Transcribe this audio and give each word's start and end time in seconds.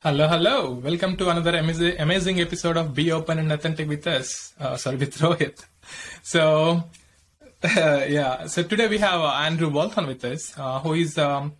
Hello, 0.00 0.28
hello. 0.28 0.74
Welcome 0.74 1.16
to 1.16 1.28
another 1.28 1.56
amazing, 1.58 2.40
episode 2.40 2.76
of 2.76 2.94
Be 2.94 3.10
Open 3.10 3.40
and 3.40 3.50
Authentic 3.50 3.88
with 3.88 4.06
us. 4.06 4.54
Uh, 4.60 4.76
sorry, 4.76 4.96
with 4.96 5.18
Rohit. 5.18 5.64
So, 6.22 6.84
uh, 7.64 8.04
yeah. 8.08 8.46
So 8.46 8.62
today 8.62 8.86
we 8.86 8.98
have 8.98 9.20
uh, 9.20 9.26
Andrew 9.26 9.68
Walton 9.68 10.06
with 10.06 10.24
us, 10.24 10.56
uh, 10.56 10.78
who 10.78 10.92
is 10.92 11.18
um, 11.18 11.54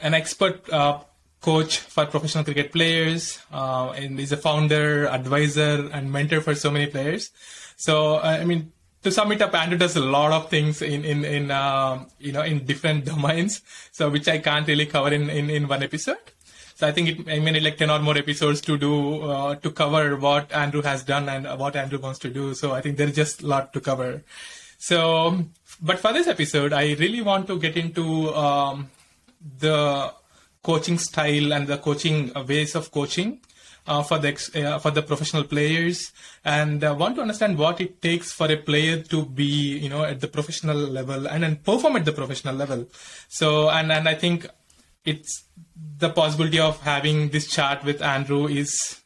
an 0.00 0.14
expert 0.14 0.68
uh, 0.72 0.98
coach 1.40 1.78
for 1.78 2.06
professional 2.06 2.42
cricket 2.42 2.72
players, 2.72 3.38
uh, 3.52 3.90
and 3.90 4.18
is 4.18 4.32
a 4.32 4.36
founder, 4.36 5.06
advisor, 5.06 5.88
and 5.92 6.10
mentor 6.10 6.40
for 6.40 6.56
so 6.56 6.72
many 6.72 6.88
players. 6.88 7.30
So, 7.76 8.18
I 8.18 8.44
mean, 8.44 8.72
to 9.04 9.12
sum 9.12 9.30
it 9.30 9.42
up, 9.42 9.54
Andrew 9.54 9.78
does 9.78 9.94
a 9.94 10.00
lot 10.00 10.32
of 10.32 10.50
things 10.50 10.82
in 10.82 11.04
in 11.04 11.24
in 11.24 11.42
you 12.18 12.32
know 12.32 12.42
in 12.42 12.66
different 12.66 13.04
domains. 13.14 13.62
So 13.92 14.10
which 14.10 14.26
I 14.26 14.38
can't 14.38 14.66
really 14.66 14.86
cover 14.86 15.12
in 15.14 15.30
in, 15.30 15.48
in 15.50 15.68
one 15.68 15.84
episode. 15.84 16.32
So 16.80 16.86
I 16.86 16.92
think 16.92 17.08
it, 17.10 17.28
I 17.28 17.38
mean 17.40 17.62
like 17.62 17.76
ten 17.76 17.90
or 17.90 17.98
more 17.98 18.16
episodes 18.16 18.62
to 18.62 18.78
do 18.78 19.20
uh, 19.20 19.54
to 19.56 19.70
cover 19.70 20.16
what 20.16 20.50
Andrew 20.50 20.80
has 20.80 21.04
done 21.04 21.28
and 21.28 21.46
what 21.58 21.76
Andrew 21.76 21.98
wants 21.98 22.18
to 22.20 22.30
do. 22.30 22.54
So 22.54 22.72
I 22.72 22.80
think 22.80 22.96
there's 22.96 23.14
just 23.14 23.42
a 23.42 23.46
lot 23.46 23.74
to 23.74 23.82
cover. 23.82 24.22
So, 24.78 25.44
but 25.82 25.98
for 25.98 26.14
this 26.14 26.26
episode, 26.26 26.72
I 26.72 26.94
really 26.94 27.20
want 27.20 27.48
to 27.48 27.58
get 27.58 27.76
into 27.76 28.34
um, 28.34 28.88
the 29.58 30.14
coaching 30.62 30.96
style 30.96 31.52
and 31.52 31.66
the 31.66 31.76
coaching 31.76 32.32
ways 32.48 32.74
of 32.74 32.90
coaching 32.90 33.40
uh, 33.86 34.02
for 34.02 34.18
the 34.18 34.32
uh, 34.54 34.78
for 34.78 34.90
the 34.90 35.02
professional 35.02 35.44
players, 35.44 36.12
and 36.46 36.82
uh, 36.82 36.94
want 36.98 37.14
to 37.16 37.20
understand 37.20 37.58
what 37.58 37.82
it 37.82 38.00
takes 38.00 38.32
for 38.32 38.50
a 38.50 38.56
player 38.56 39.02
to 39.02 39.26
be 39.26 39.76
you 39.84 39.90
know 39.90 40.02
at 40.04 40.22
the 40.22 40.28
professional 40.28 40.78
level 40.78 41.28
and 41.28 41.42
then 41.42 41.56
perform 41.56 41.96
at 41.96 42.06
the 42.06 42.12
professional 42.12 42.54
level. 42.54 42.88
So, 43.28 43.68
and 43.68 43.92
and 43.92 44.08
I 44.08 44.14
think 44.14 44.48
it's 45.04 45.44
the 45.98 46.10
possibility 46.10 46.58
of 46.58 46.80
having 46.80 47.28
this 47.28 47.46
chat 47.46 47.84
with 47.84 48.02
Andrew 48.02 48.46
is 48.46 49.00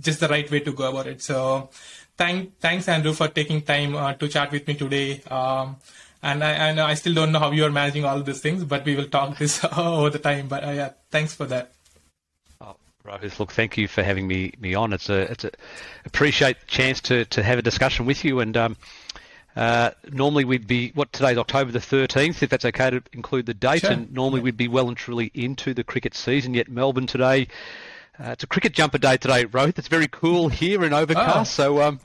just 0.00 0.20
the 0.20 0.28
right 0.28 0.50
way 0.50 0.60
to 0.60 0.72
go 0.72 0.90
about 0.90 1.06
it. 1.06 1.22
So, 1.22 1.70
thank 2.16 2.58
thanks 2.58 2.88
Andrew 2.88 3.12
for 3.12 3.28
taking 3.28 3.62
time 3.62 3.94
uh, 3.94 4.14
to 4.14 4.28
chat 4.28 4.52
with 4.52 4.66
me 4.66 4.74
today. 4.74 5.20
Um, 5.30 5.76
and 6.22 6.42
I, 6.42 6.90
I 6.90 6.94
still 6.94 7.14
don't 7.14 7.32
know 7.32 7.38
how 7.38 7.50
you 7.50 7.64
are 7.64 7.70
managing 7.70 8.04
all 8.04 8.20
these 8.20 8.40
things, 8.40 8.64
but 8.64 8.84
we 8.84 8.96
will 8.96 9.06
talk 9.06 9.38
this 9.38 9.64
over 9.76 10.10
the 10.10 10.18
time. 10.18 10.48
But 10.48 10.64
uh, 10.64 10.70
yeah, 10.70 10.90
thanks 11.10 11.34
for 11.34 11.46
that. 11.46 11.72
Oh, 12.60 12.76
look, 13.38 13.52
thank 13.52 13.76
you 13.76 13.86
for 13.86 14.02
having 14.02 14.26
me 14.26 14.52
me 14.58 14.74
on. 14.74 14.92
It's 14.92 15.08
a 15.08 15.30
it's 15.30 15.44
a 15.44 15.50
appreciate 16.04 16.60
the 16.60 16.66
chance 16.66 17.00
to 17.02 17.24
to 17.26 17.42
have 17.42 17.58
a 17.58 17.62
discussion 17.62 18.06
with 18.06 18.24
you 18.24 18.40
and. 18.40 18.56
Um, 18.56 18.76
uh, 19.56 19.90
normally 20.12 20.44
we'd 20.44 20.66
be 20.66 20.90
what 20.94 21.12
today's 21.12 21.38
October 21.38 21.72
the 21.72 21.78
13th, 21.78 22.42
if 22.42 22.50
that's 22.50 22.64
okay 22.66 22.90
to 22.90 23.02
include 23.14 23.46
the 23.46 23.54
date, 23.54 23.80
Sure. 23.80 23.92
and 23.92 24.12
normally 24.12 24.42
we'd 24.42 24.56
be 24.56 24.68
well 24.68 24.88
and 24.88 24.96
truly 24.96 25.30
into 25.34 25.72
the 25.72 25.82
cricket 25.82 26.14
season. 26.14 26.52
Yet 26.52 26.68
Melbourne 26.68 27.06
today, 27.06 27.48
uh, 28.20 28.32
it's 28.32 28.44
a 28.44 28.46
cricket 28.46 28.74
jumper 28.74 28.98
day 28.98 29.16
today, 29.16 29.46
Rohit. 29.46 29.78
It's 29.78 29.88
very 29.88 30.08
cool 30.08 30.48
here 30.50 30.84
and 30.84 30.92
overcast, 30.92 31.54
so 31.54 31.80
um, 31.80 32.00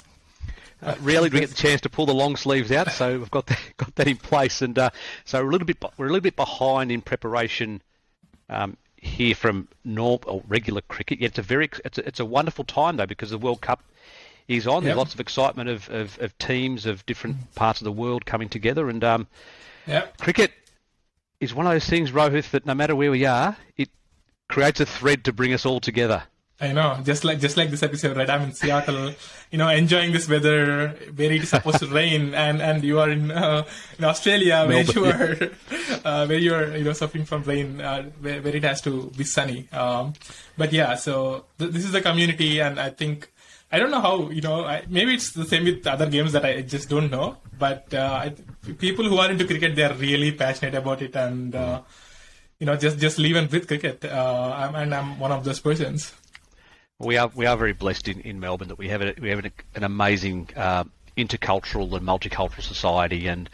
uh, 0.81 0.95
rarely 1.01 1.29
do 1.29 1.35
we 1.35 1.39
get 1.41 1.49
the 1.49 1.55
chance 1.55 1.81
to 1.81 1.89
pull 1.89 2.05
the 2.05 2.13
long 2.13 2.37
sleeves 2.37 2.71
out. 2.71 2.89
So 2.91 3.17
we've 3.19 3.31
got 3.31 3.47
that, 3.47 3.59
got 3.77 3.95
that 3.95 4.07
in 4.07 4.17
place, 4.17 4.61
and 4.61 4.79
uh, 4.79 4.89
so 5.25 5.41
we're 5.43 5.49
a 5.49 5.51
little 5.51 5.67
bit 5.67 5.77
we're 5.97 6.05
a 6.05 6.09
little 6.09 6.21
bit 6.21 6.37
behind 6.37 6.89
in 6.89 7.01
preparation 7.01 7.81
um, 8.49 8.77
here 8.95 9.35
from 9.35 9.67
norm 9.83 10.19
or 10.25 10.41
regular 10.47 10.81
cricket. 10.81 11.19
Yet 11.19 11.31
it's 11.31 11.39
a 11.39 11.41
very 11.43 11.69
it's 11.83 11.97
a, 11.97 12.07
it's 12.07 12.19
a 12.21 12.25
wonderful 12.25 12.63
time 12.63 12.95
though 12.95 13.05
because 13.05 13.29
the 13.29 13.37
World 13.37 13.59
Cup 13.59 13.83
is 14.57 14.67
on. 14.67 14.83
There's 14.83 14.97
lots 14.97 15.13
of 15.13 15.19
excitement 15.19 15.69
of, 15.69 15.89
of, 15.89 16.19
of 16.19 16.37
teams 16.37 16.85
of 16.85 17.05
different 17.05 17.53
parts 17.55 17.81
of 17.81 17.85
the 17.85 17.91
world 17.91 18.25
coming 18.25 18.49
together, 18.49 18.89
and 18.89 19.03
um, 19.03 19.27
Yeah. 19.87 20.07
cricket 20.19 20.51
is 21.39 21.53
one 21.53 21.65
of 21.65 21.71
those 21.73 21.87
things, 21.89 22.11
Rohit, 22.11 22.51
that 22.51 22.65
no 22.65 22.73
matter 22.75 22.95
where 22.95 23.11
we 23.11 23.25
are, 23.25 23.57
it 23.77 23.89
creates 24.47 24.79
a 24.79 24.85
thread 24.85 25.23
to 25.25 25.33
bring 25.33 25.53
us 25.53 25.65
all 25.65 25.79
together. 25.79 26.23
I 26.63 26.73
know, 26.73 26.99
just 27.03 27.23
like 27.23 27.39
just 27.39 27.57
like 27.57 27.71
this 27.71 27.81
episode, 27.81 28.15
right? 28.15 28.29
I'm 28.29 28.43
in 28.43 28.53
Seattle, 28.53 29.15
you 29.49 29.57
know, 29.57 29.67
enjoying 29.69 30.11
this 30.11 30.29
weather 30.29 30.89
where 31.15 31.31
it 31.31 31.41
is 31.41 31.49
supposed 31.49 31.79
to 31.79 31.87
rain, 32.01 32.35
and 32.35 32.61
and 32.61 32.83
you 32.83 32.99
are 32.99 33.09
in 33.09 33.31
uh, 33.31 33.63
in 33.97 34.05
Australia 34.05 34.65
where 34.67 34.83
Melbourne, 34.83 34.93
you 34.95 35.05
are 35.09 35.49
uh, 36.05 36.25
where 36.27 36.37
you 36.37 36.53
are 36.53 36.77
you 36.77 36.83
know 36.83 36.93
suffering 36.93 37.25
from 37.25 37.41
rain, 37.45 37.81
uh, 37.81 38.03
where, 38.19 38.43
where 38.43 38.55
it 38.55 38.63
has 38.63 38.79
to 38.81 39.09
be 39.17 39.23
sunny. 39.23 39.69
Um, 39.71 40.13
but 40.55 40.71
yeah, 40.71 40.93
so 40.97 41.45
th- 41.57 41.71
this 41.71 41.83
is 41.83 41.95
a 41.95 42.01
community, 42.01 42.59
and 42.61 42.79
I 42.79 42.91
think 42.91 43.30
I 43.71 43.79
don't 43.79 43.91
know 43.91 44.01
how 44.01 44.29
you 44.29 44.41
know 44.41 44.65
I, 44.65 44.83
maybe 44.89 45.13
it's 45.13 45.31
the 45.31 45.45
same 45.45 45.63
with 45.63 45.87
other 45.87 46.09
games 46.09 46.33
that 46.33 46.43
I 46.43 46.61
just 46.61 46.89
don't 46.89 47.09
know. 47.09 47.37
But 47.57 47.93
uh, 47.93 48.25
I, 48.25 48.73
people 48.73 49.05
who 49.05 49.17
are 49.17 49.31
into 49.31 49.45
cricket, 49.45 49.75
they 49.75 49.83
are 49.83 49.93
really 49.93 50.31
passionate 50.31 50.75
about 50.75 51.01
it, 51.01 51.15
and 51.15 51.55
uh, 51.55 51.81
you 52.59 52.65
know 52.65 52.75
just 52.75 52.99
just 52.99 53.17
live 53.17 53.37
and 53.37 53.49
breathe 53.49 53.67
cricket. 53.67 54.03
Uh, 54.03 54.53
I'm, 54.55 54.75
and 54.75 54.93
I'm 54.93 55.19
one 55.19 55.31
of 55.31 55.43
those 55.43 55.59
persons. 55.59 56.13
We 56.99 57.17
are 57.17 57.31
we 57.33 57.45
are 57.45 57.55
very 57.55 57.73
blessed 57.73 58.09
in, 58.09 58.19
in 58.21 58.39
Melbourne 58.39 58.67
that 58.67 58.77
we 58.77 58.89
have 58.89 59.01
a, 59.01 59.15
we 59.21 59.29
have 59.29 59.39
an, 59.39 59.51
an 59.75 59.83
amazing 59.83 60.49
uh, 60.55 60.83
intercultural 61.17 61.93
and 61.93 62.05
multicultural 62.05 62.61
society, 62.61 63.27
and 63.27 63.49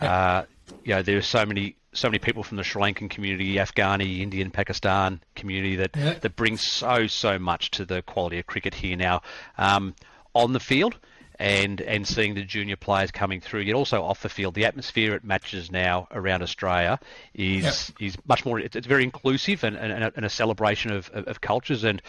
uh, 0.00 0.44
you 0.84 0.94
know 0.94 1.02
there 1.02 1.18
are 1.18 1.22
so 1.22 1.44
many 1.44 1.76
so 1.96 2.08
many 2.08 2.18
people 2.18 2.42
from 2.42 2.56
the 2.56 2.64
Sri 2.64 2.80
Lankan 2.82 3.08
community, 3.10 3.54
Afghani, 3.56 4.20
Indian, 4.20 4.50
Pakistan 4.50 5.20
community 5.34 5.76
that 5.76 5.90
Yeah. 5.96 6.14
that 6.20 6.36
brings 6.36 6.60
so 6.62 7.06
so 7.06 7.38
much 7.38 7.70
to 7.72 7.84
the 7.84 8.02
quality 8.02 8.38
of 8.38 8.46
cricket 8.46 8.74
here 8.74 8.96
now 8.96 9.22
um, 9.58 9.94
on 10.34 10.52
the 10.52 10.60
field. 10.60 10.96
And, 11.38 11.82
and 11.82 12.08
seeing 12.08 12.34
the 12.34 12.44
junior 12.44 12.76
players 12.76 13.10
coming 13.10 13.42
through, 13.42 13.60
yet 13.60 13.74
also 13.74 14.02
off 14.02 14.22
the 14.22 14.30
field, 14.30 14.54
the 14.54 14.64
atmosphere 14.64 15.12
at 15.12 15.22
matches 15.22 15.70
now 15.70 16.08
around 16.10 16.40
Australia 16.42 16.98
is 17.34 17.92
is 18.00 18.16
much 18.26 18.46
more. 18.46 18.58
It's, 18.58 18.74
it's 18.74 18.86
very 18.86 19.04
inclusive 19.04 19.62
and, 19.62 19.76
and, 19.76 20.02
a- 20.02 20.12
and 20.16 20.24
a 20.24 20.30
celebration 20.30 20.92
of, 20.92 21.10
of, 21.12 21.26
of 21.28 21.40
cultures. 21.42 21.84
And 21.84 22.00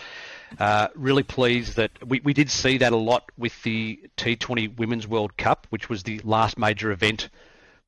uh, 0.61 0.87
really 0.95 1.23
pleased 1.23 1.75
that 1.75 1.91
we, 2.07 2.21
we 2.21 2.33
did 2.33 2.49
see 2.49 2.77
that 2.77 2.93
a 2.93 2.95
lot 2.95 3.29
with 3.37 3.61
the 3.63 3.99
T20 4.15 4.77
Women's 4.77 5.09
World 5.09 5.35
Cup, 5.35 5.67
which 5.71 5.89
was 5.89 6.03
the 6.03 6.19
last 6.23 6.57
major 6.57 6.89
event 6.91 7.27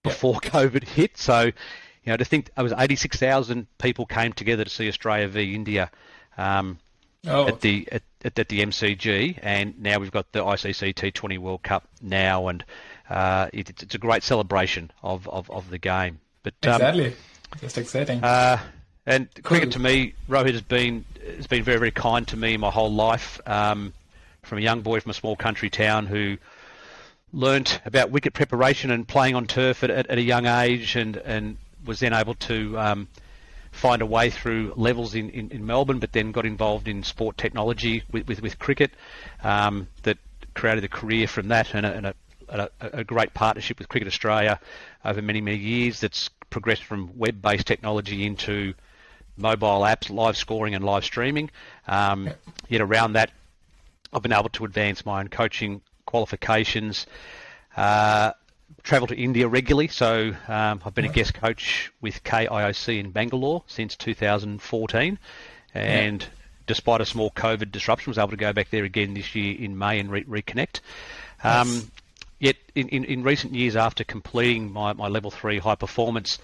before 0.03 0.33
COVID 0.41 0.83
hit. 0.89 1.17
So, 1.17 1.51
you 2.09 2.13
know, 2.13 2.17
to 2.17 2.25
think 2.25 2.49
it 2.57 2.61
was 2.63 2.73
86,000 2.75 3.67
people 3.77 4.07
came 4.07 4.33
together 4.33 4.63
to 4.63 4.69
see 4.69 4.87
Australia 4.87 5.27
v 5.27 5.53
India 5.53 5.91
um, 6.39 6.79
Oh, 7.27 7.47
at 7.47 7.59
the 7.59 7.87
at, 7.91 8.01
at, 8.23 8.35
the 8.47 8.61
MCG, 8.61 9.39
and 9.43 9.77
now 9.77 9.99
we've 9.99 10.09
got 10.09 10.31
the 10.31 10.39
ICC 10.39 10.95
T20 10.95 11.37
World 11.37 11.61
Cup 11.63 11.85
now, 12.01 12.47
and 12.47 12.63
uh, 13.09 13.49
it, 13.51 13.69
it's, 13.69 13.83
it's 13.83 13.93
a 13.93 13.97
great 13.97 14.23
celebration 14.23 14.89
of, 15.03 15.27
of, 15.27 15.51
of 15.51 15.69
the 15.69 15.77
game. 15.77 16.21
But 16.43 16.53
um, 16.63 16.75
exactly. 16.75 17.13
Just 17.59 17.77
exciting. 17.77 18.23
uh, 18.23 18.57
and 19.05 19.27
cricket 19.43 19.65
Cool. 19.65 19.71
to 19.73 19.79
me, 19.79 20.13
Rohit 20.29 20.53
has 20.53 20.61
been 20.61 21.03
has 21.35 21.45
been 21.45 21.61
very 21.61 21.77
very 21.77 21.91
kind 21.91 22.25
to 22.29 22.37
me 22.37 22.55
my 22.55 22.71
whole 22.71 22.93
life. 22.93 23.41
Um, 23.45 23.93
from 24.41 24.57
a 24.57 24.61
young 24.61 24.79
boy 24.79 25.01
from 25.01 25.09
a 25.09 25.13
small 25.13 25.35
country 25.35 25.69
town 25.69 26.05
who 26.05 26.37
learnt 27.33 27.81
about 27.85 28.11
wicket 28.11 28.33
preparation 28.33 28.91
and 28.91 29.05
playing 29.05 29.35
on 29.35 29.45
turf 29.45 29.83
at, 29.83 29.89
at, 29.89 30.07
at 30.07 30.17
a 30.17 30.21
young 30.21 30.45
age, 30.45 30.95
and 30.95 31.17
and 31.17 31.57
was 31.85 31.99
then 31.99 32.13
able 32.13 32.35
to 32.35 32.77
um, 32.77 33.07
find 33.71 34.01
a 34.01 34.05
way 34.05 34.29
through 34.29 34.73
levels 34.75 35.15
in, 35.15 35.29
in, 35.29 35.51
in 35.51 35.65
Melbourne, 35.65 35.99
but 35.99 36.11
then 36.11 36.31
got 36.31 36.45
involved 36.45 36.87
in 36.87 37.03
sport 37.03 37.37
technology 37.37 38.03
with 38.11 38.27
with, 38.27 38.41
with 38.41 38.59
cricket. 38.59 38.91
Um, 39.43 39.87
that 40.03 40.17
created 40.53 40.83
a 40.83 40.89
career 40.89 41.27
from 41.27 41.47
that 41.49 41.73
and 41.73 41.85
a, 41.85 41.93
and 41.93 42.05
a 42.07 42.15
a, 42.49 42.69
a 42.81 43.03
great 43.03 43.33
partnership 43.33 43.79
with 43.79 43.89
Cricket 43.89 44.07
Australia 44.07 44.59
over 45.05 45.21
many, 45.21 45.41
many 45.41 45.57
years 45.57 45.99
that's 45.99 46.29
progressed 46.49 46.83
from 46.83 47.17
web-based 47.17 47.67
technology 47.67 48.25
into 48.25 48.73
mobile 49.37 49.81
apps, 49.81 50.09
live 50.09 50.35
scoring 50.35 50.75
and 50.75 50.83
live 50.83 51.05
streaming. 51.05 51.49
Um, 51.87 52.29
yet 52.67 52.81
around 52.81 53.13
that, 53.13 53.31
I've 54.11 54.21
been 54.23 54.33
able 54.33 54.49
to 54.49 54.65
advance 54.65 55.05
my 55.05 55.19
own 55.19 55.27
coaching 55.27 55.81
qualifications, 56.05 57.05
uh, 57.77 58.31
travel 58.83 59.07
to 59.07 59.15
India 59.15 59.47
regularly. 59.47 59.87
So 59.87 60.33
um, 60.47 60.81
I've 60.85 60.93
been 60.93 61.05
a 61.05 61.09
guest 61.09 61.33
coach 61.33 61.91
with 62.01 62.23
KIOC 62.23 62.99
in 62.99 63.11
Bangalore 63.11 63.63
since 63.67 63.95
2014, 63.95 65.19
and 65.73 66.25
despite 66.67 67.01
a 67.01 67.05
small 67.05 67.31
COVID 67.31 67.71
disruption, 67.71 68.11
was 68.11 68.17
able 68.17 68.29
to 68.29 68.37
go 68.37 68.53
back 68.53 68.69
there 68.69 68.83
again 68.83 69.13
this 69.13 69.35
year 69.35 69.55
in 69.59 69.77
May 69.77 69.99
and 69.99 70.11
re- 70.11 70.23
reconnect. 70.23 70.79
Um, 71.43 71.91
Yet 72.39 72.55
in, 72.73 72.87
in, 72.87 73.03
in 73.03 73.23
recent 73.23 73.53
years, 73.53 73.75
after 73.75 74.05
completing 74.05 74.71
my, 74.71 74.93
my 74.93 75.09
level 75.09 75.29
three 75.29 75.59
high 75.59 75.75
performance, 75.75 76.39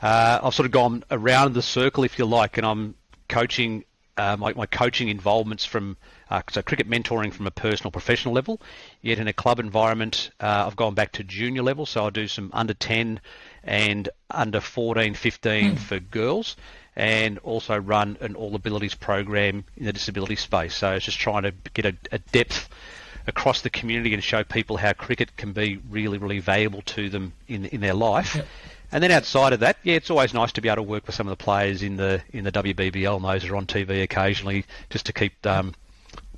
uh, 0.00 0.40
I've 0.42 0.54
sort 0.54 0.64
of 0.64 0.72
gone 0.72 1.04
around 1.10 1.52
the 1.52 1.60
circle, 1.60 2.02
if 2.04 2.18
you 2.18 2.24
like, 2.24 2.56
and 2.56 2.66
I'm 2.66 2.94
coaching 3.28 3.84
uh, 4.18 4.36
my, 4.36 4.52
my 4.52 4.66
coaching 4.66 5.08
involvements 5.08 5.64
from 5.64 5.96
uh, 6.30 6.42
so 6.50 6.60
cricket 6.60 6.90
mentoring 6.90 7.32
from 7.32 7.46
a 7.46 7.50
personal 7.50 7.90
professional 7.90 8.34
level. 8.34 8.60
Yet 9.00 9.18
in 9.18 9.28
a 9.28 9.32
club 9.32 9.60
environment, 9.60 10.30
uh, 10.40 10.64
I've 10.66 10.76
gone 10.76 10.94
back 10.94 11.12
to 11.12 11.24
junior 11.24 11.62
level, 11.62 11.86
so 11.86 12.06
I 12.06 12.10
do 12.10 12.28
some 12.28 12.50
under 12.52 12.74
10 12.74 13.20
and 13.64 14.08
under 14.30 14.60
14, 14.60 15.14
15 15.14 15.76
for 15.76 16.00
girls, 16.00 16.56
and 16.96 17.38
also 17.38 17.78
run 17.78 18.18
an 18.20 18.34
all 18.34 18.54
abilities 18.54 18.94
program 18.94 19.64
in 19.76 19.84
the 19.86 19.92
disability 19.92 20.36
space. 20.36 20.74
So 20.74 20.92
it's 20.94 21.04
just 21.04 21.18
trying 21.18 21.44
to 21.44 21.52
get 21.72 21.86
a, 21.86 21.96
a 22.12 22.18
depth 22.18 22.68
across 23.26 23.60
the 23.60 23.70
community 23.70 24.14
and 24.14 24.24
show 24.24 24.42
people 24.42 24.78
how 24.78 24.92
cricket 24.94 25.36
can 25.36 25.52
be 25.52 25.80
really, 25.90 26.18
really 26.18 26.40
valuable 26.40 26.82
to 26.82 27.08
them 27.08 27.32
in 27.46 27.66
in 27.66 27.80
their 27.80 27.94
life. 27.94 28.36
And 28.90 29.02
then 29.02 29.10
outside 29.10 29.52
of 29.52 29.60
that, 29.60 29.76
yeah, 29.82 29.96
it's 29.96 30.10
always 30.10 30.32
nice 30.32 30.52
to 30.52 30.62
be 30.62 30.68
able 30.68 30.76
to 30.76 30.82
work 30.82 31.06
with 31.06 31.14
some 31.14 31.26
of 31.28 31.36
the 31.36 31.42
players 31.42 31.82
in 31.82 31.96
the 31.96 32.22
in 32.32 32.44
the 32.44 32.52
WBBL 32.52 33.16
and 33.16 33.24
those 33.24 33.44
are 33.48 33.56
on 33.56 33.66
TV 33.66 34.02
occasionally, 34.02 34.64
just 34.88 35.06
to 35.06 35.12
keep 35.12 35.46
um, 35.46 35.74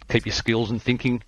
keep 0.09 0.27
your 0.27 0.33
skills 0.33 0.71
and 0.71 0.83
thinking 0.83 1.23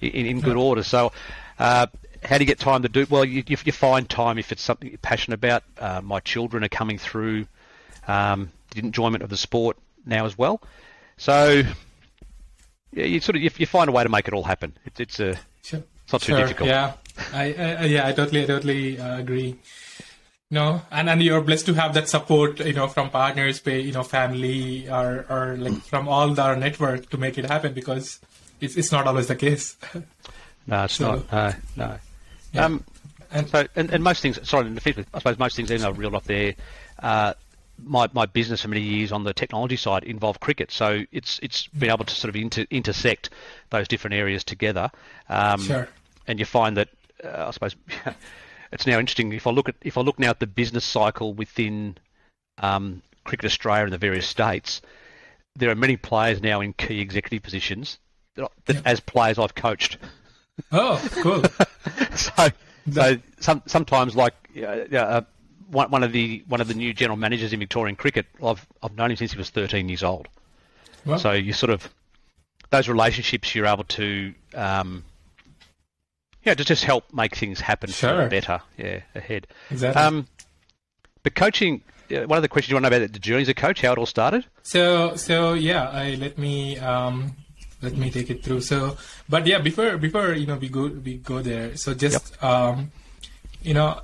in, 0.00 0.26
in 0.26 0.40
good 0.40 0.56
order. 0.56 0.82
So, 0.82 1.12
uh, 1.58 1.86
how 2.22 2.38
do 2.38 2.44
you 2.44 2.46
get 2.46 2.58
time 2.58 2.82
to 2.82 2.88
do? 2.88 3.06
Well, 3.08 3.24
you, 3.24 3.42
you, 3.46 3.56
find 3.72 4.08
time 4.08 4.38
if 4.38 4.52
it's 4.52 4.62
something 4.62 4.88
you're 4.88 4.98
passionate 4.98 5.36
about. 5.36 5.64
Uh, 5.78 6.00
my 6.02 6.20
children 6.20 6.62
are 6.62 6.68
coming 6.68 6.98
through 6.98 7.46
um, 8.06 8.52
the 8.72 8.80
enjoyment 8.80 9.22
of 9.22 9.30
the 9.30 9.36
sport 9.36 9.76
now 10.06 10.26
as 10.26 10.36
well. 10.36 10.60
So, 11.16 11.62
yeah, 12.92 13.04
you 13.04 13.20
sort 13.20 13.36
of 13.36 13.42
you, 13.42 13.50
you 13.56 13.66
find 13.66 13.88
a 13.88 13.92
way 13.92 14.02
to 14.02 14.08
make 14.08 14.28
it 14.28 14.34
all 14.34 14.44
happen. 14.44 14.76
It's 14.84 15.00
it's 15.00 15.20
a 15.20 15.38
Sure. 15.62 15.82
it's 16.04 16.12
not 16.12 16.22
too 16.22 16.32
Sure, 16.32 16.40
difficult. 16.40 16.68
Yeah, 16.68 16.92
I, 17.32 17.52
I 17.52 17.84
yeah, 17.84 18.06
I 18.06 18.12
totally, 18.12 18.42
I 18.42 18.46
totally 18.46 18.98
uh, 18.98 19.18
agree. 19.18 19.58
No, 20.50 20.82
and 20.90 21.08
and 21.08 21.22
you're 21.22 21.40
blessed 21.42 21.66
to 21.66 21.74
have 21.74 21.94
that 21.94 22.08
support, 22.08 22.58
you 22.60 22.72
know, 22.72 22.88
from 22.88 23.10
partners, 23.10 23.60
pay, 23.60 23.80
you 23.80 23.92
know, 23.92 24.02
family, 24.02 24.88
or 24.88 25.24
or 25.28 25.56
like 25.56 25.80
from 25.82 26.08
all 26.08 26.38
our 26.40 26.56
network 26.56 27.08
to 27.10 27.16
make 27.18 27.38
it 27.38 27.44
happen 27.46 27.72
because 27.72 28.18
it's 28.60 28.76
it's 28.76 28.90
not 28.90 29.06
always 29.06 29.28
the 29.28 29.36
case. 29.36 29.76
No, 30.66 30.84
it's 30.84 30.94
So- 30.94 31.24
not. 31.30 31.32
No, 31.32 31.54
no. 31.76 31.98
Yeah. 32.52 32.64
Um, 32.66 32.84
And 33.32 33.48
so, 33.48 33.66
and, 33.76 33.90
and 33.90 34.04
most 34.04 34.20
things, 34.22 34.38
sorry, 34.48 34.68
I 34.68 35.18
suppose 35.18 35.38
most 35.38 35.56
things, 35.56 35.70
even 35.70 35.82
though 35.82 35.88
I 35.88 35.92
reeled 35.92 36.14
off 36.14 36.24
there, 36.24 36.54
uh, 37.00 37.32
my, 37.82 38.08
my 38.12 38.26
business 38.26 38.62
for 38.62 38.68
many 38.68 38.82
years 38.82 39.10
on 39.10 39.24
the 39.24 39.32
technology 39.32 39.76
side 39.76 40.02
involved 40.04 40.40
cricket. 40.40 40.70
So 40.70 41.04
it's 41.12 41.38
it's 41.42 41.66
been 41.68 41.90
able 41.90 42.04
to 42.04 42.14
sort 42.14 42.28
of 42.28 42.36
inter, 42.36 42.66
intersect 42.70 43.30
those 43.70 43.88
different 43.88 44.14
areas 44.14 44.44
together. 44.44 44.90
Um, 45.28 45.60
Sure. 45.62 45.88
And 46.28 46.38
you 46.38 46.44
find 46.44 46.76
that, 46.76 46.88
uh, 47.24 47.46
I 47.48 47.50
suppose, 47.52 47.74
it's 48.72 48.86
now 48.86 48.98
interesting. 48.98 49.32
If 49.32 49.46
I 49.46 49.50
look 49.50 49.68
at 49.68 49.76
if 49.82 49.98
I 49.98 50.00
look 50.00 50.18
now 50.18 50.30
at 50.30 50.40
the 50.40 50.46
business 50.46 50.84
cycle 50.84 51.34
within 51.34 51.96
um, 52.58 53.02
Cricket 53.24 53.46
Australia 53.46 53.84
and 53.84 53.92
the 53.92 53.98
various 53.98 54.26
states, 54.26 54.80
there 55.56 55.70
are 55.70 55.74
many 55.74 55.96
players 55.96 56.40
now 56.42 56.60
in 56.60 56.72
key 56.72 57.00
executive 57.00 57.42
positions 57.42 57.98
that, 58.36 58.50
that 58.66 58.76
Yeah. 58.76 58.82
as 58.84 59.00
players 59.00 59.38
I've 59.38 59.54
coached. 59.54 59.98
oh, 60.72 61.02
cool. 61.22 61.42
so, 62.16 62.48
so 62.92 63.16
some, 63.40 63.62
sometimes 63.66 64.14
like 64.14 64.34
uh, 64.56 64.66
uh, 64.96 65.20
one, 65.70 65.90
one 65.90 66.02
of 66.02 66.12
the 66.12 66.44
one 66.48 66.60
of 66.60 66.68
the 66.68 66.74
new 66.74 66.92
general 66.92 67.16
managers 67.16 67.52
in 67.52 67.58
Victorian 67.60 67.96
cricket, 67.96 68.26
I've 68.44 68.66
I've 68.82 68.96
known 68.96 69.10
him 69.10 69.16
since 69.16 69.32
he 69.32 69.38
was 69.38 69.50
13 69.50 69.88
years 69.88 70.02
old. 70.02 70.28
Well, 71.04 71.18
So 71.18 71.32
you 71.32 71.52
sort 71.52 71.70
of 71.70 71.88
those 72.70 72.88
relationships 72.88 73.54
you're 73.54 73.66
able 73.66 73.84
to 73.84 74.34
um, 74.54 75.04
yeah 76.44 76.54
just 76.54 76.68
just 76.68 76.84
help 76.84 77.12
make 77.12 77.34
things 77.36 77.60
happen 77.60 77.88
for 77.88 77.94
Sure. 77.94 78.28
better 78.28 78.60
yeah 78.78 79.00
ahead. 79.14 79.46
exactly. 79.70 80.02
Um, 80.02 80.26
but 81.22 81.34
coaching, 81.34 81.82
uh, 82.10 82.22
one 82.26 82.38
of 82.38 82.42
the 82.42 82.48
questions 82.48 82.70
you 82.70 82.76
want 82.76 82.86
to 82.86 82.90
know 82.90 82.96
about 82.96 83.12
the 83.12 83.18
journey 83.18 83.42
as 83.42 83.48
a 83.48 83.54
coach, 83.54 83.82
how 83.82 83.92
it 83.92 83.98
all 83.98 84.06
started. 84.06 84.46
So 84.62 85.16
so 85.16 85.52
yeah, 85.54 85.88
I 85.90 86.14
let 86.14 86.38
me 86.38 86.78
um 86.78 87.36
let 87.82 87.96
me 87.96 88.10
take 88.10 88.30
it 88.30 88.42
through. 88.42 88.62
So 88.62 88.96
but 89.28 89.46
yeah, 89.46 89.58
before 89.58 89.98
before 89.98 90.32
you 90.32 90.46
know 90.46 90.56
we 90.56 90.68
go 90.68 90.86
we 90.86 91.18
go 91.18 91.40
there. 91.42 91.76
So 91.76 91.94
just 91.94 92.42
um 92.42 92.90
you 93.62 93.74
know 93.74 94.00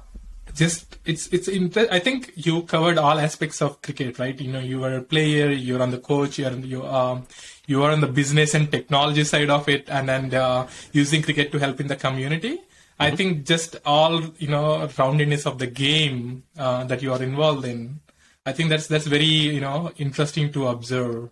just 0.54 0.98
it's 1.04 1.26
it's 1.28 1.48
inter- 1.48 1.88
I 1.90 1.98
think 1.98 2.32
you 2.34 2.62
covered 2.62 2.98
all 2.98 3.18
aspects 3.18 3.60
of 3.60 3.82
cricket, 3.82 4.18
right? 4.18 4.38
You 4.40 4.52
know, 4.52 4.60
you 4.60 4.80
were 4.80 4.96
a 4.96 5.02
player, 5.02 5.50
you're 5.50 5.82
on 5.82 5.90
the 5.90 5.98
coach, 5.98 6.38
you're 6.38 6.52
you 6.52 6.84
um 6.84 7.26
you 7.66 7.82
are 7.82 7.90
on 7.90 8.00
the 8.00 8.06
business 8.06 8.54
and 8.54 8.70
technology 8.70 9.24
side 9.24 9.50
of 9.50 9.68
it, 9.68 9.88
and 9.88 10.08
then 10.08 10.34
uh, 10.34 10.66
using 10.92 11.22
cricket 11.22 11.52
to 11.52 11.58
help 11.58 11.80
in 11.80 11.88
the 11.88 11.96
community. 11.96 12.58
I 12.98 13.10
think 13.10 13.44
just 13.44 13.76
all 13.84 14.22
you 14.38 14.48
know 14.48 14.86
roundedness 14.96 15.46
of 15.46 15.58
the 15.58 15.66
game 15.66 16.44
uh, 16.58 16.84
that 16.84 17.02
you 17.02 17.12
are 17.12 17.22
involved 17.22 17.66
in. 17.66 18.00
I 18.46 18.52
think 18.52 18.70
that's 18.70 18.86
that's 18.86 19.06
very 19.06 19.24
you 19.24 19.60
know 19.60 19.92
interesting 19.98 20.52
to 20.52 20.68
observe. 20.68 21.30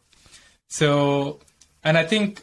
So, 0.69 1.41
and 1.83 1.97
I 1.97 2.05
think 2.05 2.43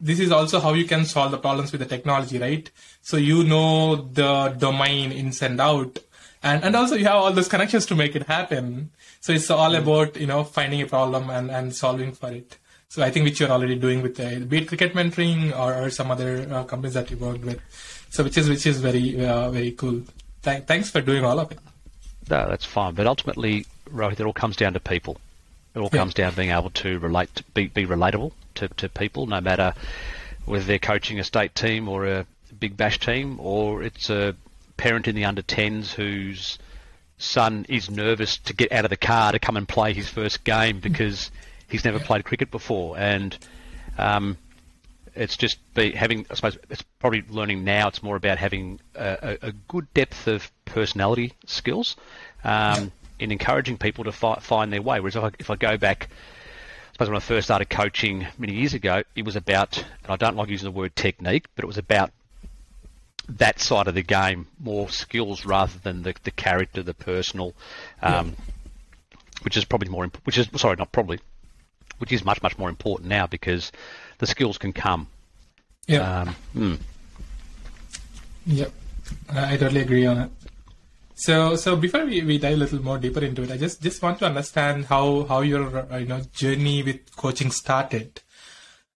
this 0.00 0.18
is 0.18 0.32
also 0.32 0.60
how 0.60 0.72
you 0.74 0.84
can 0.84 1.04
solve 1.04 1.30
the 1.30 1.38
problems 1.38 1.72
with 1.72 1.80
the 1.80 1.86
technology, 1.86 2.38
right? 2.38 2.70
So 3.00 3.16
you 3.16 3.44
know 3.44 3.96
the 3.96 4.48
domain 4.58 5.12
ins 5.12 5.40
and 5.42 5.60
out, 5.60 5.98
and 6.44 6.62
and 6.64 6.76
also 6.76 6.94
you 6.94 7.04
have 7.06 7.16
all 7.16 7.32
those 7.32 7.48
connections 7.48 7.86
to 7.86 7.94
make 7.96 8.14
it 8.14 8.26
happen. 8.28 8.90
So 9.20 9.32
it's 9.32 9.50
all 9.50 9.74
about 9.74 10.16
you 10.16 10.26
know 10.26 10.44
finding 10.44 10.80
a 10.82 10.86
problem 10.86 11.30
and 11.30 11.50
and 11.50 11.74
solving 11.74 12.12
for 12.12 12.30
it. 12.30 12.58
So 12.88 13.02
I 13.02 13.10
think 13.10 13.24
which 13.24 13.40
you're 13.40 13.50
already 13.50 13.76
doing 13.76 14.02
with 14.02 14.16
the 14.16 14.44
be 14.46 14.58
it 14.58 14.68
cricket 14.68 14.94
mentoring 14.94 15.58
or, 15.58 15.74
or 15.74 15.90
some 15.90 16.10
other 16.10 16.46
uh, 16.50 16.64
companies 16.64 16.94
that 16.94 17.10
you 17.10 17.16
worked 17.16 17.44
with. 17.44 17.60
So 18.10 18.22
which 18.22 18.38
is 18.38 18.48
which 18.48 18.66
is 18.66 18.80
very 18.80 19.26
uh, 19.26 19.50
very 19.50 19.72
cool. 19.72 20.02
Th- 20.42 20.62
thanks 20.64 20.90
for 20.90 21.00
doing 21.00 21.24
all 21.24 21.40
of 21.40 21.50
it. 21.50 21.58
No, 22.30 22.48
that's 22.48 22.64
fine. 22.64 22.94
But 22.94 23.06
ultimately, 23.06 23.66
Rohit, 23.90 24.20
it 24.20 24.26
all 24.26 24.32
comes 24.32 24.56
down 24.56 24.74
to 24.74 24.80
people. 24.80 25.18
It 25.74 25.80
all 25.80 25.90
Yeah. 25.92 25.98
comes 25.98 26.14
down 26.14 26.30
to 26.30 26.36
being 26.36 26.50
able 26.50 26.70
to 26.70 26.98
relate, 26.98 27.34
to 27.34 27.44
be, 27.54 27.66
be 27.66 27.84
relatable 27.84 28.32
to, 28.56 28.68
to 28.68 28.88
people, 28.88 29.26
no 29.26 29.40
matter 29.40 29.74
whether 30.46 30.64
they're 30.64 30.78
coaching 30.78 31.18
a 31.18 31.24
state 31.24 31.54
team 31.54 31.88
or 31.88 32.06
a 32.06 32.26
big 32.58 32.76
bash 32.76 32.98
team, 33.00 33.38
or 33.40 33.82
it's 33.82 34.08
a 34.08 34.36
parent 34.76 35.08
in 35.08 35.14
the 35.14 35.24
under 35.24 35.42
10s 35.42 35.92
whose 35.92 36.58
son 37.18 37.64
is 37.68 37.90
nervous 37.90 38.38
to 38.38 38.54
get 38.54 38.72
out 38.72 38.84
of 38.84 38.90
the 38.90 38.96
car 38.96 39.32
to 39.32 39.38
come 39.38 39.56
and 39.56 39.68
play 39.68 39.92
his 39.92 40.08
first 40.08 40.44
game 40.44 40.80
because 40.80 41.30
he's 41.68 41.84
never 41.84 41.98
played 41.98 42.24
cricket 42.24 42.50
before. 42.50 42.98
And 42.98 43.36
um, 43.98 44.36
it's 45.14 45.36
just 45.36 45.58
be 45.74 45.92
having, 45.92 46.26
I 46.30 46.34
suppose, 46.34 46.58
it's 46.70 46.82
probably 46.82 47.24
learning 47.28 47.64
now. 47.64 47.88
It's 47.88 48.02
more 48.02 48.16
about 48.16 48.38
having 48.38 48.80
a, 48.94 49.38
a, 49.42 49.52
good 49.68 49.92
depth 49.94 50.26
of 50.26 50.50
personality 50.64 51.32
skills 51.46 51.96
um, 52.42 52.90
in 53.18 53.30
encouraging 53.30 53.78
people 53.78 54.04
to 54.04 54.12
fi- 54.12 54.40
find 54.40 54.72
their 54.72 54.82
way. 54.82 55.00
Whereas 55.00 55.16
if 55.16 55.22
I, 55.22 55.30
if 55.38 55.50
I 55.50 55.56
go 55.56 55.76
back, 55.76 56.08
I 56.10 56.92
suppose 56.92 57.08
when 57.08 57.16
I 57.16 57.20
first 57.20 57.46
started 57.46 57.70
coaching 57.70 58.26
many 58.38 58.54
years 58.54 58.74
ago, 58.74 59.02
it 59.14 59.24
was 59.24 59.36
about, 59.36 59.78
and 59.78 60.10
I 60.10 60.16
don't 60.16 60.36
like 60.36 60.48
using 60.48 60.66
the 60.66 60.76
word 60.78 60.94
technique, 60.96 61.46
but 61.54 61.64
it 61.64 61.66
was 61.66 61.78
about 61.78 62.10
that 63.28 63.60
side 63.60 63.88
of 63.88 63.94
the 63.94 64.02
game, 64.02 64.46
more 64.58 64.88
skills 64.88 65.44
rather 65.44 65.78
than 65.82 66.02
the, 66.02 66.14
the 66.24 66.30
character, 66.30 66.82
the 66.82 66.94
personal, 66.94 67.54
um, 68.02 68.36
which 69.42 69.56
is 69.56 69.64
probably 69.64 69.88
more, 69.88 70.04
imp- 70.04 70.20
which 70.24 70.38
is 70.38 70.48
sorry, 70.56 70.76
not 70.76 70.92
probably, 70.92 71.20
which 71.98 72.12
is 72.12 72.24
much 72.24 72.42
much 72.42 72.58
more 72.58 72.68
important 72.68 73.08
now 73.08 73.26
because 73.26 73.72
the 74.18 74.26
skills 74.26 74.58
can 74.58 74.72
come. 74.72 75.06
Yeah. 75.86 76.20
Um, 76.20 76.36
mm. 76.54 76.78
Yep, 78.46 78.72
I 79.30 79.54
I 79.54 79.56
totally 79.56 79.80
agree 79.80 80.06
on 80.06 80.18
it. 80.18 80.30
So, 81.16 81.54
so 81.54 81.76
before 81.76 82.04
we, 82.04 82.22
we 82.22 82.38
dive 82.38 82.54
a 82.54 82.56
little 82.56 82.82
more 82.82 82.98
deeper 82.98 83.24
into 83.24 83.42
it, 83.42 83.50
I 83.50 83.56
just 83.56 83.80
just 83.80 84.02
want 84.02 84.18
to 84.18 84.26
understand 84.26 84.86
how 84.86 85.24
how 85.24 85.40
your 85.40 85.90
uh, 85.90 85.96
you 85.96 86.06
know 86.06 86.20
journey 86.32 86.82
with 86.82 87.14
coaching 87.16 87.50
started. 87.50 88.20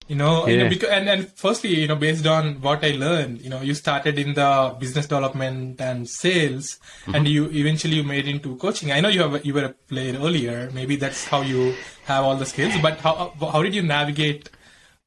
You 0.08 0.16
know, 0.16 0.46
you 0.46 0.56
know 0.56 0.68
because, 0.70 0.88
and 0.88 1.08
and 1.08 1.28
firstly, 1.32 1.74
you 1.80 1.86
know, 1.86 1.96
based 1.96 2.26
on 2.26 2.62
what 2.62 2.82
I 2.82 2.92
learned, 2.92 3.42
you 3.42 3.50
know, 3.50 3.60
you 3.60 3.74
started 3.74 4.18
in 4.18 4.32
the 4.34 4.74
business 4.80 5.06
development 5.06 5.80
and 5.80 6.08
sales, 6.08 6.78
and 7.06 7.28
you 7.28 7.44
eventually 7.50 7.96
you 7.96 8.04
made 8.04 8.26
into 8.26 8.56
coaching. 8.56 8.90
I 8.90 9.00
know 9.00 9.10
you 9.10 9.20
have 9.20 9.44
you 9.44 9.52
were 9.52 9.66
a 9.66 9.74
player 9.90 10.14
earlier. 10.18 10.70
Maybe 10.72 10.96
that's 10.96 11.26
how 11.26 11.42
you 11.42 11.74
have 12.06 12.24
all 12.24 12.36
the 12.36 12.46
skills. 12.46 12.72
But 12.80 12.98
how 13.00 13.34
how 13.38 13.62
did 13.62 13.74
you 13.74 13.82
navigate 13.82 14.48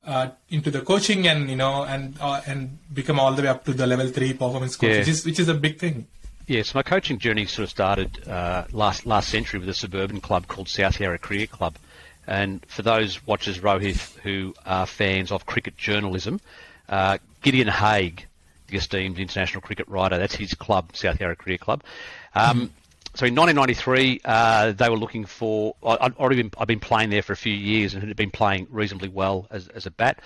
uh, 0.06 0.30
into 0.50 0.70
the 0.70 0.82
coaching 0.82 1.28
and 1.28 1.50
you 1.50 1.56
know 1.56 1.84
and 1.84 2.16
uh, 2.22 2.42
and 2.46 2.78
become 2.94 3.20
all 3.20 3.34
the 3.34 3.42
way 3.42 3.48
up 3.48 3.66
to 3.66 3.74
the 3.74 3.88
level 3.88 4.08
three 4.08 4.34
performance 4.34 4.76
coach, 4.76 4.90
Yeah. 4.92 5.00
which 5.00 5.08
is 5.08 5.26
which 5.26 5.40
is 5.40 5.48
a 5.50 5.56
big 5.56 5.80
thing. 5.80 6.06
Yes, 6.48 6.76
my 6.76 6.84
coaching 6.84 7.18
journey 7.18 7.46
sort 7.46 7.64
of 7.64 7.70
started 7.70 8.28
uh, 8.28 8.66
last 8.72 9.06
last 9.06 9.30
century 9.30 9.60
with 9.60 9.70
a 9.70 9.74
suburban 9.74 10.22
club 10.22 10.48
called 10.48 10.70
South 10.70 11.00
Yarra 11.00 11.18
Cricket 11.18 11.50
Club. 11.52 11.76
And 12.32 12.66
for 12.66 12.82
those 12.82 13.28
watchers, 13.28 13.60
Rohith, 13.60 14.18
who 14.20 14.54
are 14.66 14.86
fans 14.86 15.34
of 15.34 15.46
cricket 15.46 15.76
journalism, 15.76 16.40
uh, 16.88 17.18
Gideon 17.42 17.68
Haigh, 17.68 18.16
the 18.68 18.78
esteemed 18.78 19.20
international 19.20 19.60
cricket 19.62 19.86
writer, 19.90 20.18
that's 20.18 20.36
his 20.36 20.54
club, 20.54 20.96
South 20.96 21.20
Yarra 21.20 21.36
Cricket 21.36 21.60
Club. 21.60 21.84
Um, 22.34 22.72
So 23.14 23.26
in 23.26 23.36
1993, 23.36 24.22
uh, 24.24 24.72
they 24.72 24.90
were 24.90 24.96
looking 24.96 25.26
for. 25.26 25.76
I'd 25.86 26.16
already 26.16 26.42
been, 26.42 26.52
I've 26.58 26.70
been 26.70 26.80
playing 26.80 27.10
there 27.10 27.22
for 27.22 27.34
a 27.34 27.36
few 27.36 27.54
years 27.54 27.94
and 27.94 28.02
had 28.02 28.16
been 28.16 28.32
playing 28.32 28.68
reasonably 28.72 29.10
well 29.10 29.48
as, 29.52 29.68
as 29.68 29.86
a 29.86 29.92
bat, 29.92 30.22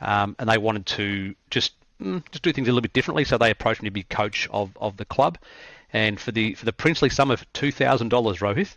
um, 0.00 0.34
and 0.38 0.48
they 0.48 0.56
wanted 0.56 0.86
to 0.86 1.34
just 1.50 1.74
mm, 2.00 2.22
just 2.32 2.42
do 2.42 2.50
things 2.54 2.66
a 2.66 2.70
little 2.70 2.80
bit 2.80 2.94
differently. 2.94 3.24
So 3.24 3.36
they 3.36 3.50
approached 3.50 3.82
me 3.82 3.88
to 3.88 3.92
be 3.92 4.04
coach 4.04 4.48
of, 4.50 4.70
of 4.80 4.96
the 4.96 5.04
club, 5.04 5.36
and 5.92 6.18
for 6.18 6.32
the 6.32 6.54
for 6.54 6.64
the 6.64 6.72
princely 6.72 7.10
sum 7.10 7.30
of 7.30 7.44
two 7.52 7.70
thousand 7.70 8.08
dollars, 8.08 8.38
Rohith, 8.38 8.74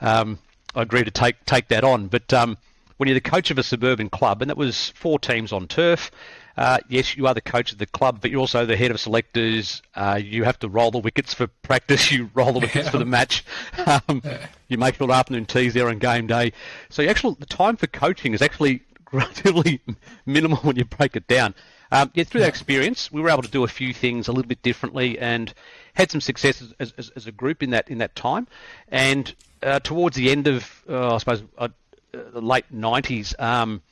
um, 0.00 0.38
I 0.74 0.82
agreed 0.82 1.04
to 1.04 1.10
take 1.10 1.44
take 1.44 1.68
that 1.68 1.84
on. 1.84 2.08
But 2.08 2.32
um, 2.32 2.56
when 2.96 3.08
you're 3.08 3.14
the 3.14 3.20
coach 3.20 3.50
of 3.50 3.58
a 3.58 3.62
suburban 3.62 4.08
club, 4.08 4.42
and 4.42 4.48
that 4.48 4.56
was 4.56 4.90
four 4.90 5.18
teams 5.18 5.52
on 5.52 5.66
turf. 5.66 6.10
Uh, 6.56 6.78
yes, 6.88 7.16
you 7.16 7.26
are 7.26 7.32
the 7.32 7.40
coach 7.40 7.72
of 7.72 7.78
the 7.78 7.86
club, 7.86 8.18
but 8.20 8.30
you're 8.30 8.40
also 8.40 8.66
the 8.66 8.76
head 8.76 8.90
of 8.90 9.00
selectors. 9.00 9.80
Uh, 9.94 10.20
you 10.22 10.44
have 10.44 10.58
to 10.58 10.68
roll 10.68 10.90
the 10.90 10.98
wickets 10.98 11.32
for 11.32 11.46
practice. 11.46 12.12
You 12.12 12.30
roll 12.34 12.52
the 12.52 12.60
wickets 12.60 12.90
for 12.90 12.98
the 12.98 13.06
match. 13.06 13.44
Um, 13.86 14.22
You 14.68 14.78
make 14.78 15.00
little 15.00 15.14
afternoon 15.14 15.46
teas 15.46 15.74
there 15.74 15.88
on 15.88 15.98
game 15.98 16.26
day. 16.26 16.52
So 16.90 17.02
actually, 17.02 17.36
the 17.40 17.46
time 17.46 17.76
for 17.76 17.86
coaching 17.86 18.34
is 18.34 18.42
actually 18.42 18.82
relatively 19.12 19.80
minimal 20.26 20.58
when 20.58 20.76
you 20.76 20.84
break 20.84 21.16
it 21.16 21.26
down. 21.26 21.54
Um, 21.90 22.10
yeah, 22.14 22.24
through 22.24 22.40
that 22.40 22.48
experience, 22.48 23.10
we 23.10 23.20
were 23.20 23.30
able 23.30 23.42
to 23.42 23.50
do 23.50 23.64
a 23.64 23.68
few 23.68 23.92
things 23.92 24.28
a 24.28 24.32
little 24.32 24.48
bit 24.48 24.62
differently, 24.62 25.18
and 25.18 25.52
had 25.94 26.10
some 26.10 26.20
success 26.20 26.62
as, 26.78 26.92
as, 26.96 27.10
as, 27.10 27.26
a 27.26 27.32
group 27.32 27.62
in 27.62 27.70
that 27.70 27.88
in 27.88 27.98
that 27.98 28.14
time, 28.14 28.46
and 28.88 29.34
uh, 29.62 29.78
towards 29.80 30.16
the 30.16 30.30
end 30.30 30.46
of 30.46 30.84
uh, 30.88 31.14
I 31.14 31.18
suppose 31.18 31.42
uh, 31.58 31.68
the 32.12 32.40
late 32.40 32.72
'90s. 32.74 33.38
Um, 33.40 33.82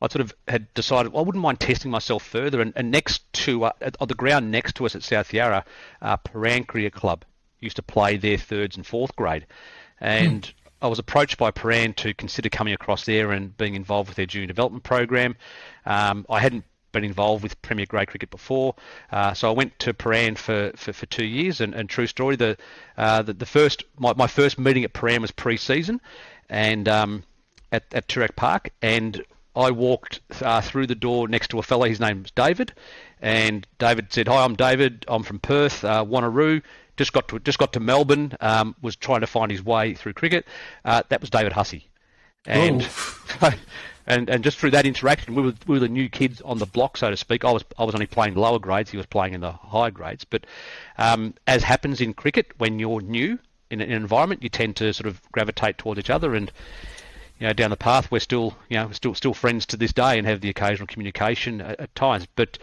I 0.00 0.06
sort 0.06 0.20
of 0.20 0.32
had 0.46 0.72
decided 0.74 1.12
well, 1.12 1.24
I 1.24 1.26
wouldn't 1.26 1.42
mind 1.42 1.58
testing 1.58 1.90
myself 1.90 2.22
further. 2.22 2.60
And, 2.60 2.72
and 2.76 2.92
next 2.92 3.32
to 3.44 3.64
uh, 3.64 3.72
on 3.98 4.06
the 4.06 4.14
ground 4.14 4.50
next 4.50 4.76
to 4.76 4.86
us 4.86 4.94
at 4.94 5.02
South 5.02 5.32
Yarra, 5.32 5.64
uh, 6.00 6.16
Prahran 6.18 6.92
Club 6.92 7.24
used 7.58 7.76
to 7.76 7.82
play 7.82 8.16
their 8.16 8.38
thirds 8.38 8.76
and 8.76 8.86
fourth 8.86 9.14
grade, 9.16 9.46
and. 10.00 10.52
I 10.80 10.86
was 10.86 11.00
approached 11.00 11.38
by 11.38 11.50
Prahran 11.50 11.96
to 11.96 12.14
consider 12.14 12.48
coming 12.48 12.72
across 12.72 13.04
there 13.04 13.32
and 13.32 13.56
being 13.56 13.74
involved 13.74 14.10
with 14.10 14.16
their 14.16 14.26
junior 14.26 14.46
development 14.46 14.84
program. 14.84 15.34
Um, 15.84 16.24
I 16.30 16.38
hadn't 16.38 16.64
been 16.92 17.04
involved 17.04 17.42
with 17.42 17.60
Premier 17.62 17.86
Grade 17.86 18.08
cricket 18.08 18.30
before, 18.30 18.74
uh, 19.12 19.34
so 19.34 19.48
I 19.48 19.52
went 19.52 19.78
to 19.80 19.94
Prahran 19.94 20.36
for, 20.36 20.72
for, 20.76 20.92
for 20.92 21.06
two 21.06 21.26
years. 21.26 21.60
And, 21.60 21.74
and 21.74 21.88
true 21.88 22.06
story, 22.06 22.36
the, 22.36 22.56
uh, 22.96 23.22
the, 23.22 23.34
the 23.34 23.46
first 23.46 23.84
my, 23.98 24.14
my 24.14 24.26
first 24.26 24.58
meeting 24.58 24.84
at 24.84 24.92
Prahran 24.92 25.20
was 25.20 25.30
pre-season, 25.30 26.00
and 26.48 26.88
um, 26.88 27.22
at 27.72 27.84
at 27.92 28.08
Toorak 28.08 28.36
Park, 28.36 28.70
and 28.82 29.22
I 29.54 29.70
walked 29.70 30.20
uh, 30.42 30.60
through 30.60 30.86
the 30.86 30.94
door 30.94 31.28
next 31.28 31.48
to 31.48 31.58
a 31.58 31.62
fellow. 31.62 31.86
His 31.86 32.00
name's 32.00 32.30
David, 32.30 32.72
and 33.20 33.66
David 33.78 34.12
said, 34.12 34.28
"Hi, 34.28 34.44
I'm 34.44 34.54
David. 34.54 35.04
I'm 35.08 35.22
from 35.22 35.38
Perth, 35.38 35.84
uh, 35.84 36.04
Wanneroo. 36.04 36.62
Just 36.96 37.12
got 37.12 37.28
to 37.28 37.38
just 37.40 37.58
got 37.58 37.72
to 37.74 37.80
Melbourne. 37.80 38.32
Um, 38.40 38.74
was 38.82 38.96
trying 38.96 39.20
to 39.20 39.26
find 39.26 39.50
his 39.50 39.64
way 39.64 39.94
through 39.94 40.14
cricket. 40.14 40.46
Uh, 40.84 41.02
that 41.08 41.20
was 41.20 41.30
David 41.30 41.52
Hussey, 41.52 41.88
and 42.46 42.82
and 44.08 44.28
and 44.28 44.42
just 44.42 44.58
through 44.58 44.72
that 44.72 44.86
interaction, 44.86 45.34
we 45.34 45.42
were 45.42 45.54
we 45.66 45.74
were 45.74 45.80
the 45.80 45.88
new 45.88 46.08
kids 46.08 46.40
on 46.40 46.58
the 46.58 46.66
block, 46.66 46.96
so 46.96 47.10
to 47.10 47.16
speak. 47.16 47.44
I 47.44 47.52
was 47.52 47.64
I 47.78 47.84
was 47.84 47.94
only 47.94 48.06
playing 48.06 48.34
lower 48.34 48.58
grades. 48.58 48.90
He 48.90 48.96
was 48.96 49.06
playing 49.06 49.34
in 49.34 49.40
the 49.42 49.52
higher 49.52 49.90
grades. 49.90 50.24
But 50.24 50.46
um, 50.96 51.34
as 51.46 51.62
happens 51.62 52.00
in 52.00 52.14
cricket, 52.14 52.52
when 52.58 52.78
you're 52.78 53.02
new 53.02 53.38
in 53.70 53.80
an 53.80 53.92
environment, 53.92 54.42
you 54.42 54.48
tend 54.48 54.76
to 54.76 54.92
sort 54.94 55.06
of 55.06 55.20
gravitate 55.30 55.78
towards 55.78 56.00
each 56.00 56.10
other 56.10 56.34
and 56.34 56.50
you 57.38 57.46
know, 57.46 57.52
down 57.52 57.70
the 57.70 57.76
path, 57.76 58.10
we're 58.10 58.18
still, 58.18 58.56
you 58.68 58.76
know, 58.76 58.90
still 58.92 59.14
still 59.14 59.34
friends 59.34 59.66
to 59.66 59.76
this 59.76 59.92
day 59.92 60.18
and 60.18 60.26
have 60.26 60.40
the 60.40 60.48
occasional 60.48 60.86
communication 60.86 61.60
at, 61.60 61.80
at 61.80 61.94
times. 61.94 62.26
But 62.34 62.58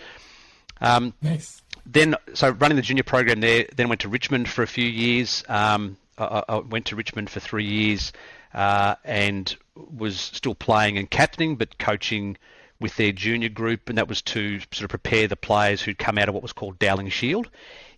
um, 0.82 1.14
nice. 1.22 1.62
then, 1.86 2.16
so 2.34 2.50
running 2.50 2.76
the 2.76 2.82
junior 2.82 3.04
program 3.04 3.40
there, 3.40 3.68
then 3.76 3.88
went 3.88 4.02
to 4.02 4.10
Richmond 4.10 4.50
for 4.50 4.64
a 4.64 4.68
few 4.68 4.88
years. 4.88 5.44
Um, 5.48 5.98
I, 6.18 6.44
I, 6.50 6.58
went 6.58 6.88
to 6.88 6.96
Richmond 6.96 7.30
for 7.30 7.40
three 7.40 7.66
years 7.66 8.12
uh, 8.56 8.96
and 9.04 9.56
was 9.76 10.20
still 10.20 10.56
playing 10.56 10.98
and 10.98 11.12
captaining, 11.12 11.58
but 11.58 11.78
coaching 11.78 12.38
with 12.80 12.96
their 12.96 13.12
junior 13.12 13.50
group, 13.50 13.90
and 13.90 13.98
that 13.98 14.08
was 14.08 14.22
to 14.22 14.60
sort 14.72 14.84
of 14.84 14.90
prepare 14.90 15.28
the 15.28 15.36
players 15.36 15.82
who'd 15.82 16.00
come 16.00 16.18
out 16.18 16.30
of 16.30 16.34
what 16.34 16.42
was 16.42 16.54
called 16.54 16.80
Dowling 16.80 17.10
Shield 17.10 17.50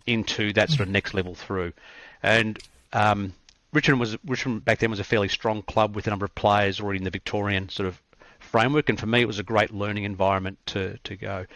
into 0.06 0.52
that 0.54 0.68
sort 0.68 0.80
of 0.80 0.88
next 0.88 1.14
level 1.14 1.34
through. 1.34 1.72
And 2.22 2.58
um, 2.92 3.32
Richmond 3.72 4.00
was 4.00 4.16
Richmond 4.26 4.64
back 4.64 4.80
then 4.80 4.90
was 4.90 5.00
a 5.00 5.04
fairly 5.04 5.28
strong 5.28 5.62
club 5.62 5.94
with 5.94 6.06
a 6.06 6.10
number 6.10 6.24
of 6.24 6.34
players 6.34 6.80
already 6.80 6.98
in 6.98 7.04
the 7.04 7.10
Victorian 7.10 7.68
sort 7.68 7.88
of 7.88 8.00
framework, 8.40 8.88
and 8.88 8.98
for 8.98 9.06
me 9.06 9.20
it 9.20 9.26
was 9.26 9.38
a 9.38 9.44
great 9.44 9.72
learning 9.72 10.04
environment 10.04 10.58
to 10.66 10.98
to 11.04 11.16
go. 11.16 11.46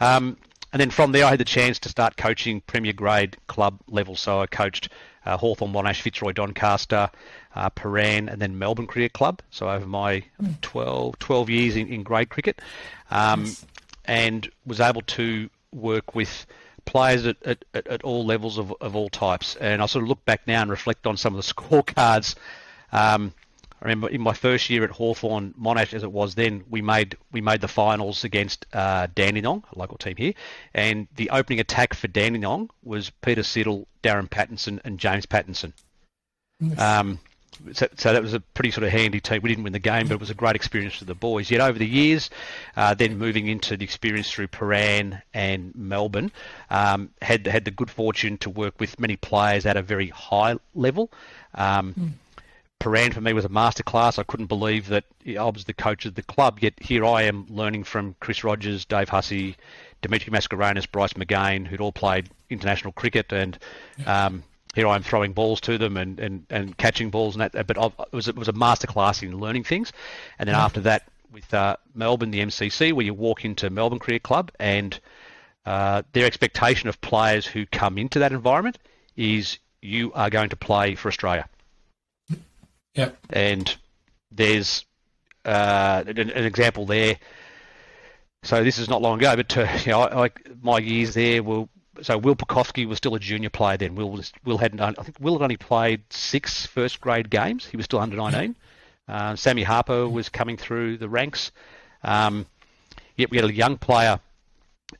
Um, 0.00 0.36
and 0.72 0.80
then 0.80 0.90
from 0.90 1.12
there, 1.12 1.26
I 1.26 1.30
had 1.30 1.40
the 1.40 1.44
chance 1.44 1.78
to 1.80 1.88
start 1.88 2.16
coaching 2.16 2.62
Premier 2.62 2.94
Grade 2.94 3.36
club 3.46 3.80
level. 3.88 4.16
So 4.16 4.40
I 4.40 4.46
coached 4.46 4.88
uh, 5.26 5.36
Hawthorn, 5.36 5.72
Monash, 5.72 6.00
Fitzroy, 6.00 6.32
Doncaster, 6.32 7.10
uh, 7.54 7.70
Prahran, 7.70 8.30
and 8.30 8.40
then 8.40 8.58
Melbourne 8.58 8.86
Cricket 8.86 9.12
Club. 9.12 9.40
So 9.50 9.68
over 9.68 9.86
my 9.86 10.24
12, 10.62 11.18
12 11.18 11.50
years 11.50 11.76
in, 11.76 11.88
in 11.88 12.02
grade 12.02 12.30
cricket, 12.30 12.60
um, 13.10 13.44
yes. 13.44 13.64
and 14.04 14.50
was 14.66 14.80
able 14.80 15.02
to 15.02 15.48
work 15.72 16.14
with 16.14 16.46
players 16.84 17.26
at, 17.26 17.36
at, 17.44 17.64
at 17.74 18.02
all 18.02 18.24
levels 18.24 18.58
of, 18.58 18.74
of 18.80 18.96
all 18.96 19.08
types. 19.08 19.56
And 19.56 19.82
I 19.82 19.86
sort 19.86 20.02
of 20.02 20.08
look 20.08 20.24
back 20.24 20.46
now 20.46 20.62
and 20.62 20.70
reflect 20.70 21.06
on 21.06 21.16
some 21.16 21.34
of 21.34 21.44
the 21.44 21.54
scorecards. 21.54 22.34
Um, 22.92 23.32
I 23.82 23.86
remember 23.86 24.08
in 24.08 24.20
my 24.20 24.32
first 24.32 24.70
year 24.70 24.84
at 24.84 24.90
Hawthorn 24.90 25.54
Monash, 25.60 25.92
as 25.92 26.04
it 26.04 26.12
was 26.12 26.36
then, 26.36 26.62
we 26.70 26.80
made 26.80 27.16
we 27.32 27.40
made 27.40 27.60
the 27.60 27.68
finals 27.68 28.22
against 28.22 28.64
uh, 28.72 29.08
Dandenong, 29.12 29.64
a 29.74 29.78
local 29.78 29.98
team 29.98 30.14
here, 30.16 30.34
and 30.72 31.08
the 31.16 31.30
opening 31.30 31.58
attack 31.58 31.92
for 31.92 32.06
Dandenong 32.06 32.70
was 32.84 33.10
Peter 33.10 33.42
Siddle, 33.42 33.86
Darren 34.04 34.28
Pattinson, 34.28 34.78
and 34.84 35.00
James 35.00 35.26
Pattinson. 35.26 35.72
Yes. 36.60 36.78
Um, 36.78 37.18
so, 37.72 37.88
so, 37.96 38.12
that 38.12 38.22
was 38.22 38.34
a 38.34 38.40
pretty 38.40 38.70
sort 38.70 38.84
of 38.84 38.90
handy 38.90 39.20
team. 39.20 39.40
We 39.42 39.48
didn't 39.48 39.64
win 39.64 39.72
the 39.72 39.80
game, 39.80 40.06
but 40.06 40.14
it 40.14 40.20
was 40.20 40.30
a 40.30 40.34
great 40.34 40.54
experience 40.54 40.94
for 40.94 41.04
the 41.04 41.14
boys. 41.14 41.50
Yet 41.50 41.60
over 41.60 41.78
the 41.78 41.86
years, 41.86 42.30
uh, 42.76 42.94
then 42.94 43.18
moving 43.18 43.48
into 43.48 43.76
the 43.76 43.84
experience 43.84 44.30
through 44.30 44.48
Prahran 44.48 45.20
and 45.34 45.74
Melbourne, 45.74 46.30
um, 46.70 47.10
had 47.20 47.46
had 47.48 47.64
the 47.64 47.72
good 47.72 47.90
fortune 47.90 48.38
to 48.38 48.50
work 48.50 48.78
with 48.78 49.00
many 49.00 49.16
players 49.16 49.66
at 49.66 49.76
a 49.76 49.82
very 49.82 50.08
high 50.08 50.56
level. 50.74 51.10
Um, 51.54 51.94
mm. 51.94 52.10
Prahran 52.82 53.14
for 53.14 53.20
me 53.20 53.32
was 53.32 53.44
a 53.44 53.48
masterclass. 53.48 54.18
I 54.18 54.24
couldn't 54.24 54.46
believe 54.46 54.88
that 54.88 55.04
I 55.26 55.44
was 55.44 55.64
the 55.64 55.72
coach 55.72 56.04
of 56.04 56.16
the 56.16 56.22
club, 56.22 56.58
yet 56.60 56.74
here 56.80 57.04
I 57.04 57.22
am 57.22 57.46
learning 57.48 57.84
from 57.84 58.16
Chris 58.18 58.42
Rogers, 58.42 58.84
Dave 58.84 59.08
Hussey, 59.08 59.56
Dimitri 60.00 60.32
Mascarenhas, 60.32 60.90
Bryce 60.90 61.12
McGain, 61.12 61.64
who'd 61.64 61.80
all 61.80 61.92
played 61.92 62.28
international 62.50 62.92
cricket, 62.92 63.32
and 63.32 63.56
um, 64.04 64.42
here 64.74 64.88
I 64.88 64.96
am 64.96 65.04
throwing 65.04 65.32
balls 65.32 65.60
to 65.62 65.78
them 65.78 65.96
and, 65.96 66.18
and, 66.18 66.44
and 66.50 66.76
catching 66.76 67.10
balls 67.10 67.36
and 67.36 67.42
that. 67.42 67.66
But 67.68 67.78
I've, 67.78 67.92
it 68.00 68.12
was 68.12 68.26
it 68.26 68.36
was 68.36 68.48
a 68.48 68.52
masterclass 68.52 69.22
in 69.22 69.38
learning 69.38 69.62
things, 69.62 69.92
and 70.40 70.48
then 70.48 70.56
after 70.56 70.80
that 70.80 71.04
with 71.32 71.54
uh, 71.54 71.76
Melbourne, 71.94 72.32
the 72.32 72.40
MCC, 72.40 72.92
where 72.92 73.06
you 73.06 73.14
walk 73.14 73.44
into 73.44 73.70
Melbourne 73.70 74.00
Cricket 74.00 74.24
Club 74.24 74.50
and 74.58 74.98
uh, 75.66 76.02
their 76.12 76.26
expectation 76.26 76.88
of 76.88 77.00
players 77.00 77.46
who 77.46 77.64
come 77.66 77.96
into 77.96 78.18
that 78.18 78.32
environment 78.32 78.78
is 79.16 79.58
you 79.80 80.12
are 80.14 80.30
going 80.30 80.48
to 80.48 80.56
play 80.56 80.94
for 80.96 81.08
Australia. 81.08 81.48
Yeah. 82.94 83.10
And 83.30 83.74
there's 84.30 84.84
uh, 85.44 86.04
an, 86.06 86.18
an, 86.18 86.44
example 86.44 86.86
there. 86.86 87.16
So 88.42 88.64
this 88.64 88.78
is 88.78 88.88
not 88.88 89.02
long 89.02 89.18
ago, 89.18 89.36
but 89.36 89.56
uh, 89.56 89.68
you 89.84 89.92
know, 89.92 90.02
I, 90.02 90.30
my 90.60 90.78
years 90.78 91.14
there 91.14 91.42
were 91.42 91.66
so 92.00 92.16
Will 92.16 92.34
Pucovski 92.34 92.86
was 92.86 92.98
still 92.98 93.14
a 93.14 93.18
junior 93.18 93.50
player 93.50 93.76
then. 93.76 93.94
Will 93.94 94.10
was, 94.10 94.32
Will 94.44 94.58
hadn't 94.58 94.80
I 94.80 94.92
think 94.92 95.18
Will 95.20 95.34
had 95.34 95.42
only 95.42 95.56
played 95.56 96.02
six 96.10 96.66
first 96.66 97.00
grade 97.00 97.30
games. 97.30 97.66
He 97.66 97.76
was 97.76 97.84
still 97.84 97.98
under 97.98 98.16
19. 98.16 98.56
Uh, 99.08 99.36
Sammy 99.36 99.62
Harper 99.62 100.08
was 100.08 100.28
coming 100.28 100.56
through 100.56 100.96
the 100.96 101.08
ranks. 101.08 101.52
Um, 102.02 102.46
yet 103.16 103.30
we 103.30 103.36
had 103.36 103.48
a 103.48 103.52
young 103.52 103.76
player 103.76 104.20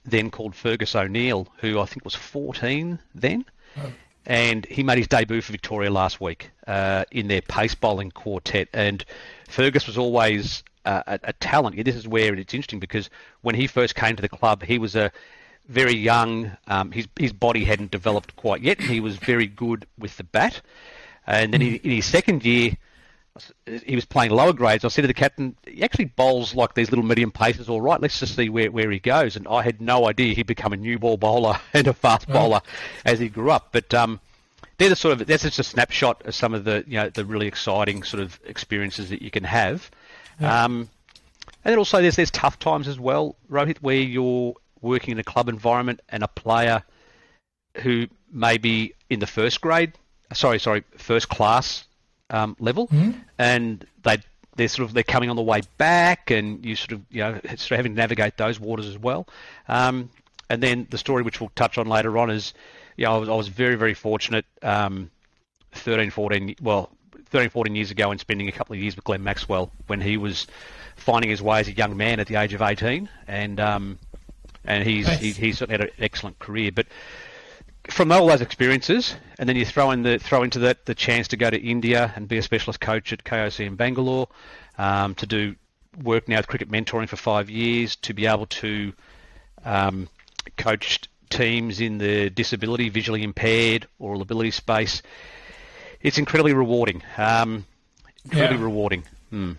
then 0.04 0.30
called 0.30 0.54
Fergus 0.54 0.94
O'Neill, 0.94 1.48
who 1.58 1.80
I 1.80 1.86
think 1.86 2.04
was 2.04 2.14
14 2.14 2.98
then. 3.14 3.44
Oh. 3.78 3.92
And 4.26 4.64
he 4.66 4.82
made 4.82 4.98
his 4.98 5.08
debut 5.08 5.40
for 5.40 5.52
Victoria 5.52 5.90
last 5.90 6.20
week 6.20 6.50
uh, 6.66 7.04
in 7.10 7.28
their 7.28 7.42
pace 7.42 7.74
bowling 7.74 8.10
quartet. 8.10 8.68
And 8.72 9.04
Fergus 9.48 9.86
was 9.86 9.98
always 9.98 10.62
uh, 10.84 11.02
a, 11.06 11.20
a 11.24 11.32
talent. 11.34 11.82
This 11.84 11.96
is 11.96 12.06
where 12.06 12.34
it's 12.34 12.54
interesting 12.54 12.80
because 12.80 13.10
when 13.42 13.54
he 13.54 13.66
first 13.66 13.94
came 13.94 14.16
to 14.16 14.22
the 14.22 14.28
club, 14.28 14.62
he 14.62 14.78
was 14.78 14.94
a 14.94 15.10
very 15.68 15.94
young. 15.94 16.52
Um, 16.66 16.92
his 16.92 17.08
his 17.18 17.32
body 17.32 17.64
hadn't 17.64 17.90
developed 17.90 18.36
quite 18.36 18.62
yet. 18.62 18.80
He 18.80 19.00
was 19.00 19.16
very 19.16 19.46
good 19.46 19.86
with 19.98 20.16
the 20.16 20.24
bat, 20.24 20.60
and 21.26 21.52
then 21.52 21.60
he, 21.60 21.76
in 21.76 21.90
his 21.90 22.06
second 22.06 22.44
year, 22.44 22.76
he 23.84 23.94
was 23.94 24.04
playing 24.04 24.30
lower 24.30 24.52
grades. 24.52 24.84
I 24.84 24.88
said 24.88 25.02
to 25.02 25.08
the 25.08 25.14
captain, 25.14 25.56
"He 25.66 25.82
actually 25.82 26.06
bowls 26.06 26.54
like 26.54 26.74
these 26.74 26.90
little 26.90 27.04
medium 27.04 27.30
paces, 27.30 27.68
all 27.68 27.80
right. 27.80 28.00
Let's 28.00 28.20
just 28.20 28.36
see 28.36 28.48
where, 28.48 28.70
where 28.70 28.90
he 28.90 28.98
goes." 28.98 29.36
And 29.36 29.48
I 29.48 29.62
had 29.62 29.80
no 29.80 30.06
idea 30.06 30.34
he'd 30.34 30.46
become 30.46 30.72
a 30.72 30.76
new 30.76 30.98
ball 30.98 31.16
bowler 31.16 31.58
and 31.72 31.86
a 31.86 31.94
fast 31.94 32.28
bowler 32.28 32.60
as 33.04 33.18
he 33.18 33.28
grew 33.28 33.50
up. 33.50 33.68
But 33.72 33.94
um, 33.94 34.20
they're 34.76 34.90
the 34.90 34.96
sort 34.96 35.20
of 35.20 35.26
that's 35.26 35.44
just 35.44 35.58
a 35.58 35.64
snapshot 35.64 36.26
of 36.26 36.34
some 36.34 36.52
of 36.52 36.64
the 36.64 36.84
you 36.86 36.98
know 36.98 37.08
the 37.08 37.24
really 37.24 37.46
exciting 37.46 38.02
sort 38.02 38.22
of 38.22 38.38
experiences 38.44 39.08
that 39.10 39.22
you 39.22 39.30
can 39.30 39.44
have. 39.44 39.90
Yeah. 40.40 40.64
Um, 40.64 40.90
and 41.64 41.72
then 41.72 41.78
also 41.78 42.02
there's 42.02 42.16
there's 42.16 42.30
tough 42.30 42.58
times 42.58 42.86
as 42.86 42.98
well, 42.98 43.36
Rohit, 43.50 43.78
where 43.78 43.96
you're 43.96 44.54
working 44.82 45.12
in 45.12 45.18
a 45.18 45.24
club 45.24 45.48
environment 45.48 46.00
and 46.08 46.22
a 46.22 46.28
player 46.28 46.82
who 47.78 48.08
may 48.30 48.58
be 48.58 48.92
in 49.08 49.20
the 49.20 49.26
first 49.26 49.60
grade, 49.60 49.92
sorry, 50.34 50.58
sorry, 50.58 50.84
first 50.98 51.28
class 51.28 51.84
um, 52.32 52.56
level, 52.58 52.88
mm-hmm. 52.88 53.12
and 53.38 53.86
they 54.02 54.18
they're 54.56 54.68
sort 54.68 54.88
of 54.88 54.94
they're 54.94 55.02
coming 55.04 55.30
on 55.30 55.36
the 55.36 55.42
way 55.42 55.60
back, 55.78 56.30
and 56.30 56.64
you 56.64 56.74
sort 56.74 56.92
of 56.92 57.02
you 57.10 57.20
know 57.20 57.34
sort 57.44 57.70
of 57.70 57.76
having 57.76 57.94
to 57.94 58.00
navigate 58.00 58.36
those 58.36 58.58
waters 58.58 58.86
as 58.86 58.98
well. 58.98 59.28
Um, 59.68 60.10
and 60.50 60.62
then 60.62 60.86
the 60.90 60.98
story 60.98 61.22
which 61.22 61.40
we'll 61.40 61.52
touch 61.54 61.78
on 61.78 61.86
later 61.86 62.18
on 62.18 62.30
is, 62.30 62.52
you 62.96 63.04
know, 63.04 63.14
I 63.14 63.18
was, 63.18 63.28
I 63.28 63.34
was 63.34 63.48
very 63.48 63.76
very 63.76 63.94
fortunate, 63.94 64.44
um, 64.62 65.10
13, 65.72 66.10
14, 66.10 66.56
well, 66.60 66.90
13, 67.26 67.50
14 67.50 67.74
years 67.76 67.90
ago, 67.90 68.10
and 68.10 68.20
spending 68.20 68.48
a 68.48 68.52
couple 68.52 68.74
of 68.74 68.80
years 68.80 68.96
with 68.96 69.04
Glenn 69.04 69.22
Maxwell 69.22 69.70
when 69.86 70.00
he 70.00 70.16
was 70.16 70.46
finding 70.96 71.30
his 71.30 71.40
way 71.40 71.60
as 71.60 71.68
a 71.68 71.72
young 71.72 71.96
man 71.96 72.20
at 72.20 72.26
the 72.26 72.36
age 72.36 72.54
of 72.54 72.62
18, 72.62 73.08
and 73.28 73.60
um, 73.60 73.98
and 74.64 74.84
he's 74.84 75.06
nice. 75.06 75.20
he, 75.20 75.32
he's 75.32 75.58
had 75.60 75.80
an 75.80 75.90
excellent 75.98 76.38
career. 76.38 76.70
But 76.72 76.86
from 77.90 78.12
all 78.12 78.26
those 78.26 78.40
experiences, 78.40 79.14
and 79.38 79.48
then 79.48 79.56
you 79.56 79.64
throw 79.64 79.90
in 79.90 80.02
the 80.02 80.18
throw 80.18 80.42
into 80.42 80.60
that 80.60 80.86
the 80.86 80.94
chance 80.94 81.28
to 81.28 81.36
go 81.36 81.50
to 81.50 81.60
India 81.60 82.12
and 82.16 82.28
be 82.28 82.38
a 82.38 82.42
specialist 82.42 82.80
coach 82.80 83.12
at 83.12 83.24
KOC 83.24 83.66
in 83.66 83.76
Bangalore, 83.76 84.28
um, 84.78 85.14
to 85.16 85.26
do 85.26 85.54
work 86.02 86.28
now 86.28 86.36
with 86.38 86.46
cricket 86.48 86.70
mentoring 86.70 87.08
for 87.08 87.16
five 87.16 87.50
years, 87.50 87.96
to 87.96 88.14
be 88.14 88.26
able 88.26 88.46
to 88.46 88.92
um, 89.64 90.08
coach 90.56 91.00
teams 91.28 91.80
in 91.80 91.98
the 91.98 92.30
disability, 92.30 92.88
visually 92.88 93.22
impaired, 93.22 93.86
oral 93.98 94.22
ability 94.22 94.50
space. 94.50 95.02
It's 96.00 96.18
incredibly 96.18 96.52
rewarding. 96.52 97.02
Um, 97.16 97.64
incredibly 98.24 98.58
Yeah. 98.58 98.64
rewarding. 98.64 99.04
Hmm. 99.30 99.52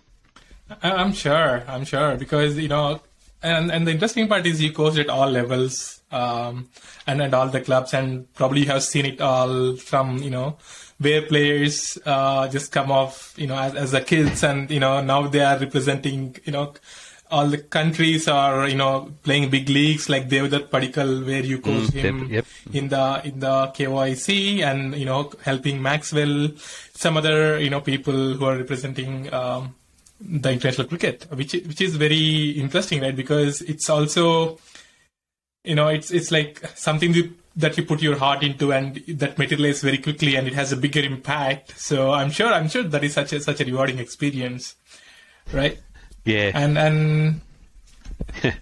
I'm 0.81 1.13
sure. 1.13 1.63
I'm 1.67 1.85
sure 1.85 2.15
because 2.15 2.57
you 2.57 2.67
know, 2.67 3.01
and 3.43 3.71
and 3.71 3.85
the 3.87 3.91
interesting 3.91 4.27
part 4.27 4.45
is 4.45 4.61
you 4.61 4.71
coached 4.71 4.97
at 4.97 5.09
all 5.09 5.29
levels, 5.29 6.01
um, 6.11 6.69
and 7.05 7.21
at 7.21 7.33
all 7.33 7.49
the 7.49 7.61
clubs, 7.61 7.93
and 7.93 8.31
probably 8.33 8.61
you 8.61 8.67
have 8.67 8.83
seen 8.83 9.05
it 9.05 9.21
all 9.21 9.75
from 9.75 10.17
you 10.19 10.29
know 10.29 10.57
where 10.99 11.21
players 11.23 11.97
uh, 12.05 12.47
just 12.47 12.71
come 12.71 12.91
off 12.91 13.33
you 13.37 13.47
know 13.47 13.57
as 13.57 13.75
as 13.75 13.91
the 13.91 14.01
kids, 14.01 14.43
and 14.43 14.71
you 14.71 14.79
know 14.79 15.01
now 15.01 15.27
they 15.27 15.41
are 15.41 15.57
representing 15.59 16.35
you 16.45 16.51
know 16.53 16.73
all 17.31 17.47
the 17.47 17.57
countries 17.57 18.27
are 18.27 18.67
you 18.69 18.75
know 18.75 19.11
playing 19.23 19.49
big 19.49 19.67
leagues 19.67 20.07
like 20.07 20.29
Devdutt 20.29 20.69
Padikkal 20.69 21.25
where 21.25 21.43
you 21.43 21.59
coach 21.59 21.89
Mm, 21.89 21.93
him 21.93 22.27
yep. 22.29 22.45
in 22.71 22.89
the 22.89 23.21
in 23.25 23.39
the 23.39 23.67
KYC 23.75 24.61
and 24.61 24.95
you 24.95 25.05
know 25.05 25.31
helping 25.43 25.81
Maxwell, 25.81 26.49
some 26.93 27.17
other 27.17 27.59
you 27.59 27.69
know 27.71 27.81
people 27.81 28.33
who 28.35 28.45
are 28.45 28.55
representing 28.57 29.33
um, 29.33 29.73
the 30.25 30.51
international 30.51 30.87
cricket, 30.87 31.27
which 31.31 31.53
which 31.53 31.81
is 31.81 31.95
very 31.95 32.51
interesting, 32.51 33.01
right? 33.01 33.15
Because 33.15 33.61
it's 33.61 33.89
also 33.89 34.59
you 35.63 35.75
know 35.75 35.87
it's 35.87 36.11
it's 36.11 36.31
like 36.31 36.65
something 36.75 37.35
that 37.55 37.77
you 37.77 37.83
put 37.85 38.01
your 38.01 38.17
heart 38.17 38.43
into 38.43 38.73
and 38.73 38.95
that 39.07 39.37
materializes 39.37 39.83
very 39.83 39.99
quickly 39.99 40.35
and 40.35 40.47
it 40.47 40.53
has 40.53 40.71
a 40.71 40.77
bigger 40.77 41.01
impact. 41.01 41.77
So 41.79 42.11
I'm 42.11 42.31
sure 42.31 42.51
I'm 42.51 42.69
sure 42.69 42.83
that 42.83 43.03
is 43.03 43.13
such 43.13 43.33
a 43.33 43.39
such 43.41 43.61
a 43.61 43.65
rewarding 43.65 43.99
experience, 43.99 44.75
right? 45.51 45.79
Yeah. 46.25 46.51
and 46.55 46.77
and 46.77 47.41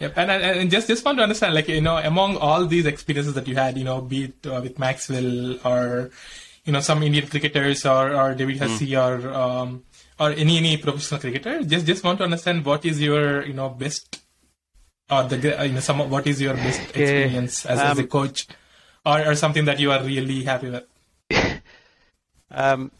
Yep, 0.00 0.12
and, 0.16 0.30
and 0.30 0.42
and 0.42 0.70
just 0.70 0.88
just 0.88 1.04
want 1.04 1.18
to 1.18 1.22
understand, 1.22 1.54
like 1.54 1.68
you 1.68 1.80
know, 1.80 1.96
among 1.96 2.36
all 2.36 2.66
these 2.66 2.84
experiences 2.84 3.34
that 3.34 3.46
you 3.46 3.54
had, 3.54 3.78
you 3.78 3.84
know, 3.84 4.00
be 4.00 4.24
it 4.24 4.46
uh, 4.46 4.60
with 4.60 4.76
Maxwell 4.78 5.56
or 5.64 6.10
you 6.64 6.72
know 6.72 6.80
some 6.80 7.02
Indian 7.02 7.26
cricketers 7.28 7.86
or 7.86 8.12
or 8.12 8.34
David 8.34 8.58
Hussey 8.58 8.96
or 8.96 9.32
um, 9.32 9.84
or 10.24 10.30
any 10.32 10.58
any 10.58 10.76
professional 10.76 11.20
cricketer, 11.20 11.62
just 11.62 11.86
just 11.86 12.04
want 12.04 12.18
to 12.18 12.24
understand 12.24 12.64
what 12.64 12.84
is 12.84 13.00
your 13.00 13.44
you 13.44 13.52
know 13.52 13.68
best 13.68 14.22
or 15.10 15.24
the 15.24 15.36
you 15.66 15.72
know 15.72 15.80
some 15.80 16.08
what 16.10 16.26
is 16.26 16.40
your 16.40 16.54
best 16.54 16.80
experience 16.80 17.66
as, 17.66 17.80
as 17.80 17.98
a 17.98 18.02
um, 18.02 18.08
coach 18.08 18.46
or 19.04 19.26
or 19.28 19.34
something 19.34 19.64
that 19.66 19.78
you 19.78 19.90
are 19.92 20.02
really 20.02 20.44
happy 20.44 20.70
with. 20.70 20.84
Um, 22.50 22.92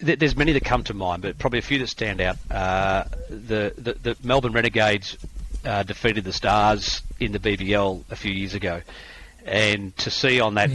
there's 0.00 0.36
many 0.36 0.52
that 0.52 0.64
come 0.64 0.84
to 0.84 0.92
mind, 0.94 1.22
but 1.22 1.38
probably 1.38 1.60
a 1.60 1.62
few 1.62 1.78
that 1.78 1.88
stand 1.88 2.20
out. 2.20 2.36
Uh, 2.50 3.04
the, 3.30 3.72
the 3.76 3.94
the 4.02 4.16
Melbourne 4.22 4.52
Renegades 4.52 5.16
uh, 5.64 5.82
defeated 5.82 6.24
the 6.24 6.32
Stars 6.32 7.00
in 7.18 7.32
the 7.32 7.38
BBL 7.38 8.04
a 8.10 8.16
few 8.16 8.32
years 8.32 8.52
ago, 8.54 8.82
and 9.46 9.96
to 9.98 10.10
see 10.10 10.40
on 10.40 10.54
that 10.54 10.70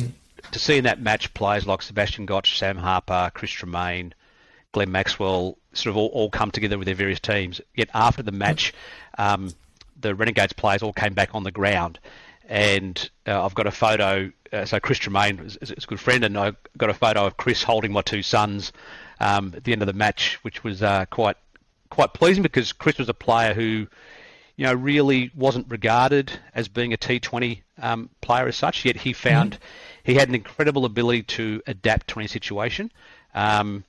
to 0.52 0.60
see 0.60 0.78
in 0.78 0.84
that 0.86 1.02
match 1.02 1.34
players 1.34 1.66
like 1.68 1.82
Sebastian 1.82 2.26
Gotch, 2.26 2.58
Sam 2.58 2.78
Harper, 2.78 3.32
Chris 3.34 3.52
Tremaine, 3.52 4.14
Glenn 4.76 4.92
Maxwell 4.92 5.58
sort 5.72 5.92
of 5.92 5.96
all, 5.96 6.08
all 6.08 6.30
come 6.30 6.52
together 6.52 6.78
with 6.78 6.86
their 6.86 6.96
various 6.96 7.22
teams. 7.22 7.62
Yet 7.76 7.90
after 7.94 8.22
the 8.22 8.34
match, 8.34 8.74
um, 9.18 9.50
the 10.00 10.14
Renegades 10.14 10.52
players 10.52 10.84
all 10.84 10.92
came 10.92 11.14
back 11.14 11.34
on 11.34 11.44
the 11.44 11.52
ground, 11.52 11.98
and 12.50 13.10
uh, 13.26 13.46
I've 13.46 13.56
got 13.56 13.68
a 13.68 13.72
photo. 13.72 14.34
Uh, 14.52 14.66
so 14.66 14.82
Chris 14.82 15.00
Tremaine 15.00 15.40
is, 15.40 15.56
is 15.62 15.72
a 15.72 15.88
good 15.88 16.02
friend, 16.02 16.26
and 16.26 16.38
I 16.38 16.52
got 16.78 16.90
a 16.90 16.94
photo 16.94 17.26
of 17.26 17.38
Chris 17.38 17.64
holding 17.64 17.94
my 17.94 18.02
two 18.02 18.22
sons 18.22 18.74
um, 19.22 19.54
at 19.56 19.64
the 19.64 19.72
end 19.72 19.82
of 19.82 19.86
the 19.86 19.94
match, 19.94 20.40
which 20.42 20.62
was 20.66 20.84
uh, 20.84 21.06
quite 21.10 21.38
quite 21.90 22.14
pleasing 22.14 22.44
because 22.44 22.74
Chris 22.74 22.98
was 22.98 23.08
a 23.08 23.14
player 23.14 23.54
who, 23.54 23.88
you 24.58 24.66
know, 24.66 24.74
really 24.74 25.32
wasn't 25.36 25.72
regarded 25.72 26.34
as 26.54 26.68
being 26.68 26.92
a 26.92 26.98
T20 26.98 27.62
um, 27.82 28.10
player 28.20 28.46
as 28.46 28.58
such. 28.58 28.84
Yet 28.84 28.98
he 28.98 29.14
found 29.14 29.58
he 30.04 30.16
had 30.16 30.28
an 30.28 30.36
incredible 30.36 30.84
ability 30.84 31.24
to 31.24 31.62
adapt 31.66 32.10
to 32.10 32.20
any 32.20 32.28
situation, 32.28 32.92
um, 33.34 33.86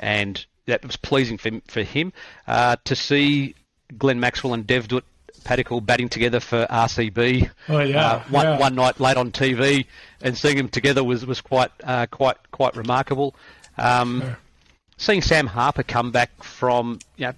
and 0.00 0.44
that 0.66 0.84
was 0.84 0.96
pleasing 0.96 1.38
for 1.38 1.50
for 1.68 1.82
him 1.82 2.12
uh, 2.48 2.76
to 2.84 2.96
see 2.96 3.54
Glenn 3.96 4.18
Maxwell 4.18 4.54
and 4.54 4.66
Dev 4.66 4.88
Devdutt 4.88 5.02
Padikkal 5.44 5.84
batting 5.84 6.08
together 6.08 6.40
for 6.40 6.66
RCB. 6.66 7.50
Oh, 7.68 7.80
yeah, 7.80 8.06
uh, 8.06 8.22
one, 8.24 8.44
yeah. 8.44 8.58
one 8.58 8.74
night 8.74 9.00
late 9.00 9.16
on 9.16 9.30
TV, 9.30 9.86
and 10.20 10.36
seeing 10.36 10.56
them 10.56 10.68
together 10.68 11.04
was 11.04 11.24
was 11.24 11.40
quite 11.40 11.70
uh, 11.84 12.06
quite 12.06 12.36
quite 12.50 12.76
remarkable. 12.76 13.34
Um, 13.78 14.36
Seeing 14.98 15.22
Sam 15.22 15.46
Harper 15.46 15.82
come 15.82 16.10
back 16.10 16.44
from, 16.44 16.98
you 17.16 17.24
know, 17.24 17.32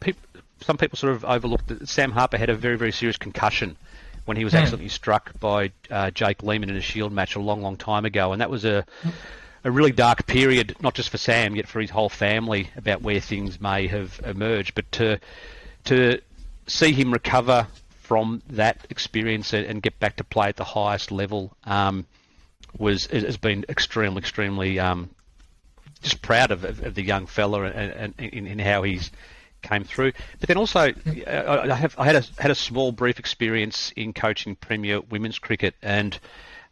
some 0.62 0.76
people 0.76 0.98
sort 0.98 1.12
of 1.12 1.24
overlooked 1.24 1.68
that 1.68 1.88
Sam 1.88 2.10
Harper 2.10 2.36
had 2.36 2.50
a 2.50 2.56
very 2.56 2.76
very 2.76 2.90
serious 2.90 3.16
concussion 3.16 3.76
when 4.24 4.36
he 4.36 4.44
was 4.44 4.52
accidentally 4.52 4.88
struck 4.88 5.38
by 5.38 5.70
uh, 5.88 6.10
Jake 6.10 6.42
Lehmann 6.42 6.70
in 6.70 6.76
a 6.76 6.80
Shield 6.80 7.12
match 7.12 7.36
a 7.36 7.40
long 7.40 7.62
long 7.62 7.76
time 7.76 8.04
ago, 8.04 8.32
and 8.32 8.40
that 8.40 8.50
was 8.50 8.64
a 8.64 8.84
a 9.64 9.70
really 9.70 9.92
dark 9.92 10.26
period, 10.26 10.76
not 10.80 10.94
just 10.94 11.10
for 11.10 11.18
Sam, 11.18 11.54
yet 11.56 11.68
for 11.68 11.80
his 11.80 11.90
whole 11.90 12.08
family 12.08 12.70
about 12.76 13.02
where 13.02 13.20
things 13.20 13.60
may 13.60 13.86
have 13.86 14.20
emerged. 14.24 14.74
But 14.74 14.90
to 14.92 15.18
to 15.84 16.20
see 16.66 16.92
him 16.92 17.12
recover 17.12 17.66
from 18.00 18.42
that 18.50 18.86
experience 18.90 19.52
and, 19.52 19.82
get 19.82 19.98
back 19.98 20.16
to 20.16 20.24
play 20.24 20.48
at 20.48 20.56
the 20.56 20.64
highest 20.64 21.10
level 21.10 21.56
um, 21.64 22.06
was 22.76 23.06
has 23.06 23.36
been 23.36 23.64
extremely, 23.68 24.18
extremely 24.18 24.78
um, 24.78 25.10
just 26.02 26.20
proud 26.20 26.50
of, 26.50 26.64
of, 26.64 26.94
the 26.94 27.02
young 27.02 27.26
fella 27.26 27.62
and, 27.62 28.14
and 28.18 28.60
how 28.60 28.82
he's 28.82 29.10
came 29.62 29.84
through. 29.84 30.12
But 30.40 30.48
then 30.48 30.56
also, 30.56 30.80
I 30.80 31.70
I 31.70 31.74
have 31.74 31.94
I 31.98 32.04
had 32.04 32.16
a 32.16 32.24
had 32.42 32.50
a 32.50 32.54
small 32.56 32.92
brief 32.92 33.18
experience 33.18 33.92
in 33.96 34.12
coaching 34.12 34.56
Premier 34.56 35.00
Women's 35.00 35.38
Cricket 35.38 35.74
and 35.82 36.18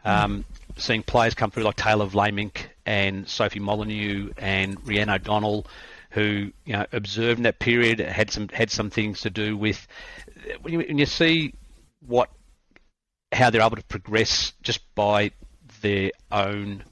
um, 0.05 0.45
seeing 0.77 1.03
players 1.03 1.35
come 1.35 1.51
through 1.51 1.65
like 1.65 1.77
Tayla 1.77 2.09
Vlaeminck 2.09 2.67
and 2.87 3.29
Sophie 3.29 3.61
Molineux 3.61 4.33
and 4.39 4.77
Rhiannon 4.87 5.17
O'Donnell, 5.17 5.67
who 6.11 6.51
you 6.65 6.73
know 6.73 6.87
observed 6.93 7.39
in 7.39 7.43
that 7.45 7.59
period 7.59 8.01
had 8.01 8.31
some 8.31 8.49
had 8.49 8.71
some 8.71 8.91
things 8.91 9.21
to 9.21 9.31
do 9.31 9.57
with 9.57 9.87
when 10.63 10.73
you, 10.73 10.79
when 10.81 10.99
you 10.99 11.07
see 11.07 11.55
what 12.07 12.31
how 13.33 13.51
they're 13.51 13.63
able 13.63 13.77
to 13.77 13.85
progress 13.85 14.53
just 14.63 14.81
by 14.95 15.31
their 15.83 16.11
own 16.33 16.83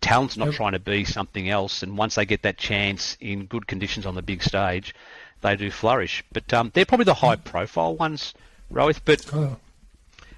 talents, 0.00 0.36
not 0.36 0.46
Yep. 0.46 0.54
trying 0.54 0.72
to 0.72 0.78
be 0.78 1.04
something 1.04 1.48
else. 1.48 1.82
And 1.82 1.96
once 1.96 2.14
they 2.14 2.26
get 2.26 2.42
that 2.42 2.58
chance 2.58 3.16
in 3.20 3.46
good 3.46 3.66
conditions 3.66 4.06
on 4.06 4.14
the 4.14 4.22
big 4.22 4.42
stage, 4.42 4.94
they 5.40 5.56
do 5.56 5.70
flourish. 5.70 6.22
But 6.32 6.52
um, 6.52 6.70
they're 6.74 6.84
probably 6.84 7.04
the 7.04 7.14
high-profile 7.14 7.96
ones, 7.96 8.34
Rohit. 8.72 9.00
But 9.04 9.26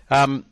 um, 0.08 0.44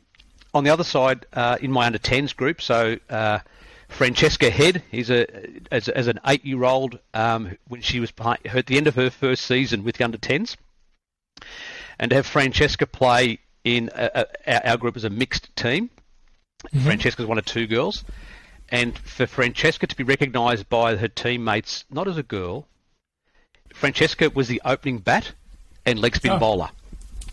on 0.53 0.63
the 0.63 0.69
other 0.69 0.83
side, 0.83 1.25
uh, 1.33 1.57
in 1.61 1.71
my 1.71 1.85
under 1.85 1.99
10s 1.99 2.35
group, 2.35 2.61
so 2.61 2.97
uh, 3.09 3.39
Francesca 3.87 4.49
Head, 4.49 4.83
he's 4.91 5.09
a 5.09 5.25
as, 5.71 5.87
as 5.89 6.07
an 6.07 6.19
eight-year-old 6.25 6.99
um, 7.13 7.55
when 7.67 7.81
she 7.81 7.99
was 7.99 8.11
behind, 8.11 8.39
at 8.45 8.65
the 8.67 8.77
end 8.77 8.87
of 8.87 8.95
her 8.95 9.09
first 9.09 9.45
season 9.45 9.83
with 9.83 9.97
the 9.97 10.03
under 10.03 10.17
10s, 10.17 10.55
and 11.99 12.09
to 12.09 12.15
have 12.15 12.25
Francesca 12.25 12.85
play 12.87 13.39
in 13.63 13.89
a, 13.93 14.25
a, 14.45 14.53
our- 14.55 14.71
our 14.71 14.77
group 14.77 14.95
as 14.95 15.03
a 15.03 15.09
mixed 15.09 15.55
team. 15.55 15.89
Francesca's 16.83 17.25
one 17.25 17.37
of 17.37 17.45
two 17.45 17.67
girls, 17.67 18.03
and 18.69 18.97
for 18.97 19.25
Francesca 19.25 19.87
to 19.87 19.95
be 19.95 20.03
recognised 20.03 20.67
by 20.67 20.95
her 20.97 21.07
teammates 21.07 21.85
not 21.89 22.05
as 22.07 22.17
a 22.17 22.23
girl, 22.23 22.67
Francesca 23.73 24.29
was 24.31 24.47
the 24.49 24.61
opening 24.65 24.97
bat 24.99 25.31
and 25.85 25.99
leg 25.99 26.15
spin 26.17 26.31
Oh. 26.31 26.39
bowler. 26.39 26.69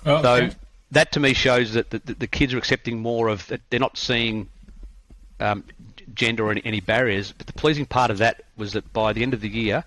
Oh, 0.04 0.22
So 0.22 0.32
okay. 0.34 0.54
That 0.92 1.12
to 1.12 1.20
me 1.20 1.34
shows 1.34 1.72
that 1.74 1.90
the, 1.90 1.98
the, 1.98 2.26
kids 2.26 2.54
are 2.54 2.58
accepting 2.58 3.00
more 3.00 3.28
of 3.28 3.46
that. 3.48 3.60
They're 3.70 3.80
not 3.80 3.96
seeing 3.98 4.48
um, 5.40 5.64
gender 6.14 6.46
or 6.46 6.50
any, 6.52 6.62
any 6.64 6.80
barriers. 6.80 7.32
But 7.32 7.46
the 7.46 7.52
pleasing 7.52 7.86
part 7.86 8.10
of 8.10 8.18
that 8.18 8.42
was 8.56 8.72
that 8.74 8.92
by 8.92 9.12
the 9.12 9.22
end 9.22 9.34
of 9.34 9.40
the 9.40 9.48
year, 9.48 9.84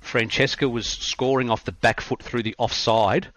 Francesca 0.00 0.68
was 0.68 0.86
scoring 0.86 1.50
off 1.50 1.64
the 1.64 1.72
back 1.72 2.00
foot 2.00 2.22
through 2.22 2.42
the 2.42 2.54
offside 2.58 3.28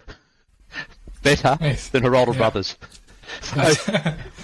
better 1.23 1.57
Nice. 1.61 1.89
than 1.89 2.03
her 2.03 2.15
older 2.15 2.31
Yeah. 2.31 2.37
brothers. 2.37 2.77
So 3.41 3.57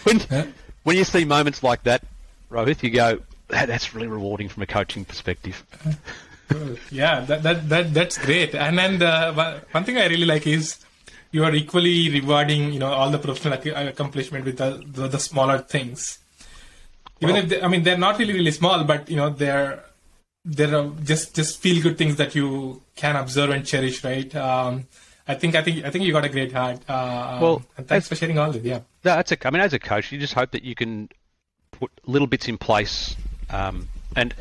when, 0.03 0.53
when 0.83 0.95
you 0.97 1.03
see 1.03 1.23
moments 1.23 1.61
like 1.61 1.83
that, 1.83 2.01
Rohit, 2.49 2.81
you 2.81 2.89
go, 2.89 3.19
that's 3.49 3.93
really 3.93 4.07
rewarding 4.07 4.49
from 4.49 4.63
a 4.63 4.65
coaching 4.65 5.05
perspective. 5.05 5.63
Yeah, 6.89 7.19
that, 7.21 7.43
that 7.43 7.69
that 7.69 7.93
that's 7.93 8.17
great. 8.17 8.55
And 8.55 8.79
then 8.79 8.97
the 8.97 9.61
one 9.71 9.83
thing 9.83 9.97
I 9.97 10.07
really 10.07 10.25
like 10.25 10.47
is 10.47 10.77
you 11.31 11.43
are 11.43 11.53
equally 11.53 12.09
rewarding, 12.09 12.73
you 12.73 12.79
know, 12.79 12.87
all 12.91 13.09
the 13.09 13.19
professional 13.19 13.53
ac- 13.59 13.69
accomplishment 13.69 14.45
with 14.45 14.57
the 14.57 14.83
the, 14.85 15.07
the 15.07 15.19
smaller 15.19 15.59
things. 15.59 16.19
Even 17.21 17.35
Well- 17.35 17.43
if 17.43 17.49
they, 17.49 17.61
I 17.61 17.67
mean 17.67 17.83
they're 17.83 17.97
not 17.97 18.17
really 18.19 18.33
really 18.33 18.51
small, 18.51 18.83
but 18.83 19.09
you 19.09 19.15
know 19.17 19.29
they're 19.29 19.83
they're 20.45 20.89
just 21.03 21.35
just 21.35 21.61
feel 21.61 21.81
good 21.83 21.97
things 21.97 22.15
that 22.15 22.33
you 22.35 22.81
can 22.95 23.15
observe 23.15 23.49
and 23.51 23.65
cherish, 23.65 24.03
right? 24.03 24.33
Um, 24.35 24.87
I 25.27 25.35
think 25.35 25.53
I 25.55 25.61
think 25.61 25.85
I 25.85 25.89
think 25.91 26.05
you 26.05 26.13
got 26.13 26.25
a 26.25 26.29
great 26.29 26.51
heart. 26.51 26.79
Uh, 26.89 27.37
Well, 27.41 27.61
and 27.77 27.87
thanks 27.87 28.07
for 28.07 28.15
sharing 28.15 28.39
all 28.39 28.51
this. 28.51 28.63
Yeah. 28.63 28.79
That's 29.03 29.31
a, 29.31 29.47
I 29.47 29.51
mean, 29.51 29.61
as 29.61 29.73
a 29.73 29.79
coach, 29.79 30.11
you 30.11 30.17
just 30.19 30.33
hope 30.33 30.51
that 30.51 30.63
you 30.63 30.75
can 30.75 31.09
put 31.71 31.91
little 32.05 32.27
bits 32.27 32.47
in 32.47 32.57
place. 32.57 33.15
Um, 33.49 33.87
and 34.15 34.33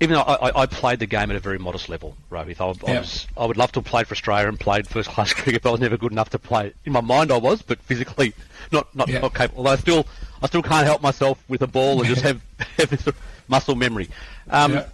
even 0.00 0.14
though 0.14 0.22
I, 0.22 0.62
I 0.62 0.66
played 0.66 0.98
the 0.98 1.06
game 1.06 1.30
at 1.30 1.36
a 1.36 1.40
very 1.40 1.58
modest 1.58 1.88
level, 1.88 2.16
Rohith, 2.30 2.60
I, 2.60 2.88
I, 2.88 2.92
Yeah. 2.94 3.00
was, 3.00 3.26
I 3.36 3.44
would 3.44 3.56
love 3.56 3.70
to 3.72 3.80
have 3.80 3.84
played 3.84 4.06
for 4.08 4.12
Australia 4.12 4.48
and 4.48 4.58
played 4.58 4.88
first 4.88 5.10
class 5.10 5.32
cricket, 5.34 5.62
but 5.62 5.68
I 5.68 5.72
was 5.72 5.80
never 5.80 5.96
good 5.96 6.12
enough 6.12 6.30
to 6.30 6.38
play. 6.38 6.72
In 6.84 6.92
my 6.92 7.00
mind, 7.02 7.30
I 7.30 7.36
was, 7.36 7.62
but 7.62 7.78
physically, 7.82 8.32
not 8.72 8.94
not, 8.94 9.08
Yeah. 9.08 9.20
not 9.20 9.34
capable. 9.34 9.58
Although 9.58 9.70
I 9.72 9.76
still 9.76 10.06
I 10.42 10.46
still 10.46 10.62
can't 10.62 10.86
help 10.86 11.02
myself 11.02 11.42
with 11.48 11.62
a 11.62 11.66
ball 11.66 11.98
and 12.00 12.08
just 12.08 12.22
have, 12.28 12.40
have 12.78 12.88
this 12.90 13.06
muscle 13.48 13.74
memory. 13.74 14.08
Um, 14.48 14.72
yeah. 14.72 14.86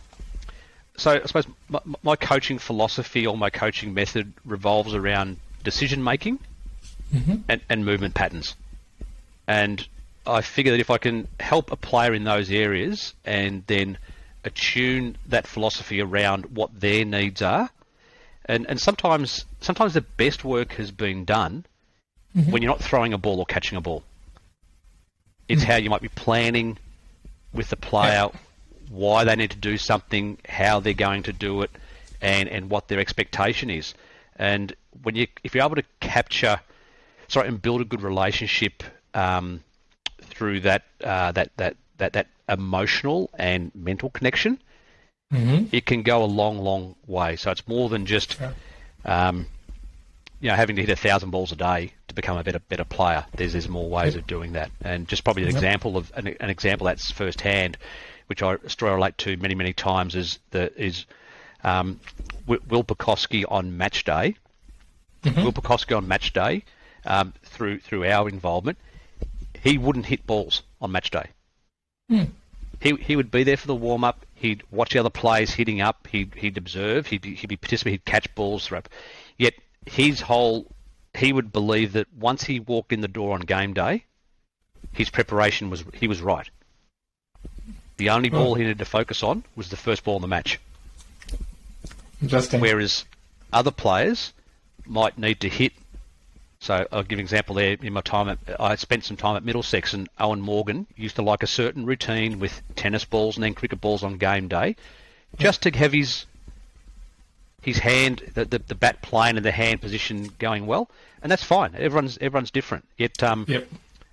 so 0.97 1.13
I 1.13 1.27
suppose 1.27 1.47
my, 1.69 1.81
my 2.03 2.17
coaching 2.17 2.59
philosophy 2.59 3.27
or 3.27 3.37
my 3.37 3.51
coaching 3.51 3.95
method 3.95 4.33
revolves 4.45 4.95
around 4.95 5.37
decision 5.63 6.03
making 6.03 6.39
and, 7.49 7.61
and 7.69 7.85
movement 7.85 8.15
patterns. 8.15 8.55
And 9.47 9.87
I 10.27 10.41
figure 10.41 10.73
that 10.73 10.81
if 10.81 10.91
I 10.91 10.99
can 10.99 11.29
help 11.39 11.71
a 11.71 11.77
player 11.77 12.13
in 12.13 12.25
those 12.25 12.51
areas 12.51 13.15
and 13.25 13.63
then 13.69 13.97
attune 14.47 15.17
that 15.27 15.47
philosophy 15.47 16.01
around 16.01 16.57
what 16.57 16.81
their 16.81 17.05
needs 17.05 17.43
are, 17.43 17.69
and, 18.47 18.67
and 18.69 18.81
sometimes 18.81 19.45
sometimes 19.61 19.95
the 19.95 20.01
best 20.01 20.45
work 20.45 20.73
has 20.73 20.91
been 20.91 21.25
done 21.25 21.65
when 22.51 22.63
you're 22.63 22.71
not 22.71 22.81
throwing 22.81 23.13
a 23.13 23.19
ball 23.19 23.39
or 23.39 23.47
catching 23.47 23.77
a 23.77 23.81
ball. 23.81 24.03
It's 25.49 25.63
how 25.63 25.77
you 25.77 25.91
might 25.91 26.03
be 26.03 26.09
planning 26.09 26.79
with 27.53 27.71
the 27.71 27.77
player 27.77 28.29
why 28.91 29.25
they 29.25 29.35
need 29.37 29.51
to 29.51 29.57
do 29.57 29.77
something, 29.77 30.39
how 30.49 30.81
they're 30.81 30.93
going 30.95 31.25
to 31.25 31.33
do 31.33 31.63
it, 31.63 31.71
and, 32.21 32.49
and 32.49 32.71
what 32.71 32.89
their 32.89 33.01
expectation 33.01 33.71
is. 33.71 33.95
And 34.37 34.75
when 35.03 35.15
you 35.17 35.27
if 35.43 35.55
you're 35.55 35.65
able 35.65 35.77
to 35.77 35.85
capture, 36.01 36.61
sorry, 37.29 37.49
and 37.49 37.61
build 37.61 37.81
a 37.81 37.85
good 37.85 38.03
relationship 38.03 38.83
um, 39.15 39.63
through 40.21 40.61
that 40.61 40.85
uh, 41.03 41.33
that 41.33 41.51
that 41.57 41.77
that 41.99 42.13
that 42.15 42.27
emotional 42.49 43.31
and 43.39 43.73
mental 43.75 44.11
connection, 44.11 44.59
it 45.73 45.87
can 45.87 46.03
go 46.03 46.23
a 46.23 46.27
long, 46.27 46.59
long 46.59 46.95
way. 47.07 47.37
So 47.37 47.51
it's 47.51 47.67
more 47.67 47.89
than 47.89 48.07
just 48.07 48.39
Yeah. 48.41 48.53
um, 49.05 49.47
you 50.41 50.49
know 50.51 50.57
having 50.57 50.77
to 50.77 50.83
hit 50.83 50.91
a 50.91 50.97
thousand 50.97 51.31
balls 51.31 51.53
a 51.53 51.57
day 51.57 51.93
to 52.09 52.15
become 52.15 52.37
a 52.37 52.45
better 52.45 52.59
better 52.59 52.85
player. 52.85 53.25
There's 53.37 53.53
there's 53.53 53.69
more 53.69 53.89
ways 53.89 54.15
of 54.15 54.27
doing 54.27 54.53
that, 54.53 54.71
and 54.83 55.09
just 55.09 55.25
probably 55.25 55.43
an 55.43 55.49
Yep. 55.49 55.57
example 55.57 55.97
of 55.97 56.13
an, 56.17 56.29
an 56.41 56.51
example 56.51 56.87
that's 56.87 57.11
firsthand, 57.11 57.79
which 58.27 58.43
I 58.43 58.57
still 58.67 58.93
relate 58.95 59.17
to 59.19 59.37
many 59.39 59.55
many 59.55 59.73
times 59.73 60.15
is 60.15 60.39
the 60.51 60.73
is 60.81 61.07
um, 61.65 61.99
Will 62.47 62.85
Pucovski 62.85 63.45
on 63.49 63.77
match 63.77 64.05
day. 64.05 64.37
Will 65.25 65.53
Pucovski 65.53 65.97
on 65.97 66.07
match 66.07 66.33
day 66.33 66.63
um, 67.05 67.33
through 67.43 67.81
through 67.81 68.05
our 68.05 68.29
involvement, 68.29 68.79
he 69.63 69.77
wouldn't 69.79 70.07
hit 70.07 70.27
balls 70.27 70.63
on 70.81 70.93
match 70.93 71.11
day. 71.11 71.31
Hmm. 72.09 72.25
He 72.81 72.95
he 72.97 73.17
would 73.17 73.31
be 73.31 73.43
there 73.43 73.57
for 73.57 73.67
the 73.67 73.75
warm 73.75 74.05
up. 74.05 74.25
He'd 74.35 74.63
watch 74.71 74.93
the 74.93 75.01
other 75.01 75.11
players 75.11 75.51
hitting 75.51 75.81
up. 75.81 76.07
He'd 76.11 76.35
he'd 76.35 76.59
observe. 76.59 77.07
He'd 77.07 77.25
he'd 77.25 77.49
be 77.49 77.57
participate. 77.57 77.93
He'd 77.93 78.05
catch 78.05 78.35
balls. 78.35 78.67
Throw 78.67 78.79
up. 78.79 78.89
Yet 79.39 79.55
his 79.87 80.21
whole 80.21 80.67
he 81.15 81.33
would 81.33 81.53
believe 81.53 81.93
that 81.93 82.07
once 82.19 82.45
he 82.45 82.61
walked 82.61 82.93
in 82.93 83.01
the 83.01 83.09
door 83.09 83.35
on 83.35 83.41
game 83.41 83.73
day, 83.73 84.05
his 84.93 85.11
preparation 85.11 85.71
was 85.71 85.85
he 85.95 86.07
was 86.07 86.21
right. 86.21 86.49
The 87.97 88.11
only 88.11 88.29
hmm. 88.29 88.37
ball 88.37 88.55
he 88.55 88.63
needed 88.63 88.79
to 88.79 88.85
focus 88.85 89.23
on 89.23 89.45
was 89.57 89.71
the 89.71 89.77
first 89.77 90.05
ball 90.05 90.17
in 90.17 90.23
the 90.23 90.29
match. 90.29 90.61
Interesting. 92.23 92.61
Whereas 92.61 93.05
other 93.53 93.71
players 93.71 94.33
might 94.85 95.19
need 95.19 95.41
to 95.41 95.49
hit. 95.49 95.73
So 96.67 96.85
I'll 96.91 97.05
give 97.05 97.21
an 97.21 97.25
example 97.25 97.55
there. 97.55 97.77
In 97.81 97.93
my 97.93 98.01
time, 98.01 98.29
at, 98.29 98.39
I 98.61 98.75
spent 98.75 99.05
some 99.05 99.17
time 99.17 99.37
at 99.37 99.45
Middlesex, 99.45 99.95
and 99.95 100.09
Eoin 100.19 100.41
Morgan 100.41 100.89
used 100.97 101.15
to 101.15 101.23
like 101.23 101.45
a 101.45 101.47
certain 101.47 101.87
routine 101.87 102.41
with 102.41 102.61
tennis 102.75 103.05
balls 103.05 103.37
and 103.37 103.45
then 103.45 103.55
cricket 103.55 103.81
balls 103.81 104.03
on 104.03 104.19
game 104.19 104.49
day, 104.49 104.75
just 105.39 105.63
to 105.63 105.71
have 105.71 105.93
his 105.93 106.27
his 107.63 107.79
hand, 107.79 108.23
the, 108.35 108.45
the, 108.45 108.59
the 108.59 108.75
bat 108.75 109.01
plane 109.01 109.37
and 109.37 109.47
the 109.47 109.53
hand 109.53 109.81
position 109.81 110.29
going 110.41 110.67
well, 110.67 110.91
and 111.23 111.31
that's 111.31 111.45
fine. 111.45 111.73
Everyone's 111.77 112.19
everyone's 112.21 112.51
different. 112.51 112.85
Yet, 112.97 113.23
um, 113.23 113.45
Yep. 113.47 113.69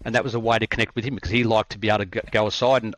and 0.06 0.14
that 0.14 0.24
was 0.24 0.36
a 0.36 0.40
way 0.40 0.60
to 0.60 0.68
connect 0.68 0.96
with 0.96 1.06
him 1.06 1.16
because 1.16 1.32
he 1.32 1.44
liked 1.44 1.72
to 1.72 1.80
be 1.80 1.90
able 1.90 2.00
to 2.00 2.06
go, 2.06 2.22
go 2.32 2.46
aside 2.48 2.84
and 2.84 2.94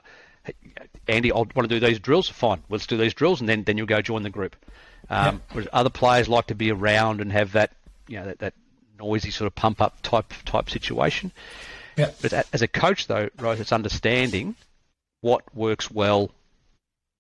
Andy, 1.08 1.32
I 1.32 1.36
want 1.36 1.56
to 1.56 1.68
do 1.68 1.80
these 1.80 2.00
drills. 2.00 2.28
Fine, 2.28 2.62
let's 2.70 2.88
do 2.88 2.98
these 2.98 3.14
drills, 3.14 3.40
and 3.40 3.48
then 3.48 3.64
then 3.64 3.78
you'll 3.78 3.88
go 3.88 4.02
join 4.02 4.24
the 4.24 4.30
group. 4.30 4.58
Um, 5.10 5.42
Whereas 5.54 5.70
other 5.72 5.90
players 5.90 6.28
like 6.28 6.48
to 6.48 6.56
be 6.56 6.72
around 6.72 7.22
and 7.22 7.32
have 7.32 7.54
that 7.54 7.72
you 8.10 8.18
know 8.20 8.26
that, 8.26 8.40
that 8.40 8.54
noisy 9.00 9.32
sort 9.32 9.48
of 9.48 9.56
pump 9.56 9.82
up 9.82 10.02
type 10.02 10.34
type 10.46 10.70
situation. 10.70 11.32
Yeah. 11.98 12.12
But 12.22 12.34
as 12.54 12.62
a 12.62 12.68
coach, 12.68 13.08
though, 13.08 13.30
Rose, 13.40 13.60
it's 13.60 13.72
understanding 13.72 14.56
what 15.22 15.44
works 15.56 15.90
well 15.90 16.32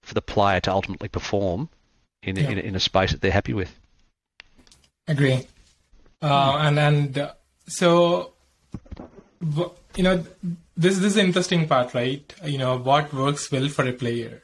for 0.03 0.13
the 0.13 0.21
player 0.21 0.59
to 0.61 0.71
ultimately 0.71 1.07
perform 1.07 1.69
in, 2.21 2.35
Yeah. 2.35 2.49
in, 2.49 2.57
in 2.59 2.75
a 2.75 2.79
space 2.79 3.11
that 3.11 3.21
they're 3.21 3.31
happy 3.31 3.53
with. 3.53 3.73
Agree. 5.07 5.47
Uh, 6.21 6.57
and 6.59 6.79
and 6.79 7.17
uh, 7.17 7.33
so, 7.67 8.33
you 9.95 10.03
know, 10.03 10.25
this 10.75 10.97
this 10.97 11.05
is 11.05 11.15
the 11.15 11.21
interesting 11.21 11.67
part, 11.67 11.93
right? 11.93 12.33
You 12.43 12.57
know, 12.57 12.77
what 12.77 13.13
works 13.13 13.51
well 13.51 13.69
for 13.69 13.87
a 13.87 13.93
player, 13.93 14.41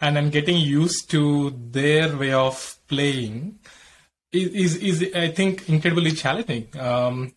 and 0.00 0.16
then 0.16 0.30
getting 0.30 0.56
used 0.56 1.10
to 1.10 1.50
their 1.70 2.16
way 2.16 2.32
of 2.32 2.76
playing 2.88 3.58
is 4.36 4.76
is, 4.76 5.02
is 5.02 5.14
I 5.14 5.28
think 5.28 5.68
incredibly 5.68 6.12
challenging. 6.12 6.68
Um, 6.78 7.32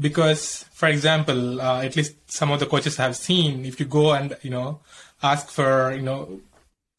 because, 0.00 0.64
for 0.72 0.88
example, 0.88 1.60
uh, 1.60 1.82
at 1.82 1.96
least 1.96 2.30
some 2.30 2.52
of 2.52 2.60
the 2.60 2.66
coaches 2.66 2.96
have 2.96 3.16
seen, 3.16 3.64
if 3.64 3.80
you 3.80 3.86
go 3.86 4.12
and 4.12 4.36
you 4.42 4.50
know 4.50 4.80
ask 5.22 5.50
for 5.50 5.92
you 5.92 6.02
know 6.02 6.40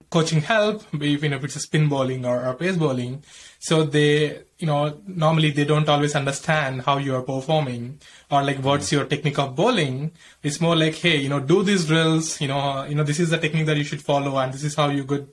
coaching 0.09 0.41
help, 0.41 0.83
even 1.01 1.33
if 1.33 1.43
it's 1.43 1.55
a 1.55 1.59
spin 1.59 1.87
bowling 1.87 2.25
or, 2.25 2.45
or 2.45 2.55
pace 2.55 2.75
bowling. 2.75 3.23
So 3.59 3.83
they, 3.83 4.41
you 4.57 4.65
know, 4.65 4.99
normally 5.05 5.51
they 5.51 5.65
don't 5.65 5.87
always 5.87 6.15
understand 6.15 6.81
how 6.81 6.97
you 6.97 7.15
are 7.15 7.21
performing 7.21 7.99
or 8.31 8.41
like 8.43 8.57
what's 8.63 8.91
your 8.91 9.05
technique 9.05 9.37
of 9.37 9.55
bowling. 9.55 10.11
It's 10.41 10.59
more 10.59 10.75
like, 10.75 10.95
hey, 10.95 11.17
you 11.17 11.29
know, 11.29 11.39
do 11.39 11.63
these 11.63 11.85
drills. 11.85 12.41
You 12.41 12.47
know, 12.47 12.85
you 12.85 12.95
know, 12.95 13.03
this 13.03 13.19
is 13.19 13.29
the 13.29 13.37
technique 13.37 13.67
that 13.67 13.77
you 13.77 13.83
should 13.83 14.01
follow, 14.01 14.37
and 14.37 14.53
this 14.53 14.63
is 14.63 14.75
how 14.75 14.89
you 14.89 15.03
good, 15.03 15.27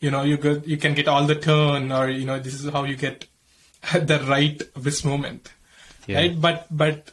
you 0.00 0.10
know, 0.10 0.22
you 0.22 0.36
good, 0.36 0.66
you 0.66 0.76
can 0.76 0.94
get 0.94 1.08
all 1.08 1.24
the 1.26 1.34
turn, 1.34 1.90
or 1.90 2.08
you 2.08 2.24
know, 2.24 2.38
this 2.38 2.54
is 2.54 2.70
how 2.70 2.84
you 2.84 2.96
get 2.96 3.26
the 3.92 4.20
right 4.28 4.62
this 4.76 5.04
moment, 5.04 5.50
Yeah. 6.06 6.18
right? 6.18 6.40
But 6.40 6.66
but 6.70 7.12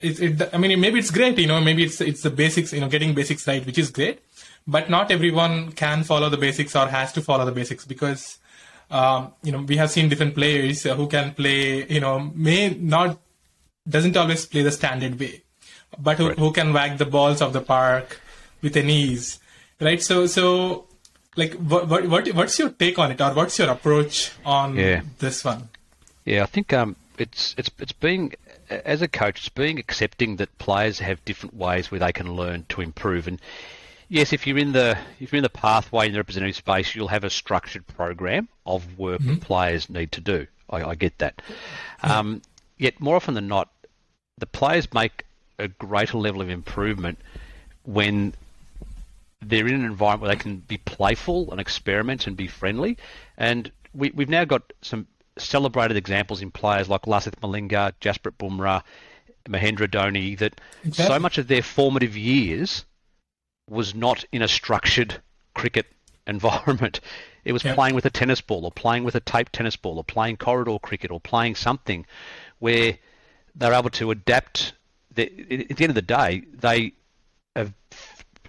it, 0.00 0.20
it 0.20 0.50
I 0.54 0.58
mean 0.58 0.80
maybe 0.80 0.98
it's 0.98 1.10
great, 1.10 1.38
you 1.38 1.46
know, 1.46 1.60
maybe 1.60 1.84
it's 1.84 2.00
it's 2.00 2.22
the 2.22 2.30
basics, 2.30 2.72
you 2.72 2.80
know, 2.80 2.88
getting 2.88 3.14
basics 3.14 3.46
right, 3.46 3.64
which 3.64 3.78
is 3.78 3.90
great. 3.90 4.20
But 4.66 4.88
not 4.88 5.10
everyone 5.10 5.72
can 5.72 6.04
follow 6.04 6.30
the 6.30 6.38
basics 6.38 6.74
or 6.74 6.86
has 6.88 7.12
to 7.12 7.20
follow 7.20 7.44
the 7.44 7.52
basics 7.52 7.84
because 7.84 8.38
um, 8.90 9.32
you 9.42 9.52
know 9.52 9.60
we 9.62 9.76
have 9.76 9.90
seen 9.90 10.08
different 10.08 10.34
players 10.34 10.82
who 10.84 11.06
can 11.08 11.34
play, 11.34 11.86
you 11.86 12.00
know, 12.00 12.30
may 12.34 12.70
not 12.70 13.18
doesn't 13.88 14.16
always 14.16 14.46
play 14.46 14.62
the 14.62 14.72
standard 14.72 15.18
way, 15.20 15.42
but 15.98 16.16
who, 16.16 16.28
Right. 16.28 16.38
who 16.38 16.52
can 16.52 16.72
whack 16.72 16.96
the 16.96 17.04
balls 17.04 17.42
of 17.42 17.52
the 17.52 17.60
park 17.60 18.18
with 18.62 18.76
an 18.76 18.88
ease, 18.88 19.38
right? 19.80 20.02
So 20.02 20.26
so 20.26 20.86
like 21.36 21.52
what 21.54 21.88
what, 21.88 22.06
what 22.08 22.28
what's 22.28 22.58
your 22.58 22.70
take 22.70 22.98
on 22.98 23.10
it 23.12 23.20
or 23.20 23.34
what's 23.34 23.58
your 23.58 23.68
approach 23.68 24.30
on 24.46 24.76
Yeah. 24.76 25.02
this 25.18 25.44
one? 25.44 25.68
Yeah, 26.24 26.42
I 26.42 26.46
think 26.46 26.72
um, 26.72 26.96
it's 27.18 27.54
it's 27.58 27.70
it's 27.78 27.92
being 27.92 28.34
as 28.70 29.02
a 29.02 29.08
coach, 29.08 29.40
it's 29.40 29.48
being 29.48 29.78
accepting 29.78 30.36
that 30.36 30.56
players 30.58 30.98
have 31.00 31.24
different 31.24 31.54
ways 31.54 31.90
where 31.90 32.00
they 32.00 32.12
can 32.12 32.34
learn 32.34 32.64
to 32.70 32.80
improve. 32.80 33.28
And 33.28 33.40
yes, 34.08 34.32
if 34.32 34.46
you're 34.46 34.58
in 34.58 34.72
the 34.72 34.98
if 35.20 35.32
you're 35.32 35.38
in 35.38 35.42
the 35.42 35.48
pathway 35.48 36.06
in 36.06 36.12
the 36.12 36.18
representative 36.18 36.56
space, 36.56 36.94
you'll 36.94 37.08
have 37.08 37.24
a 37.24 37.30
structured 37.30 37.86
program 37.86 38.48
of 38.64 38.98
work 38.98 39.20
that 39.22 39.40
players 39.40 39.90
need 39.90 40.12
to 40.12 40.20
do. 40.20 40.46
I, 40.70 40.82
I 40.82 40.94
get 40.94 41.18
that. 41.18 41.42
Um, 42.02 42.42
yet 42.78 43.00
more 43.00 43.16
often 43.16 43.34
than 43.34 43.48
not, 43.48 43.70
the 44.38 44.46
players 44.46 44.92
make 44.92 45.24
a 45.58 45.68
greater 45.68 46.18
level 46.18 46.40
of 46.40 46.50
improvement 46.50 47.18
when 47.84 48.34
they're 49.40 49.66
in 49.66 49.74
an 49.74 49.84
environment 49.84 50.22
where 50.22 50.30
they 50.30 50.42
can 50.42 50.56
be 50.56 50.78
playful 50.78 51.50
and 51.50 51.60
experiment 51.60 52.26
and 52.26 52.36
be 52.36 52.46
friendly. 52.46 52.96
And 53.36 53.70
we, 53.94 54.10
we've 54.10 54.28
now 54.28 54.44
got 54.44 54.62
some 54.80 55.06
celebrated 55.38 55.96
examples 55.96 56.40
in 56.42 56.50
players 56.50 56.88
like 56.88 57.02
Lasith 57.02 57.34
Malinga, 57.40 57.92
Jasprit 58.00 58.36
Bumrah, 58.38 58.82
Mahendra 59.48 59.88
Dhoni, 59.88 60.38
that 60.38 60.60
so 60.92 61.18
much 61.18 61.38
of 61.38 61.48
their 61.48 61.62
formative 61.62 62.16
years 62.16 62.84
was 63.68 63.94
not 63.94 64.24
in 64.32 64.42
a 64.42 64.48
structured 64.48 65.20
cricket 65.54 65.86
environment. 66.26 67.00
It 67.44 67.52
was 67.52 67.64
Yeah. 67.64 67.74
playing 67.74 67.94
with 67.94 68.06
a 68.06 68.10
tennis 68.10 68.40
ball 68.40 68.64
or 68.64 68.72
playing 68.72 69.04
with 69.04 69.14
a 69.14 69.20
taped 69.20 69.52
tennis 69.52 69.76
ball 69.76 69.98
or 69.98 70.04
playing 70.04 70.36
corridor 70.38 70.78
cricket 70.78 71.10
or 71.10 71.20
playing 71.20 71.54
something 71.56 72.06
where 72.58 72.98
they're 73.54 73.74
able 73.74 73.90
to 73.90 74.10
adapt. 74.10 74.72
The, 75.14 75.24
at 75.70 75.76
the 75.76 75.84
end 75.84 75.90
of 75.90 75.94
the 75.94 76.02
day, 76.02 76.42
they 76.52 76.92
have 77.54 77.72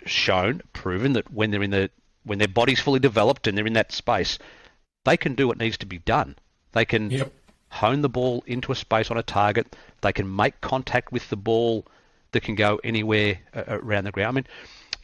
shown, 0.06 0.62
proven 0.74 1.14
that 1.14 1.32
when 1.32 1.52
they're 1.52 1.64
in 1.64 1.72
the 1.72 1.90
when 2.24 2.40
their 2.40 2.48
body's 2.48 2.80
fully 2.80 3.00
developed 3.00 3.46
and 3.46 3.56
they're 3.56 3.68
in 3.68 3.74
that 3.74 3.92
space, 3.92 4.40
they 5.04 5.16
can 5.16 5.36
do 5.36 5.48
what 5.48 5.60
needs 5.60 5.78
to 5.78 5.86
be 5.86 6.00
done. 6.00 6.36
They 6.76 6.86
can 6.86 7.10
Yep. 7.10 7.34
hone 7.70 8.02
the 8.02 8.10
ball 8.10 8.44
into 8.46 8.72
a 8.72 8.76
space 8.76 9.10
on 9.10 9.18
a 9.18 9.24
target. 9.24 9.76
They 10.02 10.14
can 10.14 10.34
make 10.36 10.62
contact 10.62 11.12
with 11.12 11.30
the 11.30 11.38
ball 11.38 11.88
that 12.32 12.44
can 12.44 12.56
go 12.56 12.80
anywhere 12.84 13.40
uh, 13.56 13.64
around 13.68 14.04
the 14.04 14.12
ground. 14.12 14.28
I 14.28 14.32
mean, 14.36 14.48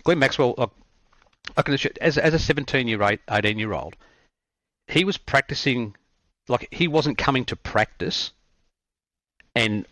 Glenn 0.03 0.19
Maxwell, 0.19 0.53
uh, 0.57 0.67
I 1.57 1.61
can 1.63 1.73
assure, 1.73 1.91
as 2.01 2.17
as 2.17 2.33
a 2.33 2.39
17 2.39 2.87
year 2.87 3.01
old, 3.01 3.19
18 3.29 3.57
year 3.57 3.73
old, 3.73 3.95
he 4.87 5.05
was 5.05 5.17
practicing 5.17 5.95
like 6.49 6.67
he 6.71 6.87
wasn't 6.87 7.17
coming 7.17 7.45
to 7.45 7.55
practice 7.55 8.31
and 9.55 9.85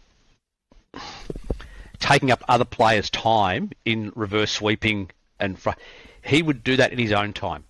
taking 2.00 2.32
up 2.32 2.44
other 2.50 2.66
players' 2.66 3.10
time 3.10 3.72
in 3.86 4.12
reverse 4.16 4.52
sweeping 4.52 5.12
and 5.40 5.58
fr- 5.58 5.72
he 6.24 6.42
would 6.42 6.64
do 6.64 6.76
that 6.76 6.92
in 6.92 7.00
his 7.00 7.12
own 7.14 7.32
time. 7.34 7.64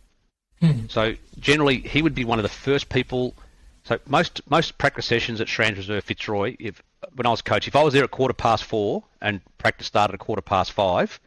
Hmm. 0.61 0.87
So 0.87 1.15
generally, 1.39 1.79
he 1.79 2.01
would 2.01 2.15
be 2.15 2.25
one 2.25 2.39
of 2.39 2.43
the 2.43 2.49
first 2.49 2.89
people. 2.89 3.35
So 3.89 3.97
most 4.05 4.47
most 4.47 4.77
practice 4.77 5.07
sessions 5.07 5.41
at 5.41 5.47
Strands 5.47 5.79
Reserve 5.79 6.03
Fitzroy, 6.03 6.55
if 6.59 6.83
when 7.15 7.25
I 7.25 7.31
was 7.31 7.41
coach, 7.41 7.67
if 7.67 7.75
I 7.75 7.81
was 7.81 7.91
there 7.91 8.03
at 8.03 8.11
quarter 8.11 8.35
past 8.35 8.63
four 8.63 9.03
and 9.19 9.41
practice 9.57 9.87
started 9.87 10.13
at 10.13 10.19
quarter 10.19 10.43
past 10.43 10.71
five, 10.73 11.19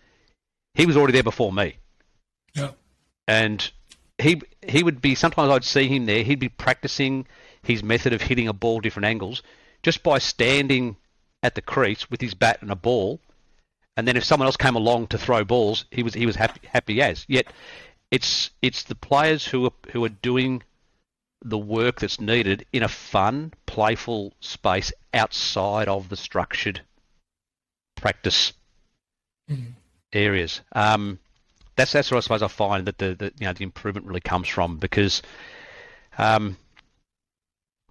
he 0.75 0.87
was 0.87 0.96
already 0.96 1.12
there 1.12 1.25
before 1.25 1.53
me 1.53 1.79
Yeah. 2.55 2.70
and 3.27 3.68
he 4.18 4.40
he 4.64 4.85
would 4.85 5.03
be 5.03 5.16
sometimes 5.16 5.51
I'd 5.51 5.64
see 5.64 5.88
him 5.88 6.07
there. 6.07 6.22
He'd 6.22 6.38
be 6.38 6.48
practicing 6.48 7.27
his 7.64 7.83
method 7.83 8.12
of 8.12 8.22
hitting 8.22 8.46
a 8.46 8.53
ball 8.53 8.79
different 8.79 9.07
angles 9.07 9.42
just 9.83 10.05
by 10.05 10.18
standing 10.18 10.94
at 11.42 11.57
the 11.57 11.62
crease 11.62 12.09
with 12.12 12.20
his 12.20 12.35
bat 12.35 12.62
and 12.62 12.70
a 12.70 12.77
ball. 12.77 13.18
And 13.96 14.07
then 14.07 14.16
if 14.16 14.22
someone 14.22 14.46
else 14.46 14.57
came 14.57 14.77
along 14.77 15.09
to 15.09 15.18
throw 15.18 15.42
balls, 15.42 15.85
he 15.90 16.05
was 16.05 16.14
he 16.14 16.27
was 16.27 16.37
happy 16.37 16.61
happy 16.68 17.03
as. 17.03 17.25
Yet 17.27 17.53
it's 18.12 18.51
it's 18.62 18.85
the 18.85 18.94
players 18.94 19.44
who 19.46 19.64
are 19.64 19.72
who 19.90 20.05
are 20.05 20.09
doing 20.09 20.62
the 21.44 21.59
work 21.59 22.00
that's 22.00 22.20
needed 22.20 22.66
in 22.72 22.83
a 22.83 22.88
fun, 22.88 23.52
playful 23.66 24.33
space 24.40 24.92
outside 25.12 25.88
of 25.88 26.09
the 26.09 26.16
structured 26.16 26.81
practice 27.96 28.52
Mhm. 29.50 29.72
areas. 30.12 30.61
Um, 30.72 31.18
that's 31.76 31.92
that's 31.92 32.11
where 32.11 32.18
I 32.18 32.20
suppose 32.20 32.42
I 32.42 32.48
find 32.48 32.87
that 32.87 32.98
the, 32.98 33.14
the 33.14 33.33
you 33.38 33.46
know 33.46 33.52
the 33.52 33.64
improvement 33.64 34.07
really 34.07 34.20
comes 34.20 34.48
from 34.48 34.76
because 34.78 35.22
um, 36.18 36.57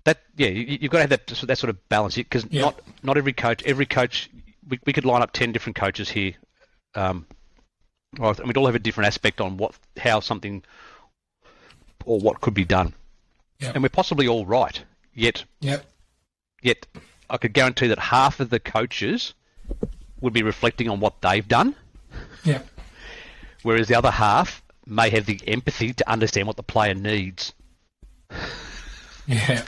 that 0.05 0.19
yeah 0.35 0.49
you, 0.49 0.77
you've 0.81 0.91
got 0.91 0.99
to 0.99 1.03
have 1.03 1.09
that 1.09 1.27
that 1.27 1.57
sort 1.57 1.69
of 1.69 1.89
balance 1.89 2.15
because 2.15 2.45
Yeah. 2.49 2.61
not 2.61 2.81
not 3.03 3.17
every 3.17 3.33
coach 3.33 3.63
every 3.63 3.85
coach 3.85 4.29
we, 4.67 4.79
we 4.85 4.93
could 4.93 5.05
line 5.05 5.21
up 5.21 5.31
ten 5.31 5.51
different 5.51 5.75
coaches 5.75 6.09
here 6.09 6.33
um, 6.95 7.25
and 8.19 8.45
we'd 8.45 8.57
all 8.57 8.65
have 8.65 8.75
a 8.75 8.79
different 8.79 9.07
aspect 9.07 9.41
on 9.41 9.57
what 9.57 9.73
how 9.97 10.19
something 10.19 10.63
or 12.05 12.19
what 12.19 12.41
could 12.41 12.53
be 12.53 12.65
done 12.65 12.93
Yeah. 13.61 13.71
and 13.73 13.83
we're 13.83 13.89
possibly 13.89 14.27
all 14.27 14.45
right 14.45 14.83
yet 15.13 15.43
Yep. 15.61 15.85
yet 16.61 16.87
I 17.29 17.37
could 17.37 17.53
guarantee 17.53 17.87
that 17.87 17.99
half 17.99 18.39
of 18.39 18.49
the 18.49 18.59
coaches 18.59 19.33
would 20.19 20.33
be 20.33 20.43
reflecting 20.43 20.89
on 20.89 20.99
what 20.99 21.21
they've 21.21 21.47
done 21.47 21.75
Yeah. 22.43 22.61
whereas 23.63 23.87
the 23.87 23.95
other 23.95 24.11
half 24.11 24.61
may 24.87 25.09
have 25.11 25.25
the 25.27 25.39
empathy 25.47 25.93
to 25.93 26.09
understand 26.09 26.47
what 26.47 26.57
the 26.57 26.63
player 26.63 26.93
needs. 26.95 27.53
Yeah. 29.27 29.61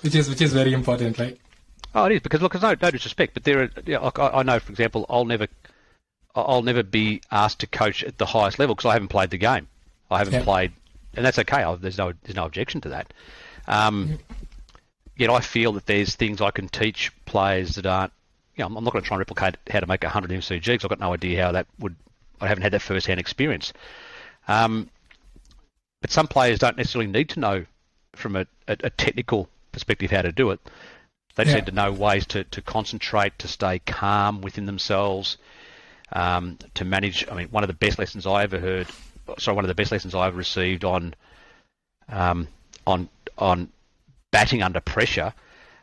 Which 0.00 0.14
is 0.14 0.28
which 0.28 0.40
is 0.40 0.52
very 0.52 0.72
important, 0.72 1.18
right? 1.18 1.38
Oh, 1.94 2.06
it 2.06 2.12
is 2.12 2.20
because 2.20 2.40
look, 2.40 2.52
there's 2.52 2.62
no, 2.62 2.74
no 2.80 2.90
disrespect, 2.90 3.34
but 3.34 3.44
there 3.44 3.62
are. 3.62 3.70
Yeah, 3.86 3.98
like, 3.98 4.18
I, 4.18 4.28
I 4.28 4.42
know, 4.42 4.58
for 4.58 4.72
example, 4.72 5.06
I'll 5.08 5.24
never, 5.26 5.46
I'll 6.34 6.62
never 6.62 6.82
be 6.82 7.20
asked 7.30 7.60
to 7.60 7.66
coach 7.66 8.02
at 8.02 8.18
the 8.18 8.26
highest 8.26 8.58
level 8.58 8.74
because 8.74 8.88
I 8.88 8.94
haven't 8.94 9.08
played 9.08 9.30
the 9.30 9.38
game. 9.38 9.68
I 10.10 10.18
haven't 10.18 10.34
Yeah. 10.34 10.42
played, 10.44 10.72
and 11.18 11.26
that's 11.26 11.38
okay. 11.40 11.62
I, 11.62 11.74
there's 11.76 11.98
no, 11.98 12.12
there's 12.24 12.36
no 12.36 12.46
objection 12.46 12.80
to 12.82 12.88
that. 12.90 13.12
Um, 13.66 14.18
Yet 15.16 15.30
I 15.30 15.40
feel 15.40 15.72
that 15.72 15.86
there's 15.86 16.14
things 16.14 16.40
I 16.40 16.52
can 16.52 16.68
teach 16.68 17.10
players 17.26 17.74
that 17.74 17.86
aren't. 17.86 18.12
You 18.54 18.62
know, 18.62 18.76
I'm 18.76 18.84
not 18.84 18.92
going 18.92 19.02
to 19.02 19.08
try 19.08 19.16
and 19.16 19.18
replicate 19.18 19.56
how 19.68 19.80
to 19.80 19.86
make 19.86 20.04
100 20.04 20.30
MCGs. 20.30 20.84
I've 20.84 20.88
got 20.88 21.00
no 21.00 21.12
idea 21.12 21.42
how 21.44 21.52
that 21.52 21.66
would. 21.80 21.96
I 22.40 22.46
haven't 22.46 22.62
had 22.62 22.72
that 22.72 22.82
first-hand 22.82 23.18
experience. 23.18 23.72
Um, 24.46 24.88
but 26.00 26.12
some 26.12 26.28
players 26.28 26.60
don't 26.60 26.76
necessarily 26.76 27.10
need 27.10 27.30
to 27.30 27.40
know 27.40 27.64
from 28.14 28.36
a, 28.36 28.46
a, 28.68 28.76
a 28.84 28.90
technical 28.90 29.48
perspective 29.72 30.12
how 30.12 30.22
to 30.22 30.30
do 30.30 30.50
it. 30.50 30.60
They 31.34 31.42
just 31.42 31.52
Yeah. 31.54 31.60
need 31.62 31.66
to 31.66 31.72
know 31.72 31.90
ways 31.92 32.24
to, 32.26 32.44
to 32.44 32.62
concentrate, 32.62 33.36
to 33.40 33.48
stay 33.48 33.80
calm 33.80 34.40
within 34.40 34.66
themselves, 34.66 35.36
um, 36.12 36.58
to 36.74 36.84
manage. 36.84 37.28
I 37.28 37.34
mean, 37.34 37.48
one 37.48 37.64
of 37.64 37.68
the 37.68 37.74
best 37.74 37.98
lessons 37.98 38.24
I 38.24 38.44
ever 38.44 38.60
heard, 38.60 38.86
sorry, 39.38 39.54
one 39.54 39.64
of 39.64 39.68
the 39.68 39.74
best 39.74 39.92
lessons 39.92 40.14
I 40.14 40.26
ever 40.26 40.36
received 40.36 40.84
on 40.84 41.14
um, 42.08 42.48
on 42.86 43.08
on 43.36 43.68
batting 44.30 44.62
under 44.62 44.80
pressure 44.80 45.32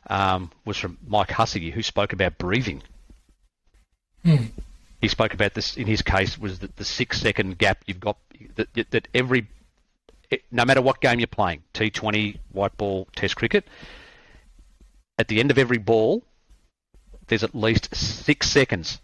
um, 0.08 0.52
was 0.66 0.78
from 0.78 0.98
Mike 1.08 1.32
Hussey, 1.32 1.72
who 1.72 1.82
spoke 1.82 2.14
about 2.14 2.38
breathing. 2.38 2.82
Hmm. 4.24 4.46
He 5.02 5.08
spoke 5.08 5.34
about 5.34 5.54
this 5.54 5.78
in 5.78 5.88
his 5.88 6.02
case 6.02 6.38
was 6.38 6.60
that 6.60 6.76
the 6.78 6.86
six 6.86 7.20
second 7.20 7.58
gap 7.58 7.80
you've 7.86 8.00
got 8.00 8.18
that, 8.56 8.74
that 8.92 9.08
every 9.14 9.48
no 10.52 10.66
matter 10.66 10.82
what 10.82 11.00
game 11.02 11.20
you're 11.20 11.28
playing, 11.28 11.64
T20, 11.74 12.40
white 12.52 12.76
ball, 12.78 13.08
Test 13.16 13.36
cricket, 13.36 13.66
at 15.18 15.28
the 15.28 15.40
end 15.40 15.52
of 15.52 15.58
every 15.58 15.78
ball, 15.78 16.24
there's 17.28 17.44
at 17.44 17.56
least 17.56 17.96
six 17.96 18.50
seconds. 18.50 19.00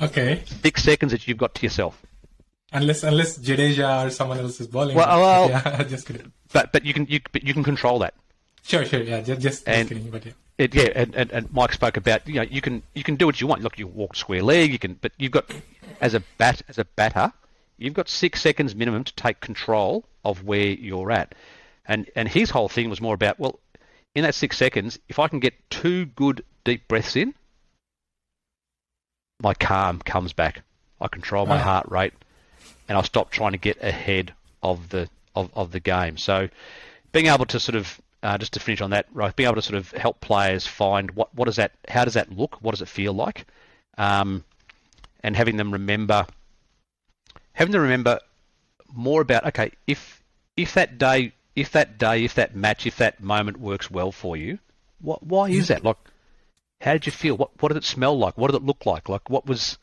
Okay. 0.00 0.42
Six 0.46 0.82
seconds 0.82 1.12
that 1.12 1.28
you've 1.28 1.38
got 1.38 1.54
to 1.56 1.62
yourself. 1.62 2.00
Unless 2.74 3.02
unless 3.04 3.38
Jadeja 3.38 4.06
or 4.06 4.10
someone 4.10 4.38
else 4.38 4.60
is 4.60 4.66
bowling. 4.66 4.96
Well, 4.96 5.20
well- 5.20 5.48
yeah, 5.50 5.82
just 5.88 6.06
kidding. 6.06 6.32
But 6.52 6.72
but 6.72 6.84
you 6.84 6.92
can 6.92 7.06
you 7.06 7.20
but 7.32 7.44
you 7.44 7.54
can 7.54 7.64
control 7.64 8.00
that. 8.00 8.14
Sure, 8.62 8.84
sure. 8.84 9.00
Yeah, 9.02 9.20
just 9.20 9.40
just, 9.40 9.66
just 9.66 9.88
kidding. 9.88 10.10
But 10.10 10.26
yeah. 10.26 10.32
It, 10.56 10.72
yeah, 10.74 10.88
and, 10.94 11.14
and, 11.16 11.32
and 11.32 11.52
Mike 11.52 11.72
spoke 11.72 11.96
about 11.96 12.28
you 12.28 12.34
know 12.34 12.42
you 12.42 12.60
can 12.60 12.82
you 12.94 13.02
can 13.02 13.16
do 13.16 13.26
what 13.26 13.40
you 13.40 13.46
want. 13.46 13.62
Look, 13.62 13.78
you 13.78 13.86
walk 13.86 14.14
square 14.16 14.42
leg, 14.42 14.70
you 14.72 14.78
can, 14.78 14.94
but 14.94 15.12
you've 15.18 15.32
got 15.32 15.50
as 16.00 16.14
a 16.14 16.20
bat 16.38 16.62
as 16.68 16.78
a 16.78 16.84
batter, 16.84 17.32
you've 17.78 17.94
got 17.94 18.08
six 18.08 18.40
seconds 18.40 18.74
minimum 18.74 19.04
to 19.04 19.14
take 19.14 19.40
control 19.40 20.04
of 20.24 20.44
where 20.44 20.66
you're 20.66 21.10
at. 21.10 21.34
And 21.86 22.08
and 22.16 22.28
his 22.28 22.50
whole 22.50 22.68
thing 22.68 22.88
was 22.90 23.00
more 23.00 23.14
about 23.14 23.38
well, 23.40 23.58
in 24.14 24.22
that 24.22 24.34
six 24.34 24.56
seconds, 24.56 24.98
if 25.08 25.18
I 25.18 25.28
can 25.28 25.40
get 25.40 25.54
two 25.70 26.06
good 26.06 26.44
deep 26.64 26.86
breaths 26.88 27.16
in, 27.16 27.34
my 29.40 29.54
calm 29.54 29.98
comes 30.00 30.32
back. 30.32 30.62
I 31.00 31.08
control 31.08 31.46
my 31.46 31.56
Right. 31.56 31.62
heart 31.64 31.86
rate, 31.90 32.12
and 32.88 32.98
I 32.98 33.02
stop 33.02 33.30
trying 33.30 33.52
to 33.52 33.58
get 33.58 33.82
ahead 33.82 34.34
of 34.62 34.88
the 34.88 35.08
of, 35.34 35.50
of 35.54 35.72
the 35.72 35.80
game. 35.80 36.16
So, 36.16 36.48
being 37.12 37.26
able 37.26 37.46
to 37.46 37.60
sort 37.60 37.76
of 37.76 38.00
uh, 38.22 38.38
just 38.38 38.54
to 38.54 38.60
finish 38.60 38.80
on 38.80 38.90
that, 38.90 39.06
right, 39.12 39.34
being 39.36 39.46
able 39.46 39.56
to 39.56 39.62
sort 39.62 39.76
of 39.76 39.90
help 39.92 40.20
players 40.20 40.66
find 40.66 41.10
what 41.12 41.34
what 41.34 41.46
does 41.46 41.56
that, 41.56 41.72
how 41.88 42.04
does 42.04 42.14
that 42.14 42.36
look, 42.36 42.56
what 42.62 42.72
does 42.72 42.82
it 42.82 42.88
feel 42.88 43.12
like, 43.12 43.46
um, 43.98 44.44
and 45.22 45.36
having 45.36 45.56
them 45.56 45.72
remember, 45.72 46.26
having 47.52 47.72
them 47.72 47.82
remember 47.82 48.20
more 48.92 49.20
about 49.20 49.46
okay, 49.46 49.72
if 49.86 50.22
if 50.56 50.74
that 50.74 50.98
day, 50.98 51.32
if 51.54 51.72
that 51.72 51.98
day, 51.98 52.24
if 52.24 52.34
that 52.34 52.54
match, 52.54 52.86
if 52.86 52.96
that 52.96 53.22
moment 53.22 53.58
works 53.58 53.90
well 53.90 54.12
for 54.12 54.36
you, 54.36 54.58
what 55.00 55.22
why 55.22 55.50
is 55.50 55.68
that? 55.68 55.84
Like, 55.84 55.98
how 56.80 56.92
did 56.92 57.06
you 57.06 57.12
feel? 57.12 57.36
What 57.36 57.50
what 57.60 57.68
did 57.68 57.78
it 57.78 57.84
smell 57.84 58.16
like? 58.18 58.38
What 58.38 58.50
did 58.50 58.56
it 58.56 58.66
look 58.66 58.86
like? 58.86 59.08
Like 59.08 59.28
what 59.28 59.46
was 59.46 59.78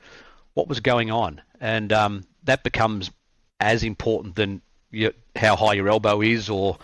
what 0.53 0.67
was 0.67 0.79
going 0.79 1.11
on? 1.11 1.41
And 1.59 1.93
um, 1.93 2.23
that 2.43 2.63
becomes 2.63 3.11
as 3.59 3.83
important 3.83 4.35
than 4.35 4.61
your, 4.89 5.11
how 5.35 5.55
high 5.55 5.73
your 5.73 5.87
elbow 5.87 6.21
is 6.21 6.49
or 6.49 6.77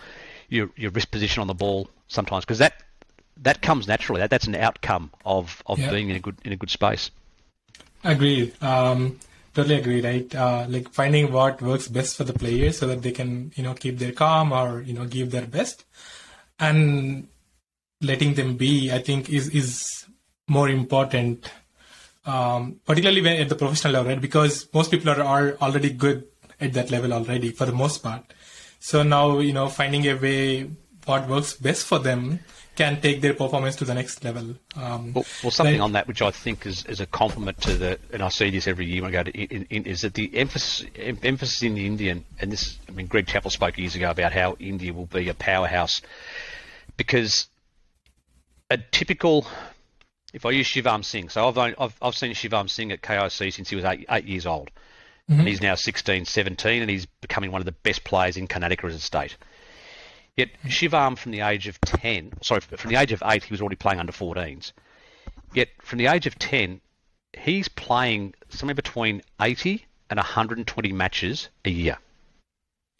your 0.49 0.69
your 0.75 0.91
wrist 0.91 1.11
position 1.11 1.41
on 1.41 1.47
the 1.47 1.53
ball 1.53 1.89
sometimes 2.07 2.45
because 2.45 2.59
that 2.59 2.83
that 3.37 3.61
comes 3.61 3.87
naturally. 3.87 4.21
That 4.21 4.29
that's 4.29 4.47
an 4.47 4.55
outcome 4.55 5.11
of, 5.25 5.61
of 5.65 5.79
Yeah. 5.79 5.89
being 5.91 6.09
in 6.09 6.15
a 6.15 6.19
good 6.19 6.37
in 6.43 6.53
a 6.53 6.55
good 6.55 6.69
space. 6.69 7.11
Agreed. 8.03 8.53
Um, 8.63 9.19
totally 9.53 9.75
agree. 9.75 10.01
Right. 10.01 10.33
Uh, 10.33 10.65
like 10.69 10.89
finding 10.93 11.31
what 11.31 11.61
works 11.61 11.87
best 11.87 12.15
for 12.15 12.23
the 12.23 12.33
players 12.33 12.77
so 12.77 12.87
that 12.87 13.01
they 13.01 13.11
can 13.11 13.51
you 13.55 13.63
know 13.63 13.73
keep 13.73 13.99
their 13.99 14.11
calm 14.11 14.51
or 14.51 14.81
you 14.81 14.93
know 14.93 15.05
give 15.05 15.31
their 15.31 15.45
best, 15.45 15.85
and 16.59 17.27
letting 18.01 18.35
them 18.35 18.55
be. 18.55 18.91
I 18.91 18.99
think 18.99 19.29
is 19.29 19.49
is 19.49 20.05
more 20.47 20.69
important. 20.69 21.51
Um, 22.27 22.81
particularly 22.85 23.21
when 23.21 23.39
at 23.39 23.47
the 23.47 23.55
professional 23.55 23.93
level, 23.93 24.11
right? 24.11 24.21
Because 24.21 24.67
most 24.73 24.91
people 24.91 25.09
are, 25.09 25.21
are 25.23 25.57
already 25.61 25.89
good 25.89 26.27
at 26.59 26.73
that 26.73 26.91
level 26.91 27.13
already 27.13 27.51
for 27.51 27.65
the 27.65 27.71
most 27.71 28.03
part. 28.03 28.21
So 28.79 29.01
now, 29.01 29.39
you 29.39 29.53
know, 29.53 29.69
finding 29.69 30.05
a 30.07 30.15
way 30.15 30.69
what 31.05 31.29
works 31.29 31.53
best 31.53 31.85
for 31.85 31.99
them 31.99 32.39
can 32.75 33.01
take 33.01 33.21
their 33.21 33.33
performance 33.33 33.75
to 33.77 33.85
the 33.85 33.93
next 33.93 34.23
level. 34.23 34.55
Um, 34.75 35.13
Well, 35.13 35.25
well 35.41 35.51
something 35.51 35.81
on 35.81 35.93
that 35.93 36.07
which 36.07 36.21
I 36.21 36.29
think 36.29 36.65
is, 36.65 36.85
is 36.85 36.99
a 36.99 37.07
compliment 37.07 37.59
to 37.61 37.73
the, 37.73 37.99
and 38.13 38.21
I 38.21 38.29
see 38.29 38.51
this 38.51 38.67
every 38.67 38.85
year 38.85 39.01
when 39.01 39.15
I 39.15 39.23
go 39.23 39.23
to, 39.23 39.31
in, 39.31 39.65
in, 39.69 39.85
is 39.85 40.01
that 40.01 40.13
the 40.13 40.35
emphasis 40.37 40.85
em- 40.95 41.17
emphasis 41.23 41.63
in 41.63 41.73
the 41.73 41.87
Indian, 41.87 42.23
and 42.39 42.51
this, 42.51 42.77
I 42.87 42.91
mean, 42.91 43.07
Greg 43.07 43.25
Chappell 43.25 43.49
spoke 43.49 43.77
years 43.77 43.95
ago 43.95 44.11
about 44.11 44.31
how 44.31 44.57
India 44.59 44.93
will 44.93 45.07
be 45.07 45.27
a 45.29 45.33
powerhouse 45.33 46.01
because 46.97 47.47
a 48.69 48.77
typical, 48.77 49.47
if 50.37 50.45
I 50.45 50.51
use 50.51 50.67
Shivam 50.67 51.03
Singh, 51.03 51.29
so 51.29 51.47
I've, 51.47 51.57
only, 51.57 51.75
I've, 51.79 51.95
I've 51.99 52.15
seen 52.15 52.31
Shivam 52.33 52.69
Singh 52.69 52.91
at 52.91 53.01
KIC 53.01 53.51
since 53.53 53.69
he 53.71 53.75
was 53.75 53.83
eight, 53.83 54.05
eight 54.09 54.25
years 54.25 54.45
old. 54.45 54.69
Mm-hmm. 55.27 55.39
And 55.39 55.47
he's 55.47 55.61
now 55.61 55.73
16, 55.73 56.25
17, 56.25 56.81
and 56.81 56.91
he's 56.91 57.07
becoming 57.07 57.51
one 57.51 57.59
of 57.59 57.65
the 57.65 57.71
best 57.71 58.03
players 58.03 58.37
in 58.37 58.47
Karnataka 58.47 58.87
as 58.87 58.95
a 58.95 58.99
state. 58.99 59.35
Yet 60.35 60.49
mm-hmm. 60.49 60.69
Shivam, 60.69 61.17
from 61.17 61.31
the 61.31 61.41
age 61.41 61.67
of 61.67 61.81
10, 61.81 62.33
sorry, 62.43 62.61
from 62.61 62.91
the 62.91 62.97
age 62.97 63.11
of 63.11 63.23
8, 63.25 63.43
he 63.43 63.51
was 63.51 63.61
already 63.61 63.77
playing 63.77 63.99
under 63.99 64.13
14s. 64.13 64.73
Yet 65.55 65.69
from 65.81 65.97
the 65.97 66.05
age 66.05 66.27
of 66.27 66.37
10, 66.37 66.81
he's 67.35 67.67
playing 67.67 68.35
somewhere 68.49 68.75
between 68.75 69.23
80 69.41 69.83
and 70.11 70.17
120 70.17 70.93
matches 70.93 71.49
a 71.65 71.71
year. 71.71 71.97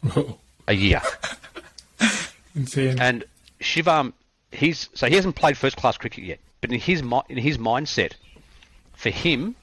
Whoa. 0.01 0.39
A 0.67 0.73
year. 0.73 1.03
Insane. 2.55 2.99
And 2.99 3.23
Shivam, 3.61 4.13
he's 4.51 4.89
so 4.95 5.07
he 5.07 5.15
hasn't 5.15 5.35
played 5.35 5.55
first 5.55 5.77
class 5.77 5.97
cricket 5.97 6.23
yet, 6.23 6.39
but 6.61 6.71
in 6.71 6.79
his 6.79 7.01
in 7.01 7.37
his 7.37 7.57
mindset, 7.57 8.13
for 8.93 9.09
him, 9.09 9.55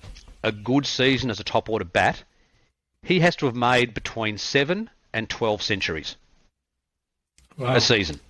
a 0.42 0.52
good 0.52 0.86
season 0.86 1.30
as 1.30 1.40
a 1.40 1.44
top 1.44 1.68
order 1.68 1.84
bat, 1.84 2.22
he 3.02 3.20
has 3.20 3.36
to 3.36 3.46
have 3.46 3.54
made 3.54 3.94
between 3.94 4.38
seven 4.38 4.90
and 5.12 5.28
12 5.28 5.62
centuries 5.62 6.16
wow. 7.56 7.74
a 7.74 7.80
season. 7.80 8.20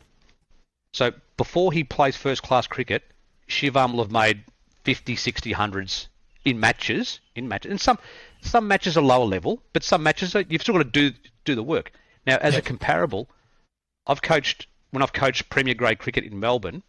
So 0.92 1.12
before 1.37 1.72
he 1.72 1.85
plays 1.85 2.16
first 2.16 2.42
class 2.42 2.66
cricket, 2.66 3.03
Shivam 3.48 3.92
will 3.92 4.03
have 4.05 4.12
made 4.12 4.44
50, 4.85 5.16
60 5.16 5.53
hundreds 5.53 6.09
in 6.44 6.61
matches, 6.61 7.20
in 7.35 7.48
matches, 7.48 7.70
and 7.70 7.81
some 7.81 7.98
some 8.42 8.68
matches 8.68 8.96
are 8.98 9.03
lower 9.03 9.24
level, 9.24 9.62
but 9.72 9.83
some 9.83 10.03
matches 10.03 10.37
are, 10.37 10.42
you've 10.42 10.61
still 10.62 10.74
got 10.74 10.92
to 10.92 11.11
do 11.11 11.16
do 11.44 11.55
the 11.55 11.62
work. 11.62 11.92
Now, 12.27 12.37
as 12.37 12.57
a 12.57 12.62
comparable, 12.62 13.29
I've 14.07 14.22
coached 14.22 14.66
when 14.90 15.03
I've 15.03 15.12
coached 15.12 15.48
Premier 15.50 15.74
Grade 15.74 15.98
cricket 15.98 16.24
in 16.24 16.38
Melbourne, 16.38 16.83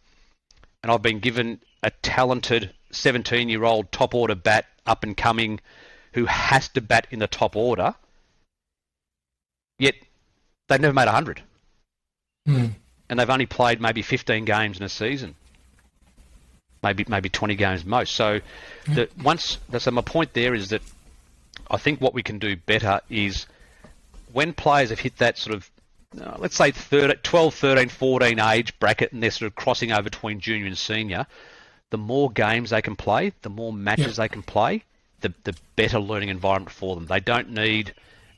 and 0.86 0.92
I've 0.92 1.02
been 1.02 1.18
given 1.18 1.58
a 1.82 1.90
talented 1.90 2.72
17 2.92 3.48
year 3.48 3.64
old 3.64 3.90
top 3.90 4.14
order 4.14 4.36
bat 4.36 4.66
up 4.86 5.02
and 5.02 5.16
coming 5.16 5.58
who 6.12 6.26
has 6.26 6.68
to 6.68 6.80
bat 6.80 7.08
in 7.10 7.18
the 7.18 7.26
top 7.26 7.56
order, 7.56 7.96
yet 9.80 9.96
they've 10.68 10.80
never 10.80 10.94
made 10.94 11.06
100 11.06 11.42
Hmm. 12.46 12.66
and 13.10 13.18
they've 13.18 13.28
only 13.28 13.46
played 13.46 13.80
maybe 13.80 14.00
15 14.00 14.44
games 14.44 14.78
in 14.78 14.84
a 14.84 14.88
season, 14.88 15.34
maybe 16.84 17.04
maybe 17.08 17.28
20 17.30 17.56
games 17.56 17.84
most. 17.84 18.14
So, 18.14 18.38
the, 18.86 19.08
once 19.20 19.58
so 19.76 19.90
my 19.90 20.02
point 20.02 20.34
there 20.34 20.54
is 20.54 20.68
that 20.68 20.82
I 21.68 21.78
think 21.78 22.00
what 22.00 22.14
we 22.14 22.22
can 22.22 22.38
do 22.38 22.54
better 22.54 23.00
is 23.10 23.46
when 24.32 24.52
players 24.52 24.90
have 24.90 25.00
hit 25.00 25.16
that 25.16 25.36
sort 25.36 25.56
of 25.56 25.68
uh, 26.20 26.36
let's 26.38 26.56
say 26.56 26.70
13, 26.70 27.16
12, 27.22 27.54
13, 27.54 27.88
14 27.88 28.38
age 28.40 28.78
bracket, 28.78 29.12
and 29.12 29.22
they're 29.22 29.30
sort 29.30 29.48
of 29.50 29.54
crossing 29.54 29.92
over 29.92 30.02
between 30.04 30.40
junior 30.40 30.66
and 30.66 30.78
senior. 30.78 31.26
The 31.90 31.98
more 31.98 32.30
games 32.30 32.70
they 32.70 32.82
can 32.82 32.96
play, 32.96 33.32
the 33.42 33.50
more 33.50 33.72
matches 33.72 34.16
they 34.16 34.28
can 34.28 34.42
play, 34.42 34.82
the 35.20 35.32
the 35.44 35.54
better 35.76 36.00
learning 36.00 36.28
environment 36.30 36.70
for 36.72 36.94
them. 36.94 37.06
They 37.06 37.20
don't 37.20 37.50
need 37.50 37.94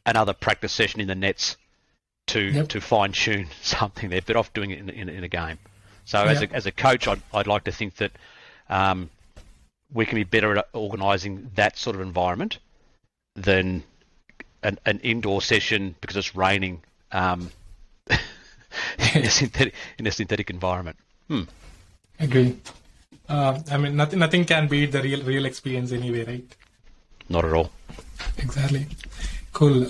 another 0.06 0.32
practice 0.32 0.72
session 0.72 1.00
in 1.00 1.08
the 1.08 1.14
nets 1.14 1.56
to 2.28 2.40
Yep. 2.40 2.68
to 2.68 2.80
fine 2.80 3.12
tune 3.12 3.48
something. 3.62 4.10
They're 4.10 4.20
better 4.20 4.38
off 4.38 4.52
doing 4.52 4.70
it 4.70 4.78
in, 4.78 4.90
in, 4.90 5.08
in 5.08 5.24
a 5.24 5.28
game. 5.28 5.58
So 6.04 6.22
as 6.24 6.40
a 6.42 6.52
as 6.52 6.66
a 6.66 6.72
coach, 6.72 7.06
I'd 7.08 7.22
I'd 7.34 7.46
like 7.46 7.64
to 7.64 7.72
think 7.72 7.96
that 7.96 8.12
um, 8.70 9.10
we 9.92 10.06
can 10.06 10.16
be 10.16 10.24
better 10.24 10.56
at 10.58 10.68
organising 10.72 11.50
that 11.54 11.78
sort 11.78 11.96
of 11.96 12.02
environment 12.02 12.58
than 13.34 13.82
an, 14.62 14.78
an 14.84 15.00
indoor 15.00 15.40
session 15.42 15.94
because 16.00 16.16
it's 16.16 16.34
raining 16.34 16.82
um, 17.12 17.50
in 19.14 19.24
a 19.24 19.30
synthetic 19.30 19.74
in 19.98 20.06
a 20.06 20.10
synthetic 20.10 20.50
environment. 20.50 20.96
Hmm. 21.28 21.42
Agree. 22.20 22.56
Uh, 23.28 23.60
I 23.70 23.76
mean, 23.76 23.96
nothing 23.96 24.18
nothing 24.18 24.44
can 24.44 24.68
beat 24.68 24.92
the 24.92 25.02
real 25.02 25.22
real 25.22 25.44
experience 25.44 25.92
anyway, 25.92 26.24
right? 26.24 26.56
Not 27.28 27.44
at 27.44 27.52
all. 27.52 27.70
Exactly. 28.38 28.86
Cool. 29.52 29.88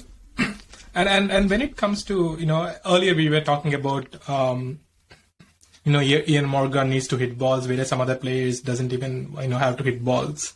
And 0.94 1.08
and 1.08 1.30
and 1.30 1.50
when 1.50 1.62
it 1.62 1.76
comes 1.76 2.02
to 2.04 2.36
you 2.40 2.46
know 2.46 2.74
earlier 2.84 3.14
we 3.14 3.28
were 3.28 3.40
talking 3.40 3.74
about 3.74 4.28
um, 4.28 4.80
you 5.84 5.92
know 5.92 6.00
Eoin 6.00 6.46
Morgan 6.46 6.90
needs 6.90 7.06
to 7.08 7.16
hit 7.16 7.38
balls, 7.38 7.68
whereas 7.68 7.88
some 7.88 8.00
other 8.00 8.16
players 8.16 8.60
doesn't 8.60 8.92
even 8.92 9.34
you 9.40 9.48
know 9.48 9.58
have 9.58 9.76
to 9.76 9.84
hit 9.84 10.04
balls. 10.04 10.54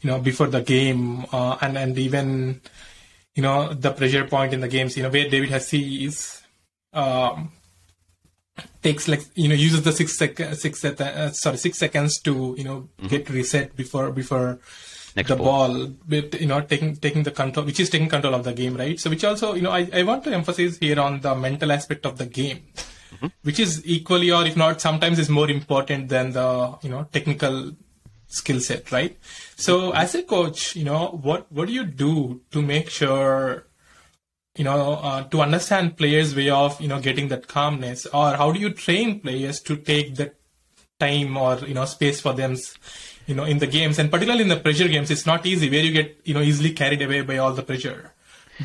You 0.00 0.10
know 0.10 0.20
before 0.20 0.46
the 0.46 0.62
game, 0.62 1.26
uh, 1.32 1.58
and 1.60 1.76
and 1.76 1.98
even 1.98 2.60
you 3.34 3.42
know 3.42 3.74
the 3.74 3.90
pressure 3.90 4.24
point 4.24 4.52
in 4.54 4.60
the 4.60 4.68
games. 4.68 4.96
You 4.96 5.02
know 5.02 5.10
where 5.10 5.28
David 5.28 5.50
Hussey 5.50 6.04
is. 6.04 6.40
Um, 6.92 7.50
takes 8.82 9.08
like 9.08 9.22
you 9.34 9.48
know 9.48 9.54
uses 9.54 9.82
the 9.82 9.92
six 9.92 10.16
sec- 10.16 10.54
six 10.54 10.80
sec- 10.80 11.00
uh, 11.00 11.30
sorry 11.30 11.56
six 11.56 11.78
seconds 11.78 12.20
to 12.20 12.54
you 12.58 12.64
know 12.64 12.88
mm-hmm. 12.98 13.06
get 13.06 13.28
reset 13.30 13.74
before 13.76 14.10
before 14.10 14.58
Next 15.14 15.28
the 15.28 15.36
ball. 15.36 15.86
ball, 16.08 16.28
you 16.40 16.46
know 16.46 16.60
taking 16.62 16.96
taking 16.96 17.22
the 17.22 17.30
control, 17.30 17.66
which 17.66 17.80
is 17.80 17.90
taking 17.90 18.08
control 18.08 18.34
of 18.34 18.44
the 18.44 18.52
game, 18.52 18.76
right? 18.76 18.98
So 18.98 19.10
which 19.10 19.24
also 19.24 19.54
you 19.54 19.62
know 19.62 19.70
I, 19.70 19.88
I 19.92 20.02
want 20.02 20.24
to 20.24 20.32
emphasize 20.32 20.78
here 20.78 20.98
on 21.00 21.20
the 21.20 21.34
mental 21.34 21.70
aspect 21.70 22.06
of 22.06 22.18
the 22.18 22.26
game, 22.26 22.62
mm-hmm. 23.14 23.28
which 23.42 23.60
is 23.60 23.86
equally 23.86 24.30
or 24.30 24.44
if 24.44 24.56
not 24.56 24.80
sometimes 24.80 25.18
is 25.18 25.28
more 25.28 25.50
important 25.50 26.08
than 26.08 26.32
the 26.32 26.76
you 26.82 26.90
know 26.90 27.06
technical 27.12 27.72
skill 28.26 28.60
set, 28.60 28.90
right? 28.90 29.18
So 29.56 29.80
mm-hmm. 29.80 29.96
as 29.96 30.14
a 30.14 30.22
coach, 30.22 30.76
you 30.76 30.84
know 30.84 31.18
what 31.22 31.50
what 31.52 31.68
do 31.68 31.74
you 31.74 31.84
do 31.84 32.40
to 32.50 32.62
make 32.62 32.88
sure 32.88 33.66
you 34.56 34.64
know, 34.64 34.94
uh, 34.94 35.24
to 35.24 35.40
understand 35.40 35.96
players' 35.96 36.34
way 36.36 36.50
of, 36.50 36.80
you 36.80 36.88
know, 36.88 37.00
getting 37.00 37.28
that 37.28 37.48
calmness, 37.48 38.06
or 38.06 38.36
how 38.36 38.52
do 38.52 38.60
you 38.60 38.70
train 38.72 39.20
players 39.20 39.60
to 39.60 39.76
take 39.76 40.16
that 40.16 40.34
time 41.00 41.36
or 41.36 41.58
you 41.60 41.74
know 41.74 41.84
space 41.84 42.20
for 42.20 42.32
them, 42.32 42.56
you 43.26 43.34
know, 43.34 43.44
in 43.44 43.58
the 43.58 43.66
games, 43.66 43.98
and 43.98 44.10
particularly 44.10 44.42
in 44.42 44.48
the 44.48 44.56
pressure 44.56 44.88
games, 44.88 45.10
it's 45.10 45.26
not 45.26 45.46
easy 45.46 45.70
where 45.70 45.80
you 45.80 45.92
get 45.92 46.20
you 46.24 46.34
know 46.34 46.42
easily 46.42 46.72
carried 46.72 47.02
away 47.02 47.22
by 47.22 47.38
all 47.38 47.52
the 47.52 47.62
pressure. 47.62 48.12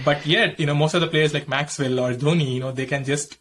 But 0.04 0.26
yet, 0.28 0.60
you 0.60 0.66
know, 0.66 0.76
most 0.76 0.94
of 0.94 1.02
the 1.02 1.08
players 1.08 1.34
like 1.34 1.48
Maxwell 1.48 2.00
or 2.00 2.14
Dhoni, 2.14 2.54
you 2.56 2.60
know, 2.60 2.72
they 2.72 2.86
can 2.86 3.04
just 3.04 3.38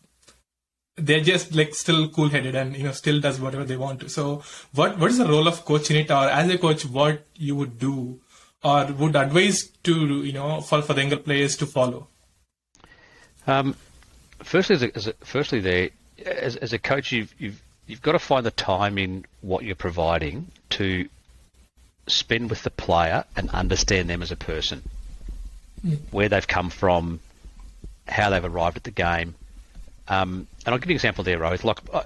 they're 0.96 1.20
just 1.20 1.54
like 1.54 1.74
still 1.74 2.08
cool 2.08 2.28
headed 2.28 2.54
and 2.54 2.74
you 2.76 2.84
know 2.84 2.92
still 2.92 3.20
does 3.20 3.40
whatever 3.40 3.64
they 3.64 3.76
want 3.76 4.00
to. 4.00 4.08
So, 4.08 4.42
what 4.72 4.98
what 4.98 5.10
is 5.10 5.18
the 5.18 5.28
role 5.28 5.48
of 5.48 5.64
coach 5.64 5.90
in 5.90 5.96
it, 5.96 6.10
or 6.10 6.28
as 6.28 6.48
a 6.48 6.58
coach, 6.58 6.86
what 6.86 7.26
you 7.34 7.56
would 7.56 7.78
do, 7.78 8.20
or 8.64 8.86
would 8.92 9.16
advise 9.16 9.64
to 9.84 10.24
you 10.24 10.32
know 10.32 10.60
for 10.60 10.82
for 10.82 10.94
the 10.94 11.02
younger 11.02 11.18
players 11.18 11.56
to 11.58 11.66
follow? 11.66 12.08
Um, 13.46 13.76
firstly, 14.42 14.76
as 14.76 14.82
a, 14.82 14.96
as 14.96 15.06
a, 15.06 15.12
firstly, 15.24 15.60
there 15.60 15.90
as, 16.24 16.56
as 16.56 16.72
a 16.72 16.78
coach, 16.78 17.12
you've 17.12 17.34
you've 17.38 17.62
you've 17.86 18.02
got 18.02 18.12
to 18.12 18.18
find 18.18 18.44
the 18.44 18.50
time 18.50 18.98
in 18.98 19.24
what 19.40 19.64
you're 19.64 19.76
providing 19.76 20.50
to 20.70 21.08
spend 22.08 22.50
with 22.50 22.62
the 22.62 22.70
player 22.70 23.24
and 23.36 23.50
understand 23.50 24.08
them 24.08 24.22
as 24.22 24.30
a 24.30 24.36
person, 24.36 24.82
where 26.10 26.28
they've 26.28 26.46
come 26.46 26.70
from, 26.70 27.20
how 28.06 28.30
they've 28.30 28.44
arrived 28.44 28.76
at 28.76 28.84
the 28.84 28.90
game. 28.90 29.34
Um, 30.08 30.46
and 30.64 30.72
I'll 30.72 30.78
give 30.78 30.88
you 30.88 30.94
an 30.94 30.96
example 30.96 31.24
there, 31.24 31.38
Rohit. 31.38 31.64
Like 31.64 31.78
uh, 31.92 32.04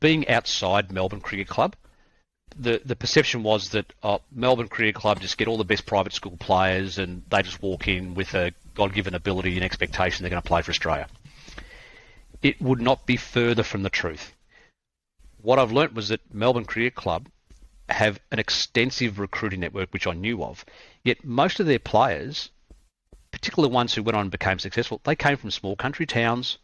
being 0.00 0.28
outside 0.28 0.92
Melbourne 0.92 1.20
Cricket 1.20 1.48
Club, 1.48 1.74
the 2.58 2.80
the 2.84 2.96
perception 2.96 3.42
was 3.42 3.70
that 3.70 3.92
oh, 4.02 4.20
Melbourne 4.32 4.68
Cricket 4.68 4.96
Club 4.96 5.20
just 5.20 5.38
get 5.38 5.48
all 5.48 5.58
the 5.58 5.64
best 5.64 5.86
private 5.86 6.12
school 6.12 6.36
players 6.38 6.98
and 6.98 7.22
they 7.30 7.42
just 7.42 7.62
walk 7.62 7.88
in 7.88 8.14
with 8.14 8.34
a 8.34 8.52
God 8.78 8.94
given 8.94 9.14
ability 9.14 9.56
and 9.56 9.64
expectation 9.64 10.22
they're 10.22 10.30
going 10.30 10.40
to 10.40 10.48
play 10.48 10.62
for 10.62 10.70
Australia. 10.70 11.08
It 12.42 12.62
would 12.62 12.80
not 12.80 13.06
be 13.06 13.16
further 13.16 13.64
from 13.64 13.82
the 13.82 13.90
truth. 13.90 14.32
What 15.42 15.58
I've 15.58 15.72
learnt 15.72 15.94
was 15.94 16.08
that 16.08 16.20
Melbourne 16.32 16.64
Cricket 16.64 16.94
Club 16.94 17.28
have 17.88 18.20
an 18.30 18.38
extensive 18.38 19.18
recruiting 19.18 19.58
network, 19.58 19.92
which 19.92 20.06
I 20.06 20.12
knew 20.12 20.44
of. 20.44 20.64
Yet 21.02 21.24
most 21.24 21.58
of 21.58 21.66
their 21.66 21.80
players, 21.80 22.50
particularly 23.32 23.74
ones 23.74 23.94
who 23.94 24.04
went 24.04 24.14
on 24.14 24.22
and 24.22 24.30
became 24.30 24.60
successful, 24.60 25.00
they 25.02 25.16
came 25.16 25.36
from 25.36 25.50
small 25.50 25.74
country 25.74 26.06
towns, 26.06 26.58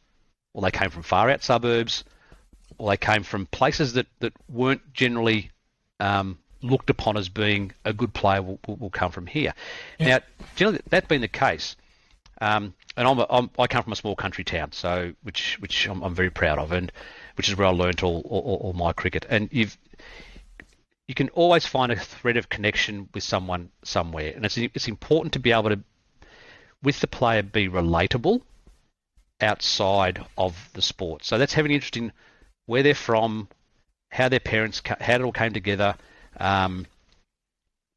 or 0.53 0.63
they 0.63 0.71
came 0.71 0.91
from 0.91 1.03
far 1.03 1.31
out 1.31 1.43
suburbs, 1.43 2.05
or 2.79 2.91
they 2.91 2.97
came 2.97 3.25
from 3.25 3.47
places 3.47 3.95
that, 3.95 4.07
that 4.21 4.33
weren't 4.49 4.93
generally 4.93 5.51
um, 5.99 6.39
looked 6.63 6.91
upon 6.91 7.17
as 7.17 7.29
being 7.29 7.73
a 7.85 7.93
good 7.93 8.15
player 8.15 8.41
will, 8.41 8.61
will, 8.69 8.77
will 8.77 8.91
come 8.91 9.11
from 9.11 9.27
here. 9.27 9.53
Now, 9.99 10.21
generally, 10.55 10.81
that 10.91 11.09
being 11.09 11.21
the 11.21 11.29
case, 11.29 11.75
um, 12.41 12.75
and 12.97 13.09
I'm, 13.09 13.19
a, 13.19 13.27
I'm 13.29 13.51
I 13.59 13.67
come 13.67 13.83
from 13.83 13.93
a 13.93 13.97
small 13.97 14.17
country 14.17 14.45
town, 14.45 14.73
so 14.73 15.13
which 15.23 15.59
which 15.61 15.87
I'm, 15.87 16.03
I'm 16.03 16.15
very 16.15 16.31
proud 16.31 16.59
of, 16.59 16.73
and 16.73 16.91
which 17.37 17.49
is 17.49 17.57
where 17.57 17.67
I 17.67 17.71
learnt 17.71 18.03
all, 18.03 18.21
all, 18.29 18.59
all 18.63 18.73
my 18.73 18.93
cricket. 18.93 19.27
And 19.29 19.49
you've 19.53 19.77
you 21.07 21.15
can 21.15 21.29
always 21.31 21.67
find 21.67 21.93
a 21.93 21.97
thread 21.97 22.37
of 22.37 22.49
connection 22.49 23.09
with 23.13 23.23
someone 23.23 23.71
somewhere, 23.83 24.33
and 24.35 24.45
it's 24.45 24.57
it's 24.57 24.89
important 24.89 25.35
to 25.35 25.39
be 25.39 25.53
able 25.53 25.71
to, 25.71 25.81
with 26.83 27.01
the 27.01 27.07
player, 27.07 27.43
be 27.43 27.69
relatable 27.69 28.41
outside 29.41 30.25
of 30.39 30.71
the 30.73 30.83
sport. 30.83 31.25
So 31.25 31.39
that's 31.39 31.55
having 31.55 31.73
interest 31.73 31.97
in 31.97 32.13
where 32.67 32.83
they're 32.83 32.95
from, 32.95 33.49
how 34.09 34.29
their 34.29 34.41
parents, 34.41 34.81
how 34.85 35.15
it 35.15 35.21
all 35.21 35.33
came 35.33 35.53
together, 35.53 35.97
um, 36.39 36.87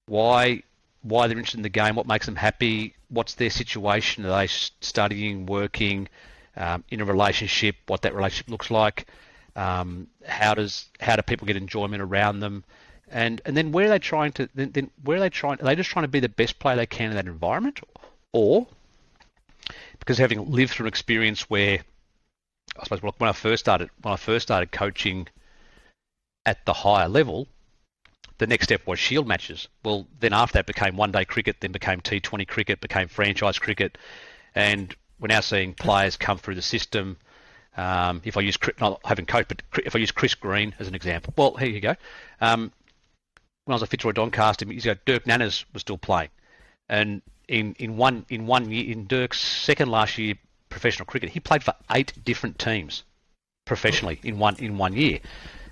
why 0.07 0.63
why 1.09 1.27
they're 1.27 1.37
interested 1.37 1.59
in 1.59 1.63
the 1.63 1.69
game, 1.69 1.95
what 1.95 2.07
makes 2.07 2.25
them 2.25 2.35
happy, 2.35 2.95
what's 3.09 3.35
their 3.35 3.49
situation, 3.49 4.25
are 4.25 4.29
they 4.29 4.47
studying, 4.47 5.45
working, 5.45 6.07
um, 6.55 6.83
in 6.89 7.01
a 7.01 7.05
relationship, 7.05 7.75
what 7.87 8.01
that 8.01 8.15
relationship 8.15 8.49
looks 8.49 8.71
like, 8.71 9.07
um, 9.55 10.07
how 10.25 10.53
does 10.53 10.85
how 10.99 11.15
do 11.15 11.21
people 11.21 11.47
get 11.47 11.57
enjoyment 11.57 12.01
around 12.01 12.39
them, 12.39 12.63
and 13.09 13.41
and 13.45 13.55
then 13.55 13.71
where 13.71 13.85
are 13.85 13.89
they 13.89 13.99
trying 13.99 14.31
to 14.33 14.49
then, 14.53 14.71
then 14.71 14.91
where 15.03 15.17
are 15.17 15.21
they 15.21 15.29
trying? 15.29 15.59
Are 15.61 15.65
they 15.65 15.75
just 15.75 15.89
trying 15.89 16.03
to 16.03 16.09
be 16.09 16.19
the 16.19 16.29
best 16.29 16.59
player 16.59 16.75
they 16.75 16.85
can 16.85 17.09
in 17.09 17.15
that 17.15 17.25
environment, 17.25 17.79
or 18.33 18.67
because 19.99 20.17
having 20.17 20.51
lived 20.51 20.71
through 20.71 20.85
an 20.85 20.89
experience 20.89 21.49
where 21.49 21.79
I 22.79 22.83
suppose 22.83 23.01
when 23.01 23.29
I 23.29 23.33
first 23.33 23.63
started 23.63 23.89
when 24.01 24.13
I 24.13 24.17
first 24.17 24.47
started 24.47 24.71
coaching 24.71 25.27
at 26.45 26.65
the 26.65 26.73
higher 26.73 27.09
level, 27.09 27.47
the 28.37 28.47
next 28.47 28.65
step 28.65 28.85
was 28.85 28.99
shield 28.99 29.27
matches. 29.27 29.67
Well, 29.83 30.07
then 30.19 30.33
after 30.33 30.53
that 30.53 30.65
became 30.65 30.95
one 30.95 31.11
day 31.11 31.25
cricket, 31.25 31.57
then 31.59 31.71
became 31.71 32.01
T20 32.01 32.47
cricket, 32.47 32.81
became 32.81 33.07
franchise 33.07 33.57
cricket, 33.59 33.97
and 34.55 34.95
we're 35.19 35.27
now 35.27 35.41
seeing 35.41 35.73
players 35.73 36.17
come 36.17 36.37
through 36.37 36.55
the 36.55 36.61
system. 36.61 37.17
Um, 37.75 38.21
if 38.23 38.37
I 38.37 38.41
use 38.41 38.57
not 38.79 38.99
having 39.05 39.25
coach, 39.25 39.47
but 39.47 39.61
if 39.85 39.95
I 39.95 39.99
use 39.99 40.11
Chris 40.11 40.35
Green 40.35 40.73
as 40.79 40.87
an 40.87 40.95
example, 40.95 41.33
well, 41.37 41.55
here 41.55 41.69
you 41.69 41.79
go. 41.81 41.95
Um, 42.41 42.71
when 43.65 43.73
I 43.73 43.75
was 43.75 43.83
at 43.83 43.89
Fitzroy 43.89 44.13
Doncaster 44.13 44.65
years 44.65 44.85
ago, 44.85 44.99
Dirk 45.05 45.25
Nannes 45.25 45.65
was 45.73 45.81
still 45.81 45.97
playing, 45.97 46.29
and 46.89 47.21
in, 47.47 47.75
in 47.79 47.97
one 47.97 48.25
in 48.29 48.45
one 48.45 48.71
year, 48.71 48.91
in 48.91 49.07
Dirk's 49.07 49.39
second 49.39 49.89
last 49.89 50.17
year 50.17 50.35
professional 50.69 51.05
cricket, 51.05 51.29
he 51.29 51.39
played 51.39 51.63
for 51.63 51.73
eight 51.91 52.13
different 52.23 52.59
teams 52.59 53.03
professionally 53.65 54.19
in 54.23 54.39
one 54.39 54.55
in 54.57 54.77
one 54.77 54.93
year 54.93 55.19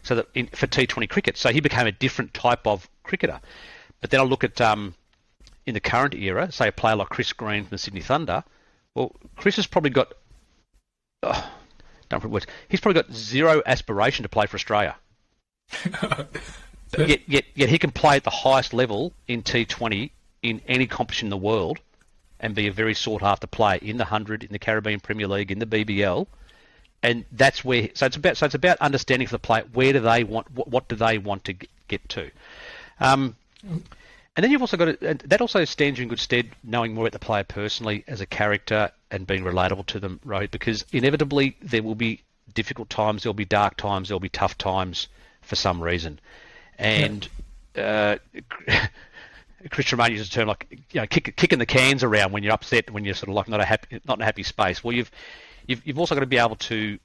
so 0.06 0.16
that 0.16 0.28
in, 0.36 0.48
for 0.48 0.68
T20 0.68 1.10
cricket. 1.10 1.36
So 1.36 1.50
he 1.52 1.60
became 1.60 1.88
a 1.88 1.92
different 1.92 2.34
type 2.34 2.68
of 2.68 2.88
cricketer. 3.04 3.42
But 4.02 4.12
then 4.12 4.20
I 4.20 4.24
look 4.24 4.44
at 4.44 4.62
um, 4.62 4.94
in 5.66 5.74
the 5.74 5.80
current 5.80 6.14
era, 6.14 6.52
say 6.52 6.68
a 6.68 6.72
player 6.72 6.96
like 6.96 7.10
Chris 7.10 7.34
Green 7.34 7.64
from 7.64 7.72
the 7.72 7.80
Sydney 7.80 8.02
Thunder. 8.02 8.44
Well, 8.94 9.16
Chris 9.36 9.56
has 9.56 9.66
probably 9.66 9.90
got 9.90 10.14
oh, 11.24 11.52
don't 12.10 12.22
put 12.22 12.30
words. 12.30 12.46
He's 12.70 12.80
probably 12.80 13.02
got 13.02 13.12
zero 13.12 13.64
aspiration 13.66 14.24
to 14.24 14.30
play 14.30 14.46
for 14.46 14.56
Australia. 14.56 14.96
yet, 16.98 17.22
yet, 17.28 17.46
yet 17.56 17.70
he 17.70 17.80
can 17.80 17.90
play 17.90 18.18
at 18.18 18.24
the 18.24 18.30
highest 18.30 18.76
level 18.76 19.12
in 19.28 19.42
T20 19.42 20.12
in 20.44 20.62
any 20.68 20.86
competition 20.86 21.26
in 21.26 21.32
the 21.32 21.38
world, 21.38 21.80
and 22.40 22.54
be 22.54 22.68
a 22.68 22.72
very 22.72 22.94
sought 22.94 23.24
after 23.24 23.48
player 23.48 23.80
in 23.82 23.98
the 23.98 24.06
hundred, 24.06 24.44
in 24.44 24.52
the 24.52 24.60
Caribbean 24.60 25.00
Premier 25.00 25.28
League, 25.28 25.52
in 25.52 25.58
the 25.58 25.66
BBL 25.66 26.28
and 27.04 27.26
that's 27.32 27.64
where 27.64 27.90
so 27.94 28.06
it's 28.06 28.16
about 28.16 28.38
so 28.38 28.46
it's 28.46 28.56
about 28.56 28.78
understanding 28.80 29.28
for 29.28 29.34
the 29.34 29.40
player 29.40 29.64
where 29.74 29.94
do 29.94 30.00
they 30.00 30.24
want 30.24 30.50
what, 30.52 30.68
what 30.68 30.88
do 30.88 30.96
they 30.96 31.18
want 31.18 31.44
to 31.46 31.54
get 31.88 32.08
to, 32.10 32.30
um, 33.00 33.36
and 33.64 34.44
then 34.44 34.52
you've 34.52 34.62
also 34.62 34.78
got 34.78 35.00
to, 35.00 35.14
that 35.26 35.42
also 35.42 35.66
stands 35.66 36.00
you 36.00 36.04
in 36.04 36.10
good 36.10 36.20
stead 36.20 36.50
knowing 36.64 36.94
more 36.94 37.04
about 37.06 37.14
the 37.14 37.20
player 37.20 37.44
personally 37.44 38.04
as 38.08 38.22
a 38.22 38.26
character 38.26 38.92
and 39.12 39.28
being 39.28 39.44
relatable 39.44 39.86
to 39.86 40.00
them, 40.00 40.20
right? 40.26 40.50
Because 40.52 40.84
inevitably 40.92 41.56
there 41.62 41.84
will 41.84 41.96
be 41.96 42.22
difficult 42.54 42.90
times, 42.90 43.24
there'll 43.24 43.34
be 43.34 43.46
dark 43.46 43.78
times, 43.78 44.10
there'll 44.10 44.20
be 44.20 44.30
tough 44.30 44.58
times 44.58 45.08
for 45.42 45.56
some 45.56 45.82
reason, 45.82 46.20
and. 46.78 47.28
Yeah. 47.76 48.18
Uh, 48.68 48.78
Chris 49.70 49.88
Tremain 49.88 50.12
uses 50.12 50.28
a 50.28 50.32
term 50.32 50.48
like 50.48 50.68
you 50.92 51.02
know 51.02 51.08
kick, 51.08 51.36
kicking 51.36 51.60
the 51.60 51.66
cans 51.66 52.04
around 52.04 52.32
when 52.32 52.44
you're 52.44 52.54
upset, 52.54 52.92
when 52.92 53.04
you're 53.04 53.16
sort 53.16 53.30
of 53.30 53.36
like 53.36 53.48
not 53.48 53.60
a 53.60 53.66
happy, 53.66 54.00
not 54.06 54.18
in 54.18 54.22
a 54.22 54.26
happy 54.26 54.44
space. 54.44 54.84
Well, 54.84 54.94
you've 54.94 55.12
you've, 55.68 55.86
you've 55.86 56.00
also 56.00 56.16
got 56.16 56.22
to 56.22 56.28
be 56.28 56.38
able 56.38 56.56
to 56.56 57.00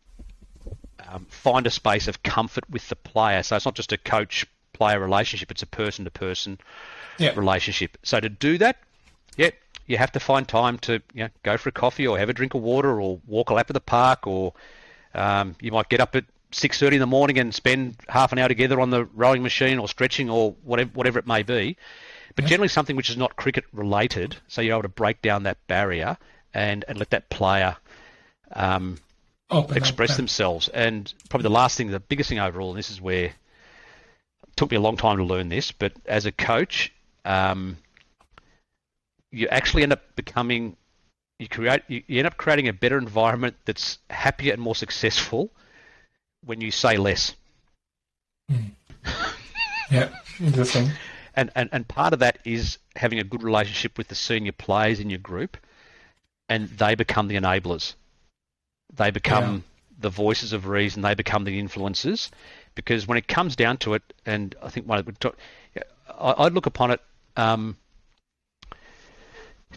um, 1.09 1.27
find 1.31 1.67
a 1.67 1.71
space 1.71 2.09
of 2.09 2.23
comfort 2.23 2.69
with 2.71 2.89
the 2.89 2.97
player. 2.97 3.43
So 3.43 3.57
it's 3.57 3.65
not 3.65 3.75
just 3.75 3.93
a 3.93 3.99
coach 3.99 4.47
player 4.73 5.01
relationship, 5.01 5.51
it's 5.51 5.63
a 5.63 5.67
person 5.67 6.05
to 6.05 6.11
person 6.11 6.59
relationship. 7.37 7.99
So 8.03 8.21
to 8.21 8.29
do 8.29 8.59
that, 8.59 8.79
yeah, 9.37 9.51
you 9.87 9.99
have 9.99 10.13
to 10.13 10.21
find 10.21 10.47
time 10.47 10.79
to 10.79 11.03
you 11.15 11.25
know, 11.25 11.29
go 11.43 11.57
for 11.57 11.69
a 11.69 11.73
coffee 11.73 12.07
or 12.07 12.19
have 12.19 12.29
a 12.29 12.33
drink 12.33 12.55
of 12.55 12.63
water 12.63 13.01
or 13.01 13.21
walk 13.27 13.51
a 13.51 13.55
lap 13.55 13.69
of 13.71 13.75
the 13.75 13.81
park 13.81 14.27
or 14.27 14.55
um, 15.15 15.57
you 15.61 15.73
might 15.73 15.89
get 15.89 16.01
up 16.01 16.15
at 16.17 16.25
6.30 16.53 16.95
in 16.95 17.01
the 17.01 17.07
morning 17.07 17.39
and 17.39 17.55
spend 17.55 17.97
half 18.09 18.33
an 18.33 18.39
hour 18.39 18.49
together 18.49 18.81
on 18.81 18.91
the 18.91 19.05
rowing 19.05 19.43
machine 19.43 19.79
or 19.79 19.89
stretching 19.89 20.31
or 20.31 20.55
whatever, 20.65 20.91
whatever 20.95 21.19
it 21.19 21.27
may 21.27 21.43
be. 21.43 21.77
But 22.37 22.45
generally 22.47 22.69
something 22.69 22.97
which 22.97 23.11
is 23.11 23.17
not 23.17 23.37
cricket 23.37 23.65
related, 23.73 24.37
so 24.47 24.63
you're 24.63 24.75
able 24.75 24.83
to 24.83 24.89
break 24.89 25.21
down 25.21 25.43
that 25.43 25.59
barrier 25.67 26.17
and, 26.55 26.85
and 26.87 26.99
let 26.99 27.11
that 27.11 27.29
player– 27.29 27.77
um, 28.53 28.99
express 29.51 30.17
themselves. 30.17 30.69
And 30.69 31.13
probably 31.29 31.45
the 31.45 31.51
last 31.51 31.77
thing, 31.77 31.91
the 31.91 32.01
biggest 32.01 32.29
thing 32.29 32.39
overall, 32.39 32.71
and 32.71 32.79
this 32.79 32.91
is 32.91 33.01
where 33.01 33.27
it 33.27 33.35
took 34.57 34.71
me 34.71 34.77
a 34.77 34.81
long 34.81 34.97
time 34.97 35.17
to 35.19 35.25
learn 35.25 35.49
this, 35.49 35.73
but 35.73 35.93
as 36.07 36.27
a 36.27 36.33
coach, 36.33 36.93
um, 37.25 37.77
you 39.31 39.49
actually 39.49 39.83
end 39.83 39.93
up 39.93 40.03
becoming 40.17 40.77
you 41.41 41.49
create 41.49 41.83
you, 41.89 42.03
end 42.11 42.27
up 42.27 42.37
creating 42.37 42.69
a 42.69 42.73
better 42.73 42.99
environment 42.99 43.57
that's 43.65 43.99
happier 44.11 44.53
and 44.53 44.61
more 44.61 44.75
successful 44.75 45.51
when 46.45 46.61
you 46.61 46.71
say 46.71 46.99
less. 46.99 47.35
Mm. 48.53 48.73
yeah, 49.91 50.11
interesting. 50.39 50.91
And, 51.35 51.51
and 51.55 51.71
and 51.73 51.89
part 51.89 52.13
of 52.13 52.19
that 52.19 52.39
is 52.45 52.79
having 52.95 53.19
a 53.19 53.25
good 53.25 53.43
relationship 53.43 53.97
with 53.97 54.09
the 54.09 54.15
senior 54.15 54.53
players 54.53 55.01
in 55.01 55.09
your 55.09 55.19
group, 55.19 55.57
and 56.49 56.69
they 56.69 56.95
become 56.95 57.29
the 57.29 57.37
enablers. 57.37 57.95
They 58.95 59.11
become 59.11 59.55
yeah. 59.55 59.61
the 60.01 60.11
voices 60.11 60.53
of 60.53 60.67
reason. 60.67 61.03
They 61.03 61.15
become 61.15 61.45
the 61.45 61.59
influences, 61.59 62.31
because 62.75 63.07
when 63.07 63.19
it 63.19 63.29
comes 63.29 63.57
down 63.57 63.79
to 63.79 63.95
it, 63.95 64.03
and 64.27 64.55
I 64.63 64.69
think 64.69 64.89
one 64.89 65.05
talk, 65.21 65.37
I'd 66.19 66.53
look 66.53 66.67
upon 66.67 66.91
it 66.91 67.01
um, 67.37 67.77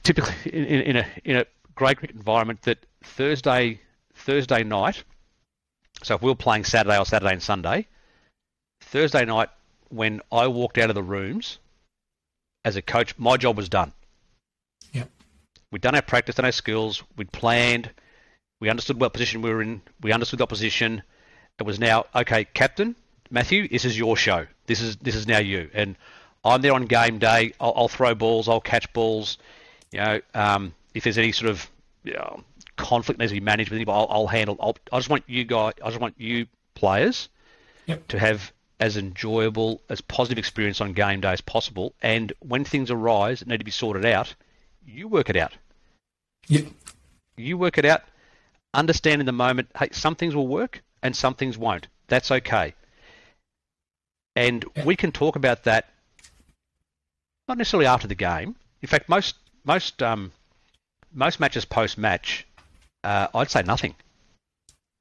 typically 0.01 0.33
in, 0.51 0.65
in, 0.65 0.95
a 0.97 1.05
in 1.23 1.35
a 1.37 1.45
great 1.75 1.97
cricket 1.97 2.15
environment 2.15 2.61
that 2.63 2.79
Thursday 3.03 3.79
Thursday 4.15 4.63
night. 4.63 5.03
So 6.03 6.15
if 6.15 6.21
we 6.21 6.29
were 6.29 6.35
playing 6.35 6.65
Saturday 6.65 6.97
or 6.97 7.05
Saturday 7.05 7.33
and 7.33 7.41
Sunday, 7.41 7.87
Thursday 8.81 9.25
night 9.25 9.49
when 9.89 10.21
I 10.31 10.47
walked 10.47 10.77
out 10.77 10.89
of 10.89 10.95
the 10.95 11.03
rooms 11.03 11.59
as 12.65 12.75
a 12.75 12.81
coach, 12.81 13.17
my 13.17 13.37
job 13.37 13.57
was 13.57 13.69
done. 13.69 13.93
Yep. 14.91 15.09
We'd 15.71 15.81
done 15.81 15.95
our 15.95 16.01
practice, 16.01 16.35
done 16.35 16.45
our 16.45 16.51
skills, 16.51 17.03
we'd 17.15 17.31
planned, 17.31 17.91
we 18.63 18.69
understood 18.69 18.97
what 18.97 19.11
position 19.11 19.41
we 19.41 19.49
were 19.49 19.61
in. 19.61 19.81
We 20.01 20.13
understood 20.13 20.39
the 20.39 20.43
opposition. 20.43 21.03
It 21.59 21.63
was 21.63 21.81
now 21.81 22.05
okay, 22.15 22.45
Captain 22.45 22.95
Matthew. 23.29 23.67
This 23.67 23.83
is 23.83 23.97
your 23.97 24.15
show. 24.15 24.47
This 24.67 24.79
is 24.79 24.95
this 24.95 25.15
is 25.15 25.27
now 25.27 25.39
you. 25.39 25.69
And 25.73 25.97
I'm 26.45 26.61
there 26.61 26.71
on 26.71 26.85
game 26.85 27.19
day. 27.19 27.51
I'll, 27.59 27.73
I'll 27.75 27.87
throw 27.89 28.15
balls. 28.15 28.47
I'll 28.47 28.61
catch 28.61 28.93
balls. 28.93 29.37
You 29.91 29.99
know, 29.99 30.21
um, 30.33 30.73
if 30.93 31.03
there's 31.03 31.17
any 31.17 31.33
sort 31.33 31.51
of 31.51 31.69
you 32.05 32.13
know, 32.13 32.41
conflict 32.77 33.19
needs 33.19 33.33
to 33.33 33.37
be 33.37 33.43
managed 33.43 33.69
with 33.69 33.75
anybody, 33.75 33.97
I'll, 33.97 34.07
I'll 34.09 34.27
handle. 34.27 34.55
I'll, 34.61 34.77
I 34.93 34.97
just 34.97 35.09
want 35.09 35.25
you 35.27 35.43
guys. 35.43 35.73
I 35.83 35.89
just 35.89 35.99
want 35.99 36.15
you 36.17 36.47
players 36.73 37.27
yep. 37.85 38.07
to 38.07 38.17
have 38.17 38.53
as 38.79 38.95
enjoyable, 38.95 39.81
as 39.89 39.99
positive 39.99 40.37
experience 40.37 40.79
on 40.79 40.93
game 40.93 41.19
day 41.19 41.33
as 41.33 41.41
possible. 41.41 41.95
And 42.01 42.31
when 42.39 42.63
things 42.63 42.91
arise 42.91 43.39
that 43.39 43.49
need 43.49 43.57
to 43.57 43.65
be 43.65 43.71
sorted 43.71 44.05
out, 44.05 44.33
you 44.87 45.09
work 45.09 45.29
it 45.29 45.35
out. 45.35 45.51
Yep. 46.47 46.67
You 47.35 47.57
work 47.57 47.77
it 47.77 47.83
out 47.83 48.03
understand 48.73 49.21
in 49.21 49.25
the 49.25 49.31
moment, 49.31 49.69
hey, 49.77 49.89
some 49.91 50.15
things 50.15 50.35
will 50.35 50.47
work 50.47 50.81
and 51.01 51.15
some 51.15 51.33
things 51.33 51.57
won't. 51.57 51.87
That's 52.07 52.31
okay. 52.31 52.73
And 54.35 54.65
yeah. 54.75 54.85
we 54.85 54.95
can 54.95 55.11
talk 55.11 55.35
about 55.35 55.63
that 55.65 55.89
not 57.47 57.57
necessarily 57.57 57.85
after 57.85 58.07
the 58.07 58.15
game. 58.15 58.55
In 58.81 58.87
fact, 58.87 59.09
most 59.09 59.35
most 59.63 60.01
um, 60.01 60.31
most 61.13 61.39
matches 61.39 61.65
post 61.65 61.97
match, 61.97 62.45
uh, 63.03 63.27
I'd 63.33 63.51
say 63.51 63.63
nothing. 63.63 63.95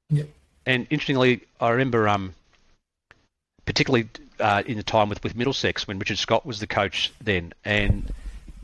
Yeah. 0.09 0.23
And 0.65 0.87
interestingly, 0.89 1.41
I 1.59 1.69
remember 1.69 2.07
um, 2.07 2.35
particularly 3.65 4.09
uh, 4.39 4.63
in 4.65 4.77
the 4.77 4.83
time 4.83 5.09
with, 5.09 5.23
with 5.23 5.35
Middlesex 5.35 5.87
when 5.87 5.99
Richard 5.99 6.17
Scott 6.17 6.45
was 6.45 6.59
the 6.59 6.67
coach 6.67 7.11
then, 7.21 7.53
and 7.65 8.13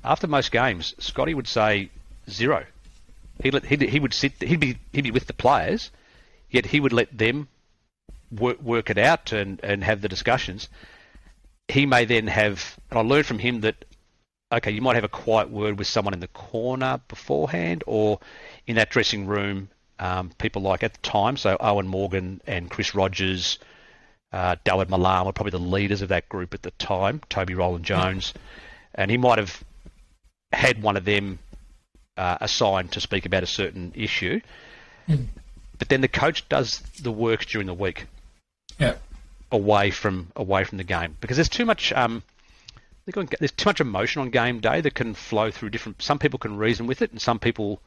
after 0.04 0.28
most 0.28 0.52
games, 0.52 0.94
Scotty 1.00 1.34
would 1.34 1.48
say 1.48 1.90
zero. 2.30 2.66
He 3.42 3.52
let, 3.52 3.66
he 3.66 3.78
he 3.88 4.00
would 4.00 4.14
sit 4.14 4.42
he'd 4.42 4.60
be 4.60 4.78
he'd 4.92 5.04
be 5.04 5.12
with 5.12 5.28
the 5.28 5.34
players, 5.34 5.92
yet 6.50 6.66
he 6.68 6.80
would 6.80 6.94
let 6.94 7.18
them 7.18 7.48
work 8.32 8.62
work 8.62 8.90
it 8.90 8.98
out 8.98 9.32
and 9.32 9.60
and 9.64 9.84
have 9.84 10.02
the 10.02 10.10
discussions. 10.10 10.70
He 11.68 11.86
may 11.86 12.06
then 12.06 12.28
have, 12.28 12.78
and 12.90 13.00
I 13.00 13.02
learned 13.04 13.28
from 13.28 13.40
him 13.40 13.62
that 13.62 13.86
okay, 14.52 14.72
you 14.72 14.82
might 14.82 14.96
have 14.96 15.04
a 15.04 15.10
quiet 15.10 15.50
word 15.50 15.78
with 15.78 15.88
someone 15.88 16.14
in 16.14 16.20
the 16.20 16.28
corner 16.28 17.00
beforehand, 17.08 17.84
or 17.86 18.20
in 18.66 18.76
that 18.76 18.90
dressing 18.90 19.28
room, 19.28 19.70
um, 20.00 20.32
people 20.38 20.62
like 20.62 20.84
at 20.84 20.94
the 20.94 21.00
time, 21.00 21.38
so 21.38 21.56
Eoin 21.58 21.86
Morgan 21.86 22.42
and 22.48 22.70
Chris 22.70 22.96
Rogers, 22.96 23.60
uh, 24.34 24.56
Dawid 24.66 24.90
Malan 24.90 25.26
were 25.26 25.34
probably 25.34 25.52
the 25.52 25.60
leaders 25.60 26.02
of 26.02 26.10
that 26.10 26.28
group 26.30 26.54
at 26.54 26.64
the 26.64 26.72
time, 26.72 27.22
Toby 27.30 27.54
Roland 27.54 27.86
Jones, 27.86 28.34
and 28.96 29.12
he 29.12 29.18
might 29.18 29.38
have 29.38 29.64
had 30.52 30.82
one 30.82 30.98
of 30.98 31.06
them 31.06 31.38
uh, 32.20 32.38
assigned 32.42 32.92
to 32.92 33.02
speak 33.02 33.26
about 33.26 33.44
a 33.44 33.48
certain 33.48 33.94
issue. 33.96 34.42
Mm. 35.08 35.28
But 35.78 35.88
then 35.88 36.02
the 36.02 36.10
coach 36.10 36.48
does 36.50 36.80
the 37.02 37.12
work 37.12 37.46
during 37.46 37.68
the 37.68 37.74
week. 37.74 38.08
Yeah. 38.78 38.96
Away 39.52 39.90
from 39.90 40.32
away 40.36 40.64
from 40.64 40.78
the 40.78 40.84
game 40.84 41.16
because 41.22 41.38
there's 41.38 41.50
too 41.50 41.66
much 41.66 41.92
um, 41.94 42.22
there's 43.06 43.52
too 43.52 43.70
much 43.70 43.82
emotion 43.82 44.22
on 44.22 44.30
game 44.30 44.60
day 44.60 44.82
that 44.82 44.94
can 44.94 45.16
flow 45.16 45.50
through 45.50 45.72
different. 45.72 46.04
Some 46.04 46.20
people 46.20 46.38
can 46.38 46.56
reason 46.58 46.86
with 46.86 47.02
it, 47.02 47.12
and 47.12 47.20
some 47.20 47.40
people 47.40 47.82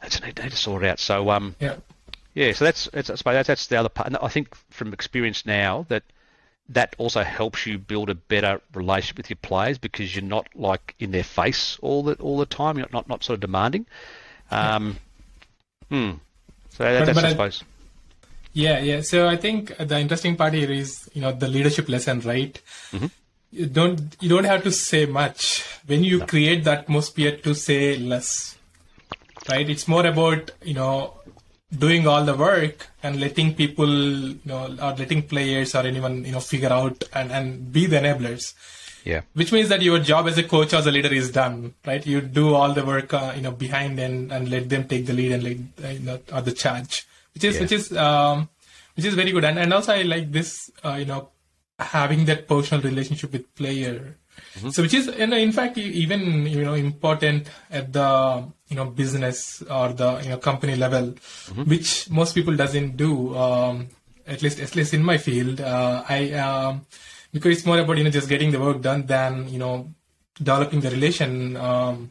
that's 0.00 0.22
need, 0.22 0.38
need 0.40 0.52
to 0.52 0.56
sort 0.56 0.84
it 0.84 0.88
out. 0.90 1.00
So 1.00 1.30
um, 1.30 1.56
yeah, 1.58 1.76
yeah. 2.34 2.52
So 2.52 2.66
that's 2.66 2.88
that's 2.92 3.08
that's, 3.08 3.48
that's 3.48 3.66
the 3.66 3.76
other 3.76 3.88
part. 3.88 4.06
And 4.06 4.16
I 4.18 4.28
think 4.28 4.54
from 4.70 4.92
experience 4.92 5.44
now 5.44 5.86
that 5.88 6.04
that 6.68 6.94
also 6.98 7.22
helps 7.22 7.66
you 7.66 7.78
build 7.78 8.08
a 8.08 8.14
better 8.14 8.60
relationship 8.72 9.18
with 9.18 9.30
your 9.30 9.38
players 9.42 9.78
because 9.78 10.14
you're 10.14 10.24
not 10.24 10.48
like 10.54 10.94
in 10.98 11.10
their 11.10 11.24
face 11.24 11.78
all 11.82 12.02
the 12.02 12.14
all 12.14 12.38
the 12.38 12.46
time. 12.46 12.78
You're 12.78 12.88
not 12.92 13.08
not 13.08 13.22
sort 13.22 13.34
of 13.34 13.40
demanding. 13.40 13.86
Um, 14.50 14.98
hmm. 15.88 16.12
So 16.70 16.84
that, 16.84 17.00
but, 17.00 17.06
that's 17.06 17.16
but 17.16 17.24
I 17.24 17.30
suppose. 17.30 17.64
Yeah, 18.52 18.78
yeah. 18.78 19.00
So 19.02 19.28
I 19.28 19.36
think 19.36 19.76
the 19.76 19.98
interesting 19.98 20.36
part 20.36 20.54
here 20.54 20.70
is, 20.70 21.10
you 21.12 21.20
know, 21.20 21.32
the 21.32 21.48
leadership 21.48 21.88
lesson, 21.88 22.20
right? 22.20 22.60
Mm-hmm. 22.92 23.06
You 23.50 23.66
don't 23.66 24.16
you 24.20 24.28
don't 24.28 24.44
have 24.44 24.62
to 24.62 24.72
say 24.72 25.06
much 25.06 25.64
when 25.86 26.02
you 26.02 26.20
no. 26.20 26.26
create 26.26 26.64
the 26.64 26.72
atmosphere 26.72 27.36
to 27.38 27.54
say 27.54 27.96
less, 27.96 28.56
right? 29.48 29.68
It's 29.68 29.86
more 29.86 30.06
about 30.06 30.50
you 30.62 30.74
know 30.74 31.14
doing 31.78 32.06
all 32.06 32.24
the 32.24 32.34
work 32.34 32.88
and 33.02 33.20
letting 33.20 33.54
people, 33.54 33.88
you 33.88 34.38
know, 34.44 34.66
or 34.66 34.94
letting 34.94 35.22
players 35.22 35.74
or 35.74 35.80
anyone, 35.80 36.24
you 36.24 36.32
know, 36.32 36.40
figure 36.40 36.70
out 36.70 37.04
and 37.12 37.32
and 37.32 37.72
be 37.72 37.86
the 37.86 37.96
enablers. 37.96 38.54
Yeah. 39.04 39.20
Which 39.34 39.52
means 39.52 39.68
that 39.68 39.82
your 39.82 39.98
job 39.98 40.26
as 40.28 40.38
a 40.38 40.42
coach 40.42 40.72
or 40.72 40.76
as 40.76 40.86
a 40.86 40.90
leader 40.90 41.12
is 41.12 41.30
done, 41.30 41.74
right? 41.86 42.04
You 42.06 42.22
do 42.22 42.54
all 42.54 42.72
the 42.72 42.84
work, 42.86 43.12
uh, 43.12 43.34
you 43.36 43.42
know, 43.42 43.52
behind 43.52 43.98
and, 43.98 44.32
and 44.32 44.48
let 44.48 44.70
them 44.70 44.88
take 44.88 45.04
the 45.04 45.12
lead 45.12 45.32
and 45.32 45.42
lead, 45.42 45.68
uh, 45.84 45.88
you 45.88 45.98
know, 46.00 46.20
or 46.32 46.40
the 46.40 46.52
charge, 46.52 47.06
which 47.34 47.44
is, 47.44 47.56
yeah. 47.56 47.60
which 47.60 47.72
is, 47.72 47.92
um, 47.92 48.48
which 48.96 49.04
is 49.04 49.14
very 49.14 49.30
good. 49.30 49.44
And, 49.44 49.58
and 49.58 49.74
also 49.74 49.92
I 49.92 50.02
like 50.02 50.32
this, 50.32 50.70
uh, 50.82 50.94
you 50.94 51.04
know, 51.04 51.28
having 51.78 52.24
that 52.24 52.48
personal 52.48 52.82
relationship 52.82 53.32
with 53.32 53.54
player. 53.54 54.16
Mm-hmm. 54.56 54.70
So 54.70 54.82
which 54.82 54.94
is, 54.94 55.06
know, 55.06 55.36
in 55.36 55.52
fact, 55.52 55.78
even, 55.78 56.46
you 56.46 56.62
know, 56.62 56.74
important 56.74 57.48
at 57.70 57.92
the, 57.92 58.46
you 58.68 58.76
know, 58.76 58.86
business 58.86 59.62
or 59.62 59.92
the, 59.92 60.20
you 60.22 60.30
know, 60.30 60.38
company 60.38 60.76
level, 60.76 61.12
mm-hmm. 61.12 61.64
which 61.64 62.08
most 62.10 62.34
people 62.34 62.54
doesn't 62.54 62.96
do, 62.96 63.36
um, 63.36 63.88
at 64.26 64.42
least, 64.42 64.60
at 64.60 64.74
least 64.76 64.94
in 64.94 65.02
my 65.02 65.18
field. 65.18 65.60
Uh, 65.60 66.04
I, 66.08 66.32
um, 66.32 66.86
because 67.34 67.58
it's 67.58 67.66
more 67.66 67.78
about 67.78 67.98
you 67.98 68.04
know 68.04 68.10
just 68.10 68.28
getting 68.28 68.52
the 68.52 68.60
work 68.60 68.80
done 68.80 69.04
than 69.04 69.48
you 69.48 69.58
know 69.58 69.92
developing 70.40 70.80
the 70.80 70.90
relation 70.90 71.56
um, 71.56 72.10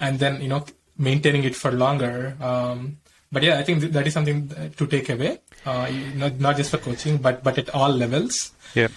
and 0.00 0.18
then 0.18 0.40
you 0.40 0.48
know 0.48 0.64
maintaining 0.98 1.44
it 1.44 1.54
for 1.54 1.70
longer. 1.70 2.36
Um, 2.40 2.96
but 3.30 3.42
yeah, 3.42 3.58
I 3.58 3.62
think 3.62 3.80
th- 3.80 3.92
that 3.92 4.06
is 4.06 4.12
something 4.12 4.48
to 4.76 4.86
take 4.86 5.08
away, 5.08 5.38
uh, 5.64 5.88
not 6.16 6.40
not 6.40 6.56
just 6.56 6.70
for 6.70 6.78
coaching, 6.78 7.18
but 7.18 7.44
but 7.44 7.58
at 7.58 7.70
all 7.70 7.90
levels. 7.90 8.52
Yeah. 8.74 8.88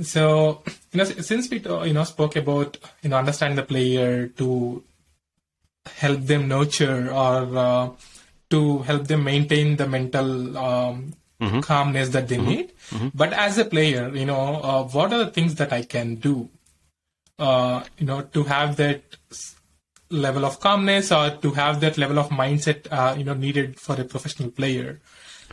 So 0.00 0.62
you 0.92 0.98
know, 0.98 1.04
since 1.04 1.50
we 1.50 1.58
you 1.58 1.92
know 1.92 2.04
spoke 2.04 2.36
about 2.36 2.78
you 3.02 3.10
know 3.10 3.18
understanding 3.18 3.56
the 3.56 3.62
player 3.64 4.28
to 4.28 4.82
help 5.96 6.20
them 6.20 6.48
nurture 6.48 7.10
or 7.10 7.56
uh, 7.56 7.90
to 8.50 8.78
help 8.78 9.06
them 9.06 9.24
maintain 9.24 9.76
the 9.76 9.86
mental 9.86 10.56
um, 10.56 11.12
mm-hmm. 11.40 11.60
calmness 11.60 12.10
that 12.10 12.28
they 12.28 12.36
mm-hmm. 12.36 12.48
need. 12.48 12.72
Mm-hmm. 12.90 13.08
But 13.14 13.32
as 13.32 13.58
a 13.58 13.64
player, 13.64 14.14
you 14.14 14.26
know, 14.26 14.60
uh, 14.62 14.84
what 14.84 15.12
are 15.12 15.24
the 15.24 15.30
things 15.30 15.56
that 15.56 15.72
I 15.72 15.82
can 15.82 16.16
do, 16.16 16.48
uh, 17.38 17.84
you 17.98 18.06
know, 18.06 18.22
to 18.22 18.44
have 18.44 18.76
that 18.76 19.02
level 20.10 20.44
of 20.44 20.60
calmness 20.60 21.12
or 21.12 21.30
to 21.30 21.50
have 21.52 21.80
that 21.80 21.98
level 21.98 22.18
of 22.18 22.30
mindset, 22.30 22.86
uh, 22.90 23.14
you 23.16 23.24
know, 23.24 23.34
needed 23.34 23.78
for 23.78 24.00
a 24.00 24.04
professional 24.04 24.50
player? 24.50 25.00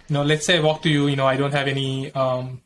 You 0.07 0.13
know, 0.13 0.23
let's 0.23 0.45
say 0.45 0.57
I 0.57 0.61
walk 0.61 0.81
to 0.83 0.89
you, 0.89 1.07
you 1.07 1.15
know, 1.15 1.27
I 1.27 1.35
don't 1.35 1.53
have 1.53 1.67
any, 1.67 2.11
um, 2.13 2.61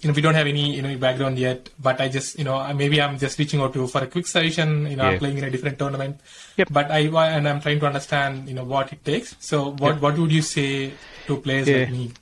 you 0.00 0.08
know, 0.08 0.14
we 0.14 0.20
don't 0.20 0.34
have 0.34 0.46
any, 0.46 0.76
you 0.76 0.82
know, 0.82 0.96
background 0.98 1.38
yet, 1.38 1.70
but 1.80 2.00
I 2.00 2.08
just, 2.08 2.38
you 2.38 2.44
know, 2.44 2.72
maybe 2.74 3.00
I'm 3.00 3.18
just 3.18 3.38
reaching 3.38 3.60
out 3.60 3.72
to 3.72 3.80
you 3.80 3.86
for 3.86 4.02
a 4.02 4.06
quick 4.06 4.26
session, 4.26 4.86
you 4.86 4.96
know, 4.96 5.04
yeah. 5.04 5.10
I'm 5.10 5.18
playing 5.18 5.38
in 5.38 5.44
a 5.44 5.50
different 5.50 5.78
tournament, 5.78 6.20
yep. 6.56 6.68
but 6.70 6.90
I, 6.90 7.00
and 7.00 7.48
I'm 7.48 7.60
trying 7.60 7.80
to 7.80 7.86
understand, 7.86 8.48
you 8.48 8.54
know, 8.54 8.64
what 8.64 8.92
it 8.92 9.04
takes. 9.04 9.36
So 9.40 9.70
what, 9.70 9.94
yep. 9.94 10.02
what 10.02 10.18
would 10.18 10.32
you 10.32 10.42
say 10.42 10.92
to 11.26 11.36
players 11.38 11.68
yeah. 11.68 11.78
like 11.78 11.90
me? 11.90 12.12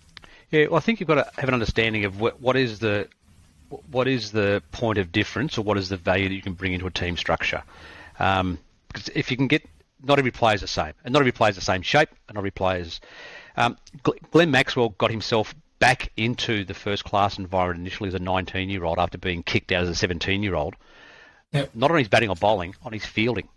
Yeah, 0.51 0.67
well, 0.67 0.77
I 0.77 0.81
think 0.81 1.01
you've 1.01 1.09
got 1.09 1.17
to 1.17 1.41
have 1.41 1.49
an 1.49 1.55
understanding 1.55 2.05
of 2.05 2.21
what, 2.21 2.41
what 2.41 2.57
is 2.57 2.79
the 2.79 3.09
what 3.91 4.07
is 4.07 4.31
the 4.31 4.63
point 4.71 4.99
of 4.99 5.11
difference, 5.11 5.59
or 5.59 5.63
what 5.63 5.77
is 5.77 5.89
the 5.89 5.97
value 5.97 6.29
that 6.29 6.35
you 6.35 6.43
can 6.43 6.53
bring 6.53 6.75
into 6.75 6.87
a 6.87 6.93
team 6.93 7.17
structure. 7.17 7.65
Um, 8.21 8.59
because 8.87 9.09
if 9.17 9.33
you 9.33 9.37
can 9.37 9.49
get 9.49 9.69
not 10.01 10.19
every 10.19 10.31
player 10.31 10.55
is 10.55 10.61
the 10.61 10.69
same, 10.69 10.93
and 11.05 11.13
not 11.13 11.21
every 11.21 11.33
player 11.33 11.51
is 11.51 11.57
the 11.57 11.63
same 11.63 11.83
shape, 11.83 12.11
and 12.29 12.37
not 12.37 12.41
every 12.41 12.51
player 12.53 12.81
is. 12.81 13.01
Um, 13.57 13.77
Glenn 14.31 14.51
Maxwell 14.51 14.91
got 14.91 15.11
himself 15.11 15.55
back 15.85 16.11
into 16.17 16.65
the 16.65 16.73
first 16.73 17.05
class 17.05 17.37
environment 17.37 17.87
initially 17.87 18.09
as 18.09 18.15
a 18.15 18.19
19 18.19 18.71
year 18.71 18.85
old 18.85 18.99
after 18.99 19.19
being 19.19 19.43
kicked 19.43 19.71
out 19.71 19.83
as 19.83 19.91
a 19.91 19.95
17 19.95 20.43
year 20.43 20.55
old. 20.55 20.75
Yep. 21.53 21.73
Not 21.75 21.91
on 21.91 21.99
his 21.99 22.09
batting 22.09 22.31
or 22.31 22.37
bowling, 22.37 22.75
on 22.83 22.95
his 22.95 23.05
fielding. 23.05 23.51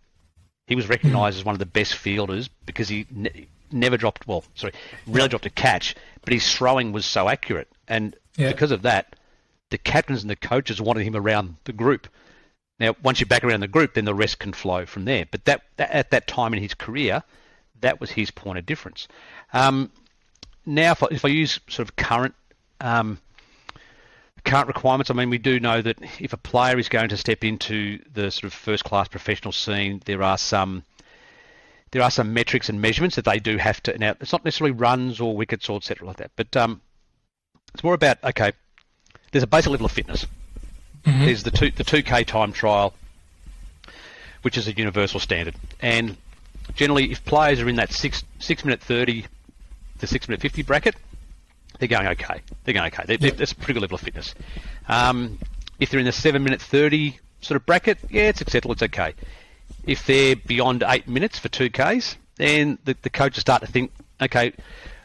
He 0.66 0.76
was 0.76 0.90
recognised 0.90 1.38
as 1.38 1.46
one 1.46 1.56
of 1.56 1.60
the 1.60 1.66
best 1.66 1.96
fielders 1.96 2.50
because 2.66 2.90
he 2.90 3.08
never 3.72 3.96
dropped, 3.96 4.28
well, 4.28 4.44
sorry, 4.56 4.74
really 5.08 5.30
dropped 5.30 5.46
a 5.46 5.50
catch, 5.50 5.96
but 6.26 6.34
his 6.34 6.54
throwing 6.54 6.92
was 6.92 7.06
so 7.06 7.30
accurate. 7.30 7.70
And 7.88 8.14
yeah. 8.36 8.52
because 8.52 8.72
of 8.72 8.82
that, 8.82 9.16
the 9.70 9.78
captains 9.78 10.22
and 10.22 10.30
the 10.30 10.36
coaches 10.36 10.82
wanted 10.82 11.04
him 11.04 11.16
around 11.16 11.56
the 11.64 11.72
group. 11.72 12.10
Now, 12.78 12.94
once 13.02 13.22
you're 13.22 13.28
back 13.28 13.46
around 13.46 13.62
the 13.62 13.70
group, 13.70 13.94
then 13.94 14.04
the 14.04 14.14
rest 14.14 14.40
can 14.40 14.52
flow 14.52 14.86
from 14.86 15.06
there. 15.06 15.26
But 15.32 15.46
that, 15.46 15.62
that 15.78 15.92
at 15.92 16.12
that 16.12 16.28
time 16.28 16.54
in 16.54 16.62
his 16.62 16.74
career, 16.74 17.24
that 17.80 18.02
was 18.02 18.12
his 18.12 18.32
point 18.32 18.60
of 18.60 18.66
difference. 18.66 19.08
Um, 19.54 19.92
now, 20.68 20.92
if 20.92 21.02
I, 21.02 21.08
if 21.12 21.26
I, 21.26 21.30
use 21.30 21.60
sort 21.70 21.88
of 21.88 21.96
current 21.96 22.36
um, 22.82 23.20
current 24.44 24.68
requirements, 24.68 25.10
I 25.10 25.14
mean, 25.14 25.30
we 25.30 25.38
do 25.38 25.60
know 25.60 25.82
that 25.82 25.98
if 26.20 26.34
a 26.34 26.38
player 26.38 26.78
is 26.78 26.90
going 26.90 27.10
to 27.10 27.18
step 27.18 27.44
into 27.44 28.00
the 28.14 28.30
sort 28.30 28.44
of 28.44 28.54
first 28.54 28.84
class 28.84 29.08
professional 29.08 29.54
scene, 29.54 30.02
there 30.06 30.22
are 30.22 30.38
some 30.38 30.84
there 31.92 32.02
are 32.02 32.12
some 32.12 32.34
metrics 32.34 32.68
and 32.68 32.82
measurements 32.82 33.16
that 33.16 33.24
they 33.24 33.40
do 33.40 33.56
have 33.58 33.82
to. 33.84 33.98
Now, 33.98 34.16
it's 34.20 34.34
not 34.34 34.44
necessarily 34.44 34.74
runs 34.74 35.22
or 35.22 35.38
wickets 35.38 35.70
or 35.70 35.78
etc. 35.78 36.06
like 36.06 36.18
that, 36.18 36.32
but 36.36 36.56
um, 36.58 36.82
it's 37.74 37.84
more 37.84 37.94
about 37.94 38.22
okay. 38.24 38.52
There's 39.32 39.44
a 39.44 39.48
basic 39.48 39.72
level 39.72 39.86
of 39.86 39.92
fitness. 39.94 40.28
Mm-hmm. 41.06 41.26
There's 41.26 41.44
the 41.44 41.52
two 41.52 41.72
the 41.72 41.86
two 41.86 42.04
k 42.04 42.26
time 42.26 42.52
trial, 42.52 42.94
which 44.42 44.58
is 44.58 44.68
a 44.68 44.74
universal 44.74 45.22
standard, 45.22 45.56
and 45.80 46.18
generally, 46.76 47.10
if 47.10 47.24
players 47.24 47.62
are 47.62 47.70
in 47.70 47.78
that 47.78 47.94
six 47.94 48.26
six 48.40 48.66
minute 48.66 48.82
thirty 48.82 49.28
to 50.00 50.08
six 50.08 50.28
minute 50.28 50.42
fifty 50.42 50.64
bracket, 50.64 50.96
they're 51.80 51.88
going 51.88 52.08
okay. 52.08 52.42
They're 52.64 52.74
going 52.74 52.88
okay. 52.88 53.04
They're, 53.06 53.18
they're, 53.18 53.32
that's 53.32 53.52
a 53.52 53.56
pretty 53.56 53.74
good 53.74 53.82
level 53.82 53.96
of 53.96 54.02
fitness. 54.02 54.36
Um, 54.88 55.40
if 55.80 55.90
they're 55.90 56.00
in 56.00 56.06
the 56.06 56.12
seven 56.12 56.44
minute 56.44 56.62
thirty 56.62 57.20
sort 57.42 57.56
of 57.56 57.66
bracket, 57.66 57.98
yeah, 58.10 58.24
it's 58.24 58.42
acceptable. 58.42 58.74
It's 58.74 58.84
okay 58.84 59.14
if 59.88 60.06
they're 60.06 60.36
beyond 60.36 60.84
eight 60.88 61.08
minutes 61.08 61.40
for 61.40 61.50
two 61.50 61.70
Ks, 61.70 62.18
then 62.36 62.78
the, 62.84 62.96
the 63.02 63.10
coaches 63.10 63.42
start 63.42 63.62
to 63.62 63.68
think, 63.68 63.92
okay, 64.22 64.54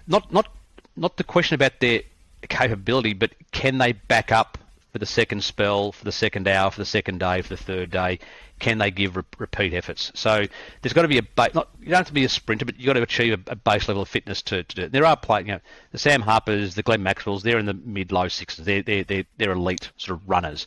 not 0.07 0.31
not 0.33 0.49
not 0.97 1.17
the 1.17 1.25
question 1.25 1.55
about 1.55 1.81
their 1.81 2.03
capability, 2.49 3.15
but 3.15 3.33
can 3.53 3.79
they 3.79 3.93
back 3.93 4.33
up 4.33 4.59
for 4.93 4.99
the 4.99 5.07
second 5.07 5.43
spell, 5.43 5.91
for 5.91 6.05
the 6.05 6.13
second 6.13 6.47
hour, 6.47 6.71
for 6.71 6.79
the 6.79 6.87
second 6.87 7.19
day, 7.19 7.41
for 7.43 7.49
the 7.49 7.57
third 7.57 7.91
day? 7.91 8.19
Can 8.59 8.79
they 8.79 8.91
give 8.91 9.17
re- 9.17 9.23
repeat 9.39 9.73
efforts? 9.73 10.13
So 10.15 10.45
there's 10.83 10.93
got 10.93 11.03
to 11.03 11.09
be 11.09 11.19
a 11.19 11.23
ba- 11.23 11.51
not 11.55 11.71
you 11.81 11.89
don't 11.89 11.97
have 11.97 12.07
to 12.09 12.13
be 12.13 12.25
a 12.25 12.29
sprinter, 12.29 12.67
but 12.67 12.79
you've 12.79 12.87
got 12.87 12.93
to 12.93 13.03
achieve 13.03 13.33
a, 13.33 13.53
a 13.53 13.57
base 13.57 13.89
level 13.89 14.03
of 14.03 14.09
fitness 14.09 14.43
to, 14.43 14.63
to 14.63 14.77
do 14.77 14.83
it. 14.83 14.93
There 14.93 15.07
are 15.07 15.17
players, 15.17 15.47
you 15.47 15.53
know, 15.55 15.61
the 15.93 15.99
Sam 15.99 16.21
Harpers, 16.21 16.75
the 16.75 16.83
Glenn 16.83 17.03
Maxwells, 17.03 17.43
they're 17.43 17.59
in 17.59 17.67
the 17.67 17.75
mid 17.75 18.13
low 18.13 18.29
sixes. 18.29 18.65
They're 18.65 18.83
they're 18.83 19.05
they're, 19.05 19.25
they're 19.39 19.53
elite 19.53 19.91
sort 19.97 20.21
of 20.21 20.29
runners. 20.29 20.67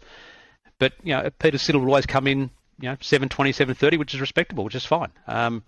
But 0.79 0.93
you 1.03 1.13
know, 1.13 1.29
Peter 1.39 1.57
Siddle 1.57 1.81
will 1.81 1.87
always 1.87 2.07
come 2.07 2.27
in 2.27 2.49
you 2.79 2.89
know, 2.89 2.97
720, 2.99 3.51
730, 3.51 3.97
which 3.97 4.13
is 4.13 4.19
respectable, 4.19 4.63
which 4.63 4.75
is 4.75 4.85
fine. 4.85 5.11
Um, 5.27 5.63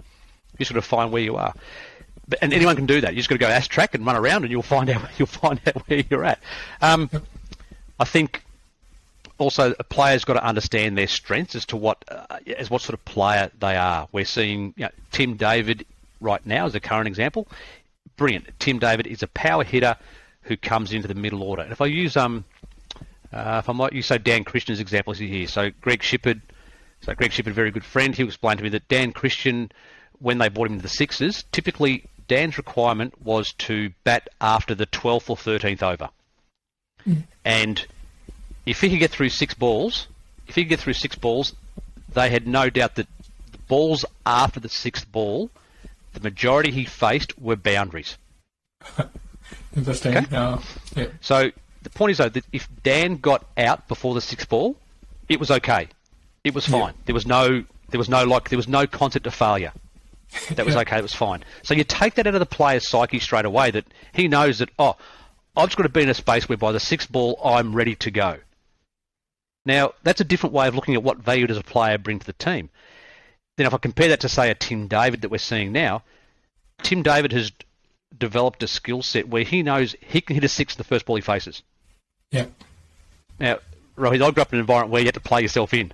you 0.57 0.65
sort 0.65 0.77
of 0.77 0.83
find 0.85 1.11
where 1.11 1.21
you 1.21 1.35
are. 1.37 1.53
But, 2.27 2.39
and 2.41 2.53
anyone 2.53 2.75
can 2.75 2.87
do 2.87 2.99
that. 3.01 3.13
You 3.13 3.17
just 3.17 3.29
got 3.29 3.35
to 3.35 3.39
go 3.39 3.47
ask 3.47 3.69
track 3.69 3.93
and 3.93 4.05
run 4.05 4.17
around, 4.17 4.43
and 4.43 4.51
you'll 4.51 4.63
find 4.63 4.89
out 4.89 5.01
you'll 5.17 5.27
find 5.27 5.61
out 5.67 5.87
where 5.87 6.03
you're 6.09 6.25
at. 6.25 6.39
Um, 6.81 7.09
I 7.99 8.03
think 8.03 8.43
also 9.37 9.73
a 9.79 9.83
player's 9.83 10.25
got 10.25 10.33
to 10.33 10.43
understand 10.43 10.97
their 10.97 11.07
strengths 11.07 11.55
as 11.55 11.65
to 11.67 11.77
what 11.77 12.03
uh, 12.09 12.39
as 12.57 12.69
what 12.69 12.81
sort 12.81 12.93
of 12.93 13.05
player 13.05 13.51
they 13.59 13.75
are. 13.75 14.07
We're 14.11 14.25
seeing 14.25 14.73
you 14.77 14.85
know, 14.85 14.91
Tim 15.11 15.35
David 15.35 15.85
right 16.21 16.43
now 16.45 16.65
as 16.65 16.75
a 16.75 16.79
current 16.79 17.07
example. 17.07 17.47
Brilliant. 18.15 18.47
Tim 18.59 18.79
David 18.79 19.07
is 19.07 19.23
a 19.23 19.27
power 19.27 19.63
hitter 19.63 19.95
who 20.41 20.57
comes 20.57 20.93
into 20.93 21.07
the 21.07 21.15
middle 21.15 21.43
order. 21.43 21.61
And 21.61 21.71
if 21.71 21.81
I 21.81 21.85
use 21.85 22.17
um, 22.17 22.45
uh, 23.31 23.61
if 23.63 23.69
I 23.69 23.73
might 23.73 23.93
use 23.93 24.07
so 24.07 24.17
Dan 24.17 24.43
Christian's 24.43 24.79
example 24.79 25.13
here, 25.13 25.47
so 25.47 25.69
Greg 25.81 25.99
Shipperd 25.99 26.41
so 27.01 27.13
Greg 27.13 27.31
Shipperd, 27.31 27.51
a 27.51 27.53
very 27.53 27.71
good 27.71 27.85
friend, 27.85 28.15
he 28.15 28.23
explained 28.23 28.57
to 28.59 28.63
me 28.63 28.69
that 28.69 28.87
Dan 28.87 29.11
Christian, 29.11 29.71
when 30.19 30.37
they 30.37 30.49
brought 30.49 30.69
him 30.69 30.77
to 30.77 30.83
the 30.83 30.89
Sixers, 30.89 31.43
typically 31.51 32.05
Dan's 32.27 32.57
requirement 32.57 33.21
was 33.23 33.53
to 33.53 33.91
bat 34.03 34.27
after 34.41 34.75
the 34.75 34.87
12th 34.87 35.29
or 35.29 35.37
13th 35.37 35.83
over. 35.83 36.09
Mm. 37.07 37.23
And 37.45 37.87
if 38.67 38.81
he 38.81 38.89
could 38.89 38.99
get 38.99 39.11
through 39.11 39.29
six 39.29 39.53
balls, 39.53 40.07
if 40.47 40.55
he 40.55 40.63
could 40.63 40.69
get 40.69 40.79
through 40.79 40.93
six 40.93 41.15
balls, 41.15 41.53
they 42.13 42.29
had 42.29 42.45
no 42.45 42.69
doubt 42.69 42.95
that 42.95 43.07
the 43.51 43.57
balls 43.69 44.05
after 44.25 44.59
the 44.59 44.69
sixth 44.69 45.09
ball, 45.11 45.49
the 46.13 46.19
majority 46.19 46.71
he 46.71 46.85
faced 46.85 47.39
were 47.39 47.55
boundaries. 47.55 48.17
Interesting. 49.75 50.17
Okay? 50.17 50.35
Uh, 50.35 50.59
yeah. 50.95 51.07
So 51.21 51.51
the 51.83 51.89
point 51.89 52.11
is 52.11 52.17
though 52.17 52.29
that 52.29 52.43
if 52.51 52.67
Dan 52.83 53.17
got 53.17 53.45
out 53.57 53.87
before 53.87 54.13
the 54.13 54.21
sixth 54.21 54.49
ball, 54.49 54.75
it 55.29 55.39
was 55.39 55.49
okay. 55.49 55.87
It 56.43 56.53
was 56.53 56.67
fine. 56.67 56.93
Yeah. 56.93 57.01
There 57.05 57.15
was 57.15 57.25
no 57.25 57.63
there 57.89 57.97
was 57.97 58.09
no 58.09 58.25
like 58.25 58.49
there 58.49 58.57
was 58.57 58.67
no 58.67 58.85
concept 58.85 59.27
of 59.27 59.33
failure. 59.33 59.71
That 60.51 60.65
was 60.65 60.75
yeah. 60.75 60.81
okay. 60.81 60.97
It 60.97 61.03
was 61.03 61.13
fine. 61.13 61.45
So 61.63 61.73
you 61.73 61.85
take 61.85 62.15
that 62.15 62.27
out 62.27 62.35
of 62.35 62.39
the 62.39 62.45
player's 62.45 62.89
psyche 62.89 63.19
straight 63.19 63.45
away. 63.45 63.71
That 63.71 63.85
he 64.13 64.27
knows 64.27 64.59
that 64.59 64.69
oh, 64.77 64.97
I've 65.55 65.67
just 65.67 65.77
got 65.77 65.83
to 65.83 65.89
be 65.89 66.01
in 66.01 66.09
a 66.09 66.13
space 66.13 66.49
where 66.49 66.57
by 66.57 66.73
the 66.73 66.79
sixth 66.79 67.09
ball 67.11 67.39
I'm 67.43 67.73
ready 67.73 67.95
to 67.95 68.11
go. 68.11 68.37
Now 69.67 69.93
that's 70.01 70.21
a 70.21 70.23
different 70.23 70.53
way 70.53 70.67
of 70.69 70.75
looking 70.75 70.95
at 70.95 71.03
what 71.03 71.17
value 71.17 71.45
does 71.45 71.57
a 71.57 71.61
player 71.61 71.97
bring 71.97 72.19
to 72.19 72.25
the 72.25 72.31
team. 72.33 72.69
Then 73.57 73.67
if 73.67 73.73
I 73.73 73.77
compare 73.77 74.07
that 74.07 74.21
to 74.21 74.29
say 74.29 74.49
a 74.49 74.55
Tim 74.55 74.87
David 74.87 75.21
that 75.21 75.29
we're 75.29 75.39
seeing 75.39 75.73
now, 75.73 76.03
Tim 76.83 77.03
David 77.03 77.33
has 77.33 77.51
developed 78.17 78.63
a 78.63 78.67
skill 78.67 79.01
set 79.01 79.27
where 79.27 79.43
he 79.43 79.63
knows 79.63 79.93
he 79.99 80.21
can 80.21 80.35
hit 80.35 80.45
a 80.45 80.47
six 80.47 80.75
in 80.75 80.77
the 80.77 80.85
first 80.85 81.05
ball 81.05 81.17
he 81.17 81.21
faces. 81.21 81.63
Yeah. 82.31 82.45
Now, 83.39 83.59
Rohit, 83.97 84.25
I 84.25 84.31
grew 84.31 84.41
up 84.41 84.53
in 84.53 84.59
an 84.59 84.61
environment 84.61 84.91
where 84.91 85.01
you 85.01 85.07
had 85.07 85.15
to 85.15 85.19
play 85.19 85.41
yourself 85.41 85.73
in. 85.73 85.91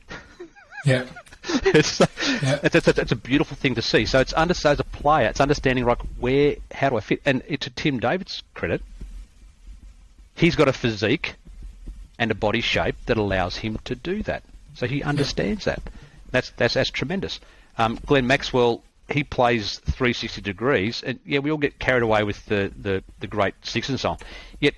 Yeah. 0.86 1.06
it's, 1.66 2.00
Yeah. 2.44 2.60
it's, 2.62 2.76
it's, 2.76 2.88
it's 2.88 3.12
a 3.12 3.16
beautiful 3.16 3.58
thing 3.58 3.74
to 3.76 3.82
see. 3.82 4.06
So 4.06 4.20
it's 4.20 4.34
under, 4.34 4.54
so 4.54 4.70
as 4.70 4.80
a 4.80 4.84
player, 4.84 5.30
it's 5.30 5.42
understanding 5.42 5.86
like 5.86 6.02
where, 6.20 6.58
how 6.72 6.90
do 6.90 6.98
I 6.98 7.00
fit? 7.00 7.22
And 7.26 7.42
to 7.62 7.70
Tim 7.72 8.00
David's 8.00 8.44
credit, 8.54 8.84
he's 10.36 10.56
got 10.56 10.68
a 10.68 10.74
physique 10.74 11.36
and 12.20 12.32
a 12.32 12.36
body 12.36 12.62
shape 12.62 12.96
that 13.06 13.18
allows 13.18 13.58
him 13.58 13.80
to 13.86 13.96
do 13.96 14.24
that. 14.24 14.44
So 14.76 14.88
he 14.88 15.04
understands 15.04 15.66
that. 15.66 15.82
That's 16.32 16.52
that's 16.52 16.74
that's 16.74 16.90
tremendous. 16.90 17.40
Um, 17.78 18.00
Glenn 18.06 18.28
Maxwell, 18.28 18.84
he 19.10 19.24
plays 19.24 19.80
360 19.80 20.42
degrees, 20.42 21.04
and 21.04 21.20
yeah, 21.26 21.40
we 21.40 21.52
all 21.52 21.58
get 21.58 21.80
carried 21.80 22.04
away 22.04 22.24
with 22.24 22.46
the, 22.46 22.72
the, 22.80 23.04
the 23.20 23.28
great 23.28 23.56
six 23.64 23.90
and 23.90 24.00
so 24.00 24.12
on. 24.12 24.18
Yet 24.60 24.76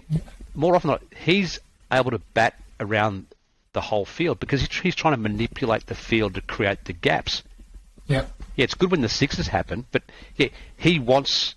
more 0.54 0.76
often 0.76 0.90
than 0.90 1.00
not, 1.02 1.18
he's 1.18 1.60
able 1.92 2.12
to 2.12 2.20
bat 2.34 2.56
around 2.80 3.28
the 3.74 3.82
whole 3.82 4.06
field 4.06 4.40
because 4.40 4.62
he's, 4.62 4.80
he's 4.80 4.96
trying 4.96 5.14
to 5.14 5.20
manipulate 5.20 5.86
the 5.88 5.96
field 5.96 6.36
to 6.36 6.42
create 6.42 6.86
the 6.86 6.94
gaps. 6.94 7.44
Yeah. 8.08 8.26
Yeah, 8.56 8.64
it's 8.64 8.74
good 8.74 8.92
when 8.92 9.02
the 9.02 9.10
sixes 9.10 9.48
happen, 9.48 9.86
but 9.92 10.04
yeah, 10.38 10.48
he 10.78 11.00
wants 11.00 11.56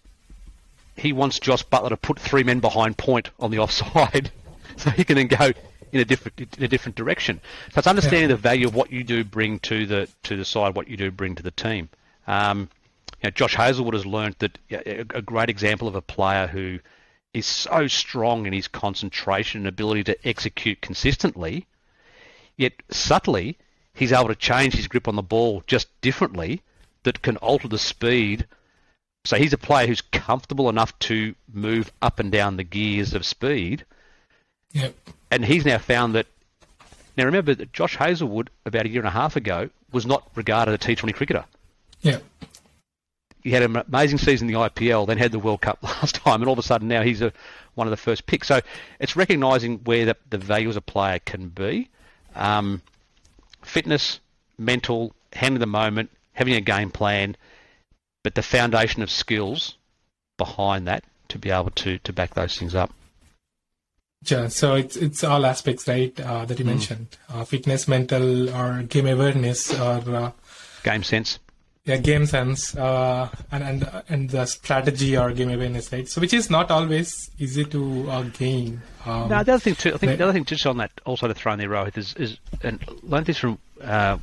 he 0.97 1.13
wants 1.13 1.39
Jos 1.39 1.63
Buttler 1.63 1.91
to 1.91 1.97
put 1.97 2.19
three 2.19 2.43
men 2.43 2.59
behind 2.59 2.99
point 2.99 3.31
on 3.39 3.53
the 3.53 3.59
offside, 3.61 4.33
so 4.77 4.91
he 4.91 5.05
can 5.05 5.17
then 5.17 5.29
go 5.29 5.53
in 5.93 6.01
a 6.01 6.05
different 6.05 6.41
in 6.59 6.65
a 6.65 6.69
different 6.69 6.97
direction. 6.97 7.41
So 7.73 7.79
it's 7.79 7.87
understanding 7.87 8.23
Yeah. 8.31 8.37
the 8.37 8.37
value 8.37 8.67
of 8.67 8.75
what 8.75 8.93
you 8.93 9.05
do 9.05 9.25
bring 9.25 9.59
to 9.61 9.87
the 9.87 10.09
to 10.25 10.37
the 10.37 10.45
side, 10.45 10.75
what 10.75 10.89
you 10.89 10.97
do 10.97 11.11
bring 11.11 11.35
to 11.37 11.43
the 11.43 11.51
team. 11.51 11.89
Um, 12.27 12.69
you 13.23 13.29
know, 13.29 13.31
Josh 13.31 13.55
Hazlewood 13.55 13.95
has 13.95 14.07
learned 14.07 14.37
that 14.39 14.59
a, 14.71 15.23
great 15.23 15.49
example 15.51 15.89
of 15.89 15.95
a 15.95 16.03
player 16.03 16.47
who 16.47 16.79
is 17.35 17.47
so 17.47 17.87
strong 17.89 18.47
in 18.47 18.53
his 18.53 18.69
concentration 18.69 19.61
and 19.61 19.69
ability 19.69 20.05
to 20.05 20.29
execute 20.29 20.81
consistently, 20.81 21.67
yet 22.57 22.73
subtly 22.91 23.59
he's 23.95 24.13
able 24.13 24.29
to 24.29 24.35
change 24.37 24.75
his 24.75 24.87
grip 24.87 25.09
on 25.09 25.17
the 25.17 25.23
ball 25.23 25.63
just 25.67 25.89
differently 26.01 26.63
that 27.03 27.23
can 27.23 27.37
alter 27.39 27.67
the 27.69 27.79
speed. 27.79 28.47
So 29.25 29.37
he's 29.37 29.53
a 29.53 29.59
player 29.59 29.87
who's 29.87 30.01
comfortable 30.01 30.69
enough 30.69 30.97
to 31.01 31.35
move 31.53 31.93
up 32.01 32.19
and 32.21 32.31
down 32.31 32.57
the 32.57 32.65
gears 32.65 33.15
of 33.15 33.27
speed, 33.27 33.85
Yeah. 34.73 34.91
And 35.31 35.45
he's 35.45 35.65
now 35.65 35.79
found 35.79 36.15
that. 36.15 36.27
Now 37.17 37.25
remember 37.25 37.55
that 37.55 37.73
Josh 37.73 37.97
Hazlewood 37.97 38.49
about 38.65 38.87
a 38.87 38.89
year 38.89 39.01
and 39.01 39.09
a 39.09 39.13
half 39.13 39.35
ago 39.35 39.71
was 39.93 40.07
not 40.07 40.29
regarded 40.37 40.73
a 40.75 40.79
T20 40.79 41.15
cricketer. 41.15 41.45
Yeah. 42.01 42.19
He 43.43 43.51
had 43.51 43.63
an 43.63 43.77
amazing 43.77 44.19
season 44.19 44.49
in 44.49 44.55
the 44.55 44.61
IPL, 44.61 45.07
then 45.07 45.19
had 45.19 45.33
the 45.33 45.39
World 45.39 45.61
Cup 45.61 45.79
last 45.83 46.17
time, 46.17 46.43
and 46.43 46.49
all 46.49 46.53
of 46.53 46.59
a 46.59 46.63
sudden 46.63 46.87
now 46.87 47.03
he's 47.03 47.23
a, 47.23 47.33
one 47.75 47.87
of 47.87 47.91
the 47.91 47.97
first 47.97 48.27
picks. 48.27 48.49
So 48.49 48.61
it's 49.01 49.17
recognising 49.17 49.79
where 49.85 50.05
the, 50.05 50.17
the 50.31 50.39
value 50.39 50.69
as 50.69 50.77
a 50.77 50.81
player 50.81 51.19
can 51.19 51.49
be. 51.49 51.89
Um, 52.35 52.83
fitness, 53.63 54.21
mental, 54.59 55.13
handling 55.33 55.61
the 55.61 55.67
moment, 55.67 56.11
having 56.33 56.55
a 56.55 56.61
game 56.61 56.91
plan, 56.91 57.37
but 58.23 58.35
the 58.35 58.43
foundation 58.43 59.03
of 59.03 59.11
skills 59.11 59.77
behind 60.37 60.87
that 60.87 61.05
to 61.29 61.39
be 61.39 61.51
able 61.51 61.71
to, 61.71 61.99
to 61.99 62.13
back 62.13 62.35
those 62.35 62.57
things 62.57 62.75
up. 62.75 62.93
Yeah, 64.27 64.49
so 64.49 64.75
it's 64.75 64.97
it's 64.97 65.23
all 65.23 65.47
aspects, 65.47 65.87
right, 65.87 66.19
uh, 66.21 66.45
that 66.45 66.59
you 66.59 66.65
mentioned: 66.65 67.17
uh, 67.29 67.45
fitness, 67.45 67.87
mental, 67.87 68.51
or 68.51 68.83
game 68.83 69.07
awareness, 69.07 69.73
or 69.79 70.03
uh, 70.15 70.33
Game 70.83 71.03
sense. 71.05 71.39
yeah, 71.85 71.97
game 71.99 72.27
sense, 72.27 72.77
uh, 72.77 73.29
and 73.53 73.63
and 73.63 74.03
and 74.09 74.31
the 74.31 74.45
strategy 74.47 75.17
or 75.17 75.33
game 75.33 75.51
awareness, 75.51 75.93
right? 75.93 76.09
So 76.09 76.21
which 76.21 76.35
is 76.35 76.51
not 76.51 76.71
always 76.73 77.31
easy 77.39 77.65
to 77.67 78.11
uh, 78.11 78.23
gain. 78.23 78.83
Um, 79.07 79.29
No, 79.29 79.43
the 79.45 79.53
other 79.53 79.61
thing 79.61 79.77
too, 79.77 79.95
I 79.95 79.99
think 79.99 80.11
Right. 80.11 80.19
the 80.19 80.25
other 80.25 80.33
thing 80.33 80.45
just 80.45 80.67
on 80.67 80.79
that, 80.79 80.91
also 81.07 81.29
to 81.29 81.35
throw 81.35 81.53
in 81.53 81.59
there, 81.61 81.69
Rohit, 81.69 81.97
is, 81.97 82.15
is 82.15 82.39
and 82.63 82.85
learned 83.05 83.27
this 83.27 83.39
from 83.39 83.59
uh, 83.81 84.17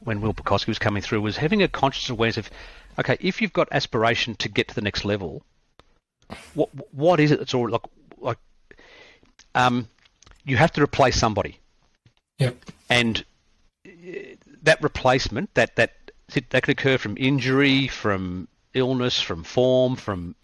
when 0.00 0.20
Will 0.20 0.34
Pucovski 0.34 0.68
was 0.68 0.78
coming 0.78 1.02
through, 1.02 1.22
was 1.22 1.38
having 1.38 1.62
a 1.62 1.68
conscious 1.68 2.08
awareness 2.10 2.36
of, 2.36 2.50
okay, 2.98 3.16
if 3.20 3.40
you've 3.40 3.52
got 3.54 3.68
aspiration 3.72 4.34
to 4.36 4.48
get 4.50 4.68
to 4.68 4.74
the 4.74 4.82
next 4.82 5.04
level, 5.06 5.42
what 6.52 6.68
what 6.92 7.18
is 7.18 7.30
it 7.30 7.38
that's 7.38 7.54
all 7.54 7.68
like 7.70 7.80
um, 9.54 9.88
you 10.44 10.56
have 10.56 10.72
to 10.72 10.82
replace 10.82 11.16
somebody, 11.16 11.58
yeah, 12.38 12.50
and 12.88 13.24
uh, 13.86 13.90
that 14.62 14.82
replacement 14.82 15.52
that 15.54 15.76
that 15.76 15.94
that 16.50 16.62
could 16.62 16.78
occur 16.78 16.98
from 16.98 17.16
injury, 17.18 17.88
from 17.88 18.48
illness, 18.74 19.20
from 19.20 19.44
form, 19.44 19.96
from 19.96 20.34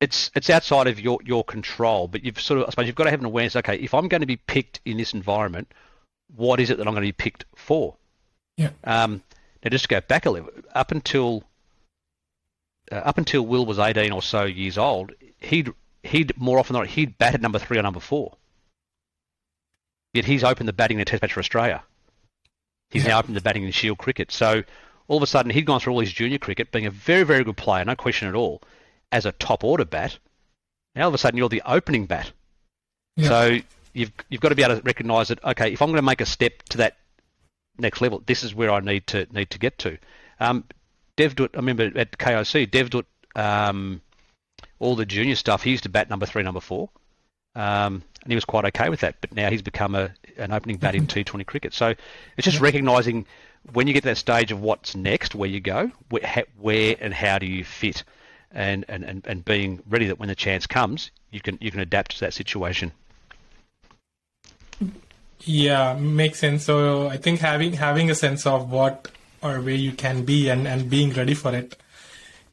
it's 0.00 0.30
it's 0.34 0.50
outside 0.50 0.86
of 0.86 1.00
your, 1.00 1.18
your 1.24 1.44
control, 1.44 2.08
but 2.08 2.24
you've 2.24 2.40
sort 2.40 2.60
of 2.60 2.66
I 2.66 2.70
suppose 2.70 2.86
you've 2.86 2.94
got 2.94 3.04
to 3.04 3.10
have 3.10 3.20
an 3.20 3.26
awareness. 3.26 3.56
Okay, 3.56 3.76
if 3.76 3.94
I'm 3.94 4.08
going 4.08 4.20
to 4.20 4.26
be 4.26 4.36
picked 4.36 4.80
in 4.84 4.96
this 4.96 5.12
environment, 5.12 5.72
what 6.36 6.60
is 6.60 6.70
it 6.70 6.78
that 6.78 6.86
I'm 6.86 6.94
going 6.94 7.02
to 7.02 7.08
be 7.08 7.12
picked 7.12 7.44
for? 7.56 7.96
Yeah. 8.56 8.70
Um, 8.84 9.22
now 9.64 9.70
just 9.70 9.84
to 9.84 9.88
go 9.88 10.00
back 10.00 10.26
a 10.26 10.30
little, 10.30 10.50
up 10.74 10.92
until 10.92 11.44
uh, 12.92 12.96
up 12.96 13.18
until 13.18 13.44
Will 13.44 13.66
was 13.66 13.78
18 13.78 14.12
or 14.12 14.22
so 14.22 14.44
years 14.44 14.78
old, 14.78 15.12
he'd 15.38 15.72
he'd 16.02 16.36
more 16.38 16.58
often 16.58 16.74
than 16.74 16.82
not 16.82 16.90
he'd 16.90 17.18
bat 17.18 17.34
at 17.34 17.40
number 17.40 17.58
three 17.58 17.78
or 17.78 17.82
number 17.82 18.00
four. 18.00 18.36
Yet 20.14 20.24
he's 20.24 20.44
opened 20.44 20.68
the 20.68 20.72
batting 20.72 20.98
in 20.98 21.04
Test 21.04 21.22
match 21.22 21.32
for 21.32 21.40
Australia. 21.40 21.82
He's 22.90 23.02
Yeah. 23.04 23.10
now 23.10 23.18
opened 23.20 23.36
the 23.36 23.40
batting 23.40 23.64
in 23.64 23.70
Shield 23.72 23.98
cricket. 23.98 24.30
So 24.32 24.62
all 25.06 25.16
of 25.18 25.22
a 25.22 25.26
sudden 25.26 25.50
he'd 25.50 25.66
gone 25.66 25.80
through 25.80 25.92
all 25.92 26.00
his 26.00 26.12
junior 26.12 26.38
cricket, 26.38 26.72
being 26.72 26.86
a 26.86 26.90
very 26.90 27.24
very 27.24 27.44
good 27.44 27.56
player, 27.56 27.84
no 27.84 27.94
question 27.96 28.28
at 28.28 28.34
all, 28.34 28.62
as 29.12 29.26
a 29.26 29.32
top 29.32 29.64
order 29.64 29.84
bat. 29.84 30.18
Now 30.94 31.02
all 31.02 31.08
of 31.08 31.14
a 31.14 31.18
sudden 31.18 31.36
you're 31.38 31.48
the 31.48 31.62
opening 31.66 32.06
bat. 32.06 32.32
yeah, 33.16 33.28
So 33.28 33.58
you've 33.92 34.12
you've 34.28 34.40
got 34.40 34.48
to 34.50 34.54
be 34.54 34.62
able 34.62 34.76
to 34.76 34.82
recognise 34.82 35.28
that. 35.28 35.42
Okay, 35.44 35.72
if 35.72 35.82
I'm 35.82 35.88
going 35.88 35.96
to 35.96 36.02
make 36.02 36.20
a 36.20 36.26
step 36.26 36.62
to 36.70 36.78
that 36.78 36.96
next 37.78 38.00
level, 38.00 38.22
this 38.26 38.42
is 38.42 38.54
where 38.54 38.70
I 38.70 38.80
need 38.80 39.06
to 39.08 39.26
need 39.30 39.50
to 39.50 39.58
get 39.58 39.78
to. 39.78 39.98
Um, 40.40 40.64
Devdutt, 41.16 41.50
I 41.54 41.58
remember 41.58 41.90
at 41.98 42.16
KOC, 42.16 42.66
Devdutt, 42.70 43.04
um, 43.34 44.00
all 44.78 44.96
the 44.96 45.06
junior 45.06 45.34
stuff. 45.34 45.62
He 45.62 45.70
used 45.70 45.84
to 45.84 45.88
bat 45.88 46.10
number 46.10 46.26
three, 46.26 46.42
number 46.42 46.60
four, 46.60 46.88
um, 47.54 48.02
and 48.22 48.32
he 48.32 48.34
was 48.34 48.44
quite 48.44 48.64
okay 48.66 48.88
with 48.88 49.00
that. 49.00 49.16
But 49.20 49.32
now 49.32 49.50
he's 49.50 49.62
become 49.62 49.94
a 49.94 50.10
an 50.36 50.52
opening 50.52 50.76
bat 50.76 50.94
in 50.94 51.06
T20 51.08 51.46
cricket. 51.46 51.74
So 51.74 51.94
it's 52.36 52.44
just 52.44 52.60
recognising 52.60 53.26
when 53.72 53.86
you 53.86 53.92
get 53.92 54.02
to 54.02 54.08
that 54.08 54.16
stage 54.16 54.52
of 54.52 54.60
what's 54.60 54.94
next, 54.94 55.34
where 55.34 55.48
you 55.48 55.60
go, 55.60 55.90
where, 56.10 56.44
where 56.58 56.96
and 57.00 57.12
how 57.12 57.38
do 57.38 57.46
you 57.46 57.64
fit, 57.64 58.04
and, 58.52 58.84
and, 58.88 59.04
and, 59.04 59.26
and 59.26 59.44
being 59.44 59.82
ready 59.88 60.06
that 60.06 60.18
when 60.18 60.28
the 60.28 60.34
chance 60.34 60.66
comes, 60.66 61.10
you 61.30 61.40
can 61.40 61.58
you 61.60 61.70
can 61.70 61.80
adapt 61.80 62.12
to 62.12 62.20
that 62.20 62.34
situation. 62.34 62.92
yeah, 65.40 65.94
makes 65.94 66.38
sense. 66.38 66.64
So 66.64 67.08
I 67.08 67.16
think 67.16 67.40
having 67.40 67.74
having 67.74 68.10
a 68.10 68.14
sense 68.14 68.46
of 68.46 68.70
what 68.70 69.10
or 69.42 69.60
where 69.60 69.74
you 69.74 69.92
can 69.92 70.24
be 70.24 70.48
and, 70.48 70.66
and 70.66 70.90
being 70.90 71.12
ready 71.12 71.34
for 71.34 71.54
it 71.54 71.76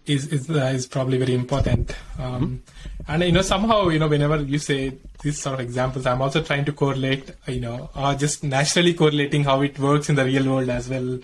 is 0.08 0.28
is 0.28 0.50
uh, 0.50 0.72
is 0.74 0.88
probably 0.88 1.18
very 1.18 1.34
important. 1.34 1.96
Um, 2.20 2.64
And 3.08 3.24
you 3.24 3.32
know 3.32 3.44
somehow 3.44 3.90
you 3.90 4.00
know 4.00 4.08
whenever 4.08 4.38
you 4.42 4.58
say 4.58 4.98
these 5.22 5.40
sort 5.40 5.56
of 5.56 5.60
examples, 5.60 6.08
I'm 6.08 6.22
also 6.22 6.42
trying 6.42 6.66
to 6.66 6.74
correlate 6.74 7.32
you 7.48 7.62
know 7.62 7.90
or 7.96 8.16
just 8.16 8.44
naturally 8.44 8.94
correlating 8.94 9.44
how 9.44 9.62
it 9.62 9.78
works 9.78 10.10
in 10.10 10.16
the 10.16 10.26
real 10.26 10.50
world 10.52 10.70
as 10.70 10.90
well. 10.90 11.20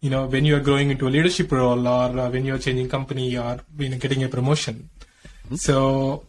You 0.00 0.10
know 0.10 0.26
when 0.26 0.44
you 0.44 0.56
are 0.56 0.60
growing 0.60 0.90
into 0.90 1.08
a 1.08 1.12
leadership 1.16 1.50
role 1.50 1.88
or 1.88 2.18
uh, 2.18 2.28
when 2.30 2.44
you 2.44 2.54
are 2.54 2.58
changing 2.58 2.88
company 2.88 3.38
or 3.38 3.60
you 3.78 3.88
know 3.88 3.96
getting 3.96 4.22
a 4.22 4.28
promotion. 4.28 4.90
So 5.56 6.24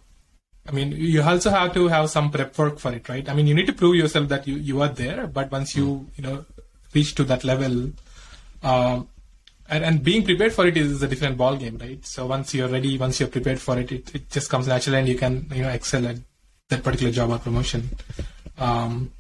I 0.68 0.72
mean, 0.72 0.94
you 0.94 1.22
also 1.22 1.52
have 1.52 1.74
to 1.74 1.88
have 1.88 2.10
some 2.10 2.32
prep 2.32 2.58
work 2.58 2.80
for 2.80 2.92
it, 2.92 3.08
right? 3.08 3.28
I 3.30 3.34
mean, 3.36 3.46
you 3.46 3.54
need 3.54 3.68
to 3.68 3.74
prove 3.74 3.96
yourself 3.96 4.30
that 4.30 4.48
you, 4.48 4.56
you 4.56 4.82
are 4.82 4.90
there, 4.90 5.28
but 5.28 5.52
once 5.52 5.76
you, 5.76 6.08
you 6.16 6.24
know, 6.24 6.46
reach 6.94 7.14
to 7.16 7.24
that 7.26 7.44
level, 7.44 7.92
um, 8.64 9.08
and, 9.70 9.84
and 9.84 10.04
being 10.04 10.24
prepared 10.24 10.54
for 10.54 10.68
it 10.68 10.78
is 10.78 11.02
a 11.02 11.08
different 11.08 11.38
ball 11.38 11.56
game, 11.58 11.78
right? 11.80 12.06
So 12.06 12.26
once 12.28 12.54
you're 12.54 12.68
ready, 12.68 12.98
once 12.98 13.20
you're 13.20 13.30
prepared 13.30 13.60
for 13.60 13.78
it, 13.80 13.92
it, 13.92 14.14
it 14.16 14.30
just 14.30 14.50
comes 14.50 14.68
naturally 14.68 15.00
and 15.00 15.08
you 15.08 15.16
can, 15.18 15.48
you 15.54 15.62
know, 15.64 15.70
excel 15.70 16.06
at 16.08 16.18
that 16.70 16.84
particular 16.84 17.12
job 17.12 17.32
or 17.32 17.40
promotion. 17.40 17.90
Um, 18.58 19.12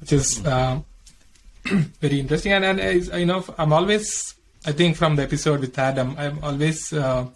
which 0.00 0.12
is, 0.12 0.44
uh, 0.44 0.80
very 1.64 2.20
interesting. 2.20 2.52
And, 2.52 2.64
and 2.64 2.80
as, 2.80 3.08
you 3.08 3.26
know, 3.26 3.44
I'm 3.56 3.72
always, 3.72 4.34
I 4.66 4.72
think 4.72 4.96
from 4.96 5.16
the 5.16 5.22
episode 5.22 5.60
with 5.60 5.78
Adam, 5.78 6.14
I'm 6.18 6.38
always, 6.42 6.92
uh, 6.92 7.26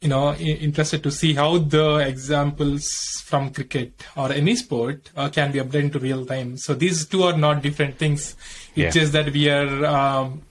you 0.00 0.08
know 0.08 0.30
i- 0.30 0.34
interested 0.66 1.00
to 1.04 1.12
see 1.12 1.32
how 1.34 1.58
the 1.58 1.98
examples 1.98 2.90
from 3.24 3.50
cricket 3.52 3.92
or 4.16 4.32
any 4.32 4.56
sport 4.56 5.08
uh, 5.16 5.28
can 5.28 5.52
be 5.52 5.60
applied 5.60 5.84
into 5.84 6.00
real 6.00 6.26
time 6.26 6.56
so 6.56 6.74
these 6.74 7.06
two 7.06 7.22
are 7.22 7.36
not 7.36 7.62
different 7.62 7.96
things 7.98 8.34
it's 8.70 8.76
Yeah. 8.76 8.90
just 8.90 9.12
that 9.12 9.32
we 9.32 9.48
are 9.48 9.84
um, 9.86 10.42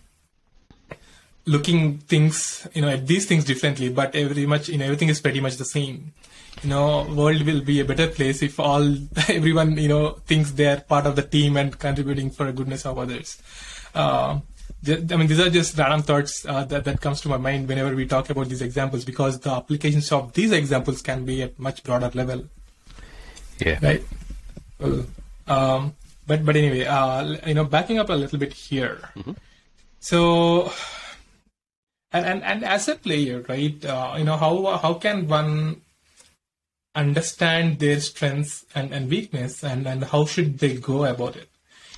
looking 1.46 1.98
things 1.98 2.68
you 2.74 2.82
know 2.82 2.90
at 2.90 3.08
these 3.08 3.26
things 3.26 3.44
differently 3.44 3.90
but 3.90 4.16
every 4.16 4.46
much 4.46 4.70
you 4.70 4.78
know 4.78 4.86
everything 4.86 5.10
is 5.10 5.20
pretty 5.20 5.40
much 5.40 5.58
the 5.58 5.66
same 5.66 6.14
you 6.62 6.70
know 6.70 7.04
world 7.16 7.42
will 7.44 7.62
be 7.62 7.80
a 7.80 7.86
better 7.86 8.08
place 8.08 8.42
if 8.42 8.60
all 8.60 8.96
everyone 9.28 9.78
you 9.78 9.88
know 9.88 10.12
thinks 10.28 10.52
they're 10.52 10.82
part 10.82 11.06
of 11.06 11.16
the 11.16 11.24
team 11.24 11.58
and 11.58 11.80
contributing 11.80 12.30
for 12.30 12.46
the 12.46 12.54
goodness 12.54 12.86
of 12.86 12.98
others 12.98 13.42
uh, 13.96 14.40
I 14.88 15.16
mean, 15.16 15.28
these 15.28 15.40
are 15.40 15.50
just 15.50 15.78
random 15.78 16.02
thoughts 16.02 16.44
uh, 16.46 16.64
that 16.66 16.86
that 16.86 17.02
comes 17.02 17.22
to 17.22 17.30
my 17.30 17.38
mind 17.38 17.68
whenever 17.68 17.96
we 17.96 18.08
talk 18.08 18.30
about 18.32 18.50
these 18.50 18.64
examples 18.64 19.06
because 19.06 19.40
the 19.40 19.52
applications 19.52 20.12
of 20.12 20.34
these 20.34 20.52
examples 20.52 21.04
can 21.04 21.24
be 21.24 21.44
at 21.44 21.60
much 21.60 21.84
broader 21.84 22.10
level. 22.16 22.46
Yeah. 23.60 23.78
Right. 23.82 24.04
Well, 24.80 25.06
um, 25.48 25.96
but 26.26 26.44
but 26.44 26.56
anyway, 26.56 26.86
uh, 26.86 27.38
you 27.46 27.54
know, 27.54 27.66
backing 27.66 28.00
up 28.00 28.10
a 28.10 28.14
little 28.14 28.40
bit 28.40 28.54
here. 28.54 28.98
Mm-hmm. 29.16 29.34
So, 30.00 30.72
and, 32.14 32.26
and 32.26 32.44
and 32.44 32.66
as 32.66 32.88
a 32.88 32.96
player, 32.96 33.44
right? 33.48 33.84
Uh, 33.86 34.16
you 34.18 34.24
know, 34.24 34.38
how 34.38 34.78
how 34.78 34.94
can 34.96 35.28
one 35.28 35.82
understand 36.94 37.80
their 37.80 38.00
strengths 38.02 38.66
and, 38.76 38.94
and 38.94 39.10
weakness, 39.10 39.64
and, 39.64 39.88
and 39.88 40.04
how 40.04 40.26
should 40.26 40.60
they 40.60 40.76
go 40.76 41.06
about 41.06 41.36
it? 41.36 41.50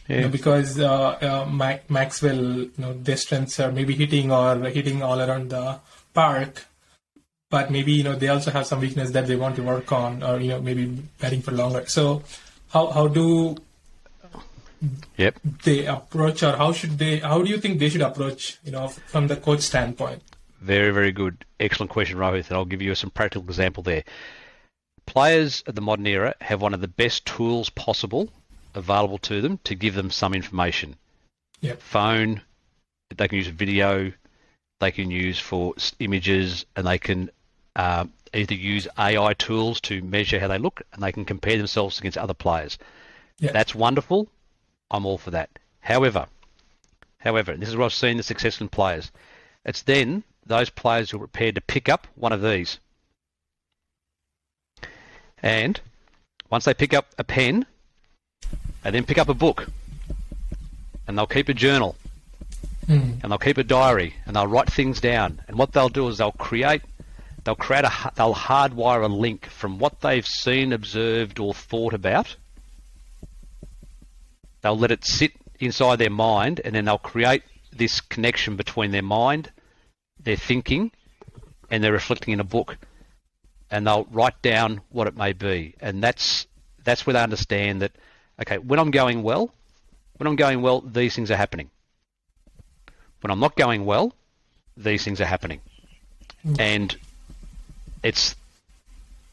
Yeah. 0.07 0.15
You 0.15 0.21
know, 0.23 0.29
because 0.29 0.79
uh, 0.79 0.91
uh, 0.91 1.49
Mac, 1.49 1.89
Maxwell, 1.89 2.35
you 2.35 2.71
know, 2.77 2.93
their 2.93 3.17
strengths 3.17 3.59
are 3.59 3.71
maybe 3.71 3.95
hitting 3.95 4.31
or 4.31 4.57
hitting 4.69 5.01
all 5.01 5.19
around 5.19 5.49
the 5.49 5.79
park, 6.13 6.65
but 7.49 7.71
maybe 7.71 7.93
you 7.93 8.03
know 8.03 8.15
they 8.15 8.27
also 8.27 8.51
have 8.51 8.67
some 8.67 8.81
weakness 8.81 9.11
that 9.11 9.27
they 9.27 9.35
want 9.35 9.55
to 9.55 9.63
work 9.63 9.91
on, 9.91 10.21
or 10.21 10.39
you 10.39 10.49
know 10.49 10.61
maybe 10.61 10.85
batting 11.19 11.41
for 11.41 11.51
longer. 11.51 11.85
So, 11.87 12.23
how 12.69 12.87
how 12.87 13.07
do 13.07 13.55
Yep. 15.17 15.39
they 15.63 15.85
approach, 15.85 16.43
or 16.43 16.57
how 16.57 16.73
should 16.73 16.97
they? 16.97 17.19
How 17.19 17.41
do 17.41 17.49
you 17.49 17.57
think 17.57 17.79
they 17.79 17.89
should 17.89 18.01
approach? 18.01 18.59
You 18.63 18.71
know, 18.71 18.87
from 18.87 19.27
the 19.27 19.35
coach 19.35 19.61
standpoint. 19.61 20.21
Very, 20.61 20.91
very 20.91 21.11
good. 21.11 21.45
Excellent 21.59 21.91
question, 21.91 22.17
Rohit, 22.17 22.47
and 22.47 22.57
I'll 22.57 22.65
give 22.65 22.81
you 22.81 22.95
some 22.95 23.09
practical 23.09 23.47
example 23.47 23.83
there. 23.83 24.03
Players 25.05 25.61
of 25.67 25.75
the 25.75 25.81
modern 25.81 26.07
era 26.07 26.35
have 26.39 26.61
one 26.61 26.73
of 26.73 26.81
the 26.81 26.87
best 26.87 27.25
tools 27.25 27.69
possible 27.69 28.29
available 28.75 29.17
to 29.19 29.41
them 29.41 29.59
to 29.65 29.75
give 29.75 29.93
them 29.93 30.09
some 30.09 30.33
information. 30.33 30.95
Yep. 31.61 31.81
Phone, 31.81 32.41
they 33.15 33.27
can 33.27 33.37
use 33.37 33.47
video, 33.47 34.11
they 34.79 34.91
can 34.91 35.11
use 35.11 35.39
for 35.39 35.75
images, 35.99 36.65
and 36.75 36.87
they 36.87 36.97
can 36.97 37.29
uh, 37.75 38.05
either 38.33 38.55
use 38.55 38.87
AI 38.97 39.33
tools 39.33 39.79
to 39.81 40.01
measure 40.01 40.39
how 40.39 40.47
they 40.47 40.57
look, 40.57 40.81
and 40.93 41.03
they 41.03 41.11
can 41.11 41.25
compare 41.25 41.57
themselves 41.57 41.99
against 41.99 42.17
other 42.17 42.33
players. 42.33 42.77
Yeah. 43.39 43.51
That's 43.51 43.75
wonderful. 43.75 44.29
I'm 44.91 45.05
all 45.05 45.17
for 45.17 45.31
that. 45.31 45.49
However, 45.81 46.27
however, 47.19 47.51
and 47.51 47.61
this 47.61 47.69
is 47.69 47.75
what 47.75 47.85
I've 47.85 47.93
seen 47.93 48.17
the 48.17 48.23
success 48.23 48.61
in 48.61 48.69
players. 48.69 49.11
It's 49.65 49.81
then 49.81 50.23
those 50.45 50.69
players 50.69 51.09
who 51.09 51.17
are 51.17 51.27
prepared 51.27 51.55
to 51.55 51.61
pick 51.61 51.89
up 51.89 52.07
one 52.15 52.31
of 52.31 52.41
these. 52.41 52.79
And 55.41 55.79
once 56.49 56.65
they 56.65 56.73
pick 56.73 56.93
up 56.93 57.07
a 57.17 57.23
pen, 57.23 57.65
they 58.83 58.91
then 58.91 59.05
pick 59.05 59.17
up 59.17 59.29
a 59.29 59.33
book. 59.33 59.67
And 61.07 61.17
they'll 61.17 61.27
keep 61.27 61.49
a 61.49 61.53
journal. 61.53 61.95
Mm. 62.87 63.21
And 63.21 63.31
they'll 63.31 63.37
keep 63.37 63.57
a 63.57 63.63
diary. 63.63 64.15
And 64.25 64.35
they'll 64.35 64.47
write 64.47 64.71
things 64.71 65.01
down. 65.01 65.41
And 65.47 65.57
what 65.57 65.73
they'll 65.73 65.89
do 65.89 66.07
is 66.07 66.17
they'll 66.17 66.31
create, 66.31 66.81
they'll 67.43 67.55
create 67.55 67.83
a, 67.83 68.11
they'll 68.15 68.33
hardwire 68.33 69.03
a 69.03 69.07
link 69.07 69.45
from 69.47 69.79
what 69.79 69.99
they've 70.01 70.25
seen, 70.25 70.71
observed, 70.71 71.39
or 71.39 71.53
thought 71.53 71.93
about. 71.93 72.35
They'll 74.63 74.77
let 74.77 74.91
it 74.91 75.03
sit 75.03 75.33
inside 75.59 75.97
their 75.97 76.09
mind, 76.09 76.61
and 76.63 76.73
then 76.73 76.85
they'll 76.85 76.97
create 76.97 77.43
this 77.71 77.99
connection 77.99 78.55
between 78.55 78.91
their 78.91 79.03
mind, 79.03 79.51
their 80.19 80.37
thinking, 80.37 80.91
and 81.69 81.83
their 81.83 81.91
reflecting 81.91 82.33
in 82.33 82.39
a 82.39 82.45
book. 82.45 82.77
And 83.69 83.85
they'll 83.85 84.07
write 84.09 84.41
down 84.41 84.81
what 84.89 85.07
it 85.07 85.17
may 85.17 85.33
be, 85.33 85.75
and 85.81 86.01
that's 86.01 86.47
that's 86.83 87.05
where 87.05 87.13
they 87.13 87.21
understand 87.21 87.81
that. 87.81 87.91
Okay, 88.41 88.57
when 88.57 88.79
I'm 88.79 88.91
going 88.91 89.21
well, 89.21 89.53
when 90.17 90.27
I'm 90.27 90.35
going 90.35 90.61
well, 90.61 90.81
these 90.81 91.15
things 91.15 91.29
are 91.29 91.35
happening. 91.35 91.69
When 93.21 93.31
I'm 93.31 93.39
not 93.39 93.55
going 93.55 93.85
well, 93.85 94.13
these 94.77 95.03
things 95.03 95.19
are 95.19 95.25
happening, 95.25 95.59
and 96.57 96.95
it's 98.01 98.35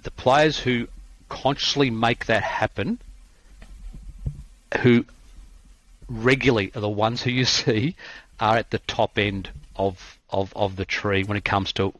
the 0.02 0.10
players 0.10 0.58
who 0.58 0.88
consciously 1.28 1.90
make 1.90 2.26
that 2.26 2.42
happen 2.42 2.98
who 4.78 5.04
regularly 6.10 6.72
are 6.74 6.80
the 6.80 6.88
ones 6.88 7.22
who 7.22 7.30
you 7.30 7.44
see 7.44 7.94
are 8.40 8.56
at 8.56 8.70
the 8.70 8.78
top 8.80 9.16
end 9.18 9.48
of 9.76 10.18
of, 10.28 10.52
of 10.54 10.76
the 10.76 10.84
tree 10.84 11.24
when 11.24 11.36
it 11.36 11.44
comes 11.44 11.72
to 11.74 11.94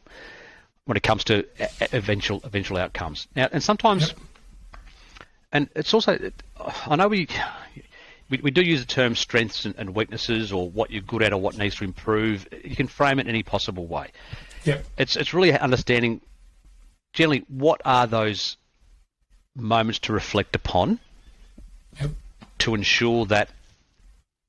when 0.85 0.97
it 0.97 1.03
comes 1.03 1.25
to 1.25 1.47
eventual 1.93 2.41
eventual 2.45 2.77
outcomes. 2.77 3.29
Now, 3.37 3.49
and 3.53 3.63
sometimes, 3.63 4.09
Yep. 4.09 4.19
and 5.53 5.69
it's 5.77 5.95
also, 5.95 6.19
I 6.87 6.97
know 6.97 7.09
we 7.09 7.29
we, 8.29 8.39
we 8.43 8.51
do 8.51 8.63
use 8.63 8.81
the 8.81 8.87
term 8.87 9.15
strengths 9.15 9.65
and, 9.65 9.75
and 9.79 9.95
weaknesses 9.95 10.53
or 10.53 10.69
what 10.69 10.91
you're 10.91 11.03
good 11.03 11.23
at 11.23 11.33
or 11.33 11.41
what 11.41 11.57
needs 11.57 11.77
to 11.77 11.85
improve. 11.85 12.47
You 12.65 12.77
can 12.77 12.89
frame 12.89 13.19
it 13.21 13.27
any 13.29 13.43
possible 13.43 13.87
way. 13.87 14.11
Yep. 14.65 14.85
It's 14.99 15.17
it's 15.17 15.33
really 15.35 15.53
understanding 15.53 16.21
generally 17.13 17.45
what 17.49 17.81
are 17.85 18.07
those 18.07 18.57
moments 19.57 19.99
to 20.01 20.13
reflect 20.13 20.55
upon 20.57 20.99
Yep. 22.01 22.11
to 22.61 22.75
ensure 22.75 23.27
that 23.27 23.51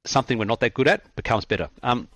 something 0.05 0.37
we're 0.37 0.45
not 0.45 0.59
that 0.61 0.73
good 0.73 0.87
at 0.87 1.15
becomes 1.15 1.45
better. 1.45 1.69
Um, 1.83 2.07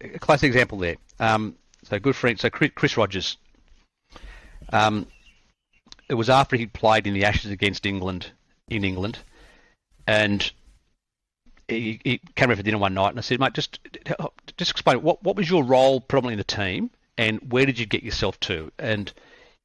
a 0.00 0.18
classic 0.18 0.48
example 0.48 0.78
there. 0.78 0.96
Um, 1.18 1.56
so 1.84 1.98
good 1.98 2.16
friend, 2.16 2.38
so 2.38 2.50
Chris 2.50 2.96
Rogers. 2.96 3.36
Um, 4.72 5.06
it 6.08 6.14
was 6.14 6.30
after 6.30 6.56
he'd 6.56 6.72
played 6.72 7.06
in 7.06 7.14
the 7.14 7.24
Ashes 7.24 7.50
against 7.50 7.86
England 7.86 8.32
in 8.68 8.84
England, 8.84 9.18
and 10.06 10.50
he, 11.68 12.00
he 12.02 12.20
came 12.34 12.50
over 12.50 12.56
for 12.56 12.62
dinner 12.62 12.78
one 12.78 12.94
night, 12.94 13.10
and 13.10 13.18
I 13.18 13.22
said, 13.22 13.40
"Mate, 13.40 13.54
just 13.54 13.78
just 14.56 14.70
explain 14.70 15.02
what 15.02 15.22
what 15.22 15.36
was 15.36 15.48
your 15.48 15.64
role 15.64 16.00
predominantly 16.00 16.34
in 16.34 16.38
the 16.38 16.44
team, 16.44 16.90
and 17.16 17.52
where 17.52 17.66
did 17.66 17.78
you 17.78 17.86
get 17.86 18.02
yourself 18.02 18.38
to?" 18.40 18.72
And 18.78 19.12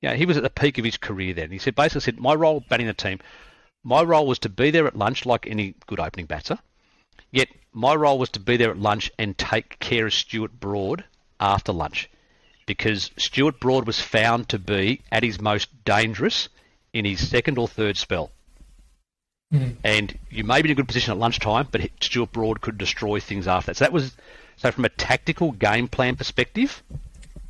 you 0.02 0.10
know, 0.10 0.16
he 0.16 0.26
was 0.26 0.38
at 0.38 0.44
the 0.44 0.50
peak 0.50 0.78
of 0.78 0.86
his 0.86 0.98
career 0.98 1.34
then. 1.34 1.52
He 1.52 1.58
said 1.58 1.76
basically 1.76 2.02
said, 2.02 2.20
"My 2.20 2.34
role 2.34 2.64
batting 2.70 2.88
the 2.88 2.94
team, 2.94 3.20
my 3.84 4.02
role 4.02 4.28
was 4.28 4.40
to 4.40 4.50
be 4.50 4.72
there 4.72 4.88
at 4.88 4.98
lunch 4.98 5.26
like 5.26 5.48
any 5.48 5.76
good 5.88 6.00
opening 6.00 6.26
batter." 6.26 6.60
Yet 7.34 7.50
my 7.74 7.96
role 7.96 8.20
was 8.20 8.30
to 8.30 8.40
be 8.40 8.56
there 8.56 8.70
at 8.70 8.78
lunch 8.78 9.12
and 9.18 9.38
take 9.38 9.80
care 9.80 10.06
of 10.06 10.14
Stuart 10.14 10.60
Broad 10.60 11.04
after 11.40 11.74
lunch 11.74 12.10
because 12.68 13.10
Stuart 13.18 13.60
Broad 13.60 13.88
was 13.88 14.00
found 14.00 14.48
to 14.50 14.60
be 14.60 15.02
at 15.12 15.24
his 15.24 15.42
most 15.42 15.68
dangerous 15.84 16.48
in 16.94 17.06
his 17.06 17.28
second 17.28 17.58
or 17.58 17.68
third 17.68 17.98
spell. 17.98 18.32
Mm. 19.52 19.76
And 19.84 20.20
you 20.30 20.44
may 20.44 20.62
be 20.62 20.70
in 20.70 20.74
a 20.74 20.76
good 20.76 20.88
position 20.88 21.12
at 21.12 21.18
lunchtime, 21.18 21.68
but 21.72 21.82
Stuart 22.00 22.32
Broad 22.32 22.62
could 22.62 22.78
destroy 22.78 23.20
things 23.20 23.48
after 23.48 23.72
that. 23.72 23.78
So 23.78 23.86
that 23.86 23.92
was 23.92 24.16
so 24.58 24.72
from 24.72 24.86
a 24.86 24.90
tactical 24.90 25.52
game 25.54 25.88
plan 25.88 26.16
perspective, 26.16 26.84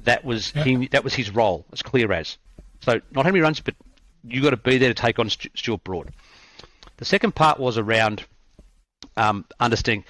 that 0.06 0.24
was 0.24 0.54
Yeah. 0.56 0.64
he, 0.64 0.88
that 0.88 1.04
was 1.04 1.14
his 1.14 1.30
role 1.30 1.66
as 1.74 1.82
clear 1.82 2.12
as. 2.14 2.38
So 2.80 3.02
not 3.12 3.26
how 3.26 3.32
many 3.32 3.42
runs, 3.42 3.60
but 3.60 3.76
you 4.24 4.42
got 4.42 4.52
to 4.52 4.58
be 4.58 4.78
there 4.78 4.94
to 4.94 4.94
take 4.94 5.20
on 5.20 5.30
Stuart 5.30 5.84
Broad. 5.84 6.12
The 6.98 7.06
second 7.06 7.36
part 7.36 7.60
was 7.60 7.78
around 7.78 8.24
um, 9.18 9.46
understanding 9.60 10.06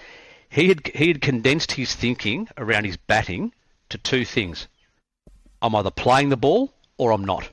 he 0.50 0.68
had 0.68 0.88
he 0.88 1.08
had 1.08 1.22
condensed 1.22 1.72
his 1.72 1.94
thinking 1.96 2.48
around 2.58 2.86
his 2.86 2.98
batting 2.98 3.54
to 3.90 3.98
two 3.98 4.24
things: 4.24 4.68
I'm 5.62 5.76
either 5.76 5.92
playing 5.92 6.30
the 6.30 6.38
ball 6.38 6.74
or 6.98 7.12
I'm 7.12 7.26
not. 7.26 7.50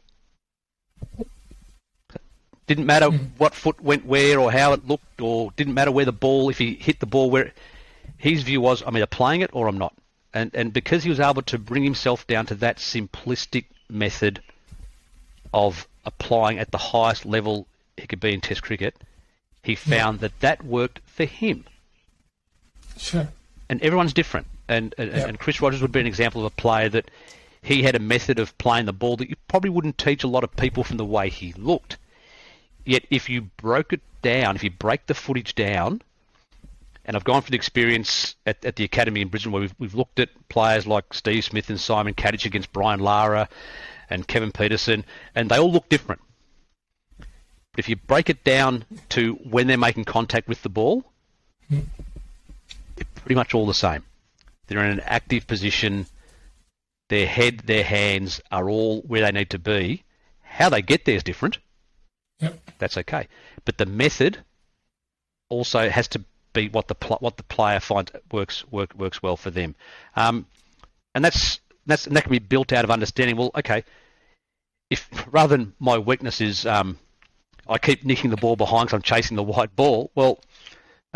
Didn't 2.67 2.87
matter 2.87 3.11
what 3.39 3.55
foot 3.55 3.81
went 3.81 4.05
where 4.05 4.39
or 4.39 4.53
how 4.53 4.73
it 4.75 4.87
looked, 4.87 5.21
or 5.21 5.51
didn't 5.57 5.75
matter 5.75 5.91
where 5.91 6.05
the 6.05 6.13
ball 6.13 6.51
if 6.51 6.59
he 6.59 6.75
hit 6.75 7.01
the 7.01 7.07
ball 7.07 7.31
where. 7.31 7.53
His 8.19 8.43
view 8.43 8.61
was 8.61 8.83
I'm 8.85 8.95
either 8.97 9.07
playing 9.07 9.41
it 9.41 9.51
or 9.55 9.67
I'm 9.67 9.79
not, 9.79 9.95
and 10.35 10.51
and 10.55 10.75
because 10.75 11.03
he 11.03 11.09
was 11.09 11.21
able 11.21 11.41
to 11.43 11.59
bring 11.59 11.83
himself 11.83 12.27
down 12.27 12.45
to 12.47 12.55
that 12.57 12.77
simplistic 12.77 13.65
method 13.89 14.43
of 15.55 15.89
applying 16.05 16.59
at 16.59 16.71
the 16.71 16.77
highest 16.77 17.25
level 17.25 17.67
he 17.97 18.07
could 18.07 18.21
be 18.21 18.35
in 18.35 18.43
Test 18.43 18.63
cricket, 18.63 18.95
he 19.63 19.75
found 19.75 20.21
that 20.21 20.39
that 20.41 20.65
worked 20.65 21.01
for 21.07 21.25
him. 21.25 21.65
Sure. 22.97 23.29
And 23.69 23.81
everyone's 23.83 24.13
different. 24.13 24.47
And 24.69 24.95
and, 24.99 25.11
Yeah. 25.11 25.27
and 25.27 25.39
Chris 25.39 25.61
Rogers 25.61 25.83
would 25.83 25.93
be 25.93 26.01
an 26.01 26.07
example 26.07 26.45
of 26.45 26.53
a 26.53 26.57
player 26.57 26.89
that 26.89 27.11
he 27.63 27.83
had 27.83 27.95
a 27.95 27.99
method 27.99 28.39
of 28.39 28.57
playing 28.59 28.87
the 28.87 28.93
ball 28.93 29.17
that 29.17 29.29
you 29.29 29.37
probably 29.49 29.71
wouldn't 29.71 29.99
teach 29.99 30.25
a 30.25 30.29
lot 30.29 30.45
of 30.45 30.57
people 30.57 30.85
from 30.85 30.97
the 30.97 31.05
way 31.05 31.29
he 31.29 31.53
looked. 31.55 31.99
Yet 32.85 33.05
if 33.11 33.29
you 33.29 33.43
broke 33.43 33.93
it 33.93 34.01
down, 34.23 34.57
if 34.57 34.65
you 34.65 34.71
break 34.71 35.07
the 35.07 35.15
footage 35.15 35.55
down, 35.55 36.01
and 37.05 37.17
I've 37.17 37.25
gone 37.25 37.43
through 37.43 37.51
the 37.51 37.57
experience 37.57 38.35
at, 38.47 38.65
at 38.65 38.77
the 38.77 38.85
academy 38.85 39.21
in 39.21 39.29
Brisbane 39.29 39.53
where 39.53 39.63
we've, 39.63 39.75
we've 39.79 39.95
looked 39.95 40.21
at 40.21 40.31
players 40.49 40.87
like 40.87 41.13
Steve 41.13 41.45
Smith 41.45 41.69
and 41.69 41.81
Simon 41.81 42.15
Katich 42.15 42.47
against 42.47 42.73
Brian 42.73 43.01
Lara 43.01 43.49
and 44.09 44.27
Kevin 44.27 44.53
Pietersen, 44.53 45.05
and 45.35 45.51
they 45.51 45.59
all 45.59 45.71
look 45.71 45.89
different. 45.89 46.21
But 47.73 47.81
if 47.81 47.89
you 47.89 47.97
break 47.97 48.29
it 48.29 48.45
down 48.45 48.85
to 49.11 49.35
when 49.35 49.67
they're 49.67 49.79
making 49.79 50.05
contact 50.05 50.49
with 50.49 50.63
the 50.63 50.69
ball, 50.69 51.05
they're 51.69 51.83
pretty 53.15 53.35
much 53.35 53.55
all 53.55 53.67
the 53.67 53.75
same. 53.75 54.05
They're 54.67 54.85
in 54.85 54.91
an 54.91 55.01
active 55.01 55.47
position. 55.47 56.07
Their 57.09 57.27
head, 57.27 57.61
their 57.61 57.85
hands 57.85 58.41
are 58.51 58.69
all 58.69 59.03
where 59.03 59.23
they 59.23 59.33
need 59.33 59.51
to 59.51 59.59
be. 59.59 60.05
How 60.43 60.69
they 60.69 60.83
get 60.83 61.05
there 61.05 61.17
is 61.17 61.23
different. 61.23 61.59
Yep. 62.41 62.59
That's 62.79 62.97
okay. 62.99 63.29
But 63.65 63.79
the 63.79 63.87
method 63.87 64.39
also 65.49 65.89
has 65.91 66.09
to 66.09 66.25
be 66.53 66.69
what 66.69 66.89
the 66.89 66.95
pl- 66.95 67.19
what 67.21 67.37
the 67.37 67.43
player 67.45 67.81
finds 67.81 68.13
works 68.33 68.65
work, 68.71 68.95
works 68.95 69.23
well 69.23 69.37
for 69.37 69.51
them, 69.51 69.75
um, 70.17 70.47
and 71.15 71.25
that's 71.25 71.61
that's 71.87 72.07
and 72.07 72.17
that 72.17 72.25
can 72.25 72.33
be 72.33 72.39
built 72.39 72.73
out 72.73 72.85
of 72.85 72.91
understanding. 72.91 73.37
Well, 73.37 73.51
okay, 73.55 73.85
if 74.89 75.09
rather 75.31 75.57
than 75.57 75.75
my 75.79 75.99
weakness 75.99 76.41
is 76.41 76.67
um, 76.67 76.99
I 77.71 77.79
keep 77.79 78.05
nicking 78.05 78.31
the 78.31 78.37
ball 78.37 78.57
behind 78.57 78.89
because 78.89 78.97
I'm 78.97 79.03
chasing 79.03 79.37
the 79.37 79.43
white 79.43 79.75
ball. 79.77 80.11
Well, 80.15 80.41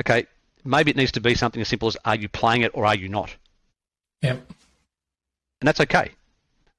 okay, 0.00 0.26
maybe 0.64 0.90
it 0.92 0.96
needs 0.96 1.12
to 1.12 1.20
be 1.20 1.34
something 1.34 1.60
as 1.60 1.68
simple 1.68 1.88
as 1.88 1.96
are 2.04 2.14
you 2.16 2.28
playing 2.28 2.62
it 2.62 2.70
or 2.74 2.86
are 2.86 2.94
you 2.94 3.08
not? 3.08 3.34
Yep. 4.22 4.40
And 5.60 5.68
that's 5.68 5.80
okay. 5.80 6.10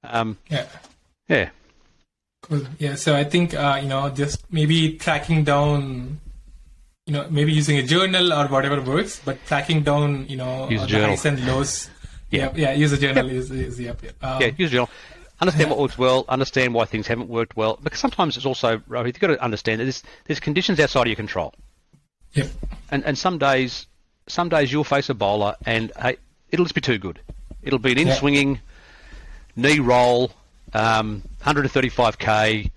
Um, 0.04 0.38
Yeah. 0.50 0.66
yeah. 1.28 1.50
Cool. 2.42 2.62
Yeah. 2.80 2.96
So 2.96 3.16
I 3.16 3.24
think 3.24 3.54
uh, 3.54 3.80
you 3.82 3.88
know 3.90 4.10
just 4.10 4.44
maybe 4.52 4.98
tracking 4.98 5.44
down, 5.44 6.20
you 7.08 7.14
know, 7.14 7.28
maybe 7.30 7.52
using 7.52 7.78
a 7.78 7.84
journal 7.84 8.32
or 8.34 8.48
whatever 8.48 8.80
works, 8.82 9.20
but 9.26 9.44
tracking 9.46 9.82
down, 9.84 10.28
you 10.30 10.38
know, 10.38 10.70
Use 10.70 10.82
the 10.82 10.88
journal. 10.88 11.10
highs 11.10 11.26
and 11.26 11.46
lows. 11.46 11.90
Yeah. 12.30 12.44
Yep, 12.46 12.58
yeah. 12.58 12.72
Use 12.74 12.92
a 12.94 12.98
journal. 12.98 13.30
Is, 13.30 13.50
is 13.52 13.80
yep. 13.80 14.02
yep. 14.04 14.14
Um, 14.24 14.42
Yeah, 14.42 14.52
use 14.58 14.70
a 14.70 14.74
journal. 14.74 14.90
Understand 15.42 15.70
what 15.70 15.80
works 15.80 15.98
well. 15.98 16.26
Understand 16.30 16.74
why 16.74 16.86
things 16.86 17.08
haven't 17.08 17.30
worked 17.30 17.58
well. 17.58 17.78
Because 17.82 18.00
sometimes 18.00 18.38
it's 18.38 18.46
also 18.46 18.78
Rohit, 18.90 19.08
you've 19.08 19.20
got 19.20 19.28
to 19.28 19.44
understand 19.44 19.80
that 19.82 19.86
there's, 19.86 20.04
there's 20.26 20.40
conditions 20.40 20.80
outside 20.80 21.02
of 21.02 21.08
your 21.08 21.16
control. 21.16 21.54
Yep. 22.34 22.48
And 22.92 23.04
and 23.06 23.18
some 23.18 23.38
days, 23.38 23.88
some 24.28 24.50
days 24.50 24.72
you'll 24.72 24.84
face 24.84 25.10
a 25.10 25.14
bowler 25.14 25.56
and 25.66 25.92
hey, 26.00 26.18
it'll 26.52 26.66
just 26.66 26.76
be 26.76 26.82
too 26.82 26.98
good. 26.98 27.20
It'll 27.64 27.80
be 27.80 27.92
an 27.92 27.98
in 27.98 28.12
swinging 28.14 28.60
knee 29.56 29.80
roll, 29.80 30.32
um, 30.74 31.24
135k, 31.44 32.70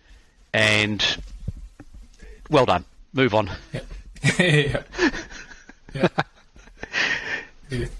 and 0.52 1.18
well 2.50 2.66
done. 2.66 2.84
Move 3.12 3.34
on. 3.34 3.50
Yeah. 4.38 4.82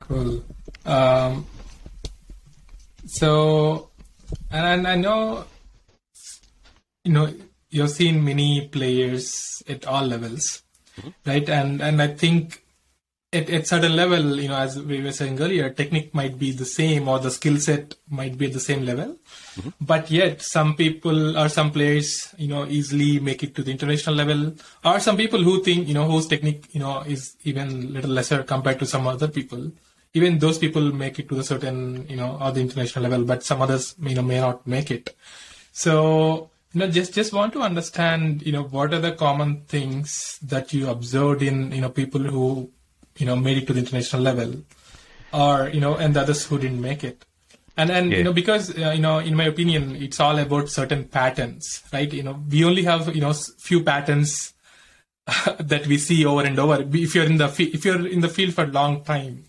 Cool. 0.00 0.44
Um, 0.84 1.46
so, 3.12 3.90
and 4.50 4.88
I 4.88 4.96
know, 4.96 5.44
you 7.04 7.12
know, 7.12 7.34
you've 7.68 7.90
seen 7.90 8.24
many 8.24 8.68
players 8.68 9.62
at 9.68 9.86
all 9.86 10.06
levels, 10.06 10.62
mm-hmm. 10.98 11.10
right? 11.26 11.46
And 11.46 11.82
and 11.82 12.00
I 12.00 12.06
think 12.08 12.64
at 13.30 13.50
at 13.50 13.66
certain 13.66 13.96
level, 13.96 14.40
you 14.40 14.48
know, 14.48 14.56
as 14.56 14.80
we 14.80 15.02
were 15.02 15.12
saying 15.12 15.38
earlier, 15.42 15.68
technique 15.68 16.14
might 16.14 16.38
be 16.38 16.52
the 16.52 16.64
same 16.64 17.06
or 17.06 17.18
the 17.18 17.30
skill 17.30 17.58
set 17.58 17.96
might 18.08 18.38
be 18.38 18.46
at 18.46 18.54
the 18.54 18.60
same 18.60 18.86
level, 18.86 19.18
mm-hmm. 19.56 19.68
but 19.82 20.10
yet 20.10 20.40
some 20.40 20.74
people 20.74 21.36
or 21.36 21.50
some 21.50 21.70
players, 21.70 22.34
you 22.38 22.48
know, 22.48 22.64
easily 22.66 23.20
make 23.20 23.42
it 23.42 23.54
to 23.54 23.62
the 23.62 23.72
international 23.72 24.14
level, 24.14 24.54
or 24.86 25.00
some 25.00 25.18
people 25.18 25.42
who 25.42 25.62
think, 25.62 25.86
you 25.86 25.92
know, 25.92 26.10
whose 26.10 26.26
technique, 26.26 26.64
you 26.72 26.80
know, 26.80 27.00
is 27.00 27.36
even 27.44 27.92
little 27.92 28.10
lesser 28.10 28.42
compared 28.42 28.78
to 28.78 28.86
some 28.86 29.06
other 29.06 29.28
people. 29.28 29.70
Even 30.14 30.38
those 30.38 30.58
people 30.58 30.92
make 30.92 31.18
it 31.18 31.28
to 31.28 31.34
the 31.34 31.44
certain, 31.44 32.06
you 32.08 32.16
know, 32.16 32.38
or 32.40 32.52
the 32.52 32.60
international 32.60 33.08
level, 33.08 33.24
but 33.24 33.42
some 33.42 33.62
others, 33.62 33.94
you 34.00 34.14
know, 34.14 34.22
may 34.22 34.40
not 34.40 34.66
make 34.66 34.90
it. 34.90 35.16
So, 35.72 36.50
you 36.72 36.80
know, 36.80 36.88
just 36.88 37.14
just 37.14 37.32
want 37.32 37.52
to 37.54 37.60
understand, 37.62 38.42
you 38.42 38.52
know, 38.52 38.64
what 38.64 38.92
are 38.92 39.00
the 39.00 39.12
common 39.12 39.62
things 39.62 40.38
that 40.42 40.72
you 40.72 40.88
observed 40.88 41.42
in, 41.42 41.72
you 41.72 41.80
know, 41.80 41.88
people 41.90 42.20
who, 42.20 42.70
you 43.16 43.26
know, 43.26 43.36
made 43.36 43.58
it 43.58 43.66
to 43.68 43.72
the 43.72 43.80
international 43.80 44.22
level, 44.22 44.54
or 45.32 45.70
you 45.72 45.80
know, 45.80 45.96
and 45.96 46.14
the 46.14 46.20
others 46.20 46.44
who 46.44 46.58
didn't 46.58 46.80
make 46.80 47.04
it. 47.04 47.24
And 47.76 47.90
and 47.90 48.10
Yeah. 48.12 48.18
you 48.18 48.24
know, 48.24 48.32
because 48.34 48.76
uh, 48.76 48.90
you 48.90 49.00
know, 49.00 49.18
in 49.18 49.34
my 49.34 49.44
opinion, 49.44 49.96
it's 49.96 50.20
all 50.20 50.38
about 50.38 50.68
certain 50.68 51.04
patterns, 51.04 51.82
right? 51.92 52.12
You 52.12 52.22
know, 52.22 52.42
we 52.50 52.64
only 52.64 52.82
have 52.84 53.14
you 53.14 53.22
know 53.22 53.32
few 53.32 53.82
patterns 53.82 54.52
that 55.58 55.86
we 55.86 55.96
see 55.98 56.24
over 56.26 56.42
and 56.44 56.58
over. 56.58 56.84
If 56.92 57.14
you're 57.14 57.24
in 57.24 57.38
the 57.38 57.46
if 57.58 57.84
you're 57.84 58.06
in 58.06 58.20
the 58.20 58.28
field 58.28 58.54
for 58.54 58.64
a 58.64 58.68
long 58.80 59.04
time, 59.04 59.44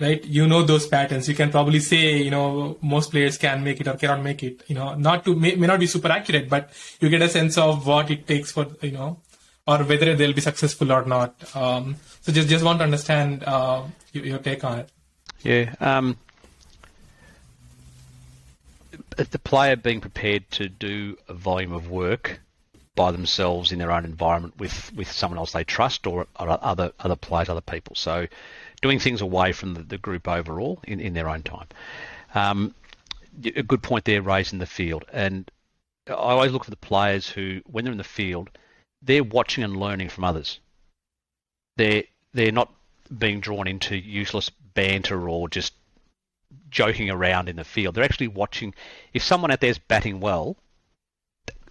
right? 0.00 0.24
You 0.24 0.46
know 0.46 0.62
those 0.62 0.86
patterns. 0.86 1.28
You 1.28 1.34
can 1.34 1.50
probably 1.50 1.80
say, 1.80 2.18
you 2.22 2.30
know, 2.30 2.78
most 2.80 3.10
players 3.10 3.38
can 3.38 3.64
make 3.64 3.80
it 3.80 3.88
or 3.88 3.94
cannot 3.94 4.22
make 4.22 4.42
it. 4.42 4.62
You 4.68 4.74
know, 4.74 4.94
not 4.94 5.24
to 5.24 5.34
may, 5.34 5.54
may 5.54 5.66
not 5.66 5.80
be 5.80 5.86
super 5.86 6.08
accurate, 6.08 6.48
but 6.48 6.70
you 7.00 7.08
get 7.08 7.22
a 7.22 7.28
sense 7.28 7.58
of 7.58 7.86
what 7.86 8.10
it 8.10 8.26
takes 8.26 8.52
for 8.52 8.66
you 8.82 8.92
know, 8.92 9.20
or 9.66 9.78
whether 9.78 10.14
they'll 10.14 10.32
be 10.32 10.40
successful 10.40 10.92
or 10.92 11.04
not. 11.04 11.56
Um, 11.56 11.96
so 12.20 12.32
just 12.32 12.48
just 12.48 12.64
want 12.64 12.78
to 12.78 12.84
understand 12.84 13.44
uh, 13.44 13.82
your, 14.12 14.24
your 14.24 14.38
take 14.38 14.64
on 14.64 14.80
it. 14.80 14.90
Yeah. 15.42 15.74
Um, 15.80 16.16
the 19.16 19.38
player 19.38 19.76
being 19.76 20.00
prepared 20.00 20.50
to 20.52 20.68
do 20.68 21.16
a 21.28 21.34
volume 21.34 21.72
of 21.72 21.90
work 21.90 22.40
by 22.94 23.12
themselves 23.12 23.70
in 23.70 23.78
their 23.78 23.92
own 23.92 24.04
environment 24.04 24.58
with, 24.58 24.92
with 24.94 25.10
someone 25.10 25.38
else 25.38 25.52
they 25.52 25.64
trust 25.64 26.06
or, 26.06 26.26
or 26.38 26.58
other 26.64 26.92
other 26.98 27.16
players, 27.16 27.48
other 27.48 27.60
people. 27.60 27.94
So 27.94 28.26
doing 28.80 28.98
things 28.98 29.20
away 29.20 29.52
from 29.52 29.74
the, 29.74 29.82
the 29.82 29.98
group 29.98 30.28
overall 30.28 30.80
in, 30.86 31.00
in 31.00 31.14
their 31.14 31.28
own 31.28 31.42
time. 31.42 31.66
Um, 32.34 32.74
a 33.44 33.62
good 33.62 33.82
point 33.82 34.04
there 34.04 34.22
raised 34.22 34.52
in 34.52 34.58
the 34.58 34.66
field. 34.66 35.04
And 35.12 35.50
I 36.08 36.12
always 36.12 36.52
look 36.52 36.64
for 36.64 36.70
the 36.70 36.76
players 36.76 37.28
who, 37.28 37.60
when 37.66 37.84
they're 37.84 37.92
in 37.92 37.98
the 37.98 38.04
field, 38.04 38.50
they're 39.02 39.24
watching 39.24 39.64
and 39.64 39.76
learning 39.76 40.08
from 40.08 40.24
others. 40.24 40.60
They're 41.76 42.04
they're 42.34 42.52
not 42.52 42.72
being 43.16 43.40
drawn 43.40 43.66
into 43.66 43.96
useless 43.96 44.50
banter 44.74 45.28
or 45.28 45.48
just 45.48 45.72
joking 46.70 47.10
around 47.10 47.48
in 47.48 47.56
the 47.56 47.64
field. 47.64 47.94
They're 47.94 48.04
actually 48.04 48.28
watching. 48.28 48.74
If 49.12 49.22
someone 49.22 49.50
out 49.50 49.60
there's 49.60 49.78
batting 49.78 50.20
well, 50.20 50.56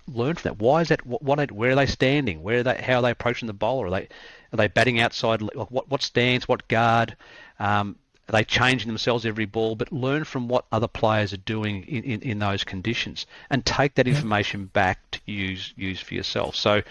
learn 0.08 0.36
from 0.36 0.50
that. 0.50 0.60
Why 0.60 0.82
is 0.82 0.90
that? 0.90 1.06
What? 1.06 1.22
what 1.22 1.52
where 1.52 1.72
are 1.72 1.76
they 1.76 1.86
standing? 1.86 2.42
Where 2.42 2.60
are 2.60 2.64
they? 2.64 2.76
How 2.76 2.98
are 2.98 3.02
they 3.02 3.12
approaching 3.12 3.48
the 3.48 3.54
bowler? 3.54 3.88
Are 3.88 3.92
they 3.92 4.08
are 4.54 4.58
they 4.58 4.68
batting 4.68 5.00
outside? 5.00 5.42
Like, 5.42 5.72
What 5.72 5.90
what 5.90 6.02
stance? 6.02 6.48
What 6.48 6.68
guard? 6.68 7.16
Um, 7.60 7.98
are 8.30 8.34
they 8.34 8.44
changing 8.44 8.88
themselves 8.88 9.26
every 9.26 9.46
ball? 9.46 9.76
But 9.76 9.92
learn 9.92 10.24
from 10.26 10.48
what 10.48 10.66
other 10.72 10.88
players 10.88 11.32
are 11.34 11.38
doing 11.38 11.84
in, 11.84 12.04
in, 12.04 12.22
in 12.22 12.40
those 12.40 12.64
conditions, 12.64 13.26
and 13.50 13.66
take 13.66 13.96
that 13.96 14.08
information 14.08 14.66
back 14.66 15.00
to 15.12 15.20
use 15.26 15.74
use 15.78 16.00
for 16.00 16.14
yourself. 16.14 16.56
So, 16.56 16.82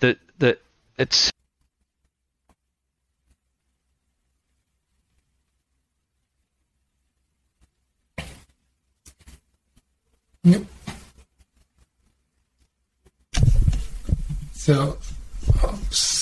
the 0.00 0.16
the 0.38 0.58
it's 0.98 1.30
Yep. 10.44 10.62
So, 14.52 14.98
oops. 15.64 16.13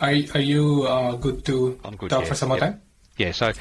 Are, 0.00 0.14
are 0.34 0.40
you 0.40 0.84
uh, 0.84 1.16
good 1.16 1.44
to 1.46 1.78
I'm 1.84 1.96
good, 1.96 2.10
talk 2.10 2.22
yeah, 2.22 2.28
for 2.28 2.34
some 2.34 2.48
more 2.48 2.58
yep. 2.58 2.72
time? 2.72 2.82
Yeah, 3.16 3.32
so 3.32 3.52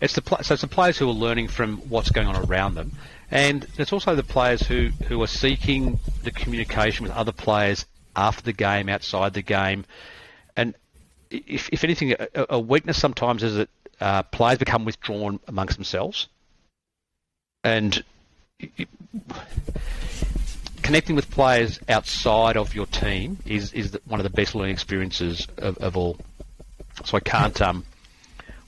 it's 0.00 0.14
the 0.14 0.22
pl- 0.22 0.42
so 0.42 0.54
it's 0.54 0.60
the 0.62 0.68
players 0.68 0.96
who 0.96 1.08
are 1.08 1.12
learning 1.12 1.48
from 1.48 1.78
what's 1.88 2.10
going 2.10 2.28
on 2.28 2.36
around 2.36 2.74
them, 2.74 2.92
and 3.30 3.66
it's 3.76 3.92
also 3.92 4.14
the 4.14 4.22
players 4.22 4.62
who, 4.62 4.90
who 5.08 5.20
are 5.22 5.26
seeking 5.26 5.98
the 6.22 6.30
communication 6.30 7.02
with 7.02 7.12
other 7.12 7.32
players 7.32 7.84
after 8.14 8.42
the 8.42 8.52
game, 8.52 8.88
outside 8.88 9.34
the 9.34 9.42
game, 9.42 9.84
and 10.56 10.74
if, 11.30 11.68
if 11.72 11.82
anything, 11.82 12.12
a, 12.12 12.46
a 12.50 12.60
weakness 12.60 12.98
sometimes 12.98 13.42
is 13.42 13.56
that 13.56 13.68
uh, 14.00 14.22
players 14.22 14.58
become 14.58 14.84
withdrawn 14.84 15.40
amongst 15.48 15.76
themselves, 15.76 16.28
and 17.64 18.04
it- 18.60 18.88
connecting 20.88 21.14
with 21.14 21.30
players 21.30 21.78
outside 21.90 22.56
of 22.56 22.74
your 22.74 22.86
team 22.86 23.36
is 23.44 23.74
is 23.74 23.98
one 24.06 24.18
of 24.18 24.24
the 24.24 24.30
best 24.30 24.54
learning 24.54 24.72
experiences 24.72 25.46
of, 25.58 25.76
of 25.78 25.98
all. 25.98 26.16
So 27.04 27.18
I 27.18 27.20
can't 27.20 27.60
um. 27.60 27.84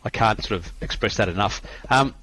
I 0.05 0.11
can't 0.11 0.43
sort 0.43 0.61
of 0.61 0.71
express 0.83 1.17
that 1.17 1.31
enough. 1.31 1.63
Um, 1.89 2.15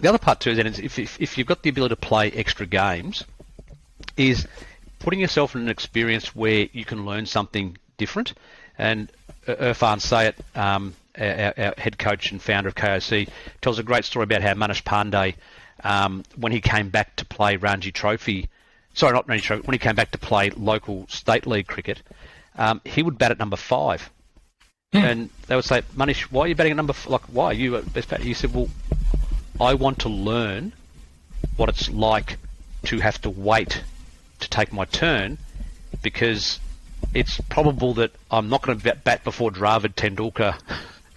the 0.00 0.08
other 0.08 0.18
part 0.18 0.40
too, 0.40 0.54
then, 0.54 0.66
is 0.66 0.78
if, 0.78 0.98
if, 0.98 1.20
if 1.20 1.36
you've 1.36 1.46
got 1.46 1.62
the 1.62 1.70
ability 1.70 1.94
to 1.94 2.00
play 2.00 2.30
extra 2.32 2.66
games, 2.66 3.24
is 4.16 4.46
putting 5.00 5.20
yourself 5.20 5.54
in 5.54 5.60
an 5.62 5.68
experience 5.68 6.34
where 6.34 6.66
you 6.72 6.86
can 6.86 7.04
learn 7.04 7.26
something 7.26 7.76
different. 7.98 8.32
And 8.78 9.12
Ir- 9.46 9.56
Irfan 9.56 10.00
Sayed, 10.00 10.34
um, 10.54 10.94
our, 11.18 11.52
our 11.58 11.74
head 11.76 11.98
coach 11.98 12.32
and 12.32 12.40
founder 12.40 12.68
of 12.68 12.74
KOC, 12.74 13.28
tells 13.60 13.78
a 13.78 13.82
great 13.82 14.06
story 14.06 14.24
about 14.24 14.40
how 14.40 14.54
Manish 14.54 14.82
Pandey, 14.82 15.34
um, 15.82 16.24
when 16.36 16.52
he 16.52 16.62
came 16.62 16.88
back 16.88 17.16
to 17.16 17.26
play 17.26 17.56
Ranji 17.56 17.92
Trophy, 17.92 18.48
sorry, 18.94 19.12
not 19.12 19.28
when 19.28 19.38
he 19.38 19.78
came 19.78 19.94
back 19.94 20.10
to 20.12 20.18
play 20.18 20.50
local 20.50 21.06
state 21.08 21.46
league 21.46 21.66
cricket, 21.66 22.02
um, 22.56 22.80
he 22.84 23.02
would 23.02 23.18
bat 23.18 23.30
at 23.30 23.38
number 23.38 23.56
five 23.56 24.10
and 24.94 25.30
they 25.48 25.56
would 25.56 25.64
say, 25.64 25.82
Manish, 25.96 26.22
why 26.22 26.42
are 26.44 26.48
you 26.48 26.54
batting 26.54 26.72
at 26.72 26.76
number 26.76 26.92
f-? 26.92 27.08
like? 27.08 27.22
Why 27.22 27.46
are 27.46 27.52
you 27.52 27.80
best 27.80 28.08
said, 28.08 28.54
well, 28.54 28.68
I 29.60 29.74
want 29.74 30.00
to 30.00 30.08
learn 30.08 30.72
what 31.56 31.68
it's 31.68 31.90
like 31.90 32.38
to 32.84 33.00
have 33.00 33.20
to 33.22 33.30
wait 33.30 33.82
to 34.40 34.48
take 34.48 34.72
my 34.72 34.84
turn 34.84 35.38
because 36.02 36.60
it's 37.12 37.40
probable 37.48 37.94
that 37.94 38.12
I'm 38.30 38.48
not 38.48 38.62
going 38.62 38.78
to 38.78 38.94
bat, 38.94 39.24
before 39.24 39.50
Dravid 39.50 39.94
Tendulkar 39.94 40.60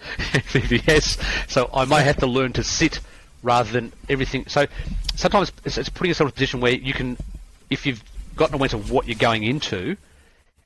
VVS, 0.00 1.50
so 1.50 1.70
I 1.72 1.84
may 1.84 2.02
have 2.02 2.16
to 2.18 2.26
learn 2.26 2.52
to 2.54 2.64
sit 2.64 3.00
rather 3.42 3.70
than 3.70 3.92
everything. 4.08 4.46
So 4.48 4.66
sometimes 5.14 5.52
it's, 5.64 5.78
it's 5.78 5.88
putting 5.88 6.10
yourself 6.10 6.28
in 6.28 6.30
a 6.30 6.34
position 6.34 6.60
where 6.60 6.72
you 6.72 6.94
can, 6.94 7.16
if 7.70 7.86
you've 7.86 8.02
gotten 8.36 8.54
awareness 8.54 8.74
of 8.74 8.90
what 8.90 9.06
you're 9.06 9.18
going 9.18 9.44
into, 9.44 9.96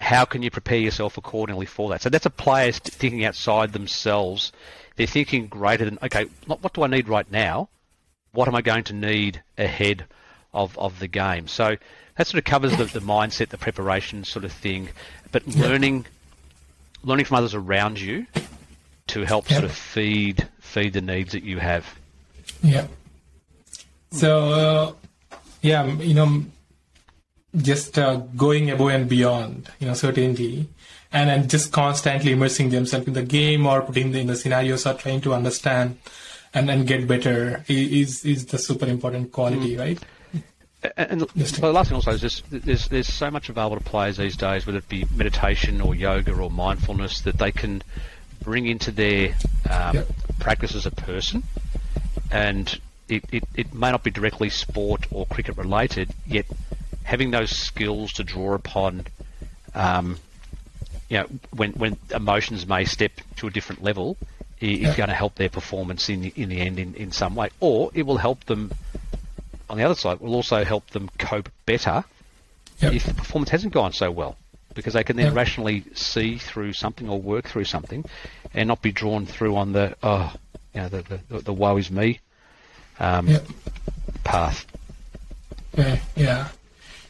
how 0.00 0.24
can 0.24 0.42
you 0.42 0.50
prepare 0.50 0.78
yourself 0.78 1.16
accordingly 1.16 1.66
for 1.66 1.90
that? 1.90 2.02
So 2.02 2.10
that's 2.10 2.26
a 2.26 2.30
player 2.30 2.72
thinking 2.72 3.24
outside 3.24 3.72
themselves. 3.72 4.52
They're 4.96 5.06
thinking 5.06 5.46
greater 5.46 5.84
than, 5.84 5.98
okay, 6.02 6.26
what 6.46 6.74
do 6.74 6.82
I 6.82 6.86
need 6.86 7.08
right 7.08 7.30
now? 7.30 7.68
What 8.32 8.48
am 8.48 8.54
I 8.54 8.62
going 8.62 8.84
to 8.84 8.94
need 8.94 9.42
ahead 9.56 10.04
of, 10.52 10.76
of 10.78 10.98
the 10.98 11.08
game? 11.08 11.48
So 11.48 11.76
that 12.16 12.26
sort 12.26 12.38
of 12.38 12.44
covers 12.44 12.76
the, 12.76 12.84
the 12.84 13.00
mindset, 13.00 13.48
the 13.48 13.58
preparation 13.58 14.24
sort 14.24 14.44
of 14.44 14.52
thing. 14.52 14.88
But 15.30 15.46
learning 15.46 16.06
learning 17.04 17.24
from 17.24 17.38
others 17.38 17.54
around 17.54 18.00
you 18.00 18.26
to 19.08 19.24
help 19.24 19.50
yep. 19.50 19.60
sort 19.60 19.70
of 19.70 19.76
feed 19.76 20.48
feed 20.60 20.92
the 20.92 21.00
needs 21.00 21.32
that 21.32 21.42
you 21.42 21.58
have. 21.58 21.86
Yeah. 22.62 22.86
So 24.10 24.52
uh, 24.52 24.92
yeah, 25.62 25.86
you 25.86 26.14
know, 26.14 26.44
just 27.56 27.98
uh, 27.98 28.16
going 28.36 28.70
above 28.70 28.88
and 28.88 29.08
beyond, 29.08 29.70
you 29.78 29.86
know, 29.86 29.94
certainty, 29.94 30.68
and 31.12 31.30
and 31.30 31.50
just 31.50 31.72
constantly 31.72 32.32
immersing 32.32 32.70
themselves 32.70 33.06
in 33.06 33.12
the 33.12 33.22
game 33.22 33.66
or 33.66 33.82
putting 33.82 34.14
in 34.14 34.26
the 34.26 34.36
scenarios 34.36 34.86
or 34.86 34.94
trying 34.94 35.20
to 35.20 35.34
understand 35.34 35.98
and 36.54 36.70
and 36.70 36.86
get 36.86 37.06
better 37.06 37.64
is 37.68 38.24
is 38.24 38.46
the 38.46 38.58
super 38.58 38.86
important 38.86 39.32
quality, 39.32 39.76
mm. 39.76 39.78
right? 39.78 39.98
And 40.96 41.20
the 41.20 41.72
last 41.72 41.88
thing 41.90 41.94
also 41.94 42.10
is 42.12 42.20
this, 42.20 42.42
there's 42.50 42.88
there's 42.88 43.06
so 43.06 43.30
much 43.30 43.48
available 43.48 43.76
to 43.76 43.84
players 43.84 44.16
these 44.16 44.36
days, 44.36 44.66
whether 44.66 44.78
it 44.78 44.88
be 44.88 45.06
meditation 45.14 45.80
or 45.80 45.94
yoga 45.94 46.32
or 46.32 46.50
mindfulness, 46.50 47.20
that 47.20 47.38
they 47.38 47.52
can 47.52 47.82
bring 48.42 48.66
into 48.66 48.90
their 48.90 49.36
um, 49.70 49.94
yep. 49.94 50.08
practice 50.40 50.74
as 50.74 50.84
a 50.84 50.90
person. 50.90 51.44
And 52.32 52.80
it, 53.08 53.24
it, 53.30 53.44
it 53.54 53.74
may 53.74 53.92
not 53.92 54.02
be 54.02 54.10
directly 54.10 54.50
sport 54.50 55.06
or 55.12 55.26
cricket 55.26 55.56
related, 55.56 56.10
yet 56.26 56.46
having 57.04 57.30
those 57.30 57.50
skills 57.50 58.12
to 58.14 58.24
draw 58.24 58.54
upon, 58.54 59.06
um, 59.74 60.18
you 61.08 61.18
know, 61.18 61.26
when 61.50 61.72
when 61.72 61.96
emotions 62.14 62.66
may 62.66 62.84
step 62.84 63.12
to 63.36 63.46
a 63.46 63.50
different 63.50 63.82
level, 63.82 64.16
is 64.60 64.80
yeah. 64.80 64.96
going 64.96 65.08
to 65.08 65.14
help 65.14 65.34
their 65.34 65.48
performance 65.48 66.08
in 66.08 66.22
the, 66.22 66.32
in 66.36 66.48
the 66.48 66.60
end 66.60 66.78
in, 66.78 66.94
in 66.94 67.12
some 67.12 67.34
way, 67.34 67.50
or 67.60 67.90
it 67.94 68.04
will 68.06 68.18
help 68.18 68.44
them 68.44 68.72
on 69.68 69.78
the 69.78 69.84
other 69.84 69.94
side 69.94 70.20
will 70.20 70.34
also 70.34 70.64
help 70.64 70.88
them 70.90 71.10
cope 71.18 71.48
better 71.64 72.04
yep. 72.80 72.92
if 72.92 73.04
the 73.04 73.14
performance 73.14 73.50
hasn't 73.50 73.72
gone 73.72 73.92
so 73.92 74.10
well, 74.10 74.36
because 74.74 74.94
they 74.94 75.02
can 75.02 75.16
then 75.16 75.26
yep. 75.26 75.34
rationally 75.34 75.82
see 75.94 76.36
through 76.36 76.72
something 76.72 77.08
or 77.08 77.20
work 77.20 77.48
through 77.48 77.64
something, 77.64 78.04
and 78.54 78.68
not 78.68 78.82
be 78.82 78.92
drawn 78.92 79.26
through 79.26 79.56
on 79.56 79.72
the 79.72 79.96
oh, 80.02 80.32
you 80.74 80.82
know, 80.82 80.88
the 80.88 81.20
the, 81.28 81.38
the 81.40 81.52
woe 81.52 81.76
is 81.76 81.90
me 81.90 82.20
um, 83.00 83.28
yep. 83.28 83.46
path. 84.24 84.66
Yeah, 85.76 85.98
yeah. 86.16 86.48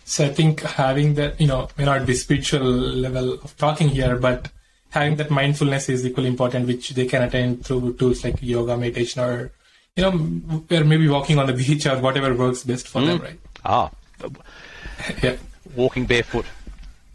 So 0.05 0.26
I 0.26 0.28
think 0.28 0.61
having 0.61 1.14
that, 1.14 1.40
you 1.40 1.46
know, 1.46 1.68
may 1.78 1.84
not 1.84 2.07
be 2.07 2.14
spiritual 2.14 2.62
level 2.62 3.34
of 3.34 3.57
talking 3.57 3.88
here, 3.88 4.16
but 4.16 4.50
having 4.90 5.16
that 5.16 5.30
mindfulness 5.30 5.88
is 5.88 6.05
equally 6.05 6.28
important, 6.28 6.66
which 6.66 6.90
they 6.90 7.07
can 7.07 7.22
attain 7.22 7.59
through 7.59 7.94
tools 7.94 8.24
like 8.24 8.42
yoga, 8.42 8.76
meditation, 8.76 9.22
or 9.22 9.53
you 9.96 10.03
know, 10.03 10.62
they're 10.68 10.84
maybe 10.84 11.09
walking 11.09 11.38
on 11.38 11.46
the 11.46 11.53
beach 11.64 11.86
or 11.86 11.98
whatever 11.98 12.34
works 12.34 12.64
best 12.64 12.88
for 12.88 13.00
mm. 13.03 13.07
them, 13.07 13.18
right? 13.20 13.38
Ah, 13.64 13.90
yeah. 15.22 15.36
Walking 15.76 16.07
barefoot. 16.07 16.46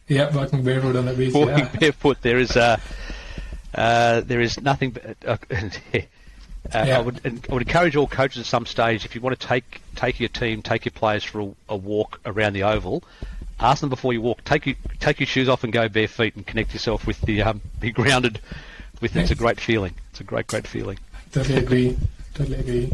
Yeah, 0.07 0.33
walking 0.35 0.63
barefoot 0.63 0.95
on 0.95 1.05
the 1.05 1.13
beach. 1.13 1.33
Walking 1.33 1.57
yeah. 1.57 1.79
barefoot. 1.79 2.21
There 2.21 2.37
is 2.37 2.55
uh, 2.55 2.77
uh, 3.75 4.21
there 4.21 4.41
is 4.41 4.59
nothing. 4.61 4.95
Uh, 5.25 5.37
Uh, 6.73 6.85
yeah. 6.87 6.97
I, 6.97 7.01
would, 7.01 7.21
I 7.25 7.53
would 7.53 7.61
encourage 7.61 7.95
all 7.95 8.07
coaches 8.07 8.39
at 8.39 8.45
some 8.45 8.65
stage, 8.65 9.05
if 9.05 9.15
you 9.15 9.21
want 9.21 9.39
to 9.39 9.47
take 9.47 9.81
take 9.95 10.19
your 10.19 10.29
team, 10.29 10.61
take 10.61 10.85
your 10.85 10.91
players 10.91 11.23
for 11.23 11.41
a, 11.41 11.51
a, 11.69 11.75
walk 11.75 12.19
around 12.25 12.53
the 12.53 12.63
oval, 12.63 13.03
ask 13.59 13.81
them 13.81 13.89
before 13.89 14.13
you 14.13 14.21
walk, 14.21 14.43
take 14.43 14.65
you 14.65 14.75
take 14.99 15.19
your 15.19 15.27
shoes 15.27 15.47
off 15.49 15.63
and 15.63 15.71
go 15.71 15.87
bare 15.87 16.07
feet 16.07 16.35
and 16.35 16.45
connect 16.45 16.73
yourself 16.73 17.07
with 17.07 17.19
the 17.21 17.41
um, 17.41 17.61
be 17.79 17.91
grounded 17.91 18.39
with 19.01 19.15
it. 19.15 19.21
It's 19.21 19.31
a 19.31 19.35
great 19.35 19.59
feeling. 19.59 19.93
It's 20.11 20.19
a 20.19 20.23
great 20.23 20.47
great 20.47 20.67
feeling. 20.67 20.99
Totally 21.31 21.57
agree 21.57 21.97
totally 22.37 22.59
agree. 22.59 22.91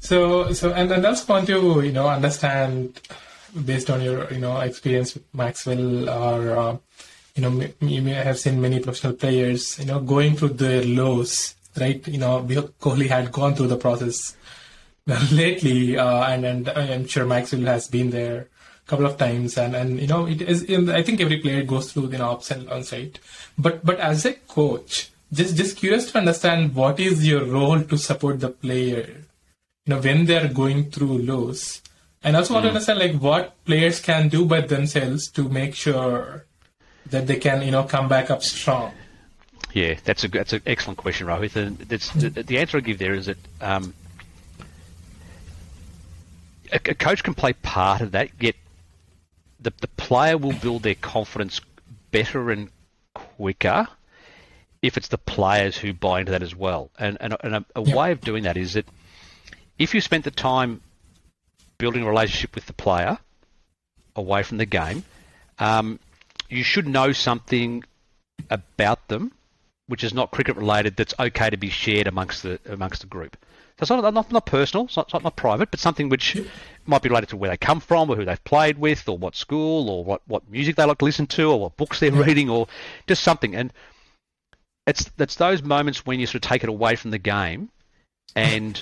So, 0.00 0.52
so, 0.52 0.72
and, 0.72 0.92
and 0.92 1.02
that's 1.02 1.26
want 1.26 1.46
to, 1.46 1.80
you 1.80 1.92
know, 1.92 2.08
understand 2.08 3.00
based 3.64 3.88
on 3.88 4.02
your, 4.02 4.30
you 4.32 4.38
know, 4.38 4.58
experience 4.60 5.14
with 5.14 5.24
Maxwell 5.34 6.10
or, 6.10 6.56
uh, 6.56 6.76
you 7.34 7.42
know, 7.42 7.66
you 7.80 8.02
may 8.02 8.12
have 8.12 8.38
seen 8.38 8.60
many 8.60 8.80
professional 8.80 9.14
players, 9.14 9.78
you 9.78 9.86
know, 9.86 10.00
going 10.00 10.36
through 10.36 10.50
their 10.50 10.84
lows, 10.84 11.54
right? 11.78 12.06
You 12.06 12.18
know, 12.18 12.42
Kohli 12.80 13.08
had 13.08 13.32
gone 13.32 13.54
through 13.54 13.68
the 13.68 13.76
process 13.76 14.36
lately, 15.32 15.96
uh, 15.98 16.24
and, 16.24 16.44
and 16.44 16.68
I'm 16.68 17.06
sure 17.06 17.26
Maxwell 17.26 17.62
has 17.62 17.88
been 17.88 18.10
there 18.10 18.48
a 18.84 18.88
couple 18.88 19.06
of 19.06 19.16
times, 19.16 19.58
and, 19.58 19.74
and 19.74 20.00
you 20.00 20.06
know, 20.06 20.26
it 20.26 20.42
is. 20.42 20.64
I 20.88 21.02
think 21.02 21.20
every 21.20 21.38
player 21.38 21.62
goes 21.62 21.92
through 21.92 22.10
you 22.10 22.18
know 22.18 22.32
ups 22.32 22.50
and 22.50 22.68
downs, 22.68 22.92
right? 22.92 23.18
But 23.58 23.84
but 23.84 23.98
as 24.00 24.24
a 24.24 24.34
coach, 24.34 25.10
just 25.34 25.56
just 25.56 25.76
curious 25.76 26.10
to 26.10 26.18
understand 26.18 26.74
what 26.74 27.00
is 27.00 27.26
your 27.26 27.44
role 27.44 27.80
to 27.82 27.98
support 27.98 28.40
the 28.40 28.50
player 28.50 29.24
you 29.86 29.94
know 29.94 30.00
when 30.00 30.24
they're 30.26 30.48
going 30.48 30.90
through 30.90 31.18
lows 31.18 31.82
and 32.22 32.36
also 32.36 32.54
want 32.54 32.64
to 32.64 32.68
understand 32.68 32.98
like 32.98 33.16
what 33.20 33.52
players 33.64 34.00
can 34.00 34.28
do 34.28 34.44
by 34.44 34.60
themselves 34.60 35.28
to 35.30 35.48
make 35.48 35.74
sure 35.74 36.46
that 37.06 37.26
they 37.26 37.36
can 37.36 37.62
you 37.62 37.70
know 37.70 37.84
come 37.84 38.08
back 38.08 38.30
up 38.30 38.42
strong 38.42 38.92
yeah 39.74 39.94
that's 40.04 40.24
a 40.24 40.28
that's 40.28 40.54
an 40.54 40.62
excellent 40.64 40.98
question 40.98 41.26
rohit 41.26 41.54
and 41.56 41.78
that's, 41.78 42.10
the, 42.10 42.30
the 42.30 42.58
answer 42.58 42.78
i 42.78 42.80
give 42.80 42.98
there 42.98 43.12
is 43.12 43.26
that 43.26 43.38
um, 43.60 43.92
a, 46.72 46.76
a 46.76 46.94
coach 46.94 47.22
can 47.22 47.34
play 47.34 47.52
part 47.52 48.00
of 48.00 48.12
that 48.12 48.30
yet 48.40 48.54
the, 49.60 49.72
the 49.80 49.88
player 49.88 50.38
will 50.38 50.52
build 50.52 50.82
their 50.82 50.94
confidence 50.94 51.60
better 52.10 52.50
and 52.50 52.70
quicker 53.14 53.88
if 54.82 54.98
it's 54.98 55.08
the 55.08 55.18
players 55.18 55.78
who 55.78 55.94
buy 55.94 56.20
into 56.20 56.32
that 56.32 56.42
as 56.42 56.54
well. 56.54 56.90
And, 56.98 57.16
and, 57.18 57.34
and 57.42 57.54
a, 57.56 57.64
a 57.74 57.80
way 57.80 58.12
of 58.12 58.20
doing 58.20 58.42
that 58.44 58.58
is 58.58 58.74
that 58.74 58.86
if 59.78 59.94
you 59.94 60.00
spent 60.02 60.24
the 60.24 60.30
time 60.30 60.82
building 61.78 62.02
a 62.02 62.08
relationship 62.08 62.54
with 62.54 62.66
the 62.66 62.74
player 62.74 63.18
away 64.14 64.42
from 64.42 64.58
the 64.58 64.66
game, 64.66 65.02
um, 65.58 65.98
you 66.50 66.62
should 66.62 66.86
know 66.86 67.12
something 67.12 67.82
about 68.50 69.08
them 69.08 69.32
which 69.86 70.04
is 70.04 70.14
not 70.14 70.30
cricket 70.30 70.56
related 70.56 70.96
that's 70.96 71.14
okay 71.18 71.50
to 71.50 71.56
be 71.56 71.68
shared 71.68 72.06
amongst 72.06 72.42
the 72.42 72.58
amongst 72.66 73.00
the 73.02 73.06
group. 73.06 73.36
So 73.78 73.82
it's 73.82 73.90
not, 73.90 74.14
not, 74.14 74.30
not 74.30 74.46
personal, 74.46 74.84
it's 74.84 74.96
not, 74.96 75.12
it's 75.12 75.24
not 75.24 75.34
private, 75.34 75.72
but 75.72 75.80
something 75.80 76.08
which 76.08 76.40
might 76.86 77.02
be 77.02 77.08
related 77.08 77.30
to 77.30 77.36
where 77.36 77.50
they 77.50 77.56
come 77.56 77.80
from 77.80 78.08
or 78.08 78.14
who 78.14 78.24
they've 78.24 78.44
played 78.44 78.78
with 78.78 79.08
or 79.08 79.18
what 79.18 79.34
school 79.34 79.90
or 79.90 80.04
what, 80.04 80.22
what 80.28 80.48
music 80.48 80.76
they 80.76 80.84
like 80.84 80.98
to 80.98 81.04
listen 81.04 81.26
to 81.26 81.50
or 81.50 81.58
what 81.58 81.76
books 81.76 81.98
they're 81.98 82.12
reading 82.12 82.48
or 82.48 82.68
just 83.08 83.24
something. 83.24 83.56
And 83.56 83.72
it's 84.86 85.10
it's 85.18 85.34
those 85.36 85.62
moments 85.62 86.06
when 86.06 86.20
you 86.20 86.26
sort 86.26 86.36
of 86.36 86.42
take 86.42 86.62
it 86.62 86.68
away 86.68 86.94
from 86.94 87.10
the 87.10 87.18
game, 87.18 87.70
and 88.36 88.80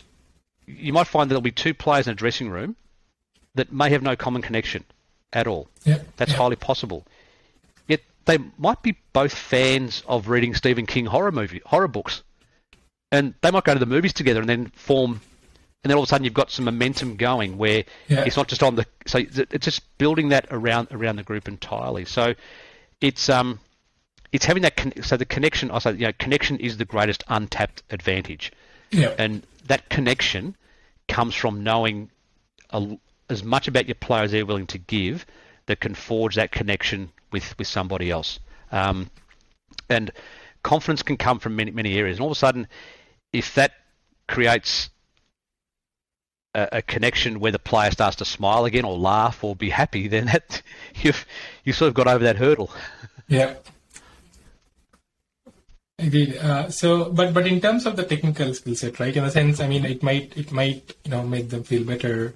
you 0.67 0.93
might 0.93 1.07
find 1.07 1.31
that 1.31 1.35
there'll 1.35 1.41
be 1.43 1.53
two 1.53 1.75
players 1.75 2.07
in 2.07 2.13
a 2.13 2.17
dressing 2.17 2.51
room 2.51 2.77
that 3.55 3.73
may 3.73 3.91
have 3.91 4.03
no 4.03 4.17
common 4.17 4.43
connection 4.43 4.85
at 5.33 5.47
all. 5.47 5.69
Yeah, 5.85 6.01
That's 6.17 6.33
yeah. 6.33 6.37
highly 6.39 6.57
possible. 6.57 7.07
They 8.25 8.39
might 8.59 8.83
be 8.83 8.97
both 9.13 9.35
fans 9.35 10.03
of 10.07 10.29
reading 10.29 10.55
Stephen 10.55 10.87
King 10.87 11.07
horror 11.07 11.33
movie 11.33 11.61
horror 11.67 11.89
books, 11.89 12.23
and 13.11 13.35
they 13.41 13.51
might 13.51 13.65
go 13.65 13.73
to 13.75 13.81
the 13.81 13.87
movies 13.87 14.13
together 14.13 14.41
and 14.41 14.49
then 14.49 14.67
form. 14.75 15.21
And 15.85 15.91
then 15.91 15.97
all 15.97 16.05
of 16.05 16.09
a 16.09 16.11
sudden 16.11 16.25
you've 16.25 16.35
got 16.35 16.53
some 16.53 16.65
momentum 16.65 17.17
going 17.17 17.59
where 17.59 17.85
yeah. 18.07 18.23
it's 18.25 18.37
not 18.37 18.47
just 18.47 18.63
on 18.63 18.77
the 18.77 18.87
so 19.07 19.19
it's 19.19 19.65
just 19.65 19.99
building 19.99 20.29
that 20.29 20.47
around 20.51 20.89
around 20.93 21.17
the 21.17 21.25
group 21.25 21.49
entirely. 21.49 22.05
So 22.05 22.35
it's 23.01 23.29
um 23.29 23.59
it's 24.31 24.45
having 24.45 24.63
that 24.63 24.77
con- 24.77 25.03
so 25.03 25.17
the 25.17 25.25
connection. 25.25 25.71
I 25.71 25.79
say 25.81 25.93
you 25.93 26.07
know 26.07 26.13
connection 26.19 26.59
is 26.59 26.77
the 26.77 26.85
greatest 26.85 27.25
untapped 27.29 27.83
advantage, 27.91 28.53
yeah. 28.91 29.15
and 29.19 29.45
that 29.67 29.89
connection 29.89 30.57
comes 31.09 31.35
from 31.35 31.63
knowing 31.63 32.11
a, 32.71 32.97
as 33.29 33.43
much 33.43 33.69
about 33.69 33.87
your 33.87 33.95
player 33.95 34.23
as 34.23 34.31
they're 34.31 34.47
willing 34.47 34.67
to 34.69 34.79
give 34.79 35.27
that 35.67 35.81
can 35.81 35.95
forge 35.95 36.37
that 36.37 36.53
connection 36.53 37.11
with 37.33 37.59
with 37.59 37.67
somebody 37.67 38.11
else. 38.11 38.39
Um, 38.71 39.11
and 39.89 40.11
confidence 40.63 41.03
can 41.03 41.17
come 41.17 41.39
from 41.39 41.57
many 41.57 41.71
many 41.71 41.97
areas. 41.99 42.19
And 42.19 42.23
all 42.23 42.31
of 42.31 42.37
a 42.37 42.39
sudden, 42.39 42.69
if 43.33 43.55
that 43.55 43.73
creates 44.29 44.91
a, 46.55 46.69
a, 46.73 46.83
connection 46.83 47.41
where 47.41 47.53
the 47.53 47.59
player 47.59 47.91
starts 47.91 48.17
to 48.17 48.25
smile 48.25 48.65
again 48.65 48.85
or 48.85 48.97
laugh 48.97 49.43
or 49.43 49.57
be 49.57 49.71
happy, 49.71 50.09
then 50.15 50.27
that 50.27 50.63
you've 50.97 51.27
you 51.65 51.73
sort 51.73 51.89
of 51.89 51.95
got 51.95 52.07
over 52.07 52.25
that 52.25 52.37
hurdle. 52.37 52.71
Yeah. 53.29 53.55
Agreed. 55.99 56.37
Uh, 56.37 56.69
so, 56.69 57.11
but 57.11 57.33
but 57.33 57.47
in 57.47 57.61
terms 57.61 57.87
of 57.87 57.97
the 57.97 58.03
technical 58.03 58.53
skill 58.53 58.75
set, 58.75 58.99
right? 58.99 59.17
In 59.17 59.25
a 59.25 59.31
sense, 59.31 59.61
I 59.61 59.69
mean, 59.69 59.85
it 59.85 60.03
might 60.03 60.37
it 60.37 60.51
might 60.53 60.97
you 61.05 61.13
know 61.13 61.23
make 61.23 61.49
them 61.49 61.63
feel 61.63 61.85
better, 61.85 62.35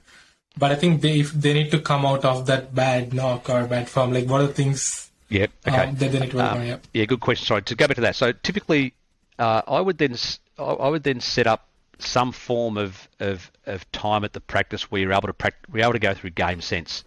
but 0.59 0.72
I 0.72 0.74
think 0.74 1.00
they 1.00 1.20
if 1.20 1.32
they 1.32 1.52
need 1.52 1.70
to 1.70 1.80
come 1.80 2.07
out 2.07 2.24
of 2.24 2.46
that 2.46 2.74
bad 2.74 3.12
knock 3.12 3.50
or 3.50 3.66
bad 3.66 3.88
form, 3.88 4.12
like 4.12 4.26
what 4.26 4.40
are 4.40 4.46
the 4.46 4.54
things? 4.54 5.11
Yeah. 5.28 5.46
Okay. 5.66 5.76
Um, 5.76 5.96
that 5.96 6.12
they 6.12 6.20
need 6.20 6.30
to 6.30 6.36
work 6.36 6.52
um, 6.52 6.59
on. 6.59 6.66
Yeah. 6.66 6.78
Yeah. 6.92 7.04
Good 7.04 7.20
question. 7.20 7.46
Sorry 7.46 7.62
to 7.62 7.74
go 7.74 7.86
back 7.88 7.96
to 7.96 8.02
that. 8.02 8.16
So 8.16 8.32
typically, 8.32 8.94
uh, 9.38 9.62
I 9.66 9.80
would 9.80 9.98
then 9.98 10.16
I 10.59 10.88
would 10.88 11.02
then 11.02 11.20
set 11.20 11.46
up 11.46 11.68
some 11.98 12.32
form 12.32 12.76
of, 12.76 13.09
of, 13.20 13.50
of 13.66 13.90
time 13.92 14.24
at 14.24 14.32
the 14.32 14.40
practice 14.40 14.90
where 14.90 15.00
you're 15.00 15.12
able 15.12 15.28
to 15.28 15.32
practice, 15.32 15.62
we're 15.72 15.82
able 15.82 15.92
to 15.92 15.98
go 15.98 16.14
through 16.14 16.30
game 16.30 16.61
sense, 16.61 17.04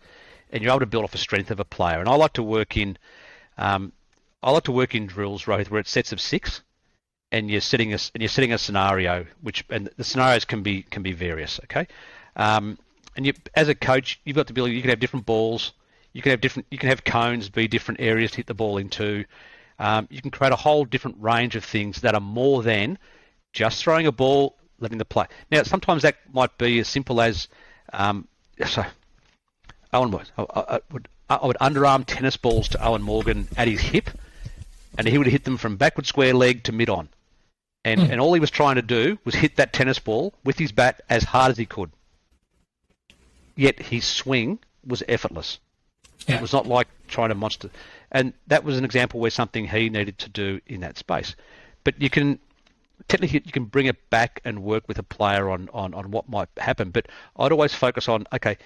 and 0.51 0.63
you're 0.63 0.71
able 0.71 0.79
to 0.79 0.85
build 0.85 1.03
off 1.03 1.11
the 1.11 1.17
strength 1.17 1.51
of 1.51 1.59
a 1.59 1.65
player. 1.65 1.99
And 1.99 2.09
I 2.09 2.15
like 2.15 2.33
to 2.33 2.43
work 2.43 2.75
in, 2.77 2.97
um, 3.57 3.91
I 4.41 4.51
like 4.51 4.63
to 4.63 4.71
work 4.71 4.95
in 4.95 5.05
drills, 5.05 5.43
Rohith, 5.43 5.69
where 5.69 5.79
it's 5.79 5.91
sets 5.91 6.11
of 6.11 6.19
six, 6.19 6.61
and 7.31 7.49
you're 7.49 7.61
setting 7.61 7.93
a 7.93 7.99
and 8.13 8.21
you're 8.21 8.29
setting 8.29 8.53
a 8.53 8.57
scenario, 8.57 9.25
which 9.41 9.63
and 9.69 9.89
the 9.97 10.03
scenarios 10.03 10.45
can 10.45 10.63
be 10.63 10.83
can 10.83 11.03
be 11.03 11.11
various. 11.11 11.59
Okay, 11.65 11.87
um, 12.35 12.79
and 13.19 13.25
you 13.25 13.33
as 13.53 13.67
a 13.67 13.75
coach, 13.75 14.21
you've 14.23 14.37
got 14.37 14.47
the 14.47 14.53
ability. 14.53 14.75
You 14.75 14.81
can 14.81 14.91
have 14.91 15.01
different 15.01 15.25
balls. 15.25 15.73
You 16.13 16.21
can 16.21 16.29
have 16.29 16.39
different. 16.39 16.67
You 16.71 16.77
can 16.77 16.87
have 16.87 17.03
cones 17.03 17.49
be 17.49 17.67
different 17.67 17.99
areas 17.99 18.31
to 18.31 18.37
hit 18.37 18.47
the 18.47 18.53
ball 18.53 18.77
into. 18.77 19.25
Um, 19.77 20.07
you 20.09 20.21
can 20.21 20.31
create 20.31 20.53
a 20.53 20.55
whole 20.55 20.85
different 20.85 21.17
range 21.19 21.57
of 21.57 21.65
things 21.65 21.99
that 21.99 22.15
are 22.15 22.21
more 22.21 22.63
than 22.63 22.97
just 23.51 23.83
throwing 23.83 24.07
a 24.07 24.13
ball, 24.13 24.55
letting 24.79 24.99
the 24.99 25.05
play. 25.05 25.25
Now, 25.51 25.63
sometimes 25.63 26.03
that 26.03 26.15
might 26.31 26.57
be 26.57 26.79
as 26.79 26.87
simple 26.87 27.19
as 27.19 27.49
um, 27.91 28.25
so. 28.65 28.85
Eoin 29.93 30.11
was. 30.11 30.31
I, 30.37 30.75
I, 30.75 30.79
would 30.93 31.09
I 31.29 31.45
would 31.45 31.57
underarm 31.59 32.05
tennis 32.07 32.37
balls 32.37 32.69
to 32.69 32.77
Eoin 32.77 33.01
Morgan 33.01 33.49
at 33.57 33.67
his 33.67 33.81
hip, 33.81 34.09
and 34.97 35.05
he 35.05 35.17
would 35.17 35.27
hit 35.27 35.43
them 35.43 35.57
from 35.57 35.75
backward 35.75 36.05
square 36.05 36.33
leg 36.33 36.63
to 36.63 36.71
mid 36.71 36.89
on. 36.89 37.09
And, 37.83 37.99
mm. 37.99 38.11
and 38.11 38.21
all 38.21 38.33
he 38.33 38.39
was 38.39 38.51
trying 38.51 38.75
to 38.75 38.81
do 38.81 39.19
was 39.25 39.35
hit 39.35 39.57
that 39.57 39.73
tennis 39.73 39.99
ball 39.99 40.33
with 40.45 40.57
his 40.57 40.71
bat 40.71 41.01
as 41.09 41.25
hard 41.25 41.51
as 41.51 41.57
he 41.57 41.65
could. 41.65 41.91
Yet 43.59 43.77
his 43.77 44.05
swing 44.05 44.59
was 44.87 45.03
effortless. 45.09 45.59
Yeah. 46.29 46.37
It 46.37 46.41
was 46.41 46.53
not 46.53 46.65
like 46.65 46.87
trying 47.09 47.27
to 47.27 47.35
monster. 47.35 47.69
And 48.09 48.31
that 48.47 48.63
was 48.63 48.77
an 48.77 48.85
example 48.85 49.19
where 49.19 49.29
something 49.29 49.67
he 49.67 49.89
needed 49.89 50.17
to 50.19 50.29
do 50.29 50.61
in 50.65 50.79
that 50.79 50.97
space. 50.97 51.35
But 51.83 52.01
you 52.01 52.09
can 52.09 52.39
technically 53.09 53.41
you 53.43 53.51
can 53.51 53.65
bring 53.65 53.87
it 53.87 54.09
back 54.09 54.39
and 54.45 54.63
work 54.63 54.87
with 54.87 54.97
a 54.97 55.03
player 55.03 55.49
on, 55.49 55.67
on, 55.73 55.93
on 55.93 56.09
what 56.09 56.29
might 56.29 56.47
happen. 56.55 56.91
But 56.91 57.09
I'd 57.35 57.51
always 57.51 57.73
focus 57.73 58.07
on 58.07 58.27
okay, 58.31 58.57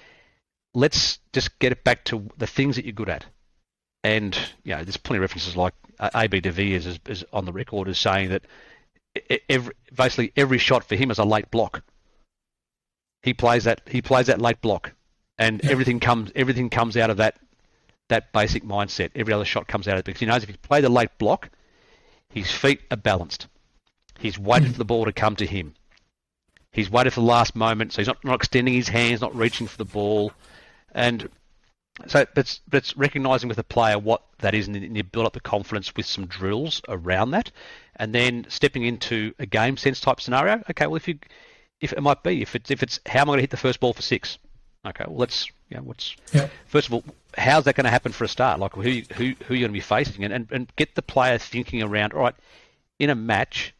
let's 0.75 1.17
just 1.33 1.57
get 1.57 1.71
it 1.71 1.83
back 1.83 2.03
to 2.05 2.29
the 2.37 2.45
things 2.45 2.75
that 2.75 2.85
you're 2.85 2.93
good 2.93 3.09
at. 3.09 3.25
And 4.03 4.37
you 4.63 4.75
know, 4.75 4.83
there's 4.83 4.97
plenty 4.97 5.17
of 5.17 5.21
references 5.21 5.57
like 5.57 5.73
uh, 5.97 6.11
AB 6.13 6.39
de 6.39 6.51
Villiers 6.51 6.85
is, 6.85 6.99
is 7.07 7.25
on 7.33 7.45
the 7.45 7.51
record 7.51 7.87
as 7.87 7.97
saying 7.97 8.29
that 8.29 8.43
every, 9.49 9.73
basically 9.95 10.31
every 10.37 10.59
shot 10.59 10.83
for 10.83 10.95
him 10.95 11.09
is 11.09 11.17
a 11.17 11.25
late 11.25 11.49
block. 11.49 11.81
He 13.23 13.33
plays 13.33 13.63
that 13.63 13.81
he 13.87 14.01
plays 14.01 14.27
that 14.27 14.41
late 14.41 14.61
block, 14.61 14.93
and 15.37 15.61
yeah. 15.63 15.69
everything 15.71 15.99
comes 15.99 16.31
everything 16.35 16.69
comes 16.69 16.95
out 16.97 17.09
of 17.09 17.17
that 17.17 17.39
that 18.09 18.31
basic 18.33 18.63
mindset. 18.63 19.09
Every 19.15 19.33
other 19.33 19.45
shot 19.45 19.67
comes 19.67 19.87
out 19.87 19.95
of 19.95 19.99
it 19.99 20.05
because 20.05 20.19
he 20.19 20.25
knows 20.25 20.43
if 20.43 20.49
he 20.49 20.57
play 20.57 20.81
the 20.81 20.89
late 20.89 21.17
block, 21.17 21.49
his 22.29 22.51
feet 22.51 22.81
are 22.91 22.97
balanced. 22.97 23.47
He's 24.19 24.37
waited 24.37 24.69
mm. 24.69 24.71
for 24.73 24.77
the 24.77 24.85
ball 24.85 25.05
to 25.05 25.13
come 25.13 25.35
to 25.37 25.45
him. 25.45 25.73
He's 26.71 26.89
waited 26.89 27.13
for 27.13 27.21
the 27.21 27.25
last 27.25 27.55
moment, 27.55 27.93
so 27.93 28.01
he's 28.01 28.07
not, 28.07 28.23
not 28.23 28.35
extending 28.35 28.73
his 28.73 28.89
hands, 28.89 29.21
not 29.21 29.35
reaching 29.35 29.67
for 29.67 29.77
the 29.77 29.85
ball, 29.85 30.31
and 30.91 31.29
so 32.07 32.25
it's, 32.35 32.61
but 32.67 32.91
recognizing 32.97 33.47
with 33.47 33.57
the 33.57 33.63
player 33.63 33.99
what 33.99 34.23
that 34.39 34.55
is, 34.55 34.67
and 34.67 34.97
you 34.97 35.03
build 35.03 35.27
up 35.27 35.33
the 35.33 35.39
confidence 35.39 35.95
with 35.95 36.07
some 36.07 36.25
drills 36.25 36.81
around 36.89 37.31
that, 37.31 37.51
and 37.95 38.13
then 38.13 38.45
stepping 38.49 38.83
into 38.83 39.33
a 39.37 39.45
game 39.45 39.77
sense 39.77 39.99
type 39.99 40.19
scenario. 40.19 40.63
Okay, 40.71 40.87
well 40.87 40.95
if 40.95 41.07
you 41.07 41.19
if 41.83 41.93
it 41.93 42.01
might 42.01 42.23
be 42.23 42.41
if 42.41 42.55
it's 42.55 42.71
if 42.71 42.81
it's 42.81 42.99
how 43.05 43.21
am 43.21 43.29
I 43.29 43.31
going 43.31 43.37
to 43.37 43.43
hit 43.43 43.49
the 43.51 43.57
first 43.57 43.79
ball 43.79 43.93
for 43.93 44.01
six? 44.01 44.37
Okay, 44.85 45.05
well 45.07 45.17
let's 45.17 45.47
you 45.69 45.77
know 45.77 45.83
what's 45.83 46.15
first 46.65 46.87
of 46.87 46.93
all 46.93 47.03
how's 47.37 47.65
that 47.65 47.75
going 47.75 47.85
to 47.85 47.91
happen 47.91 48.11
for 48.11 48.23
a 48.23 48.27
start? 48.27 48.59
Like 48.59 48.73
who 48.73 48.81
who 48.81 49.33
who 49.45 49.53
are 49.53 49.57
you 49.57 49.59
going 49.59 49.67
to 49.67 49.69
be 49.69 49.79
facing, 49.79 50.23
and, 50.23 50.33
and 50.33 50.47
and 50.51 50.75
get 50.75 50.95
the 50.95 51.01
player 51.01 51.37
thinking 51.37 51.83
around. 51.83 52.13
All 52.13 52.21
right, 52.21 52.35
in 52.99 53.09
a 53.09 53.15
match, 53.15 53.73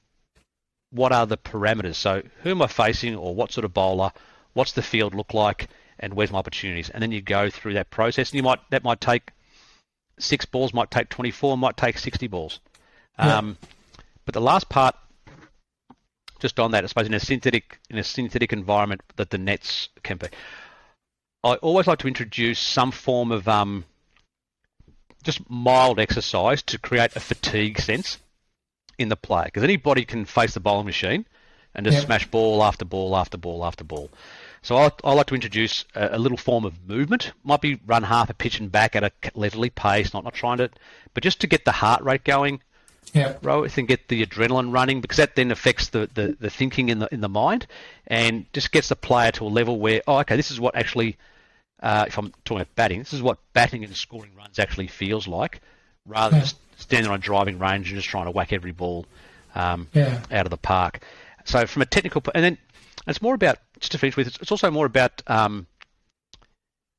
what 0.91 1.12
are 1.12 1.26
the 1.26 1.38
parameters? 1.38 1.95
So 1.95 2.22
who 2.43 2.51
am 2.51 2.62
I 2.62 2.68
facing, 2.68 3.16
or 3.16 3.34
what 3.34 3.51
sort 3.51 3.66
of 3.66 3.74
bowler? 3.74 4.12
What's 4.54 4.74
the 4.74 4.82
field 4.82 5.16
look 5.16 5.34
like? 5.34 5.70
And 5.99 6.16
where's 6.16 6.32
my 6.32 6.39
opportunities? 6.39 6.89
And 6.89 7.01
then 7.01 7.12
you 7.12 7.22
go 7.22 7.49
through 7.49 7.76
that 7.76 7.89
process, 7.89 8.32
and 8.32 8.36
you 8.36 8.43
might 8.43 8.60
that 8.72 8.84
might 8.84 8.99
take 8.99 9.32
six 10.20 10.45
balls, 10.45 10.74
might 10.74 10.91
take 10.91 11.10
24, 11.10 11.58
might 11.58 11.78
take 11.78 11.97
60 11.97 12.28
balls. 12.28 12.60
Yeah. 13.18 13.38
Um, 13.38 13.58
but 14.26 14.34
the 14.34 14.41
last 14.41 14.70
part, 14.70 14.95
just 16.44 16.60
on 16.60 16.72
that, 16.72 16.84
I 16.84 16.88
suppose 16.88 17.08
in 17.08 17.14
a 17.14 17.20
synthetic 17.20 17.80
in 17.89 17.98
a 17.98 18.04
synthetic 18.04 18.52
environment 18.52 19.02
that 19.16 19.30
the 19.32 19.38
nets 19.38 19.89
can 20.04 20.18
be. 20.18 20.28
I 21.44 21.56
always 21.56 21.88
like 21.88 22.00
to 22.00 22.08
introduce 22.08 22.60
some 22.60 22.91
form 22.91 23.32
of 23.32 23.48
um, 23.48 23.86
just 25.24 25.50
mild 25.50 26.00
exercise 26.00 26.62
to 26.64 26.78
create 26.78 27.16
a 27.16 27.22
fatigue 27.22 27.80
sense 27.80 28.20
in 29.00 29.08
the 29.08 29.16
play 29.16 29.46
because 29.46 29.64
anybody 29.64 30.04
can 30.04 30.26
face 30.26 30.54
the 30.54 30.60
bowling 30.60 30.86
machine 30.86 31.26
and 31.74 31.86
just 31.86 31.98
yeah. 32.00 32.06
smash 32.06 32.28
ball 32.28 32.62
after 32.62 32.84
ball 32.84 33.16
after 33.16 33.38
ball 33.38 33.66
after 33.66 33.86
ball. 33.86 34.12
So 34.62 34.76
I, 34.78 34.91
I 35.04 35.14
like 35.14 35.28
to 35.28 35.36
introduce 35.36 35.86
a, 35.96 36.10
a, 36.14 36.20
little 36.20 36.38
form 36.38 36.66
of 36.66 36.88
movement. 36.88 37.32
Might 37.44 37.62
be 37.62 37.80
run 37.86 38.04
half 38.04 38.30
a 38.30 38.34
pitch 38.34 38.60
and 38.60 38.70
back 38.70 38.98
at 38.98 39.04
a 39.04 39.12
leisurely 39.34 39.70
pace, 39.70 40.14
not 40.14 40.26
not 40.26 40.34
trying 40.34 40.58
to, 40.58 40.70
but 41.14 41.24
just 41.24 41.39
to 41.41 41.48
get 41.48 41.64
the 41.64 41.72
heart 41.72 42.04
rate 42.04 42.26
going, 42.26 42.62
yeah. 43.14 43.34
Rohith, 43.41 43.78
and 43.78 43.88
get 43.88 44.08
the 44.08 44.26
adrenaline 44.26 44.72
running 44.72 45.01
because 45.01 45.18
that 45.18 45.36
then 45.36 45.51
affects 45.51 45.89
the, 45.89 46.10
the, 46.14 46.36
the 46.39 46.49
thinking 46.49 46.89
in 46.89 46.99
the 46.99 47.14
in 47.14 47.22
the 47.22 47.30
mind 47.30 47.68
and 48.08 48.45
just 48.54 48.72
gets 48.72 48.89
the 48.89 48.95
player 48.95 49.32
to 49.32 49.45
a 49.45 49.47
level 49.47 49.80
where 49.80 50.01
oh 50.08 50.20
okay 50.20 50.36
this 50.36 50.51
is 50.51 50.60
what 50.60 50.76
actually 50.76 51.18
uh, 51.82 52.06
if 52.08 52.18
I'm 52.18 52.32
talking 52.45 52.62
about 52.62 52.76
batting 52.76 52.99
this 52.99 53.14
is 53.14 53.22
what 53.22 53.38
batting 53.54 53.84
and 53.84 53.95
scoring 53.95 54.32
runs 54.36 54.60
actually 54.60 54.88
feels 54.88 55.28
like 55.28 55.62
rather 56.06 56.32
than 56.32 56.41
just 56.41 56.58
standing 56.78 57.12
on 57.12 57.20
a 57.20 57.22
driving 57.22 57.60
range 57.60 57.89
and 57.89 57.97
just 57.97 58.10
trying 58.10 58.26
to 58.26 58.32
whack 58.32 58.54
every 58.54 58.72
ball 58.72 59.06
um, 59.56 59.88
yeah. 59.93 60.20
out 60.32 60.45
of 60.45 60.49
the 60.49 60.58
park. 60.58 61.04
So 61.45 61.66
from 61.66 61.82
a 61.82 61.86
technical 61.86 62.24
and 62.34 62.43
then 62.43 62.58
it's 63.08 63.22
more 63.22 63.36
about 63.36 63.58
just 63.80 63.91
to 63.91 63.97
finish 63.97 64.16
with 64.16 64.28
it's 64.28 64.51
also 64.51 64.72
more 64.72 64.86
about 64.86 65.22
um, 65.28 65.68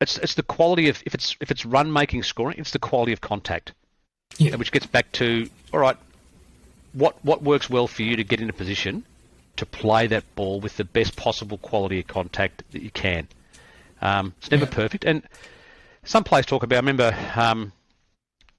it's 0.00 0.18
it's 0.18 0.34
the 0.34 0.42
quality 0.42 0.88
of 0.88 1.02
if 1.07 1.14
it's 1.14 1.36
if 1.40 1.50
it's 1.50 1.64
run 1.64 1.92
making 1.92 2.22
scoring 2.22 2.57
it's 2.59 2.72
the 2.72 2.78
quality 2.78 3.12
of 3.12 3.20
contact 3.20 3.72
yeah. 4.38 4.56
which 4.56 4.72
gets 4.72 4.86
back 4.86 5.10
to 5.12 5.48
all 5.72 5.80
right, 5.80 5.96
what 6.92 7.22
what 7.24 7.42
works 7.42 7.68
well 7.68 7.86
for 7.86 8.02
you 8.02 8.16
to 8.16 8.24
get 8.24 8.40
in 8.40 8.48
a 8.48 8.52
position 8.52 9.04
to 9.56 9.66
play 9.66 10.06
that 10.08 10.24
ball 10.34 10.60
with 10.60 10.76
the 10.76 10.84
best 10.84 11.16
possible 11.16 11.58
quality 11.58 12.00
of 12.00 12.06
contact 12.06 12.62
that 12.72 12.82
you 12.82 12.90
can. 12.90 13.28
Um, 14.00 14.34
it's 14.38 14.50
never 14.50 14.64
yeah. 14.64 14.70
perfect, 14.70 15.04
and 15.04 15.22
some 16.04 16.24
players 16.24 16.46
talk 16.46 16.62
about. 16.62 16.76
I 16.76 16.78
remember, 16.78 17.16
um, 17.36 17.72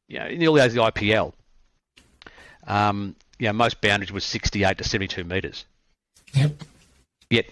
you 0.08 0.20
know, 0.20 0.28
in 0.28 0.40
the 0.40 0.48
early 0.48 0.62
days 0.62 0.76
of 0.76 0.86
the 0.86 0.92
IPL, 0.92 1.34
um, 2.68 3.16
you 3.40 3.48
know, 3.48 3.54
most 3.54 3.82
boundaries 3.82 4.12
was 4.12 4.24
68 4.24 4.78
to 4.78 4.84
72 4.84 5.24
metres. 5.24 5.66
Yep. 6.34 6.64
Yet, 7.30 7.46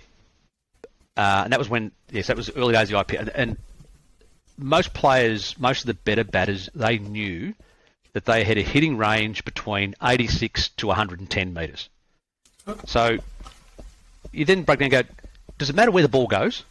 uh, 1.17 1.41
and 1.43 1.53
that 1.53 1.59
was 1.59 1.69
when 1.69 1.91
yes, 2.11 2.27
that 2.27 2.37
was 2.37 2.49
early 2.55 2.73
days 2.73 2.91
of 2.91 3.07
the 3.07 3.15
IPL, 3.15 3.19
and, 3.19 3.29
and 3.29 3.57
most 4.57 4.93
players, 4.93 5.57
most 5.59 5.81
of 5.81 5.87
the 5.87 5.93
better 5.93 6.23
batters, 6.23 6.69
they 6.75 6.97
knew 6.97 7.53
that 8.13 8.25
they 8.25 8.43
had 8.43 8.57
a 8.57 8.61
hitting 8.61 8.97
range 8.97 9.43
between 9.43 9.95
86 10.01 10.69
to 10.69 10.87
110 10.87 11.53
metres. 11.53 11.89
So 12.85 13.17
you 14.31 14.45
then 14.45 14.63
break 14.63 14.79
down 14.79 14.91
and 14.93 15.07
go, 15.07 15.13
does 15.57 15.69
it 15.69 15.75
matter 15.75 15.91
where 15.91 16.03
the 16.03 16.09
ball 16.09 16.27
goes? 16.27 16.63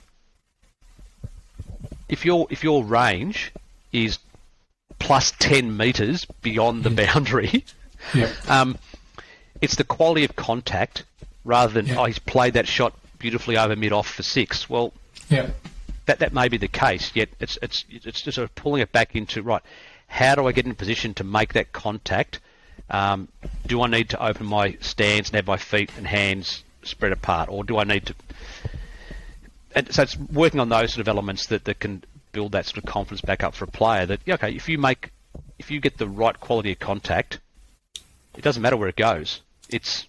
If 2.09 2.25
your 2.25 2.47
if 2.51 2.63
your 2.63 2.85
range 2.85 3.53
is 3.93 4.19
plus 4.99 5.33
10 5.39 5.77
metres 5.77 6.27
beyond 6.43 6.85
the 6.85 6.91
boundary, 6.91 7.65
yeah. 8.15 8.31
um, 8.49 8.79
it's 9.61 9.77
the 9.77 9.85
quality 9.85 10.25
of 10.25 10.37
contact 10.37 11.05
rather 11.45 11.73
than, 11.73 11.87
yeah. 11.87 11.99
oh, 11.99 12.05
he's 12.05 12.19
played 12.19 12.55
that 12.55 12.69
shot 12.69 12.95
beautifully 13.19 13.57
over 13.57 13.75
mid 13.77 13.93
off 13.93 14.09
for 14.09 14.23
six. 14.23 14.69
Well, 14.69 14.93
yeah. 15.29 15.51
that, 16.07 16.19
that 16.21 16.33
may 16.33 16.49
be 16.49 16.57
the 16.57 16.69
case, 16.69 17.13
yet 17.15 17.31
it's, 17.41 17.59
it's, 17.63 17.85
it's 17.91 18.23
just 18.23 18.37
sort 18.37 18.45
of 18.49 18.55
pulling 18.55 18.83
it 18.83 18.93
back 18.93 19.17
into, 19.17 19.43
right, 19.43 19.63
how 20.13 20.35
do 20.35 20.47
I 20.47 20.53
get 20.53 20.67
in 20.67 20.75
position 20.75 21.15
to 21.15 21.25
make 21.25 21.55
that 21.55 21.73
contact? 21.73 22.39
Um, 22.91 23.29
do 23.67 23.81
I 23.81 23.89
need 23.89 24.11
to 24.11 24.23
open 24.23 24.45
my 24.45 24.77
stance 24.81 25.31
and 25.31 25.37
have 25.37 25.47
my 25.47 25.57
feet 25.57 25.91
and 25.97 26.07
hands 26.07 26.65
spread 26.83 27.13
apart, 27.13 27.49
or 27.49 27.65
do 27.65 27.79
I 27.79 27.85
need 27.85 28.05
to? 28.07 28.15
And 29.75 29.91
so 29.91 30.03
it's 30.03 30.19
working 30.19 30.61
on 30.61 30.69
those 30.69 30.93
sort 30.93 31.01
of 31.01 31.09
elements 31.09 31.47
that, 31.47 31.65
that 31.65 31.81
can 31.81 32.05
build 32.33 32.53
that 32.53 32.67
sort 32.67 32.77
of 32.77 32.85
confidence 32.85 33.23
back 33.23 33.43
up 33.43 33.55
for 33.55 33.65
a 33.65 33.69
player. 33.69 34.05
That 34.05 34.21
yeah, 34.27 34.35
okay, 34.35 34.53
if 34.53 34.69
you 34.69 34.77
make, 34.77 35.13
if 35.59 35.71
you 35.71 35.81
get 35.81 35.97
the 35.97 36.07
right 36.07 36.39
quality 36.39 36.73
of 36.73 36.79
contact, 36.79 37.41
it 38.37 38.43
doesn't 38.43 38.61
matter 38.61 38.77
where 38.77 38.91
it 38.91 38.97
goes. 38.97 39.41
It's 39.71 40.07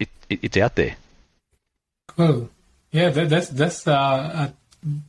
it, 0.00 0.08
it 0.30 0.38
it's 0.42 0.56
out 0.56 0.76
there. 0.76 0.96
Cool. 2.06 2.48
Yeah, 2.92 3.10
that, 3.10 3.28
that's 3.28 3.48
that's 3.48 3.86
uh, 3.86 3.92
uh, 3.92 4.50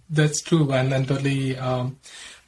that's 0.10 0.42
true, 0.42 0.74
and, 0.74 0.94
and 0.94 1.08
totally 1.08 1.58
um, 1.58 1.98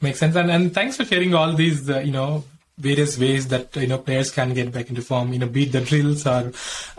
Makes 0.02 0.18
sense. 0.18 0.34
And, 0.36 0.50
and 0.50 0.74
thanks 0.74 0.96
for 0.96 1.04
sharing 1.04 1.32
all 1.32 1.54
these, 1.54 1.88
uh, 1.88 2.00
you 2.00 2.10
know, 2.10 2.44
various 2.76 3.16
ways 3.16 3.46
that, 3.48 3.76
you 3.76 3.86
know, 3.86 3.98
players 3.98 4.32
can 4.32 4.52
get 4.52 4.72
back 4.72 4.88
into 4.88 5.00
form, 5.00 5.32
you 5.32 5.38
know, 5.38 5.46
beat 5.46 5.70
the 5.70 5.80
drills 5.80 6.26
or, 6.26 6.52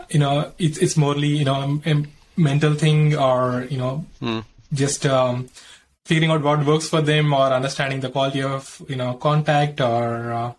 you 0.08 0.18
know, 0.18 0.52
it's, 0.58 0.78
it's 0.78 0.96
morely, 0.96 1.28
you 1.28 1.44
know, 1.44 1.82
a 1.84 2.02
mental 2.36 2.74
thing 2.74 3.14
or, 3.14 3.66
you 3.68 3.76
know, 3.76 4.06
mm. 4.22 4.42
just, 4.72 5.04
um, 5.04 5.50
figuring 6.06 6.30
out 6.30 6.42
what 6.42 6.64
works 6.64 6.88
for 6.88 7.02
them 7.02 7.34
or 7.34 7.52
understanding 7.52 8.00
the 8.00 8.08
quality 8.08 8.42
of, 8.42 8.80
you 8.88 8.96
know, 8.96 9.14
contact 9.14 9.80
or, 9.82 10.32
uh, 10.32 10.52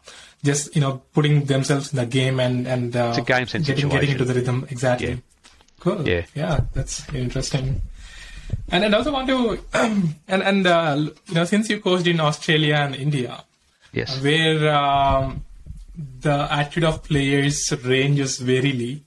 just, 0.44 0.76
you 0.76 0.82
know, 0.82 1.02
putting 1.14 1.46
themselves 1.46 1.92
in 1.92 1.98
the 1.98 2.06
game 2.06 2.40
and, 2.40 2.68
and, 2.68 2.96
uh, 2.96 3.08
it's 3.10 3.18
a 3.18 3.22
game 3.22 3.46
getting, 3.46 3.90
getting 3.90 4.12
into 4.12 4.26
the 4.26 4.36
rhythm. 4.36 4.68
Exactly. 4.70 5.10
Yeah. 5.10 5.16
Cool. 5.80 6.08
Yeah. 6.08 6.26
Yeah. 6.36 6.60
That's 6.74 7.12
interesting. 7.12 7.82
And 8.72 8.84
I 8.84 8.98
also 8.98 9.12
want 9.12 9.28
to, 9.28 9.60
and 9.74 10.16
and 10.44 10.68
uh, 10.68 10.96
you 11.28 11.34
know, 11.36 11.46
since 11.46 11.70
you 11.70 11.80
coached 11.80 12.08
in 12.08 12.20
Australia 12.20 12.76
and 12.76 12.96
India, 12.96 13.44
Yes. 13.94 14.22
where 14.22 14.74
um, 14.76 15.44
the 15.96 16.48
attitude 16.52 16.84
of 16.84 17.04
players 17.04 17.72
ranges 17.84 18.40
varily, 18.40 19.02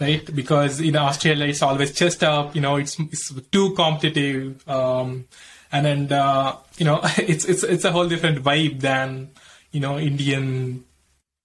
right? 0.00 0.24
Because 0.34 0.80
in 0.80 0.96
Australia 0.96 1.46
it's 1.46 1.62
always 1.62 1.92
chest 1.92 2.24
up, 2.24 2.54
you 2.54 2.60
know, 2.60 2.76
it's 2.76 2.98
it's 2.98 3.32
too 3.52 3.74
competitive, 3.74 4.66
um, 4.68 5.26
and 5.70 5.86
and 5.86 6.12
uh, 6.12 6.56
you 6.78 6.84
know, 6.86 7.00
it's 7.18 7.44
it's 7.44 7.62
it's 7.62 7.84
a 7.84 7.92
whole 7.92 8.08
different 8.08 8.42
vibe 8.42 8.80
than 8.80 9.30
you 9.70 9.80
know 9.80 9.98
Indian 9.98 10.82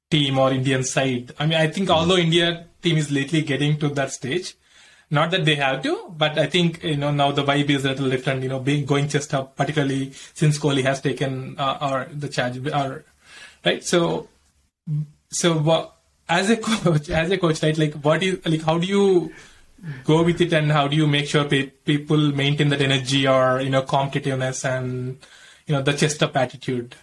team 0.10 0.40
or 0.40 0.52
Indian 0.52 0.84
side. 0.84 1.34
I 1.40 1.46
mean, 1.46 1.58
I 1.58 1.68
think 1.68 1.90
although 1.90 2.18
India 2.18 2.68
team 2.82 2.98
is 2.98 3.12
lately 3.12 3.42
getting 3.42 3.78
to 3.80 3.90
that 3.90 4.12
stage, 4.12 4.56
not 5.14 5.32
that 5.32 5.46
they 5.46 5.56
have 5.56 5.82
to, 5.84 5.94
but 6.18 6.38
I 6.38 6.48
think 6.48 6.84
you 6.84 6.98
know 6.98 7.12
now 7.12 7.32
the 7.32 7.44
vibe 7.44 7.70
is 7.70 7.86
a 7.86 7.90
little 7.90 8.10
different. 8.10 8.44
You 8.44 8.50
know, 8.50 8.60
being 8.60 8.86
going 8.86 9.08
chest 9.08 9.34
up, 9.40 9.56
particularly 9.56 10.12
since 10.34 10.60
Kohli 10.60 10.84
has 10.84 11.02
taken 11.02 11.56
uh, 11.58 11.78
or 11.90 12.08
the 12.14 12.28
charge, 12.28 12.58
or 12.68 13.04
right. 13.66 13.84
So, 13.84 14.28
so 15.30 15.54
what, 15.60 15.96
as 16.28 16.50
a 16.50 16.58
coach, 16.58 17.10
as 17.10 17.32
a 17.32 17.38
coach, 17.38 17.62
right? 17.64 17.78
Like, 17.78 17.94
what 17.96 18.24
is 18.24 18.40
like? 18.46 18.62
How 18.64 18.78
do 18.78 18.88
you 18.88 19.32
go 20.06 20.24
with 20.24 20.42
it, 20.42 20.54
and 20.54 20.72
how 20.72 20.88
do 20.88 20.96
you 20.96 21.08
make 21.08 21.28
sure 21.28 21.44
pe- 21.46 21.68
people 21.92 22.18
maintain 22.44 22.70
that 22.70 22.82
energy 22.82 23.28
or 23.28 23.62
you 23.62 23.70
know 23.70 23.82
competitiveness 23.84 24.64
and 24.66 25.18
you 25.68 25.76
know 25.76 25.82
the 25.82 25.94
chest 25.94 26.24
up 26.24 26.36
attitude? 26.36 26.96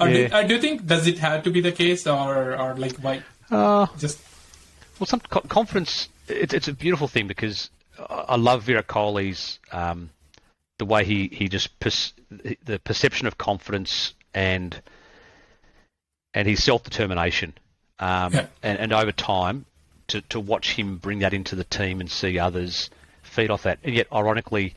Or, 0.00 0.06
do, 0.08 0.14
Yeah. 0.22 0.38
or 0.38 0.46
do 0.46 0.54
you 0.54 0.60
think 0.60 0.86
does 0.86 1.06
it 1.06 1.18
have 1.18 1.42
to 1.42 1.50
be 1.50 1.60
the 1.60 1.72
case, 1.72 2.06
or 2.06 2.56
or 2.56 2.74
like 2.76 2.96
why 2.98 3.22
Uh, 3.50 3.86
just 3.98 4.20
Well, 4.98 5.06
some 5.06 5.20
co- 5.20 5.40
confidence. 5.48 6.08
It's 6.28 6.54
it's 6.54 6.68
a 6.68 6.72
beautiful 6.72 7.08
thing 7.08 7.26
because 7.26 7.70
I 8.08 8.36
love 8.36 8.62
Virat 8.64 8.86
Kohli's 8.86 9.58
um, 9.70 10.10
the 10.78 10.84
way 10.84 11.04
he 11.04 11.28
he 11.32 11.48
just 11.48 11.78
pers- 11.80 12.12
the 12.64 12.78
perception 12.78 13.26
of 13.26 13.38
confidence 13.38 14.14
and 14.34 14.80
and 16.34 16.48
his 16.48 16.62
self 16.64 16.82
determination, 16.82 17.54
um, 17.98 18.32
Yeah. 18.32 18.46
and 18.62 18.78
and 18.78 18.92
over 18.92 19.12
time 19.12 19.64
to 20.08 20.20
to 20.22 20.40
watch 20.40 20.72
him 20.72 20.96
bring 20.98 21.20
that 21.20 21.34
into 21.34 21.56
the 21.56 21.64
team 21.64 22.00
and 22.00 22.10
see 22.10 22.38
others 22.38 22.90
feed 23.22 23.50
off 23.50 23.62
that. 23.64 23.78
And 23.84 23.94
yet, 23.94 24.06
ironically, 24.12 24.74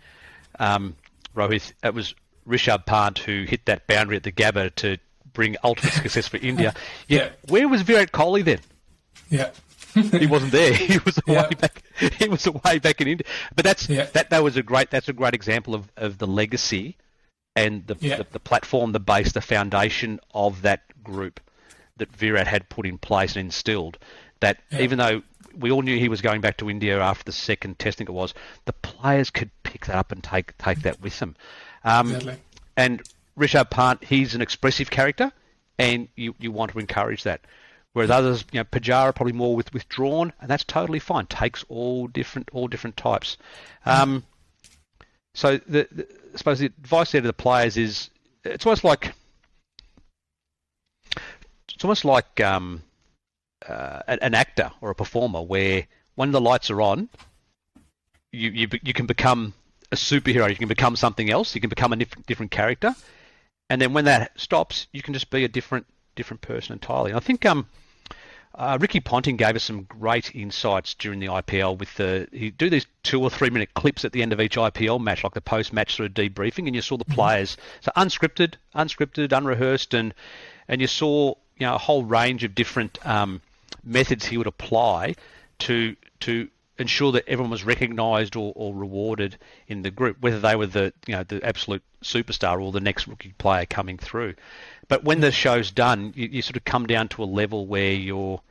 um, 0.59 0.95
Rohith, 1.35 1.73
it 1.83 1.93
was 1.93 2.13
Rishabh 2.47 2.85
Pant 2.85 3.17
who 3.19 3.43
hit 3.43 3.65
that 3.65 3.87
boundary 3.87 4.15
at 4.17 4.23
the 4.23 4.31
Gabba 4.31 4.73
to 4.75 4.97
bring 5.33 5.57
ultimate 5.63 5.93
success 5.93 6.27
for 6.27 6.37
India. 6.37 6.73
Yet, 7.07 7.33
Yeah. 7.45 7.51
where 7.51 7.67
was 7.67 7.81
Virat 7.81 8.11
Kohli 8.13 8.43
then? 8.45 8.59
yeah 9.29 9.49
he 10.19 10.25
wasn't 10.27 10.51
there. 10.51 10.73
He 10.73 10.97
was 10.99 11.19
away 11.27 11.35
Yeah. 11.35 11.49
back. 11.59 11.83
He 12.19 12.27
was 12.27 12.45
away 12.45 12.79
back 12.79 13.01
in 13.01 13.07
India. 13.07 13.25
But 13.55 13.65
that's 13.65 13.89
Yeah. 13.89 14.05
that. 14.13 14.29
That 14.29 14.43
was 14.43 14.57
a 14.57 14.63
great. 14.63 14.91
That's 14.91 15.09
a 15.09 15.13
great 15.13 15.33
example 15.33 15.73
of, 15.73 15.91
of 15.97 16.17
the 16.17 16.27
legacy 16.27 16.97
and 17.55 17.85
the, 17.87 17.95
Yeah. 17.99 18.17
the 18.17 18.27
the 18.33 18.39
platform, 18.39 18.91
the 18.91 18.99
base, 18.99 19.31
the 19.31 19.41
foundation 19.41 20.19
of 20.33 20.61
that 20.63 20.81
group 21.03 21.39
that 21.97 22.13
Virat 22.15 22.47
had 22.47 22.67
put 22.69 22.85
in 22.85 22.97
place 22.97 23.35
and 23.35 23.45
instilled. 23.45 23.97
That 24.41 24.57
even 24.77 24.97
though 24.97 25.21
we 25.57 25.71
all 25.71 25.81
knew 25.81 25.97
he 25.97 26.09
was 26.09 26.21
going 26.21 26.41
back 26.41 26.57
to 26.57 26.69
India 26.69 26.99
after 26.99 27.23
the 27.23 27.31
second 27.31 27.79
test, 27.79 27.95
I 27.95 27.99
think 27.99 28.09
it 28.09 28.13
was, 28.13 28.33
the 28.65 28.73
players 28.73 29.29
could 29.29 29.49
pick 29.63 29.85
that 29.85 29.95
up 29.95 30.11
and 30.11 30.21
take 30.23 30.57
take 30.57 30.81
that 30.81 30.99
with 31.01 31.17
them. 31.19 31.35
Um, 31.85 32.07
Exactly. 32.13 32.37
and 32.75 33.01
Rishabh 33.39 33.69
Pant, 33.69 34.03
he's 34.03 34.35
an 34.35 34.41
expressive 34.41 34.89
character, 34.89 35.31
and 35.79 36.09
you, 36.15 36.35
you 36.39 36.51
want 36.51 36.71
to 36.71 36.79
encourage 36.79 37.23
that. 37.23 37.41
Whereas 37.95 38.11
others, 38.11 38.43
you 38.51 38.59
know, 38.59 38.65
Pujara 38.65 39.15
probably 39.15 39.31
more 39.31 39.55
with 39.55 39.73
withdrawn, 39.73 40.33
and 40.41 40.49
that's 40.49 40.65
totally 40.65 40.99
fine. 40.99 41.27
Takes 41.27 41.63
all 41.69 42.07
different 42.07 42.49
all 42.51 42.67
different 42.67 42.97
types. 42.97 43.37
Um, 43.85 44.25
so 45.33 45.55
the, 45.59 45.87
the 45.89 46.05
I 46.33 46.37
suppose 46.37 46.59
the 46.59 46.65
advice 46.65 47.13
there 47.13 47.21
to 47.21 47.27
the 47.27 47.31
players 47.31 47.77
is 47.77 48.09
it's 48.43 48.65
almost 48.65 48.83
like 48.83 49.13
it's 51.73 51.85
almost 51.85 52.03
like 52.03 52.41
um, 52.41 52.83
uh, 53.65 54.01
an 54.09 54.19
an 54.21 54.33
actor 54.33 54.73
or 54.81 54.89
a 54.89 54.95
performer 54.95 55.41
where 55.41 55.87
when 56.15 56.33
the 56.33 56.41
lights 56.41 56.69
are 56.69 56.81
on, 56.81 57.07
you 58.33 58.49
you 58.49 58.67
you 58.83 58.91
can 58.91 59.05
become 59.05 59.53
a 59.93 59.95
superhero. 59.95 60.49
You 60.49 60.57
can 60.57 60.67
become 60.67 60.97
something 60.97 61.29
else. 61.29 61.55
You 61.55 61.61
can 61.61 61.69
become 61.69 61.93
a 61.93 61.95
different 61.95 62.27
different 62.27 62.51
character, 62.51 62.93
and 63.69 63.81
then 63.81 63.93
when 63.93 64.03
that 64.03 64.37
stops, 64.37 64.87
you 64.91 65.01
can 65.01 65.13
just 65.13 65.29
be 65.29 65.45
a 65.45 65.47
different 65.47 65.85
different 66.17 66.41
person 66.41 66.73
entirely. 66.73 67.11
And 67.11 67.17
I 67.17 67.21
think 67.21 67.45
um, 67.45 67.65
uh, 68.57 68.77
Ricky 68.79 68.99
Ponting 68.99 69.35
gave 69.35 69.55
us 69.55 69.63
some 69.63 69.83
great 69.83 70.33
insights 70.33 70.93
during 70.93 71.19
the 71.19 71.27
IPL 71.27 71.77
with 71.77 71.93
the 71.95 72.27
he 72.31 72.51
do 72.51 72.69
these 72.69 72.85
two 73.03 73.21
or 73.21 73.29
three 73.29 73.49
minute 73.49 73.73
clips 73.73 74.05
at 74.05 74.13
the 74.13 74.21
end 74.21 74.31
of 74.31 74.39
each 74.39 74.55
IPL 74.55 75.01
match, 75.01 75.23
like 75.23 75.33
the 75.33 75.41
post 75.41 75.73
match 75.73 75.95
sort 75.95 76.07
of 76.07 76.13
debriefing, 76.13 76.65
and 76.67 76.75
you 76.75 76.81
saw 76.81 76.97
the 76.97 77.05
players 77.05 77.57
so 77.81 77.91
unscripted, 77.97 78.53
unscripted, 78.73 79.35
unrehearsed, 79.35 79.93
and 79.93 80.13
and 80.67 80.79
you 80.79 80.87
saw 80.87 81.33
you 81.57 81.65
know 81.65 81.75
a 81.75 81.79
whole 81.79 82.03
range 82.03 82.43
of 82.43 82.55
different 82.55 82.97
um, 83.05 83.41
methods 83.83 84.25
he 84.25 84.37
would 84.37 84.47
apply 84.47 85.15
to 85.59 85.95
to 86.21 86.47
ensure 86.77 87.11
that 87.13 87.27
everyone 87.27 87.51
was 87.51 87.63
recognised 87.63 88.35
or, 88.35 88.51
or 88.55 88.73
rewarded 88.73 89.37
in 89.67 89.81
the 89.81 89.91
group, 89.91 90.17
whether 90.19 90.39
they 90.39 90.55
were 90.55 90.67
the 90.67 90.93
you 91.07 91.13
know 91.13 91.23
the 91.23 91.43
absolute 91.43 91.83
superstar 92.03 92.61
or 92.61 92.71
the 92.71 92.79
next 92.79 93.07
rookie 93.07 93.33
player 93.37 93.65
coming 93.65 93.97
through. 93.97 94.33
But 94.87 95.03
when 95.03 95.21
the 95.21 95.31
show's 95.31 95.71
done, 95.71 96.13
you, 96.15 96.27
you 96.31 96.41
sort 96.41 96.57
of 96.57 96.65
come 96.65 96.85
down 96.85 97.07
to 97.09 97.23
a 97.23 97.25
level 97.25 97.65
where 97.65 97.91
you're 97.93 98.41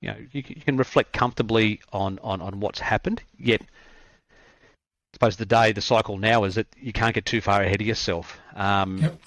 you 0.00 0.08
know 0.10 0.16
you, 0.32 0.42
can- 0.42 0.56
you 0.56 0.62
can 0.62 0.76
reflect 0.76 1.12
comfortably 1.12 1.80
on, 1.92 2.18
on, 2.22 2.40
on 2.40 2.60
what's 2.60 2.80
happened. 2.80 3.22
Yet, 3.38 3.62
I 3.62 5.14
suppose 5.14 5.36
the 5.36 5.46
day 5.46 5.72
the 5.72 5.80
cycle 5.82 6.18
now 6.18 6.44
is 6.44 6.54
that 6.56 6.66
you 6.80 6.92
can't 6.92 7.14
get 7.14 7.26
too 7.26 7.40
far 7.40 7.62
ahead 7.62 7.80
of 7.80 7.86
yourself. 7.86 8.38
Um, 8.54 8.98
Yep. 8.98 9.18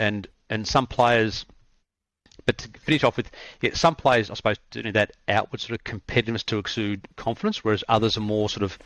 And 0.00 0.26
and 0.48 0.66
some 0.66 0.86
players 0.86 1.44
but 2.46 2.56
to 2.58 2.68
finish 2.80 3.04
off 3.04 3.18
with, 3.18 3.30
yeah, 3.60 3.74
some 3.74 3.94
players, 3.94 4.30
I 4.30 4.34
suppose, 4.34 4.56
do 4.70 4.82
need 4.82 4.94
that 4.94 5.10
outward 5.28 5.60
sort 5.60 5.78
of 5.78 5.84
competitiveness 5.84 6.42
to 6.46 6.56
exude 6.58 7.06
confidence, 7.16 7.62
whereas 7.62 7.84
others 7.88 8.16
are 8.16 8.20
more 8.22 8.48
sort 8.48 8.62
of. 8.62 8.78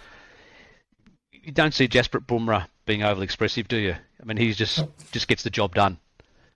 You 1.32 1.52
don't 1.52 1.72
see 1.74 1.86
Jasprit 1.86 2.26
Bumrah 2.26 2.66
being 2.86 3.02
overly 3.04 3.24
expressive, 3.24 3.68
do 3.68 3.76
you? 3.76 3.92
I 4.20 4.24
mean, 4.24 4.36
he 4.36 4.52
just 4.52 4.84
just 5.12 5.28
gets 5.28 5.42
the 5.44 5.50
job 5.50 5.74
done, 5.74 5.98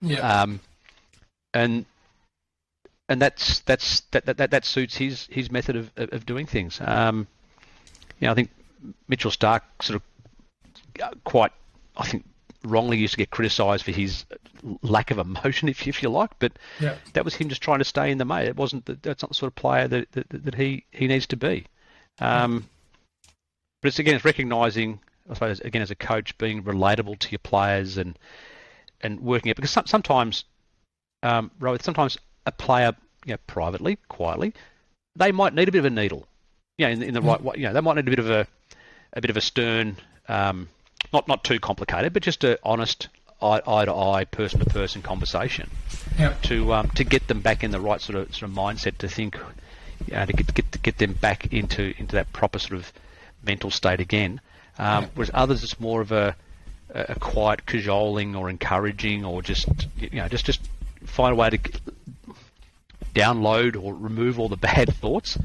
yeah 0.01 0.41
um, 0.41 0.59
and 1.53 1.85
and 3.09 3.21
that's 3.21 3.59
that's 3.61 4.01
that, 4.11 4.25
that 4.25 4.51
that 4.51 4.65
suits 4.65 4.97
his 4.97 5.27
his 5.31 5.51
method 5.51 5.75
of 5.75 5.91
of 5.95 6.13
of 6.13 6.25
doing 6.25 6.45
things. 6.45 6.79
Um, 6.83 7.27
you 8.19 8.25
know, 8.25 8.31
I 8.31 8.35
think 8.35 8.49
Mitchell 9.07 9.31
Starc 9.31 9.61
sort 9.81 9.95
of 9.97 11.03
uh, 11.03 11.11
quite, 11.23 11.51
I 11.95 12.05
think, 12.07 12.25
wrongly 12.63 12.97
used 12.97 13.13
to 13.13 13.17
get 13.17 13.29
criticised 13.29 13.85
for 13.85 13.91
his 13.91 14.25
lack 14.81 15.11
of 15.11 15.19
emotion, 15.19 15.69
if 15.69 15.87
if 15.87 16.03
you 16.03 16.09
like, 16.09 16.31
but 16.39 16.53
yeah 16.79 16.95
that 17.13 17.23
was 17.23 17.35
him 17.35 17.49
just 17.49 17.61
trying 17.61 17.79
to 17.79 17.85
stay 17.85 18.11
in 18.11 18.17
the 18.17 18.25
mate. 18.25 18.47
It 18.47 18.57
wasn't 18.57 18.85
the, 18.85 18.97
that's 19.01 19.23
not 19.23 19.29
the 19.29 19.35
sort 19.35 19.51
of 19.51 19.55
player 19.55 19.87
that 19.87 20.11
that, 20.11 20.27
that 20.29 20.55
he, 20.55 20.85
he 20.91 21.07
needs 21.07 21.27
to 21.27 21.37
be. 21.37 21.65
Um, 22.19 22.67
but 23.81 23.89
it's 23.89 23.99
again, 23.99 24.15
it's 24.15 24.25
recognising, 24.25 24.99
I 25.29 25.35
suppose, 25.35 25.59
again 25.61 25.81
as 25.81 25.91
a 25.91 25.95
coach, 25.95 26.37
being 26.37 26.63
relatable 26.63 27.19
to 27.19 27.31
your 27.31 27.39
players 27.39 27.97
and 27.97 28.17
and 29.01 29.19
working 29.19 29.49
it 29.49 29.55
because 29.55 29.71
some, 29.71 29.85
sometimes, 29.85 30.43
um, 31.23 31.51
Rohith, 31.59 31.83
sometimes 31.83 32.17
a 32.45 32.51
player, 32.51 32.95
you 33.25 33.33
know, 33.33 33.39
privately, 33.47 33.97
quietly, 34.09 34.53
they 35.15 35.31
might 35.31 35.53
need 35.53 35.67
a 35.67 35.71
bit 35.71 35.79
of 35.79 35.85
a 35.85 35.89
needle, 35.89 36.27
you 36.77 36.85
know, 36.85 36.91
in, 36.91 37.03
in 37.03 37.13
the 37.13 37.21
right 37.21 37.41
way. 37.41 37.55
You 37.57 37.63
know, 37.63 37.73
they 37.73 37.81
might 37.81 37.95
need 37.95 38.07
a 38.07 38.09
bit 38.09 38.19
of 38.19 38.29
a 38.29 38.47
a 39.13 39.21
bit 39.21 39.29
of 39.29 39.37
a 39.37 39.41
stern, 39.41 39.97
um, 40.27 40.69
not 41.13 41.27
not 41.27 41.43
too 41.43 41.59
complicated, 41.59 42.13
but 42.13 42.23
just 42.23 42.43
a 42.43 42.59
honest 42.63 43.07
eye 43.41 43.61
eye 43.67 43.85
to 43.85 43.93
eye, 43.93 44.25
person 44.25 44.59
to 44.59 44.65
person 44.65 45.01
conversation 45.01 45.69
yeah 46.17 46.33
to 46.43 46.73
um, 46.73 46.89
to 46.91 47.03
get 47.03 47.27
them 47.27 47.41
back 47.41 47.63
in 47.63 47.71
the 47.71 47.79
right 47.79 48.01
sort 48.01 48.17
of 48.17 48.35
sort 48.35 48.49
of 48.49 48.55
mindset 48.55 48.97
to 48.99 49.07
think, 49.07 49.37
you 50.07 50.13
know, 50.13 50.25
to 50.25 50.33
get 50.33 50.53
get 50.53 50.71
to 50.71 50.79
get 50.79 50.97
them 50.97 51.13
back 51.13 51.51
into 51.53 51.93
into 51.97 52.15
that 52.15 52.31
proper 52.33 52.59
sort 52.59 52.73
of 52.79 52.91
mental 53.43 53.71
state 53.71 53.99
again. 53.99 54.41
Um, 54.79 55.03
Yeah. 55.03 55.09
Whereas 55.15 55.31
others, 55.33 55.63
it's 55.63 55.79
more 55.79 56.01
of 56.01 56.11
a 56.11 56.35
a 56.89 57.19
quiet 57.19 57.65
cajoling 57.65 58.35
or 58.35 58.49
encouraging 58.49 59.25
or 59.25 59.41
just 59.41 59.67
you 59.99 60.09
know 60.11 60.27
just 60.27 60.45
just 60.45 60.61
find 61.05 61.33
a 61.33 61.35
way 61.35 61.49
to 61.49 61.59
download 63.13 63.81
or 63.81 63.93
remove 63.93 64.39
all 64.39 64.49
the 64.49 64.57
bad 64.71 64.93
thoughts 64.95 65.37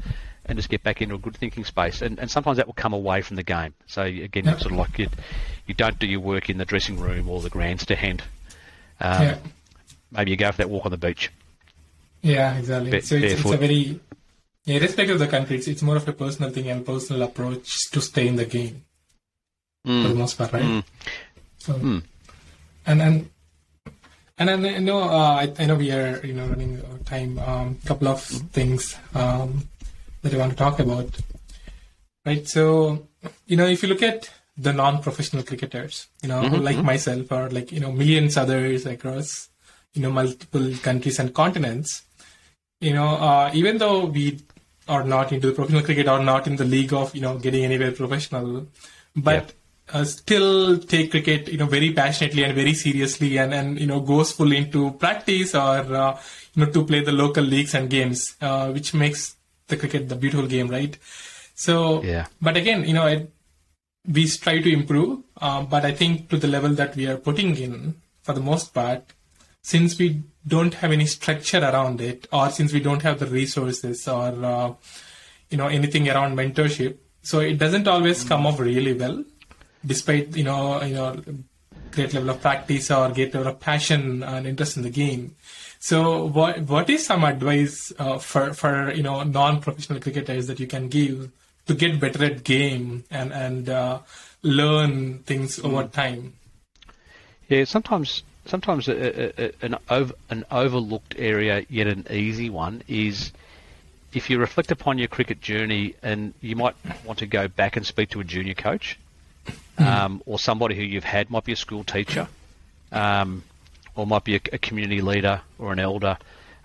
and 0.45 0.57
just 0.57 0.69
get 0.69 0.83
back 0.83 1.01
into 1.01 1.15
a 1.15 1.17
good 1.17 1.37
thinking 1.37 1.63
space. 1.63 2.01
And, 2.01 2.19
and 2.19 2.29
sometimes 2.29 2.57
that 2.57 2.67
will 2.67 2.73
come 2.73 2.91
away 2.91 3.21
from 3.21 3.37
the 3.37 3.43
game. 3.43 3.73
So 3.87 4.03
again, 4.03 4.45
it's 4.47 4.61
sort 4.61 4.73
of 4.73 4.77
like 4.77 4.99
you, 4.99 5.07
you 5.67 5.73
don't 5.73 5.97
do 5.97 6.05
your 6.05 6.19
work 6.19 6.49
in 6.49 6.57
the 6.57 6.65
dressing 6.65 6.99
room 6.99 7.29
or 7.29 7.41
the 7.41 7.49
grandstand. 7.49 8.23
Um, 8.99 9.23
yeah 9.23 9.37
Maybe 10.13 10.31
you 10.31 10.37
go 10.37 10.51
for 10.51 10.57
that 10.57 10.69
walk 10.69 10.85
on 10.85 10.91
the 10.91 10.97
beach. 10.97 11.31
Yeah, 12.21 12.57
exactly. 12.57 12.91
Ba- 12.91 13.01
so 13.01 13.15
it's, 13.15 13.33
it's 13.33 13.51
a 13.51 13.57
very, 13.57 13.99
yeah, 14.65 14.77
irrespective 14.77 15.15
of 15.15 15.19
the 15.19 15.27
country, 15.27 15.57
it's, 15.57 15.67
it's 15.67 15.81
more 15.81 15.97
of 15.97 16.07
a 16.07 16.13
personal 16.13 16.51
thing 16.51 16.69
and 16.69 16.85
personal 16.85 17.23
approach 17.23 17.89
to 17.91 17.99
stay 17.99 18.27
in 18.27 18.35
the 18.35 18.45
game 18.45 18.83
for 19.83 20.07
the 20.07 20.15
most 20.15 20.37
part, 20.37 20.53
right? 20.53 20.63
Mm. 20.63 20.83
So, 21.63 21.73
Mm. 21.73 22.03
and 22.85 23.01
and 23.01 23.29
and 24.37 24.49
then 24.49 24.65
I 24.65 24.79
know 24.79 24.99
uh, 24.99 25.35
I, 25.43 25.45
I 25.59 25.65
know 25.65 25.75
we 25.75 25.91
are 25.91 26.19
you 26.25 26.33
know 26.33 26.47
running 26.47 26.77
out 26.77 26.99
of 26.99 27.05
time. 27.05 27.39
Um, 27.39 27.67
couple 27.85 28.07
of 28.07 28.21
things 28.57 28.97
um, 29.15 29.69
that 30.21 30.33
I 30.33 30.37
want 30.37 30.51
to 30.51 30.57
talk 30.57 30.79
about, 30.79 31.09
right? 32.25 32.47
So 32.55 32.63
you 33.47 33.55
know 33.55 33.67
if 33.67 33.83
you 33.83 33.89
look 33.89 34.03
at 34.03 34.29
the 34.57 34.73
non-professional 34.73 35.43
cricketers, 35.43 36.07
you 36.21 36.29
know, 36.29 36.41
like 36.41 36.83
myself 36.83 37.31
or 37.31 37.49
like, 37.49 37.71
you 37.71 37.79
know, 37.79 37.91
millions 37.91 38.37
others 38.37 38.85
across, 38.85 39.49
you 39.93 40.01
know, 40.01 40.11
multiple 40.11 40.73
countries 40.83 41.17
and 41.19 41.33
continents. 41.33 42.03
You 42.79 42.93
know, 42.93 43.15
uh, 43.15 43.49
even 43.53 43.77
though 43.79 44.05
we 44.05 44.41
are 44.87 45.03
not 45.03 45.31
into 45.31 45.47
the 45.47 45.53
professional 45.53 45.81
cricket 45.83 46.07
or 46.07 46.19
not 46.21 46.45
in 46.45 46.57
the 46.57 46.65
league 46.65 46.93
of, 46.93 47.15
you 47.15 47.21
know, 47.21 47.37
getting 47.37 47.63
anywhere 47.63 47.91
professional, 47.93 48.67
but 49.15 49.53
uh, 49.93 50.03
still 50.03 50.77
take 50.79 51.11
cricket, 51.11 51.47
you 51.47 51.57
know, 51.57 51.67
very 51.67 51.93
passionately 51.93 52.43
and 52.43 52.55
very 52.55 52.73
seriously 52.73 53.37
and, 53.37 53.53
and, 53.53 53.79
you 53.79 53.85
know, 53.87 53.99
goes 53.99 54.31
fully 54.31 54.57
into 54.57 54.91
practice 54.91 55.53
or, 55.53 55.77
uh, 55.95 56.19
you 56.55 56.65
know, 56.65 56.71
to 56.71 56.83
play 56.83 57.01
the 57.01 57.11
local 57.11 57.43
leagues 57.43 57.75
and 57.75 57.89
games, 57.89 58.35
uh, 58.41 58.69
which 58.71 58.93
makes 58.93 59.35
the 59.67 59.77
cricket 59.77 60.09
the 60.09 60.15
beautiful 60.15 60.47
game, 60.47 60.67
right? 60.67 60.97
So, 61.55 62.03
Yeah. 62.03 62.25
but 62.41 62.57
again, 62.57 62.85
you 62.85 62.93
know, 62.93 63.05
it, 63.05 63.31
we 64.05 64.27
try 64.27 64.59
to 64.59 64.71
improve, 64.71 65.23
uh, 65.39 65.61
but 65.61 65.85
I 65.85 65.93
think 65.93 66.29
to 66.29 66.37
the 66.37 66.47
level 66.47 66.71
that 66.71 66.95
we 66.95 67.07
are 67.07 67.17
putting 67.17 67.55
in, 67.55 67.95
for 68.23 68.33
the 68.33 68.41
most 68.41 68.73
part, 68.73 69.03
since 69.61 69.97
we 69.97 70.23
don't 70.45 70.73
have 70.73 70.91
any 70.91 71.05
structure 71.05 71.59
around 71.59 72.01
it, 72.01 72.27
or 72.33 72.49
since 72.49 72.73
we 72.73 72.81
don't 72.81 73.01
have 73.01 73.19
the 73.19 73.27
resources 73.27 74.07
or 74.07 74.33
uh, 74.43 74.73
you 75.49 75.57
know 75.57 75.67
anything 75.67 76.09
around 76.09 76.35
mentorship, 76.35 76.97
so 77.21 77.39
it 77.39 77.57
doesn't 77.57 77.87
always 77.87 78.25
come 78.25 78.45
off 78.45 78.59
really 78.59 78.93
well, 78.93 79.23
despite 79.85 80.35
you 80.35 80.43
know 80.43 80.81
you 80.83 80.95
know 80.95 81.21
great 81.93 82.13
level 82.13 82.31
of 82.31 82.41
practice 82.41 82.89
or 82.91 83.09
great 83.09 83.33
level 83.33 83.49
of 83.51 83.59
passion 83.59 84.23
and 84.23 84.47
interest 84.47 84.77
in 84.77 84.83
the 84.83 84.89
game. 84.89 85.35
So, 85.79 86.25
what 86.25 86.61
what 86.61 86.89
is 86.89 87.05
some 87.05 87.23
advice 87.23 87.91
uh, 87.99 88.17
for 88.17 88.53
for 88.53 88.91
you 88.93 89.03
know 89.03 89.23
non-professional 89.23 89.99
cricketers 89.99 90.47
that 90.47 90.59
you 90.59 90.67
can 90.67 90.87
give 90.87 91.31
to 91.65 91.73
get 91.73 91.99
better 91.99 92.25
at 92.25 92.43
game 92.43 93.03
and 93.11 93.33
and 93.33 93.69
uh, 93.69 93.99
learn 94.41 95.19
things 95.19 95.59
over 95.59 95.85
time? 95.85 96.33
Yeah, 97.49 97.65
sometimes 97.65 98.23
sometimes 98.45 98.87
a, 98.87 98.95
a, 98.95 99.45
a, 99.45 99.51
an 99.61 99.75
over, 99.89 100.13
an 100.29 100.45
overlooked 100.51 101.15
area, 101.17 101.65
yet 101.69 101.87
an 101.87 102.07
easy 102.09 102.49
one, 102.49 102.83
is 102.87 103.31
if 104.13 104.29
you 104.29 104.39
reflect 104.39 104.71
upon 104.71 104.97
your 104.97 105.07
cricket 105.07 105.41
journey, 105.41 105.95
and 106.01 106.33
you 106.39 106.55
might 106.55 106.75
want 107.05 107.19
to 107.19 107.25
go 107.25 107.47
back 107.47 107.75
and 107.75 107.85
speak 107.85 108.09
to 108.11 108.19
a 108.19 108.23
junior 108.23 108.53
coach, 108.53 108.99
um, 109.77 110.21
or 110.25 110.39
somebody 110.39 110.75
who 110.75 110.83
you've 110.83 111.03
had, 111.03 111.29
might 111.29 111.43
be 111.43 111.51
a 111.51 111.55
school 111.55 111.83
teacher, 111.83 112.27
um, 112.91 113.43
or 113.95 114.05
might 114.07 114.23
be 114.23 114.35
a, 114.35 114.41
a 114.53 114.57
community 114.57 115.01
leader 115.01 115.41
or 115.59 115.73
an 115.73 115.79
elder, 115.79 116.17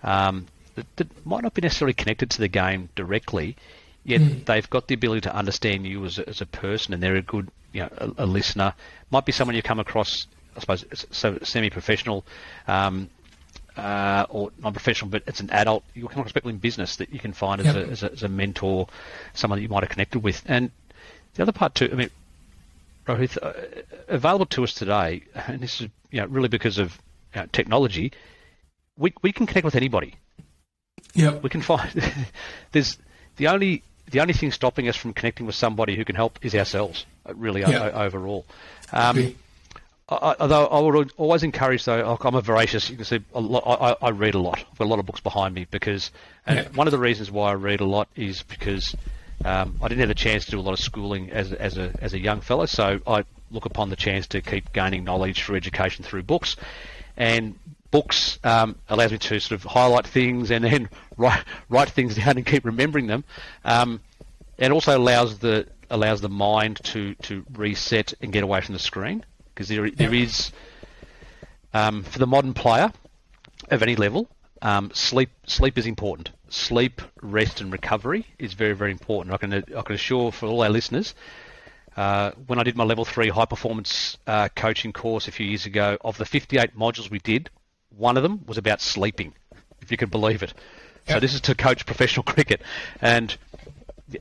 um, 0.03 0.47
that, 0.75 0.87
that 0.97 1.27
might 1.27 1.43
not 1.43 1.55
be 1.55 1.63
necessarily 1.63 1.95
connected 1.95 2.31
to 2.31 2.39
the 2.39 2.49
game 2.49 2.89
directly, 2.95 3.57
yet 4.05 4.47
they've 4.47 4.71
got 4.71 4.87
the 4.89 4.95
ability 4.95 5.23
to 5.23 5.35
understand 5.35 5.87
you 5.87 6.05
as 6.05 6.19
a, 6.19 6.29
as 6.29 6.41
a 6.41 6.47
person, 6.47 6.95
and 6.95 7.03
they're 7.03 7.17
a 7.17 7.23
good, 7.23 7.49
you 7.73 7.81
know, 7.81 7.89
a, 7.99 8.25
a 8.25 8.27
listener. 8.27 8.75
Might 9.11 9.25
be 9.25 9.33
someone 9.33 9.55
you 9.57 9.63
come 9.63 9.81
across, 9.81 10.27
I 10.57 10.61
suppose, 10.61 10.85
so 11.11 11.39
semi-professional. 11.43 12.25
Um, 12.67 13.11
uh, 13.77 14.27
or 14.29 14.51
non-professional, 14.61 15.09
but 15.09 15.23
it's 15.29 15.39
an 15.39 15.51
adult. 15.51 15.85
Come 15.95 16.07
across 16.07 16.33
people 16.33 16.51
in 16.51 16.59
business 16.59 16.97
that 16.97 17.13
you 17.13 17.21
can 17.21 17.33
find 17.33 17.61
as, 17.61 17.67
Yep. 17.67 17.77
a, 17.77 17.91
as, 17.91 18.03
a, 18.03 18.13
as 18.13 18.23
a 18.25 18.29
mentor, 18.29 18.89
someone 19.35 19.59
that 19.59 19.63
you 19.63 19.69
might 19.69 19.85
have 19.85 19.91
connected 19.91 20.19
with. 20.19 20.43
And 20.47 20.73
the 21.35 21.43
other 21.43 21.53
part 21.53 21.77
too, 21.77 21.89
I 21.93 21.95
mean, 21.95 22.11
Rohith, 23.09 23.39
uh, 23.43 23.53
available 24.09 24.47
to 24.47 24.65
us 24.65 24.75
today, 24.75 25.23
and 25.35 25.61
this 25.61 25.81
is 25.81 25.89
you 26.11 26.21
know 26.21 26.27
really 26.27 26.49
because 26.49 26.79
of 26.79 26.99
you 27.35 27.41
know, 27.41 27.47
technology, 27.53 28.13
we 28.97 29.13
we 29.23 29.33
can 29.33 29.47
connect 29.47 29.65
with 29.65 29.75
anybody. 29.77 30.15
Yep. 31.15 31.43
We 31.43 31.49
can 31.49 31.63
find 31.63 31.91
there's 32.73 32.99
the 33.37 33.49
only 33.49 33.83
the 34.11 34.21
only 34.21 34.35
thing 34.35 34.53
stopping 34.53 34.89
us 34.89 34.97
from 34.97 35.13
connecting 35.15 35.47
with 35.47 35.55
somebody 35.55 35.97
who 35.97 36.05
can 36.05 36.17
help 36.17 36.39
is 36.45 36.55
ourselves. 36.55 37.07
uh, 37.29 37.35
Really, 37.35 37.63
Yeah. 37.63 37.91
o- 37.95 38.03
overall. 38.05 38.47
Um, 38.93 39.19
Agree. 39.19 39.37
I- 40.11 40.37
although 40.41 40.67
I 40.67 40.81
would 40.81 41.13
always 41.19 41.43
encourage, 41.43 41.85
though, 41.85 42.17
I'm 42.23 42.35
a 42.35 42.41
voracious. 42.41 42.89
You 42.89 42.97
can 42.97 43.05
see, 43.05 43.21
a 43.35 43.41
lot, 43.41 43.65
I, 43.67 44.07
I 44.07 44.11
read 44.11 44.35
a 44.35 44.39
lot. 44.39 44.59
I've 44.71 44.79
got 44.79 44.85
a 44.87 44.89
lot 44.89 44.99
of 44.99 45.05
books 45.07 45.21
behind 45.21 45.55
me 45.55 45.67
because, 45.71 46.11
and 46.47 46.59
Yeah. 46.61 46.69
one 46.75 46.87
of 46.87 46.93
the 46.93 46.99
reasons 46.99 47.31
why 47.31 47.51
I 47.51 47.55
read 47.55 47.81
a 47.81 47.85
lot 47.85 48.09
is 48.17 48.43
because 48.43 48.95
um, 49.45 49.77
I 49.81 49.89
didn't 49.89 50.01
have 50.01 50.09
the 50.09 50.15
chance 50.15 50.45
to 50.47 50.51
do 50.53 50.61
a 50.61 50.63
lot 50.63 50.73
of 50.73 50.81
schooling 50.81 51.31
as 51.31 51.53
as 51.53 51.79
a 51.79 51.95
as 52.01 52.15
a 52.15 52.19
young 52.19 52.41
fellow. 52.41 52.67
So 52.67 53.01
I 53.07 53.25
look 53.51 53.67
upon 53.67 53.91
the 53.91 53.97
chance 53.97 54.27
to 54.29 54.43
keep 54.43 54.73
gaining 54.73 55.05
knowledge 55.05 55.43
through 55.43 55.57
education 55.57 56.05
through 56.05 56.25
books, 56.25 56.57
and 57.17 57.59
books 57.91 58.39
um, 58.45 58.77
allows 58.89 59.13
me 59.13 59.19
to 59.19 59.41
sort 59.41 59.53
of 59.53 59.65
highlight 59.65 60.07
things 60.07 60.51
and 60.51 60.65
then 60.65 60.89
write 61.17 61.45
write 61.69 61.91
things 61.91 62.17
down 62.17 62.37
and 62.37 62.47
keep 62.47 62.65
remembering 62.65 63.07
them. 63.07 63.25
Um, 63.65 64.01
it 64.59 64.73
also 64.73 64.99
allows 64.99 65.39
the 65.39 65.67
allows 65.91 66.21
the 66.21 66.29
mind 66.29 66.81
to 66.85 67.15
to 67.15 67.45
reset 67.55 68.15
and 68.21 68.33
get 68.33 68.43
away 68.43 68.61
from 68.61 68.75
the 68.75 68.79
screen 68.81 69.25
because 69.55 69.69
there 69.69 69.91
there 69.91 70.13
is 70.15 70.53
um, 71.75 72.03
for 72.03 72.19
the 72.19 72.27
modern 72.27 72.55
player 72.55 72.93
of 73.71 73.83
any 73.83 73.97
level 73.97 74.29
um, 74.63 74.91
sleep 74.93 75.31
sleep 75.47 75.79
is 75.79 75.87
important 75.87 76.31
sleep 76.51 77.03
rest 77.23 77.61
and 77.61 77.73
recovery 77.73 78.27
is 78.39 78.55
very 78.55 78.75
very 78.75 78.91
important. 78.91 79.35
I 79.35 79.39
can 79.39 79.53
I 79.53 79.83
can 79.83 79.95
assure 79.95 80.33
for 80.33 80.47
all 80.47 80.63
our 80.63 80.71
listeners 80.71 81.15
uh, 81.97 82.33
when 82.47 82.59
I 82.59 82.63
did 82.63 82.77
my 82.77 82.85
level 82.85 83.05
three 83.05 83.29
high 83.29 83.45
performance 83.45 84.19
uh, 84.27 84.49
coaching 84.55 84.93
course 84.93 85.29
a 85.29 85.33
few 85.33 85.47
years 85.47 85.67
ago 85.67 85.99
of 86.03 86.19
the 86.19 86.25
58 86.25 86.77
modules 86.77 87.11
we 87.11 87.19
did 87.19 87.51
one 87.97 88.17
of 88.17 88.23
them 88.23 88.45
was 88.47 88.59
about 88.59 88.81
sleeping 88.81 89.33
if 89.81 89.91
you 89.91 89.97
could 89.97 90.11
believe 90.11 90.43
it. 90.43 90.55
So 91.09 91.19
this 91.21 91.35
is 91.35 91.41
to 91.43 91.55
coach 91.55 91.87
professional 91.87 92.23
cricket. 92.35 92.61
And 93.01 93.37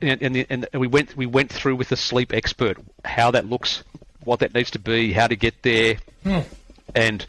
and, 0.02 0.22
and, 0.22 0.46
and 0.50 0.68
we 0.74 0.88
went 0.88 1.16
we 1.16 1.26
went 1.26 1.52
through 1.52 1.76
with 1.76 1.92
a 1.92 1.96
sleep 1.96 2.34
expert 2.34 2.78
how 3.06 3.32
that 3.32 3.46
looks, 3.46 3.84
what 4.24 4.40
that 4.40 4.54
needs 4.54 4.72
to 4.72 4.80
be, 4.80 5.14
how 5.14 5.28
to 5.28 5.36
get 5.36 5.62
there, 5.64 5.98
and 6.96 7.26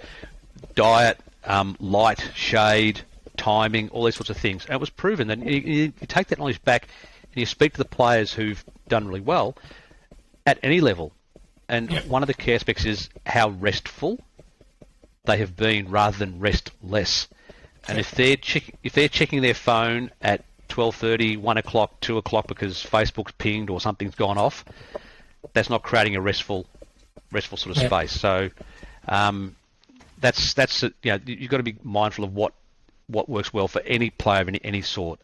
diet, 0.75 1.21
um, 1.45 1.77
light, 1.79 2.31
shade, 2.35 3.03
timing, 3.39 3.89
all 3.91 4.05
these 4.05 4.17
sorts 4.17 4.29
of 4.31 4.37
things. 4.37 4.65
And 4.67 4.75
it 4.75 4.81
was 4.81 4.91
proven 4.91 5.29
that 5.29 5.39
you, 5.39 5.61
you, 5.61 5.93
take 6.07 6.29
that 6.29 6.39
knowledge 6.39 6.63
back 6.65 6.89
and 7.33 7.37
you 7.37 7.47
speak 7.47 7.73
to 7.73 7.79
the 7.79 7.85
players 7.87 8.33
who've 8.33 8.63
done 8.89 9.07
really 9.07 9.21
well 9.21 9.57
at 10.47 10.59
any 10.63 10.81
level. 10.81 11.13
And 11.69 11.91
one 12.09 12.23
of 12.23 12.27
the 12.27 12.35
key 12.35 12.55
aspects 12.55 12.85
is 12.85 13.09
how 13.27 13.51
restful 13.51 14.19
they 15.25 15.39
have 15.39 15.57
been 15.57 15.91
rather 15.91 16.17
than 16.19 16.41
restless. 16.41 17.29
And 17.87 17.99
if 17.99 18.11
they're 18.11 18.37
check- 18.37 18.75
if 18.83 18.93
they're 18.93 19.09
checking 19.09 19.41
their 19.41 19.55
phone 19.55 20.11
at 20.21 20.45
12:30, 20.69 21.37
1 21.39 21.57
o'clock, 21.59 22.01
2 22.01 22.19
o'clock 22.19 22.47
because 22.47 22.83
Facebook's 22.85 23.33
pinged 23.33 23.71
or 23.71 23.81
something's 23.81 24.15
gone 24.15 24.37
off, 24.39 24.65
that's 25.55 25.71
not 25.71 25.83
creating 25.83 26.17
a 26.17 26.21
restful 26.21 26.67
restful 27.33 27.59
sort 27.59 27.77
of 27.77 27.83
Yeah. 27.83 27.89
space. 27.89 28.13
So 28.13 28.51
um, 29.07 29.55
that's 30.19 30.55
that's 30.55 30.83
you 30.83 30.93
know 31.05 31.19
you've 31.27 31.51
got 31.51 31.59
to 31.59 31.63
be 31.63 31.77
mindful 31.83 32.25
of 32.25 32.35
what 32.35 32.53
what 33.09 33.29
works 33.29 33.53
well 33.53 33.69
for 33.69 33.81
any 33.83 34.11
player 34.11 34.43
of 34.43 34.49
any 34.49 34.61
any 34.63 34.83
sort. 34.83 35.21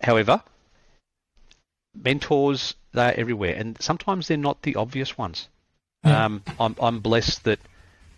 However, 0.00 0.42
mentors 1.94 2.74
they're 2.92 3.18
everywhere, 3.18 3.54
and 3.54 3.76
sometimes 3.80 4.28
they're 4.28 4.36
not 4.36 4.62
the 4.62 4.76
obvious 4.76 5.18
ones. 5.18 5.48
Yeah. 6.04 6.24
Um, 6.24 6.42
I'm 6.58 6.76
I'm 6.80 7.00
blessed 7.00 7.44
that 7.44 7.58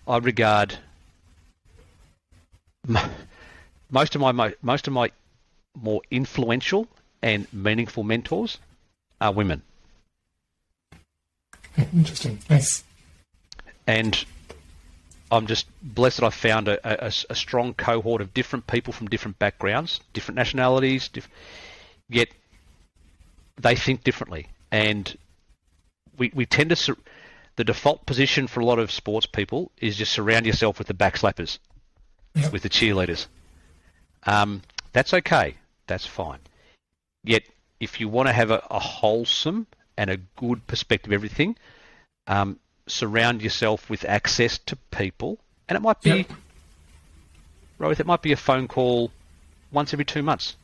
I 0.07 0.19
regard 0.19 0.79
most 3.91 4.15
of 4.15 4.21
my 4.21 4.55
most 4.63 4.87
of 4.87 4.93
my 4.93 5.11
more 5.75 6.01
influential 6.11 6.89
and 7.23 7.47
meaningful 7.53 8.03
mentors 8.05 8.59
are 9.21 9.33
women. 9.33 9.63
Interesting. 11.77 12.41
Nice. 12.51 12.83
and 13.87 14.25
I'm 15.31 15.47
just 15.47 15.67
blessed 15.83 16.21
that 16.21 16.27
I 16.27 16.31
found 16.31 16.69
a, 16.69 17.07
a, 17.07 17.13
a 17.31 17.35
strong 17.35 17.75
cohort 17.75 18.21
of 18.21 18.33
different 18.33 18.67
people 18.67 18.93
from 18.93 19.09
different 19.09 19.39
backgrounds, 19.39 20.01
different 20.13 20.37
nationalities, 20.37 21.09
diff- 21.09 21.29
yet 22.09 22.29
they 23.61 23.75
think 23.75 24.05
differently. 24.05 24.49
And 24.71 25.17
we, 26.17 26.31
we 26.35 26.47
tend 26.47 26.71
to, 26.71 26.77
sur- 26.77 26.97
the 27.57 27.65
default 27.65 28.07
position 28.07 28.47
for 28.47 28.61
a 28.61 28.65
lot 28.65 28.79
of 28.79 28.91
sports 28.91 29.27
people 29.27 29.71
is 29.79 29.97
just 29.97 30.13
surround 30.13 30.47
yourself 30.47 30.79
with 30.79 30.89
the 30.89 30.95
backslappers, 30.95 31.59
Yep. 32.35 32.53
with 32.53 32.63
the 32.63 32.69
cheerleaders. 32.69 33.27
Um, 34.25 34.63
that's 34.93 35.13
okay. 35.13 35.57
That's 35.87 36.07
fine. 36.07 36.39
Yet, 37.25 37.43
if 37.81 38.01
you 38.01 38.09
want 38.09 38.29
to 38.29 38.33
have 38.33 38.51
a, 38.51 38.63
a 38.71 38.79
wholesome 38.79 39.67
and 39.97 40.11
a 40.11 40.17
good 40.37 40.67
perspective 40.67 41.11
of 41.11 41.15
everything, 41.15 41.57
um, 42.27 42.59
surround 42.91 43.43
yourself 43.43 43.89
with 43.91 44.05
access 44.05 44.59
to 44.59 44.77
people, 44.91 45.39
and 45.69 45.77
it 45.77 45.81
might 45.81 46.01
be, 46.01 46.27
Yep. 47.81 48.01
It 48.01 48.07
might 48.07 48.23
be 48.23 48.33
a 48.33 48.37
phone 48.37 48.67
call 48.67 49.11
once 49.71 49.93
every 49.93 50.05
two 50.05 50.23
months. 50.23 50.57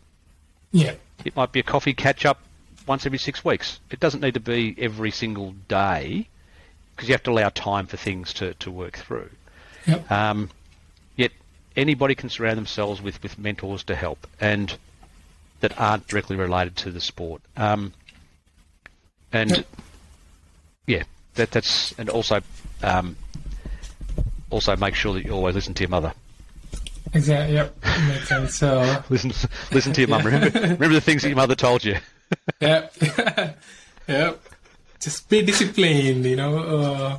Yeah. 0.72 0.94
It 1.24 1.36
might 1.36 1.52
be 1.52 1.60
a 1.60 1.62
coffee 1.62 1.94
catch 1.94 2.26
up 2.26 2.40
once 2.86 3.06
every 3.06 3.18
six 3.18 3.44
weeks. 3.44 3.78
It 3.90 4.00
doesn't 4.00 4.20
need 4.20 4.34
to 4.34 4.40
be 4.40 4.74
every 4.78 5.10
single 5.12 5.52
day 5.68 6.28
because 6.94 7.08
you 7.08 7.14
have 7.14 7.22
to 7.24 7.30
allow 7.30 7.50
time 7.50 7.86
for 7.86 7.96
things 7.96 8.32
to, 8.34 8.54
to 8.54 8.70
work 8.70 8.96
through. 8.96 9.30
Yep. 9.86 10.10
Um, 10.10 10.50
yet 11.16 11.30
anybody 11.76 12.14
can 12.16 12.28
surround 12.30 12.58
themselves 12.58 13.00
with, 13.00 13.22
with 13.22 13.38
mentors 13.38 13.84
to 13.84 13.94
help 13.94 14.26
and 14.40 14.76
that 15.60 15.78
aren't 15.80 16.08
directly 16.08 16.34
related 16.36 16.74
to 16.78 16.90
the 16.90 17.00
sport. 17.00 17.42
Um, 17.56 17.92
and 19.32 19.50
Yep. 19.50 19.66
yeah, 20.86 21.02
that 21.34 21.50
that's 21.50 21.92
and 21.98 22.08
also 22.08 22.40
um, 22.82 23.16
also 24.50 24.76
make 24.76 24.94
sure 24.94 25.14
that 25.14 25.24
you 25.24 25.32
always 25.32 25.54
listen 25.54 25.74
to 25.74 25.82
your 25.82 25.90
mother. 25.90 26.12
Exactly. 27.12 27.54
Yep. 27.54 27.76
Makes 28.08 28.28
sense. 28.28 28.54
So 28.56 29.02
listen, 29.10 29.32
listen 29.72 29.92
to 29.92 30.00
your 30.00 30.08
mum. 30.08 30.22
Remember, 30.24 30.50
remember 30.60 30.88
the 30.94 31.00
things 31.00 31.22
that 31.22 31.28
your 31.28 31.36
mother 31.36 31.54
told 31.54 31.84
you. 31.84 31.96
yep. 32.60 32.94
yep. 34.08 34.40
Just 35.00 35.28
be 35.28 35.42
disciplined. 35.42 36.24
You 36.24 36.36
know, 36.36 36.58
uh, 36.58 37.18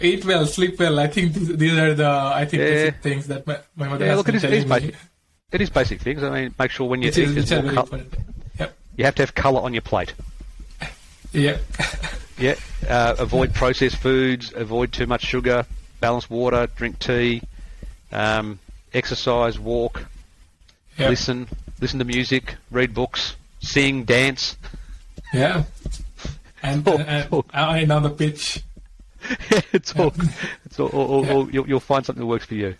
eat 0.00 0.24
well, 0.24 0.46
sleep 0.46 0.78
well. 0.78 0.98
I 1.00 1.06
think 1.08 1.32
these, 1.32 1.56
these 1.56 1.72
are 1.78 1.94
the 1.94 2.08
I 2.08 2.44
think 2.44 2.60
Yeah. 2.60 2.68
basic 2.68 3.02
things 3.02 3.26
that 3.28 3.46
my, 3.46 3.58
my 3.76 3.88
mother 3.88 4.04
Yeah, 4.04 4.10
has 4.12 4.16
look, 4.18 4.26
been 4.26 4.34
it 4.36 4.38
is, 4.38 4.44
it 4.44 4.52
is 4.52 4.64
telling 4.64 4.82
me. 4.82 4.86
basic. 4.88 5.00
It 5.52 5.60
is 5.62 5.70
basic 5.70 6.00
things. 6.00 6.22
I 6.22 6.30
mean, 6.30 6.54
make 6.58 6.70
sure 6.70 6.88
when 6.88 7.02
you 7.02 7.08
Which 7.08 7.18
eat, 7.18 7.28
is, 7.30 7.34
which 7.36 7.52
are 7.52 7.62
more 7.62 7.72
very 7.72 7.86
col- 7.86 8.00
Yep. 8.60 8.76
you 8.96 9.04
have 9.04 9.14
to 9.16 9.22
have 9.22 9.34
colour 9.34 9.60
on 9.62 9.72
your 9.74 9.82
plate. 9.82 10.12
Yep. 11.32 11.60
Yeah. 12.40 12.54
Uh, 12.88 13.14
avoid 13.18 13.54
processed 13.54 13.96
foods. 13.96 14.52
Avoid 14.54 14.92
too 14.92 15.06
much 15.06 15.22
sugar. 15.22 15.66
Balance 16.00 16.28
water. 16.30 16.66
Drink 16.74 16.98
tea. 16.98 17.42
Um, 18.10 18.58
exercise. 18.94 19.58
Walk. 19.58 20.06
Yep. 20.98 21.10
Listen. 21.10 21.48
Listen 21.80 21.98
to 21.98 22.04
music. 22.04 22.56
Read 22.70 22.94
books. 22.94 23.36
Sing. 23.60 24.04
Dance. 24.04 24.56
Yeah. 25.32 25.64
And, 26.62 26.86
Oh, 26.88 26.98
and, 26.98 27.28
oh. 27.32 27.44
and 27.52 27.92
on 27.92 28.02
the 28.02 28.10
pitch. 28.10 28.62
it's 29.72 29.94
all. 29.96 30.12
It's 30.64 30.80
all. 30.80 30.88
all, 30.88 31.06
all, 31.06 31.30
all 31.30 31.50
you'll, 31.50 31.68
you'll 31.68 31.80
find 31.80 32.04
something 32.04 32.20
that 32.20 32.26
works 32.26 32.46
for 32.46 32.54
you. 32.54 32.74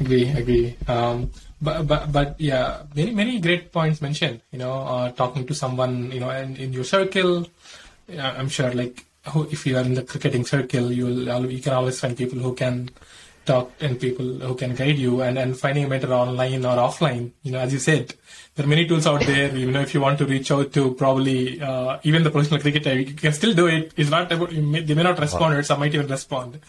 Agree, 0.00 0.28
agree. 0.28 0.76
Um, 0.88 1.30
but, 1.62 1.86
but, 1.86 2.12
but 2.12 2.34
yeah, 2.38 2.82
many, 2.94 3.12
many 3.12 3.40
great 3.40 3.72
points 3.72 4.02
mentioned, 4.02 4.42
you 4.50 4.58
know, 4.58 4.72
uh, 4.72 5.10
talking 5.12 5.46
to 5.46 5.54
someone, 5.54 6.12
you 6.12 6.20
know, 6.20 6.28
and 6.28 6.58
in 6.58 6.72
your 6.72 6.84
circle, 6.84 7.42
yeah, 7.42 7.48
I'm 8.08 8.48
sure 8.48 8.72
like 8.72 9.04
if 9.34 9.66
you 9.66 9.76
are 9.76 9.82
in 9.82 9.94
the 9.94 10.02
cricketing 10.02 10.44
circle, 10.44 10.92
you 10.92 11.06
will, 11.06 11.50
you 11.50 11.60
can 11.60 11.72
always 11.72 11.98
find 11.98 12.16
people 12.16 12.38
who 12.38 12.54
can 12.54 12.90
talk 13.44 13.72
and 13.80 13.98
people 13.98 14.24
who 14.24 14.54
can 14.54 14.74
guide 14.74 14.98
you 14.98 15.22
and, 15.22 15.38
and 15.38 15.58
finding 15.58 15.84
a 15.84 15.88
mentor 15.88 16.12
online 16.12 16.64
or 16.64 16.76
offline, 16.76 17.30
you 17.42 17.52
know, 17.52 17.60
as 17.60 17.72
you 17.72 17.78
said, 17.78 18.12
there 18.54 18.66
are 18.66 18.68
many 18.68 18.86
tools 18.86 19.06
out 19.06 19.20
there, 19.22 19.54
you 19.56 19.70
know, 19.70 19.80
if 19.80 19.94
you 19.94 20.00
want 20.00 20.18
to 20.18 20.26
reach 20.26 20.50
out 20.50 20.72
to 20.72 20.94
probably, 20.94 21.60
uh, 21.60 21.98
even 22.02 22.24
the 22.24 22.30
professional 22.30 22.60
cricketer, 22.60 22.98
you 22.98 23.14
can 23.14 23.32
still 23.32 23.54
do 23.54 23.68
it. 23.68 23.92
It's 23.96 24.10
not 24.10 24.30
about, 24.30 24.52
may, 24.52 24.82
they 24.82 24.94
may 24.94 25.04
not 25.04 25.18
respond 25.18 25.54
or 25.54 25.62
some 25.62 25.80
might 25.80 25.94
even 25.94 26.08
respond. 26.08 26.60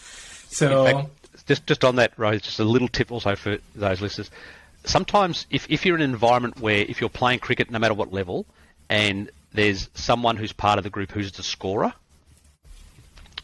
So, 0.50 0.86
fact, 0.86 1.10
just 1.48 1.66
just 1.66 1.84
on 1.84 1.96
that, 1.96 2.14
Rose, 2.18 2.42
just 2.42 2.60
a 2.60 2.64
little 2.64 2.88
tip 2.88 3.12
also 3.12 3.36
for 3.36 3.58
those 3.76 4.02
listeners. 4.02 4.30
Sometimes, 4.84 5.48
if, 5.50 5.66
if 5.70 5.86
you're 5.86 5.96
in 5.96 6.02
an 6.02 6.10
environment 6.10 6.60
where 6.60 6.86
if 6.88 7.02
you're 7.02 7.10
playing 7.10 7.40
cricket, 7.40 7.70
no 7.72 7.80
matter 7.80 7.94
what 7.94 8.14
level, 8.14 8.46
and 8.90 9.30
there's 9.54 9.90
someone 9.94 10.38
who's 10.38 10.54
part 10.54 10.78
of 10.78 10.84
the 10.84 10.90
group 10.90 11.12
who's 11.12 11.32
the 11.32 11.44
scorer, 11.44 11.94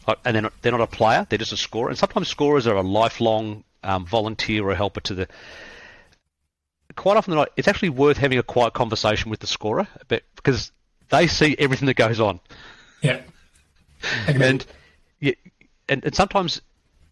uh, 0.06 0.14
and 0.24 0.34
they're 0.34 0.42
not, 0.42 0.52
they're 0.62 0.72
not 0.72 0.80
a 0.80 0.86
player, 0.86 1.26
they're 1.28 1.38
just 1.38 1.52
a 1.52 1.56
scorer, 1.56 1.88
and 1.88 1.98
sometimes 1.98 2.28
scorers 2.28 2.66
are 2.66 2.76
a 2.76 2.82
lifelong 2.82 3.64
um, 3.82 4.04
volunteer 4.06 4.64
or 4.64 4.72
a 4.72 4.76
helper 4.76 5.00
to 5.00 5.14
the. 5.14 5.28
Quite 6.96 7.16
often, 7.16 7.34
not, 7.34 7.50
it's 7.56 7.66
actually 7.66 7.88
worth 7.88 8.18
having 8.18 8.38
a 8.38 8.42
quiet 8.42 8.72
conversation 8.72 9.30
with 9.30 9.40
the 9.40 9.48
scorer, 9.48 9.88
but 10.06 10.22
because 10.36 10.70
they 11.08 11.26
see 11.26 11.56
everything 11.58 11.86
that 11.86 11.94
goes 11.94 12.20
on 12.20 12.38
yeah. 13.04 13.20
And, 14.26 14.66
yeah, 15.20 15.32
and 15.88 16.04
and 16.04 16.14
sometimes 16.14 16.60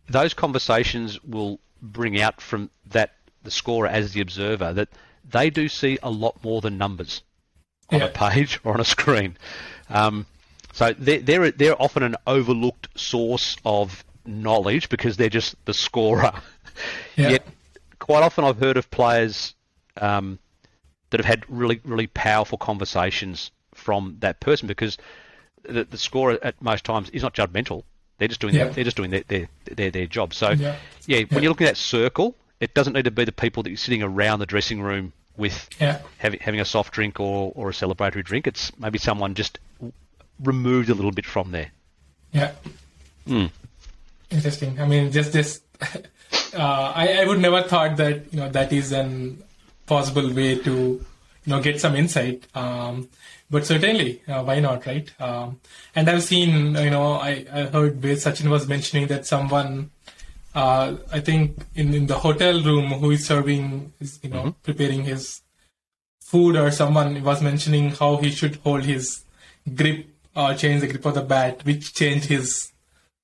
those 0.09 0.35
conversations 0.35 1.23
will 1.23 1.61
bring 1.81 2.21
out 2.21 2.41
from 2.41 2.71
that 2.87 3.15
the 3.43 3.51
scorer 3.51 3.89
as 3.89 4.13
the 4.13 4.21
observer 4.21 4.73
that 4.73 4.89
they 5.29 5.51
do 5.51 5.69
see 5.69 5.99
a 6.03 6.11
lot 6.11 6.43
more 6.45 6.61
than 6.61 6.79
numbers 6.79 7.23
on 7.93 8.01
Yeah. 8.01 8.07
a 8.07 8.11
page 8.11 8.61
or 8.65 8.75
on 8.75 8.81
a 8.81 8.85
screen. 8.85 9.37
Um, 9.91 10.27
so 10.73 10.95
they're, 10.99 11.21
they're 11.21 11.51
they're 11.51 11.81
often 11.81 12.03
an 12.03 12.17
overlooked 12.27 12.89
source 12.99 13.57
of 13.65 14.05
knowledge 14.25 14.89
because 14.89 15.17
they're 15.17 15.29
just 15.29 15.55
the 15.67 15.75
scorer. 15.75 16.33
Yeah. 17.17 17.29
Yet, 17.33 17.47
quite 17.99 18.23
often 18.23 18.45
I've 18.45 18.57
heard 18.59 18.79
of 18.79 18.91
players 18.91 19.55
um, 20.01 20.39
that 21.11 21.21
have 21.21 21.27
had 21.27 21.45
really 21.51 21.83
really 21.85 22.07
powerful 22.07 22.57
conversations 22.57 23.51
from 23.75 24.17
that 24.21 24.41
person 24.41 24.67
because 24.67 24.97
the, 25.65 25.85
the 25.85 25.99
scorer 25.99 26.39
at 26.43 26.61
most 26.63 26.85
times 26.85 27.11
is 27.11 27.23
not 27.23 27.35
judgmental. 27.35 27.83
They're 28.17 28.29
just 28.29 28.41
doing 28.41 28.55
Yeah. 28.55 28.65
their, 28.65 28.73
they're 28.73 28.85
just 28.85 28.97
doing 28.97 29.11
their, 29.11 29.25
their 29.29 29.49
their 29.67 29.91
their 29.91 30.07
job. 30.07 30.33
So 30.33 30.53
Yeah. 30.53 30.77
yeah, 31.07 31.25
when 31.29 31.43
you're 31.43 31.51
looking 31.51 31.67
at 31.67 31.75
that 31.75 31.77
circle, 31.77 32.35
it 32.59 32.73
doesn't 32.73 32.95
need 32.95 33.05
to 33.05 33.11
be 33.11 33.27
the 33.27 33.33
people 33.33 33.63
that 33.65 33.69
you're 33.71 33.77
sitting 33.77 34.03
around 34.03 34.39
the 34.39 34.47
dressing 34.47 34.81
room 34.81 35.13
with 35.37 35.69
Yeah. 35.81 36.01
having 36.19 36.41
having 36.41 36.61
a 36.61 36.65
soft 36.65 36.93
drink 36.93 37.19
or, 37.21 37.53
or 37.55 37.71
a 37.71 37.73
celebratory 37.73 38.25
drink. 38.25 38.47
It's 38.47 38.71
maybe 38.79 38.99
someone 38.99 39.35
just 39.35 39.59
removed 40.43 40.89
a 40.91 40.95
little 40.95 41.13
bit 41.13 41.27
from 41.27 41.51
there. 41.53 41.71
Yeah. 42.33 42.53
Hmm. 43.27 43.47
Interesting. 44.31 44.81
I 44.81 44.87
mean, 44.87 45.13
just 45.13 45.33
this. 45.33 45.61
uh, 46.55 46.93
I 46.95 47.21
I 47.21 47.25
would 47.25 47.41
never 47.41 47.63
thought 47.63 47.97
that 47.97 48.33
you 48.33 48.41
know 48.41 48.49
that 48.49 48.73
is 48.73 48.93
an 48.93 49.43
possible 49.87 50.33
way 50.33 50.59
to 50.59 50.71
you 50.71 51.03
know 51.47 51.61
get 51.61 51.81
some 51.81 51.95
insight. 51.97 52.47
Um, 52.55 53.09
but 53.51 53.67
certainly, 53.67 54.23
uh, 54.27 54.43
why 54.43 54.61
not, 54.61 54.87
right? 54.87 55.11
Um, 55.21 55.61
and 55.95 56.09
I've 56.09 56.23
seen, 56.23 56.75
you 56.75 56.89
know, 56.89 57.13
I, 57.13 57.45
I 57.53 57.65
heard 57.65 58.01
Sachin 58.01 58.49
was 58.49 58.67
mentioning 58.67 59.09
that 59.09 59.27
someone, 59.27 59.91
uh, 60.55 60.97
I 61.11 61.21
think 61.21 61.59
in, 61.75 61.95
in 61.95 62.07
the 62.07 62.19
hotel 62.19 62.63
room 62.63 62.93
who 62.93 63.11
is 63.11 63.27
serving, 63.27 63.93
is, 64.01 64.21
you 64.23 64.31
know, 64.31 64.55
preparing 64.63 65.05
his 65.05 65.41
food 66.21 66.57
or 66.57 66.71
someone 66.71 67.23
was 67.23 67.43
mentioning 67.43 67.91
how 67.91 68.17
he 68.17 68.31
should 68.31 68.57
hold 68.57 68.83
his 68.85 69.25
grip 69.75 70.07
or 70.35 70.55
change 70.55 70.81
the 70.81 70.87
grip 70.87 71.05
of 71.05 71.15
the 71.15 71.23
bat, 71.23 71.65
which 71.65 71.95
changed 71.95 72.27
his 72.27 72.73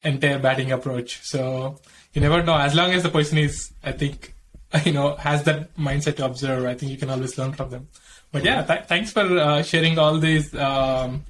entire 0.03 0.39
batting 0.39 0.73
approach. 0.73 1.21
So 1.23 1.79
you 2.13 2.21
never 2.21 2.43
know. 2.43 2.57
As 2.57 2.75
long 2.75 2.93
as 2.93 3.03
the 3.03 3.09
person 3.11 3.39
is, 3.39 3.73
I 3.83 3.93
think, 3.93 4.35
you 4.85 4.93
know, 4.93 5.17
has 5.17 5.43
that 5.45 5.75
mindset 5.77 6.17
to 6.17 6.25
observe, 6.25 6.65
I 6.65 6.75
think 6.75 6.93
you 6.93 6.99
can 6.99 7.11
always 7.11 7.37
learn 7.39 7.53
from 7.53 7.71
them. 7.71 7.89
But 8.33 8.45
yeah, 8.45 8.63
th- 8.63 8.85
thanks 8.85 9.11
for 9.11 9.23
uh, 9.23 9.63
sharing 9.63 9.99
all 9.99 10.19
these 10.19 10.55
um, 10.55 11.25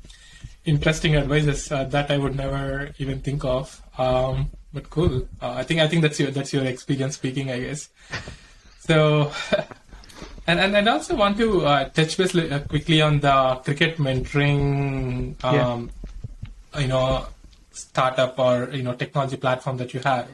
interesting 0.64 1.14
advices 1.14 1.70
uh, 1.70 1.84
that 1.84 2.10
I 2.10 2.18
would 2.18 2.36
never 2.36 2.90
even 2.98 3.20
think 3.20 3.44
of. 3.44 3.80
Um, 3.96 4.50
but 4.72 4.90
cool. 4.90 5.28
Uh, 5.40 5.52
I 5.52 5.62
think 5.62 5.80
I 5.80 5.88
think 5.88 6.02
that's 6.02 6.18
your 6.20 6.30
that's 6.30 6.52
your 6.52 6.64
experience 6.64 7.14
speaking, 7.16 7.50
I 7.50 7.60
guess. 7.60 7.88
So. 8.80 9.32
And, 10.48 10.58
and, 10.60 10.74
and 10.74 10.88
I 10.88 10.92
also 10.92 11.14
want 11.14 11.36
to 11.36 11.66
uh, 11.66 11.90
touch 11.90 12.16
base 12.16 12.34
uh, 12.34 12.64
quickly 12.70 13.02
on 13.02 13.20
the 13.20 13.60
cricket 13.62 13.98
mentoring, 13.98 15.36
um, 15.44 15.90
you 16.78 16.88
know, 16.88 17.26
startup 17.70 18.38
or 18.38 18.70
you 18.72 18.82
know 18.82 18.94
technology 18.94 19.36
platform 19.36 19.76
that 19.76 19.92
you 19.92 20.00
have. 20.00 20.26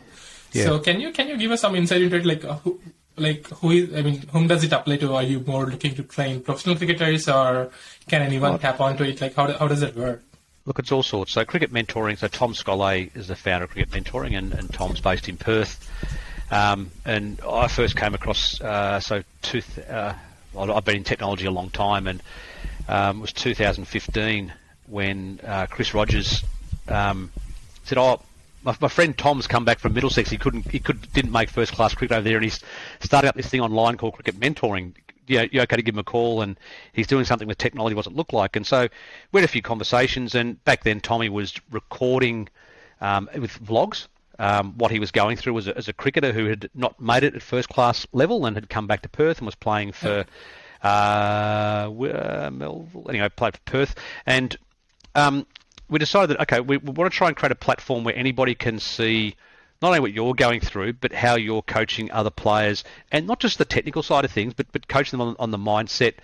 Yeah. 0.53 0.67
So 0.67 0.79
can 0.79 1.01
you 1.01 1.11
can 1.11 1.27
you 1.27 1.37
give 1.37 1.51
us 1.51 1.63
some 1.63 1.75
insight 1.75 2.03
into 2.03 2.17
it? 2.17 2.25
Like 2.25 2.45
uh, 2.45 2.55
who, 2.59 2.79
like 3.17 3.49
who 3.49 3.73
is? 3.73 3.93
I 3.93 4.03
mean, 4.03 4.23
whom 4.33 4.47
does 4.47 4.63
it 4.63 4.73
apply 4.73 4.99
to? 4.99 5.15
Are 5.17 5.25
you 5.25 5.41
more 5.41 5.67
looking 5.67 5.97
to 5.97 6.05
train 6.05 6.41
professional 6.43 6.77
cricketers, 6.77 7.29
or 7.29 7.73
can 8.09 8.23
anyone 8.23 8.61
tap 8.61 8.81
onto 8.81 9.03
it? 9.03 9.21
Like 9.21 9.35
how 9.35 9.49
do- 9.49 9.55
how 9.59 9.67
does 9.67 9.83
it 9.83 9.97
work? 9.97 10.23
Look, 10.67 10.79
it's 10.79 10.93
all 10.93 11.03
sorts. 11.03 11.33
So 11.33 11.45
cricket 11.45 11.73
mentoring. 11.73 12.17
So 12.17 12.27
Tom 12.27 12.55
Scollay 12.55 13.15
is 13.15 13.29
the 13.29 13.37
founder 13.37 13.65
of 13.65 13.71
cricket 13.71 13.91
mentoring, 13.91 14.37
and, 14.37 14.53
and 14.55 14.73
Tom's 14.73 15.01
based 15.01 15.29
in 15.29 15.37
Perth. 15.37 15.91
Um, 16.51 16.91
and 17.05 17.41
I 17.47 17.69
first 17.69 17.97
came 17.97 18.15
across 18.15 18.61
uh, 18.61 19.01
so 19.01 19.23
two, 19.43 19.61
uh, 19.89 20.15
I've 20.57 20.85
been 20.85 20.97
in 20.97 21.05
technology 21.05 21.47
a 21.47 21.51
long 21.51 21.71
time, 21.71 22.07
and 22.07 22.23
um, 22.89 23.19
it 23.19 23.21
was 23.21 23.33
2015 23.33 24.53
when 24.87 25.41
uh, 25.45 25.67
Chris 25.67 25.93
Rogers 25.93 26.43
um, 26.89 27.31
said, 27.85 27.99
"Oh, 27.99 28.21
my, 28.63 28.75
my 28.81 28.89
friend 28.89 29.17
Tom's 29.17 29.47
come 29.47 29.65
back 29.65 29.79
from 29.79 29.93
Middlesex. 29.93 30.31
He 30.31 30.39
couldn't, 30.39 30.71
he 30.71 30.79
could, 30.79 31.13
didn't 31.13 31.33
make 31.33 31.51
first 31.51 31.73
class 31.73 31.95
cricket 31.95 32.17
over 32.17 32.27
there, 32.27 32.37
and 32.37 32.45
he's 32.45 32.61
starting 33.01 33.29
up 33.29 33.35
this 33.35 33.49
thing 33.49 33.61
online 33.61 33.97
called 33.97 34.15
Cricket 34.15 34.41
Mentoring. 34.41 34.95
You 35.27 35.39
know, 35.39 35.47
you 35.51 35.61
okay 35.63 35.77
to 35.77 35.83
give 35.83 35.95
him 35.95 36.01
a 36.01 36.05
call, 36.05 36.43
and 36.43 36.59
he's 36.93 37.07
doing 37.07 37.25
something 37.25 37.49
with 37.49 37.59
technology. 37.59 37.95
What's 37.95 38.09
it 38.09 38.15
look 38.15 38.33
like? 38.33 38.57
And 38.57 38.67
so 38.67 38.89
we 39.33 39.41
had 39.41 39.49
a 39.49 39.53
few 39.53 39.63
conversations, 39.63 40.35
and 40.35 40.63
back 40.65 40.85
then 40.85 41.01
Tommy 41.01 41.29
was 41.29 41.55
recording 41.71 42.49
um, 43.01 43.29
with 43.35 43.63
vlogs. 43.65 44.07
Um, 44.37 44.77
what 44.79 44.91
he 44.91 44.99
was 44.99 45.13
going 45.13 45.37
through 45.37 45.59
as 45.59 45.69
a, 45.69 45.77
as 45.77 45.87
a 45.87 45.93
cricketer 45.93 46.33
who 46.33 46.47
had 46.47 46.69
not 46.75 47.01
made 47.01 47.23
it 47.23 47.37
at 47.37 47.43
first 47.43 47.69
class 47.69 48.05
level 48.13 48.47
and 48.47 48.57
had 48.57 48.69
come 48.69 48.89
back 48.89 49.03
to 49.03 49.09
Perth 49.09 49.39
and 49.39 49.47
was 49.47 49.55
playing 49.55 49.93
for 49.93 50.25
uh, 50.83 50.87
uh, 50.87 52.51
Melville. 52.53 53.07
Anyway, 53.09 53.29
played 53.29 53.55
for 53.55 53.63
Perth, 53.65 53.95
and 54.27 54.57
um, 55.15 55.47
we 55.89 55.99
decided 55.99 56.31
that 56.31 56.43
okay, 56.43 56.61
we, 56.61 56.79
we 56.79 56.91
want 56.91 57.11
to 57.13 57.17
try 57.17 57.29
and 57.29 57.37
create 57.37 57.53
a 57.53 57.57
platform 57.57 58.05
where 58.05 58.17
anybody 58.17 58.55
can 58.55 58.81
see 58.81 59.37
not 59.85 59.89
only 59.89 60.01
what 60.01 60.15
you're 60.15 60.33
going 60.33 60.61
through, 60.61 60.95
but 60.95 61.13
how 61.13 61.35
you're 61.37 61.61
coaching 61.61 62.11
other 62.11 62.31
players, 62.31 62.85
and 63.13 63.27
not 63.27 63.39
just 63.39 63.59
the 63.59 63.67
technical 63.67 64.03
side 64.03 64.25
of 64.25 64.31
things, 64.31 64.55
but 64.55 64.67
but 64.73 64.89
coaching 64.89 65.19
them 65.19 65.29
on, 65.29 65.37
on 65.39 65.51
the 65.51 65.59
mindset, 65.59 66.15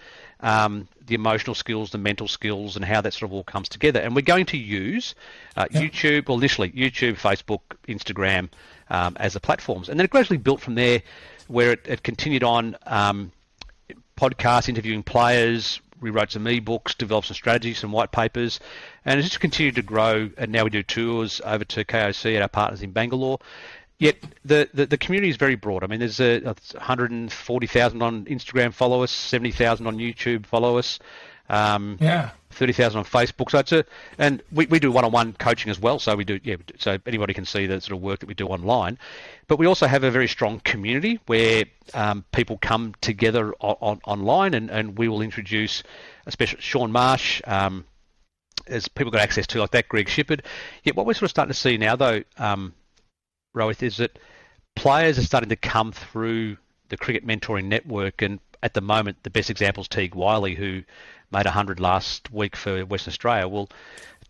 um, 0.40 0.88
the 1.06 1.14
emotional 1.14 1.54
skills, 1.54 1.90
the 1.90 1.98
mental 1.98 2.26
skills, 2.26 2.76
and 2.76 2.86
how 2.86 3.02
that 3.02 3.12
sort 3.12 3.28
of 3.28 3.34
all 3.34 3.44
comes 3.44 3.68
together. 3.68 4.00
And 4.00 4.16
we're 4.16 4.22
going 4.22 4.46
to 4.46 4.56
use 4.56 5.14
uh, 5.58 5.66
YouTube, 5.66 6.26
well, 6.26 6.38
initially 6.38 6.70
YouTube, 6.70 7.20
Facebook, 7.20 7.60
Instagram 7.86 8.48
um, 8.88 9.14
as 9.20 9.34
the 9.34 9.40
platforms, 9.40 9.90
and 9.90 10.00
then 10.00 10.06
it 10.06 10.10
gradually 10.10 10.38
built 10.38 10.62
from 10.62 10.74
there, 10.74 11.02
where 11.48 11.72
it, 11.72 11.86
it 11.86 12.02
continued 12.02 12.42
on. 12.42 12.76
Um, 12.86 13.30
podcasts 14.16 14.68
interviewing 14.68 15.02
players, 15.02 15.80
we 16.00 16.10
wrote 16.10 16.32
some 16.32 16.48
e-books, 16.48 16.94
developed 16.94 17.28
some 17.28 17.34
strategies, 17.34 17.78
some 17.78 17.92
white 17.92 18.12
papers, 18.12 18.60
and 19.04 19.18
it's 19.18 19.28
just 19.28 19.40
continued 19.40 19.76
to 19.76 19.82
grow. 19.82 20.30
And 20.36 20.50
now 20.52 20.64
we 20.64 20.70
do 20.70 20.82
tours 20.82 21.40
over 21.44 21.64
to 21.64 21.84
KOC 21.84 22.36
at 22.36 22.42
our 22.42 22.48
partners 22.48 22.82
in 22.82 22.92
Bangalore. 22.92 23.38
Yet 23.98 24.16
the, 24.44 24.68
the, 24.72 24.86
the 24.86 24.96
community 24.96 25.28
is 25.28 25.36
very 25.36 25.56
broad. 25.56 25.84
I 25.84 25.86
mean, 25.86 25.98
there's 26.00 26.20
a, 26.20 26.40
140,000 26.40 28.02
on 28.02 28.24
Instagram 28.24 28.72
follow 28.72 29.02
us, 29.02 29.10
70,000 29.10 29.86
on 29.86 29.98
YouTube 29.98 30.46
follow 30.46 30.78
us. 30.78 30.98
Um, 31.50 31.98
yeah. 32.00 32.30
30,000 32.50 32.98
on 32.98 33.04
Facebook. 33.04 33.50
So 33.50 33.58
it's 33.58 33.72
a, 33.72 33.84
and 34.18 34.42
we, 34.52 34.66
we 34.66 34.78
do 34.78 34.90
one-on-one 34.90 35.34
coaching 35.34 35.70
as 35.70 35.78
well. 35.78 35.98
So 35.98 36.16
we 36.16 36.24
do, 36.24 36.40
yeah, 36.42 36.56
so 36.78 36.98
anybody 37.06 37.32
can 37.32 37.44
see 37.44 37.66
the 37.66 37.80
sort 37.80 37.96
of 37.96 38.02
work 38.02 38.20
that 38.20 38.26
we 38.26 38.34
do 38.34 38.46
online. 38.46 38.98
But 39.48 39.58
we 39.58 39.66
also 39.66 39.86
have 39.86 40.04
a 40.04 40.10
very 40.10 40.28
strong 40.28 40.60
community 40.60 41.20
where 41.26 41.64
um, 41.94 42.24
people 42.32 42.58
come 42.58 42.94
together 43.00 43.54
on, 43.60 43.76
on, 43.80 44.00
online 44.04 44.54
and, 44.54 44.70
and 44.70 44.98
we 44.98 45.08
will 45.08 45.22
introduce, 45.22 45.82
especially 46.26 46.60
Shaun 46.60 46.92
Marsh, 46.92 47.40
um, 47.46 47.84
as 48.66 48.88
people 48.88 49.10
got 49.10 49.20
access 49.20 49.46
to 49.48 49.60
like 49.60 49.70
that, 49.70 49.88
Greg 49.88 50.06
Shipperd. 50.06 50.44
Yet 50.84 50.96
what 50.96 51.06
we're 51.06 51.14
sort 51.14 51.24
of 51.24 51.30
starting 51.30 51.52
to 51.52 51.58
see 51.58 51.76
now 51.76 51.96
though, 51.96 52.22
um, 52.36 52.74
Rohith, 53.56 53.82
is 53.82 53.96
that 53.98 54.18
players 54.76 55.18
are 55.18 55.22
starting 55.22 55.48
to 55.50 55.56
come 55.56 55.92
through 55.92 56.56
the 56.88 56.96
cricket 56.96 57.26
mentoring 57.26 57.66
network 57.66 58.22
and 58.22 58.40
at 58.62 58.74
the 58.74 58.80
moment 58.80 59.16
the 59.22 59.30
best 59.30 59.48
example 59.48 59.80
is 59.80 59.88
Teague 59.88 60.14
Wyllie 60.14 60.54
who 60.54 60.82
made 61.30 61.44
100 61.44 61.80
last 61.80 62.32
week 62.32 62.56
for 62.56 62.84
Western 62.84 63.12
Australia. 63.12 63.48
Well, 63.48 63.68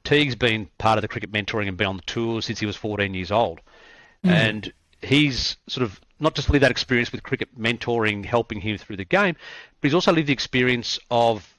Teague's 0.05 0.35
been 0.35 0.69
part 0.79 0.99
of 0.99 1.03
the 1.03 1.09
cricket 1.09 1.33
mentoring 1.33 1.69
and 1.69 1.77
been 1.77 1.87
on 1.87 1.97
the 1.97 2.03
tour 2.03 2.43
since 2.43 2.59
he 2.59 2.67
was 2.67 2.77
14 2.77 3.13
years 3.15 3.31
old. 3.31 3.61
Mm. 4.25 4.31
And 4.31 4.73
he's 5.03 5.57
sort 5.67 5.85
of 5.85 6.01
not 6.19 6.35
just 6.35 6.51
lived 6.51 6.63
that 6.63 6.71
experience 6.71 7.13
with 7.13 7.23
cricket 7.23 7.59
mentoring, 7.59 8.25
helping 8.25 8.61
him 8.61 8.77
through 8.77 8.97
the 8.97 9.05
game, 9.05 9.35
but 9.81 9.89
he's 9.89 9.95
also 9.95 10.13
lived 10.13 10.29
the 10.29 10.33
experience 10.33 10.99
of 11.11 11.55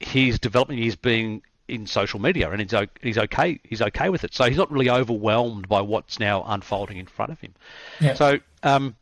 his 0.00 0.38
development 0.38 0.80
years 0.80 0.96
being 0.96 1.42
in 1.68 1.86
social 1.86 2.18
media, 2.18 2.50
and 2.50 2.60
he's 2.60 2.74
he's 3.02 3.18
okay. 3.18 3.60
He's 3.62 3.82
okay 3.82 4.08
with 4.08 4.24
it, 4.24 4.34
so 4.34 4.44
he's 4.44 4.56
not 4.56 4.70
really 4.72 4.88
overwhelmed 4.88 5.68
by 5.68 5.82
what's 5.82 6.18
now 6.18 6.42
unfolding 6.46 6.96
in 6.96 7.06
front 7.06 7.30
of 7.30 7.40
him. 7.40 7.54
Yeah. 8.00 8.14
So, 8.14 8.40
um, 8.62 8.96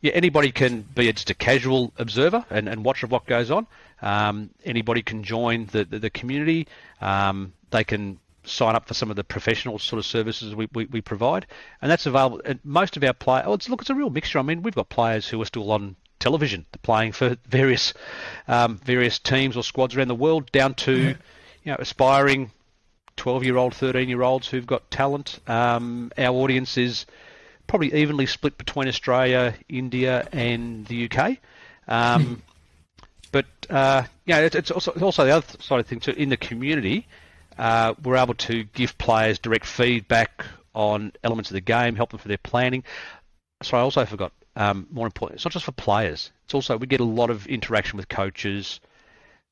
yeah, 0.00 0.12
anybody 0.12 0.50
can 0.52 0.82
be 0.82 1.12
just 1.12 1.30
a 1.30 1.34
casual 1.34 1.92
observer 1.98 2.44
and, 2.50 2.68
and 2.68 2.84
watch 2.84 3.02
of 3.02 3.10
what 3.10 3.26
goes 3.26 3.50
on. 3.50 3.66
Um, 4.02 4.50
anybody 4.64 5.02
can 5.02 5.22
join 5.22 5.66
the, 5.66 5.84
the, 5.84 5.98
the 5.98 6.10
community. 6.10 6.66
Um, 7.00 7.52
they 7.70 7.84
can 7.84 8.18
sign 8.44 8.74
up 8.74 8.88
for 8.88 8.94
some 8.94 9.10
of 9.10 9.16
the 9.16 9.24
professional 9.24 9.78
sort 9.78 9.98
of 9.98 10.06
services 10.06 10.54
we, 10.54 10.68
we, 10.72 10.86
we 10.86 11.00
provide, 11.00 11.46
and 11.82 11.90
that's 11.90 12.06
available. 12.06 12.40
And 12.44 12.58
most 12.64 12.96
of 12.96 13.04
our 13.04 13.12
players, 13.12 13.44
oh, 13.46 13.52
it's, 13.54 13.68
look, 13.68 13.82
it's 13.82 13.90
a 13.90 13.94
real 13.94 14.10
mixture. 14.10 14.38
I 14.38 14.42
mean, 14.42 14.62
we've 14.62 14.74
got 14.74 14.88
players 14.88 15.28
who 15.28 15.40
are 15.42 15.44
still 15.44 15.70
on 15.70 15.96
television, 16.18 16.64
playing 16.82 17.12
for 17.12 17.36
various 17.46 17.92
um, 18.48 18.78
various 18.78 19.18
teams 19.18 19.56
or 19.56 19.62
squads 19.62 19.94
around 19.96 20.08
the 20.08 20.14
world, 20.14 20.50
down 20.52 20.74
to 20.74 20.96
you 20.96 21.16
know 21.66 21.76
aspiring 21.78 22.50
12 23.16 23.44
year 23.44 23.56
old, 23.58 23.74
13 23.74 24.08
year 24.08 24.22
olds 24.22 24.48
who've 24.48 24.66
got 24.66 24.90
talent. 24.90 25.40
Um, 25.46 26.10
our 26.16 26.34
audience 26.34 26.78
is 26.78 27.04
probably 27.70 27.94
evenly 27.94 28.26
split 28.26 28.58
between 28.58 28.88
Australia, 28.88 29.54
India, 29.68 30.28
and 30.32 30.84
the 30.86 31.08
UK. 31.08 31.38
Um, 31.86 32.42
but 33.32 33.46
uh, 33.70 34.02
yeah, 34.26 34.40
it's, 34.40 34.56
it's 34.56 34.70
also, 34.72 34.90
also 35.00 35.24
the 35.24 35.30
other 35.30 35.46
side 35.60 35.78
of 35.78 35.86
things 35.86 36.04
too. 36.04 36.10
In 36.10 36.30
the 36.30 36.36
community, 36.36 37.06
uh, 37.56 37.94
we're 38.02 38.16
able 38.16 38.34
to 38.34 38.64
give 38.64 38.98
players 38.98 39.38
direct 39.38 39.66
feedback 39.66 40.44
on 40.74 41.12
elements 41.22 41.50
of 41.50 41.54
the 41.54 41.60
game, 41.60 41.94
help 41.94 42.10
them 42.10 42.18
for 42.18 42.26
their 42.26 42.38
planning. 42.38 42.82
So 43.62 43.78
I 43.78 43.80
also 43.80 44.04
forgot. 44.04 44.32
Um, 44.56 44.88
more 44.90 45.06
important, 45.06 45.36
it's 45.36 45.44
not 45.44 45.52
just 45.52 45.64
for 45.64 45.72
players. 45.72 46.32
It's 46.44 46.54
also 46.54 46.76
we 46.76 46.88
get 46.88 46.98
a 46.98 47.04
lot 47.04 47.30
of 47.30 47.46
interaction 47.46 47.96
with 47.96 48.08
coaches, 48.08 48.80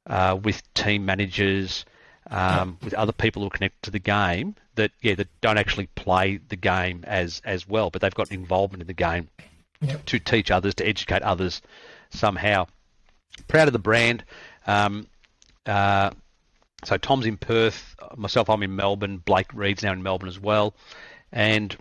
uh, 0.07 0.36
with 0.43 0.61
team 0.74 1.07
managers, 1.07 1.85
um, 2.28 2.78
with 2.82 2.95
other 2.95 3.12
people 3.12 3.43
who 3.43 3.47
are 3.47 3.51
connected 3.51 3.81
to 3.85 3.90
the 3.93 4.01
game 4.01 4.57
that 4.79 4.93
yeah 5.03 5.15
that 5.15 5.29
don't 5.41 5.59
actually 5.59 5.89
play 5.95 6.39
the 6.49 6.57
game 6.57 7.05
as 7.07 7.43
as 7.45 7.69
well, 7.69 7.91
but 7.91 8.01
they've 8.01 8.15
got 8.15 8.33
involvement 8.33 8.81
in 8.81 8.87
the 8.87 8.95
game 8.95 9.29
yep. 9.81 10.05
to 10.07 10.19
teach 10.19 10.51
others, 10.51 10.75
to 10.77 10.87
educate 10.87 11.23
others 11.23 11.61
somehow 12.11 12.67
proud 13.47 13.69
of 13.69 13.73
the 13.73 13.79
brand. 13.79 14.25
Um, 14.67 15.07
uh, 15.67 16.11
so 16.85 16.97
Tom's 16.97 17.27
in 17.27 17.37
Perth, 17.37 17.97
myself 18.17 18.49
I'm 18.49 18.63
in 18.63 18.75
Melbourne, 18.75 19.19
Blake 19.19 19.53
Reed's 19.53 19.83
now 19.83 19.93
in 19.93 20.03
Melbourne 20.03 20.29
as 20.29 20.41
well, 20.41 20.75
and 21.33 21.77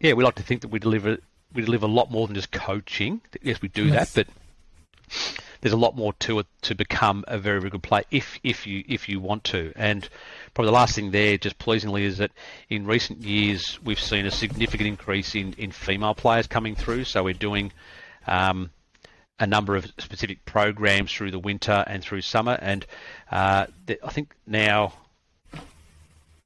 yeah, 0.00 0.12
we 0.12 0.22
like 0.22 0.36
to 0.36 0.42
think 0.42 0.60
that 0.60 0.68
we 0.68 0.78
deliver 0.78 1.18
we 1.52 1.62
deliver 1.62 1.86
a 1.86 1.90
lot 1.90 2.10
more 2.10 2.26
than 2.26 2.34
just 2.34 2.52
coaching. 2.52 3.20
Yes, 3.42 3.60
we 3.60 3.68
do 3.68 3.86
yes. 3.86 4.12
that, 4.12 4.26
but 4.26 5.38
there's 5.62 5.72
a 5.72 5.76
lot 5.76 5.96
more 5.96 6.12
to 6.14 6.40
it 6.40 6.46
to 6.62 6.74
become 6.74 7.24
a 7.28 7.38
very, 7.38 7.60
very 7.60 7.70
good 7.70 7.82
player 7.82 8.04
if 8.10 8.38
if 8.42 8.66
you 8.66 8.84
if 8.88 9.08
you 9.08 9.20
want 9.20 9.44
to. 9.44 9.72
And 9.76 10.06
probably 10.52 10.68
the 10.68 10.74
last 10.74 10.96
thing 10.96 11.12
there, 11.12 11.38
just 11.38 11.58
pleasingly, 11.58 12.04
is 12.04 12.18
that 12.18 12.32
in 12.68 12.84
recent 12.84 13.20
years 13.22 13.78
we've 13.82 14.00
seen 14.00 14.26
a 14.26 14.30
significant 14.30 14.88
increase 14.88 15.34
in 15.34 15.54
in 15.54 15.70
female 15.70 16.14
players 16.14 16.48
coming 16.48 16.74
through. 16.74 17.04
So 17.04 17.22
we're 17.22 17.32
doing 17.32 17.72
um, 18.26 18.70
a 19.38 19.46
number 19.46 19.76
of 19.76 19.86
specific 19.98 20.44
programs 20.44 21.12
through 21.12 21.30
the 21.30 21.38
winter 21.38 21.84
and 21.86 22.02
through 22.02 22.22
summer. 22.22 22.58
And 22.60 22.84
uh, 23.30 23.66
I 23.88 24.10
think 24.10 24.34
now, 24.46 24.94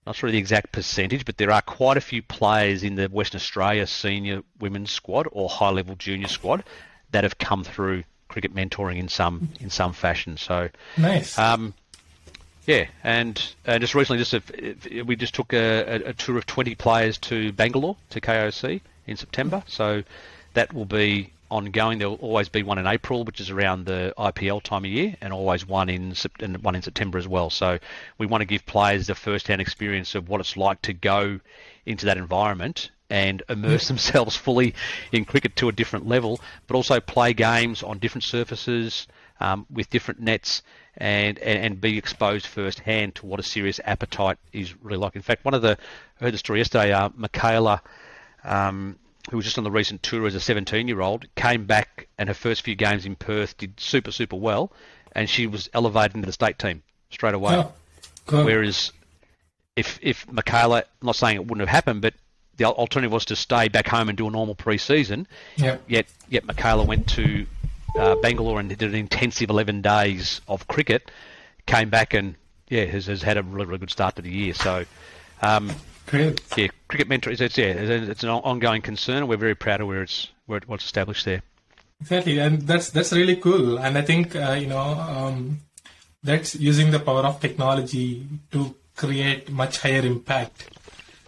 not 0.07 0.15
sure 0.15 0.31
the 0.31 0.37
exact 0.37 0.73
percentage, 0.73 1.25
but 1.25 1.39
there 1.39 1.51
are 1.51 1.63
quite 1.63 1.97
a 1.97 2.03
few 2.03 2.23
players 2.23 2.83
in 2.83 2.97
the 2.97 3.07
Western 3.07 3.39
Australia 3.39 3.87
senior 3.87 4.43
women's 4.61 4.91
squad 4.91 5.27
or 5.33 5.49
high 5.49 5.71
level 5.71 5.95
junior 5.95 6.29
squad 6.29 6.65
that 7.13 7.25
have 7.25 7.39
come 7.39 7.65
through 7.65 8.05
cricket 8.29 8.55
mentoring 8.55 8.99
in 8.99 9.09
some 9.09 9.51
in 9.61 9.71
some 9.71 9.93
fashion. 9.93 10.37
So 10.37 10.69
nice. 10.97 11.39
Um, 11.39 11.75
yeah, 12.67 12.87
and 13.05 13.41
uh, 13.65 13.79
just 13.79 13.95
recently, 13.95 14.23
just 14.23 14.35
a, 14.35 15.03
we 15.03 15.15
just 15.15 15.35
took 15.35 15.53
a, 15.53 16.03
a, 16.07 16.13
tour 16.13 16.37
of 16.37 16.47
20 16.47 16.75
players 16.75 17.17
to 17.19 17.53
Bangalore 17.53 17.97
to 18.11 18.21
KOC 18.21 18.81
in 19.07 19.17
September. 19.17 19.63
So 19.69 20.03
that 20.55 20.73
will 20.73 20.85
be 20.85 21.31
ongoing. 21.49 21.99
There'll 21.99 22.17
always 22.17 22.49
be 22.49 22.65
one 22.65 22.79
in 22.79 22.87
April, 22.89 23.23
which 23.23 23.41
is 23.41 23.51
around 23.51 23.87
the 23.87 24.13
IPL 24.19 24.63
time 24.65 24.85
of 24.85 24.91
year, 24.91 25.17
and 25.21 25.33
always 25.33 25.67
one 25.67 25.89
in 25.89 26.15
and 26.41 26.59
one 26.59 26.75
in 26.75 26.83
September 26.83 27.19
as 27.19 27.29
well. 27.29 27.51
So 27.51 27.79
we 28.19 28.27
want 28.27 28.41
to 28.41 28.47
give 28.47 28.67
players 28.67 29.07
the 29.07 29.15
first-hand 29.15 29.61
experience 29.61 30.17
of 30.17 30.29
what 30.29 30.41
it's 30.41 30.57
like 30.57 30.83
to 30.83 30.93
go 30.93 31.39
into 31.85 32.07
that 32.07 32.17
environment 32.17 32.91
and 33.11 33.43
immerse 33.49 33.89
themselves 33.89 34.37
fully 34.37 34.75
in 35.13 35.25
cricket 35.25 35.57
to 35.57 35.69
a 35.69 35.73
different 35.73 36.07
level, 36.07 36.41
but 36.67 36.77
also 36.77 37.01
play 37.01 37.33
games 37.33 37.83
on 37.83 37.99
different 37.99 38.25
surfaces 38.25 39.07
um, 39.41 39.67
with 39.71 39.91
different 39.91 40.21
nets. 40.21 40.63
And, 40.99 41.39
and, 41.41 41.59
and 41.63 41.79
be 41.79 41.99
exposed 41.99 42.47
firsthand 42.47 43.17
to 43.17 43.27
what 43.27 43.39
a 43.39 43.43
serious 43.43 43.79
appetite 43.85 44.39
is 44.51 44.75
really 44.83 44.97
like. 44.97 45.15
In 45.15 45.21
fact, 45.21 45.45
one 45.45 45.53
of 45.53 45.61
the 45.61 45.77
I 46.19 46.25
heard 46.25 46.33
the 46.33 46.39
story 46.39 46.61
yesterday. 46.61 46.91
Uh, 46.91 47.11
Michaela 47.15 47.83
um, 48.45 48.97
who 49.31 49.37
was 49.37 49.45
just 49.45 49.59
on 49.59 49.65
the 49.65 49.71
recent 49.71 50.03
tour 50.03 50.27
as 50.27 50.35
a 50.35 50.41
17 50.41 50.89
year 50.89 51.01
old, 51.01 51.27
came 51.35 51.67
back 51.67 52.09
and 52.19 52.29
her 52.29 52.35
first 52.35 52.63
few 52.63 52.75
games 52.75 53.05
in 53.05 53.17
Perth 53.17 53.57
did 53.59 53.79
super, 53.79 54.13
super 54.13 54.37
well, 54.37 54.73
and 55.13 55.29
she 55.29 55.47
was 55.47 55.69
elevated 55.75 56.15
into 56.15 56.27
the 56.27 56.33
state 56.33 56.59
team 56.59 56.83
straight 57.11 57.35
away. 57.35 57.57
Oh. 57.57 57.73
Whereas 58.45 58.93
if, 59.75 59.99
if 60.03 60.31
Michaela, 60.31 60.79
I'm 60.79 61.07
not 61.07 61.17
saying 61.17 61.37
it 61.37 61.47
wouldn't 61.47 61.61
have 61.61 61.69
happened, 61.69 62.03
but 62.03 62.15
the 62.57 62.65
alternative 62.65 63.13
was 63.13 63.25
to 63.27 63.37
stay 63.37 63.69
back 63.69 63.89
home 63.89 64.09
and 64.09 64.17
do 64.17 64.27
a 64.27 64.31
normal 64.31 64.55
pre-season. 64.55 65.27
Yep. 65.57 65.83
Yet, 65.87 66.07
yet 66.29 66.45
Michaela 66.45 66.85
went 66.85 67.09
to 67.11 67.47
uh, 67.97 68.17
Bangalore 68.17 68.61
and 68.61 68.69
did 68.69 68.83
an 68.83 68.95
intensive 68.95 69.51
11 69.51 69.83
days 69.83 70.41
of 70.49 70.67
cricket, 70.69 71.11
came 71.67 71.91
back 71.91 72.15
and 72.15 72.35
yeah 72.69 72.85
has, 72.85 73.07
has 73.07 73.23
had 73.23 73.37
a 73.37 73.43
really, 73.43 73.67
really 73.67 73.79
good 73.79 73.91
start 73.91 74.17
to 74.17 74.23
the 74.23 74.31
year. 74.31 74.55
So 74.55 74.85
um, 75.43 75.71
Cricket. 76.07 76.41
Yeah, 76.57 76.69
cricket 76.89 77.09
mentor. 77.09 77.31
It's, 77.31 77.41
it's 77.41 77.59
yeah, 77.59 77.67
it's 77.67 78.23
an 78.23 78.29
ongoing 78.31 78.81
concern, 78.81 79.19
and 79.19 79.29
we're 79.29 79.37
very 79.37 79.57
proud 79.57 79.81
of 79.81 79.89
where 79.89 80.03
it's 80.03 80.29
where 80.47 80.59
it, 80.59 80.69
what's 80.69 80.85
established 80.85 81.25
there. 81.25 81.43
Exactly, 82.01 82.39
and 82.39 82.63
that's 82.63 82.91
that's 82.91 83.13
really 83.13 83.37
cool. 83.37 83.79
And 83.79 83.99
I 83.99 84.03
think 84.03 84.37
uh, 84.37 84.57
you 84.59 84.69
know 84.69 84.79
um, 84.79 85.61
that's 86.23 86.55
using 86.55 86.93
the 86.93 87.01
power 87.01 87.27
of 87.27 87.41
technology 87.41 88.27
to 88.53 88.77
create 88.95 89.51
much 89.51 89.81
higher 89.81 90.07
impact, 90.07 90.76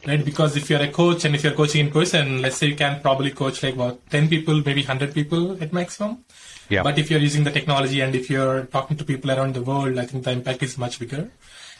right? 0.06 0.24
Because 0.24 0.56
if 0.56 0.70
you're 0.70 0.80
a 0.80 0.90
coach 0.90 1.24
and 1.24 1.34
if 1.34 1.44
you're 1.44 1.54
coaching 1.54 1.86
in 1.86 1.92
person, 1.92 2.42
let's 2.42 2.56
say 2.56 2.66
you 2.68 2.76
can 2.76 3.00
probably 3.00 3.30
coach 3.30 3.62
like 3.62 3.74
about 3.74 4.00
ten 4.10 4.28
people, 4.28 4.62
maybe 4.64 4.82
hundred 4.82 5.14
people 5.14 5.62
at 5.62 5.72
maximum. 5.72 6.24
Yeah. 6.68 6.82
But 6.82 6.98
if 6.98 7.10
you're 7.10 7.20
using 7.20 7.44
the 7.44 7.50
technology 7.50 8.00
and 8.02 8.14
if 8.14 8.28
you're 8.28 8.64
talking 8.66 8.96
to 8.98 9.04
people 9.04 9.30
around 9.30 9.54
the 9.54 9.62
world, 9.62 9.98
I 9.98 10.04
think 10.06 10.24
the 10.24 10.32
impact 10.32 10.62
is 10.62 10.76
much 10.76 10.98
bigger 10.98 11.30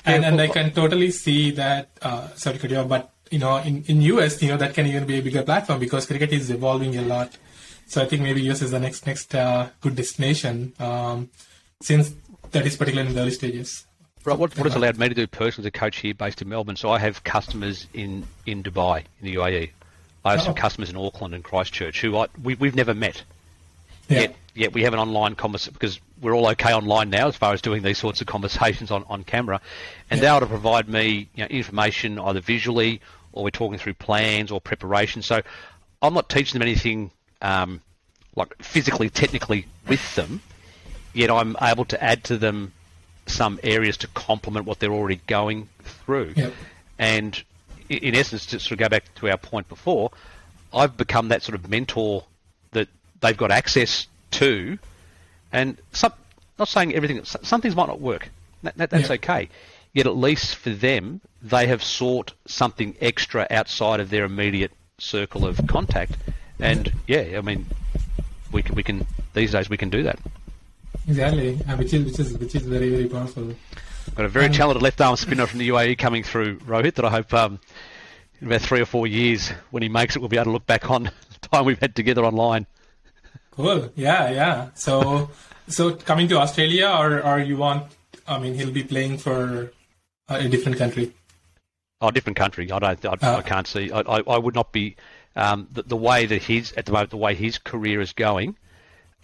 and 0.04 0.24
and 0.24 0.40
I 0.40 0.48
can 0.48 0.72
totally 0.72 1.10
see 1.10 1.50
that. 1.52 1.90
Uh, 2.00 2.28
sorry, 2.34 2.58
Kadia, 2.58 2.86
but 2.88 3.10
you 3.30 3.38
know, 3.38 3.56
in 3.58 3.84
in 3.84 4.02
US, 4.02 4.40
you 4.42 4.48
know, 4.48 4.56
that 4.56 4.74
can 4.74 4.86
even 4.86 5.06
be 5.06 5.18
a 5.18 5.22
bigger 5.22 5.42
platform 5.42 5.80
because 5.80 6.06
cricket 6.06 6.32
is 6.32 6.50
evolving 6.50 6.96
a 6.96 7.02
lot. 7.02 7.36
So 7.86 8.02
I 8.02 8.06
think 8.06 8.22
maybe 8.22 8.42
US 8.50 8.62
is 8.62 8.70
the 8.70 8.80
next 8.80 9.06
next 9.06 9.34
uh, 9.34 9.68
good 9.80 9.96
destination 9.96 10.72
um, 10.78 11.30
since 11.80 12.12
that 12.50 12.66
is 12.66 12.76
particularly 12.76 13.10
in 13.10 13.14
the 13.14 13.22
early 13.22 13.32
stages. 13.32 13.86
Right, 14.24 14.38
what, 14.38 14.56
what 14.56 14.66
has 14.66 14.74
allowed 14.74 14.98
me 14.98 15.08
to 15.08 15.14
do 15.14 15.26
personally 15.26 15.68
as 15.68 15.68
a 15.68 15.78
coach 15.78 15.98
here 15.98 16.14
based 16.14 16.42
in 16.42 16.48
Melbourne? 16.48 16.76
So 16.76 16.90
I 16.90 16.98
have 16.98 17.24
customers 17.24 17.86
in, 17.94 18.24
in 18.46 18.62
Dubai, 18.62 19.04
in 19.20 19.26
the 19.26 19.34
UAE. 19.36 19.70
I 20.24 20.32
have 20.32 20.40
oh. 20.40 20.44
some 20.44 20.54
customers 20.54 20.90
in 20.90 20.96
Auckland 20.96 21.34
and 21.34 21.42
Christchurch 21.42 22.00
who 22.00 22.16
I, 22.16 22.26
we, 22.42 22.54
we've 22.56 22.74
never 22.74 22.94
met. 22.94 23.22
Yeah. 24.08 24.20
Yet, 24.20 24.36
yet 24.54 24.72
we 24.72 24.82
have 24.82 24.92
an 24.92 24.98
online 24.98 25.34
conversation 25.34 25.74
because 25.74 26.00
we're 26.20 26.34
all 26.34 26.48
okay 26.48 26.72
online 26.72 27.10
now 27.10 27.28
as 27.28 27.36
far 27.36 27.52
as 27.52 27.62
doing 27.62 27.82
these 27.82 27.98
sorts 27.98 28.20
of 28.20 28.26
conversations 28.26 28.90
on, 28.90 29.04
on 29.08 29.22
camera, 29.22 29.60
and 30.10 30.20
they're 30.20 30.30
able 30.30 30.40
to 30.40 30.46
provide 30.46 30.88
me 30.88 31.28
you 31.34 31.44
know, 31.44 31.46
information 31.46 32.18
either 32.18 32.40
visually 32.40 33.00
or 33.32 33.44
we're 33.44 33.50
talking 33.50 33.78
through 33.78 33.94
plans 33.94 34.50
or 34.50 34.60
preparation. 34.60 35.22
So 35.22 35.42
I'm 36.02 36.14
not 36.14 36.28
teaching 36.28 36.58
them 36.58 36.66
anything 36.66 37.10
um, 37.42 37.80
like 38.34 38.54
physically, 38.62 39.10
technically 39.10 39.66
with 39.86 40.14
them, 40.14 40.40
yet 41.12 41.30
I'm 41.30 41.56
able 41.60 41.84
to 41.86 42.02
add 42.02 42.24
to 42.24 42.38
them 42.38 42.72
some 43.28 43.58
areas 43.62 43.96
to 43.98 44.06
complement 44.08 44.66
what 44.66 44.78
they're 44.80 44.92
already 44.92 45.20
going 45.26 45.68
through. 45.82 46.32
Yep. 46.36 46.52
And 46.98 47.42
in 47.88 48.14
essence, 48.14 48.46
to 48.46 48.60
sort 48.60 48.72
of 48.72 48.78
go 48.78 48.88
back 48.88 49.14
to 49.16 49.30
our 49.30 49.36
point 49.38 49.68
before, 49.68 50.10
I've 50.72 50.96
become 50.96 51.28
that 51.28 51.42
sort 51.42 51.54
of 51.54 51.68
mentor 51.70 52.24
that 52.72 52.88
they've 53.20 53.36
got 53.36 53.50
access 53.50 54.06
to, 54.32 54.78
and 55.52 55.78
some, 55.92 56.12
not 56.58 56.68
saying 56.68 56.94
everything, 56.94 57.24
some 57.24 57.60
things 57.60 57.74
might 57.74 57.88
not 57.88 58.00
work. 58.00 58.28
That, 58.62 58.76
that, 58.76 58.90
that's 58.90 59.08
Yeah. 59.08 59.14
okay. 59.14 59.48
Yet 59.94 60.06
at 60.06 60.16
least 60.16 60.56
for 60.56 60.70
them, 60.70 61.20
they 61.40 61.66
have 61.68 61.82
sought 61.82 62.32
something 62.46 62.94
extra 63.00 63.46
outside 63.50 64.00
of 64.00 64.10
their 64.10 64.24
immediate 64.24 64.72
circle 64.98 65.46
of 65.46 65.66
contact, 65.66 66.12
and 66.60 66.92
yeah, 67.06 67.38
I 67.38 67.40
mean, 67.40 67.66
we 68.52 68.62
can, 68.62 68.74
we 68.74 68.82
can 68.82 69.06
these 69.32 69.52
days 69.52 69.70
we 69.70 69.76
can 69.76 69.88
do 69.88 70.02
that. 70.02 70.18
Exactly, 71.08 71.58
uh, 71.68 71.76
which 71.76 71.92
is 71.94 72.04
which 72.04 72.20
is 72.20 72.38
which 72.38 72.54
is 72.54 72.62
very 72.62 72.90
very 72.90 73.08
powerful. 73.08 73.54
Got 74.14 74.26
a 74.26 74.28
very 74.28 74.46
Um, 74.46 74.52
talented 74.52 74.82
left 74.82 75.00
arm 75.00 75.16
spinner 75.16 75.46
from 75.46 75.58
the 75.58 75.68
UAE 75.68 75.96
coming 75.98 76.22
through, 76.22 76.58
Rohith, 76.60 76.94
that 76.94 77.04
I 77.04 77.10
hope 77.10 77.32
um, 77.34 77.58
in 78.40 78.46
about 78.46 78.60
three 78.62 78.80
or 78.80 78.86
four 78.86 79.06
years, 79.06 79.48
when 79.70 79.82
he 79.82 79.88
makes 79.88 80.16
it, 80.16 80.20
we'll 80.20 80.28
be 80.28 80.36
able 80.36 80.44
to 80.46 80.50
look 80.52 80.66
back 80.66 80.90
on 80.90 81.04
the 81.04 81.48
time 81.48 81.64
we've 81.64 81.78
had 81.80 81.94
together 81.96 82.24
online. 82.24 82.66
Cool. 83.50 83.90
Yeah, 83.96 84.30
yeah. 84.30 84.68
So 84.74 85.30
so 85.66 85.94
coming 85.94 86.28
to 86.28 86.38
Australia, 86.38 86.88
or 86.88 87.22
or 87.22 87.38
you 87.40 87.56
want? 87.56 87.90
I 88.26 88.38
mean, 88.38 88.54
he'll 88.54 88.70
be 88.70 88.84
playing 88.84 89.18
for 89.18 89.72
a 90.28 90.46
different 90.48 90.76
country. 90.78 91.12
Oh, 92.00 92.10
different 92.10 92.36
country. 92.36 92.70
I 92.70 92.78
don't. 92.78 93.04
I, 93.04 93.16
Ah. 93.22 93.36
I 93.38 93.42
can't 93.42 93.66
see. 93.66 93.90
I, 93.90 94.00
I, 94.00 94.20
I 94.28 94.38
would 94.38 94.54
not 94.54 94.72
be 94.72 94.94
um, 95.34 95.66
the, 95.72 95.82
the 95.82 95.96
way 95.96 96.26
that 96.26 96.42
his 96.42 96.72
at 96.74 96.84
the 96.86 96.92
moment, 96.92 97.10
the 97.10 97.16
way 97.16 97.34
his 97.34 97.58
career 97.58 98.00
is 98.00 98.12
going. 98.12 98.56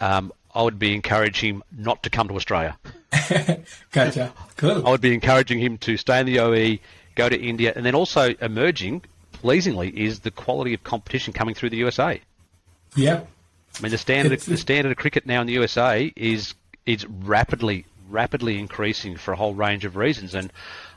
Um, 0.01 0.32
I 0.55 0.62
would 0.62 0.78
be 0.78 0.94
encouraging 0.94 1.56
him 1.56 1.62
not 1.76 2.02
to 2.05 2.10
come 2.10 2.28
to 2.28 2.35
Australia. 2.36 2.78
Gotcha. 3.93 4.32
Cool. 4.56 4.86
I 4.86 4.90
would 4.90 5.01
be 5.01 5.12
encouraging 5.12 5.59
him 5.59 5.78
to 5.78 5.97
stay 5.97 6.20
in 6.20 6.26
the 6.26 6.39
OE, 6.40 6.78
go 7.14 7.28
to 7.28 7.40
India, 7.40 7.72
and 7.74 7.85
then 7.85 7.94
also 7.94 8.35
emerging, 8.40 9.02
pleasingly, 9.32 9.89
is 9.90 10.20
the 10.20 10.31
quality 10.31 10.74
of 10.74 10.85
competition 10.85 11.32
coming 11.32 11.55
through 11.55 11.70
the 11.70 11.76
USA. 11.78 12.20
Yeah. 12.97 13.22
I 13.76 13.82
mean, 13.82 13.90
the 13.90 13.98
standard 13.98 14.32
It's- 14.32 14.47
the 14.47 14.56
standard 14.56 14.93
of 14.93 14.98
cricket 14.98 15.26
now 15.26 15.40
in 15.40 15.47
the 15.47 15.55
USA 15.55 16.12
is 16.16 16.55
is 16.86 17.06
rapidly 17.06 17.86
rapidly 18.09 18.59
increasing 18.59 19.16
for 19.16 19.32
a 19.32 19.36
whole 19.36 19.55
range 19.55 19.85
of 19.85 19.97
reasons, 19.97 20.35
and 20.35 20.52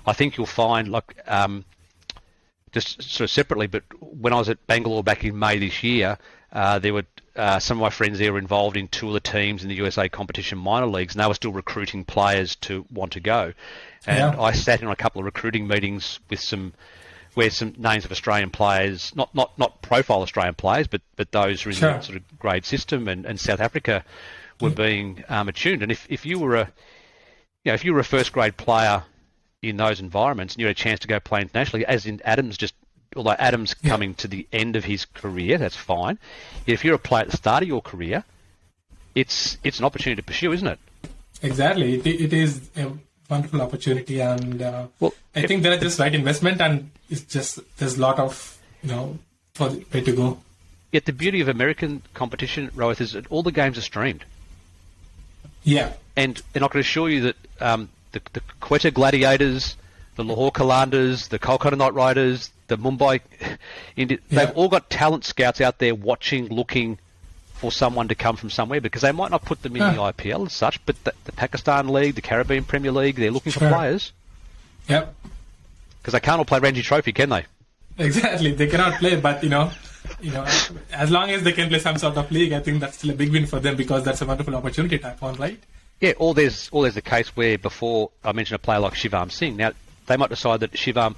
I 0.06 0.14
think 0.14 0.38
you'll 0.38 0.46
find 0.46 0.90
like 0.90 1.18
um, 1.26 1.66
just 2.72 3.02
sort 3.02 3.22
of 3.22 3.32
separately. 3.32 3.66
But 3.68 3.84
when 4.02 4.34
I 4.34 4.36
was 4.38 4.50
at 4.50 4.66
Bangalore 4.68 5.04
back 5.04 5.24
in 5.24 5.40
May 5.40 5.58
this 5.58 5.82
year, 5.82 6.18
uh, 6.52 6.78
there 6.80 6.94
were 6.94 7.06
uh, 7.38 7.60
some 7.60 7.78
of 7.78 7.82
my 7.82 7.90
friends 7.90 8.20
there 8.20 8.34
were 8.34 8.40
involved 8.40 8.76
in 8.76 8.88
two 8.88 9.08
of 9.08 9.14
the 9.14 9.20
teams 9.20 9.64
in 9.64 9.70
the 9.70 9.76
USA 9.76 10.10
competition 10.10 10.58
minor 10.58 10.88
leagues, 10.88 11.14
and 11.16 11.24
they 11.24 11.28
were 11.28 11.34
still 11.34 11.52
recruiting 11.52 12.04
players 12.04 12.56
to 12.58 12.86
want 12.92 13.12
to 13.14 13.20
go. 13.20 13.54
And 14.06 14.18
Yeah. 14.36 14.42
I 14.42 14.52
sat 14.54 14.82
in 14.82 14.88
on 14.88 14.94
a 14.94 14.98
couple 14.98 15.20
of 15.20 15.26
recruiting 15.26 15.68
meetings 15.68 16.20
with 16.30 16.40
some 16.40 16.74
where 17.36 17.52
some 17.52 17.76
names 17.78 18.04
of 18.04 18.12
Australian 18.12 18.50
players, 18.50 19.16
not 19.16 19.34
not 19.36 19.58
not 19.60 19.82
profile 19.84 20.22
Australian 20.24 20.56
players, 20.56 20.88
but 20.88 21.02
but 21.16 21.32
those 21.32 21.62
who 21.62 21.70
are 21.70 21.72
in 21.72 21.78
Sure. 21.78 21.94
the 21.94 22.02
sort 22.02 22.18
of 22.18 22.40
grade 22.40 22.66
system 22.66 23.08
and, 23.08 23.26
and 23.26 23.40
South 23.40 23.60
Africa 23.60 24.04
were 24.60 24.72
being 24.72 25.24
um, 25.30 25.48
attuned. 25.48 25.84
And 25.84 25.92
if, 25.92 26.08
if 26.10 26.26
you 26.26 26.40
were 26.40 26.56
a 26.56 26.72
you 27.64 27.72
know, 27.72 27.74
if 27.76 27.86
you 27.86 27.94
were 27.94 28.00
a 28.00 28.04
first 28.04 28.32
grade 28.32 28.58
player 28.58 29.04
in 29.62 29.78
those 29.78 30.00
environments 30.00 30.56
and 30.56 30.62
you 30.62 30.68
had 30.68 30.76
a 30.76 30.80
chance 30.80 31.00
to 31.02 31.08
go 31.08 31.20
play 31.20 31.42
internationally, 31.42 31.86
as 31.86 32.06
in 32.08 32.20
Adams 32.26 32.58
just 32.58 32.74
although 33.18 33.32
Adams 33.40 33.76
Yeah. 33.82 33.90
coming 33.90 34.14
to 34.16 34.28
the 34.28 34.48
end 34.54 34.76
of 34.76 34.86
his 34.86 35.06
career, 35.06 35.58
that's 35.58 35.76
fine. 35.76 36.18
If 36.66 36.86
you're 36.86 36.96
a 36.96 37.00
player 37.00 37.24
at 37.24 37.32
the 37.32 37.38
start 37.38 37.64
of 37.64 37.68
your 37.70 37.82
career, 37.82 38.24
it's 39.16 39.58
it's 39.64 39.80
an 39.80 39.86
opportunity 39.86 40.22
to 40.22 40.26
pursue, 40.26 40.52
isn't 40.54 40.68
it? 40.68 40.80
Exactly. 41.42 41.96
It, 41.96 42.08
it 42.08 42.34
is 42.34 42.70
a 42.78 42.92
wonderful 43.30 43.62
opportunity, 43.62 44.20
and 44.22 44.62
uh, 44.62 44.88
Well, 45.00 45.14
I 45.36 45.42
if- 45.42 45.48
think 45.48 45.64
there 45.64 45.74
are 45.74 45.78
just 45.78 46.00
right 46.00 46.14
investment, 46.14 46.62
and 46.62 46.90
it's 47.10 47.22
just 47.22 47.60
there's 47.78 47.98
a 47.98 48.02
lot 48.02 48.20
of 48.20 48.58
you 48.84 48.90
know 48.90 49.18
for 49.54 49.70
the 49.70 49.84
way 49.94 50.02
to 50.02 50.12
go. 50.14 50.40
Yet 50.92 51.06
the 51.06 51.14
beauty 51.14 51.42
of 51.42 51.48
American 51.50 52.02
competition, 52.14 52.70
Rohith, 52.76 53.02
is 53.02 53.12
that 53.12 53.28
all 53.30 53.44
the 53.44 53.52
games 53.52 53.78
are 53.78 53.82
streamed. 53.82 54.24
Yeah. 55.64 55.94
and 56.16 56.42
and 56.56 56.64
I 56.64 56.68
can 56.70 56.80
assure 56.80 57.10
you 57.10 57.22
that 57.22 57.36
um, 57.60 57.90
the, 58.14 58.22
the 58.34 58.42
Quetta 58.62 58.92
Gladiators, 58.94 59.76
the 60.16 60.24
Lahore 60.24 60.52
Qalandars, 60.52 61.28
the 61.30 61.40
Kolkata 61.40 61.78
Knight 61.78 61.94
Riders, 61.94 62.52
the 62.68 62.78
Mumbai, 62.78 63.22
Indi- 63.96 64.20
Yeah. 64.30 64.46
they've 64.46 64.56
all 64.58 64.68
got 64.70 64.90
talent 64.90 65.26
scouts 65.26 65.62
out 65.62 65.80
there 65.80 65.96
watching, 65.96 66.48
looking 66.48 67.00
for 67.56 67.72
someone 67.72 68.08
to 68.10 68.16
come 68.16 68.36
from 68.36 68.50
somewhere 68.50 68.80
because 68.82 69.02
they 69.02 69.12
might 69.12 69.32
not 69.32 69.44
put 69.44 69.62
them 69.64 69.76
in 69.76 69.82
the 69.82 70.00
IPL 70.02 70.46
as 70.46 70.54
such, 70.54 70.84
but 70.86 71.02
the, 71.04 71.14
the 71.26 71.32
Pakistan 71.32 71.88
League, 71.88 72.16
the 72.16 72.22
Caribbean 72.22 72.64
Premier 72.64 72.92
League, 72.92 73.16
they're 73.16 73.32
looking 73.32 73.52
for 73.52 73.60
players 73.68 74.12
Yep. 74.88 75.16
because 76.02 76.14
they 76.14 76.20
can't 76.20 76.38
all 76.40 76.46
play 76.46 76.60
Ranji 76.60 76.82
Trophy, 76.84 77.12
can 77.14 77.30
they? 77.30 77.46
Exactly. 77.98 78.54
They 78.54 78.68
cannot 78.68 79.00
play, 79.00 79.16
but 79.20 79.44
you 79.44 79.50
know, 79.50 79.72
you 80.22 80.32
know, 80.32 80.46
as 80.92 81.10
long 81.10 81.32
as 81.32 81.42
they 81.44 81.52
can 81.52 81.68
play 81.68 81.80
some 81.80 81.98
sort 81.98 82.16
of 82.16 82.30
league, 82.32 82.54
I 82.54 82.60
think 82.60 82.80
that's 82.80 82.98
still 83.00 83.10
a 83.10 83.14
big 83.16 83.32
win 83.32 83.48
for 83.48 83.60
them 83.60 83.76
because 83.76 84.04
that's 84.06 84.22
a 84.22 84.26
wonderful 84.26 84.56
opportunity 84.56 85.00
type 85.00 85.20
one, 85.22 85.34
right? 85.36 85.60
Yeah, 86.00 86.14
or 86.18 86.36
there's 86.36 86.70
or 86.72 86.84
there's 86.84 86.94
the 86.94 87.02
case 87.02 87.36
where 87.36 87.58
before 87.58 88.12
I 88.24 88.32
mentioned 88.34 88.56
a 88.58 88.60
player 88.60 88.80
like 88.80 88.94
Shivam 88.94 89.32
Singh. 89.32 89.58
Now 89.58 89.72
they 90.06 90.16
might 90.16 90.30
decide 90.30 90.60
that 90.60 90.74
Shivam, 90.74 91.16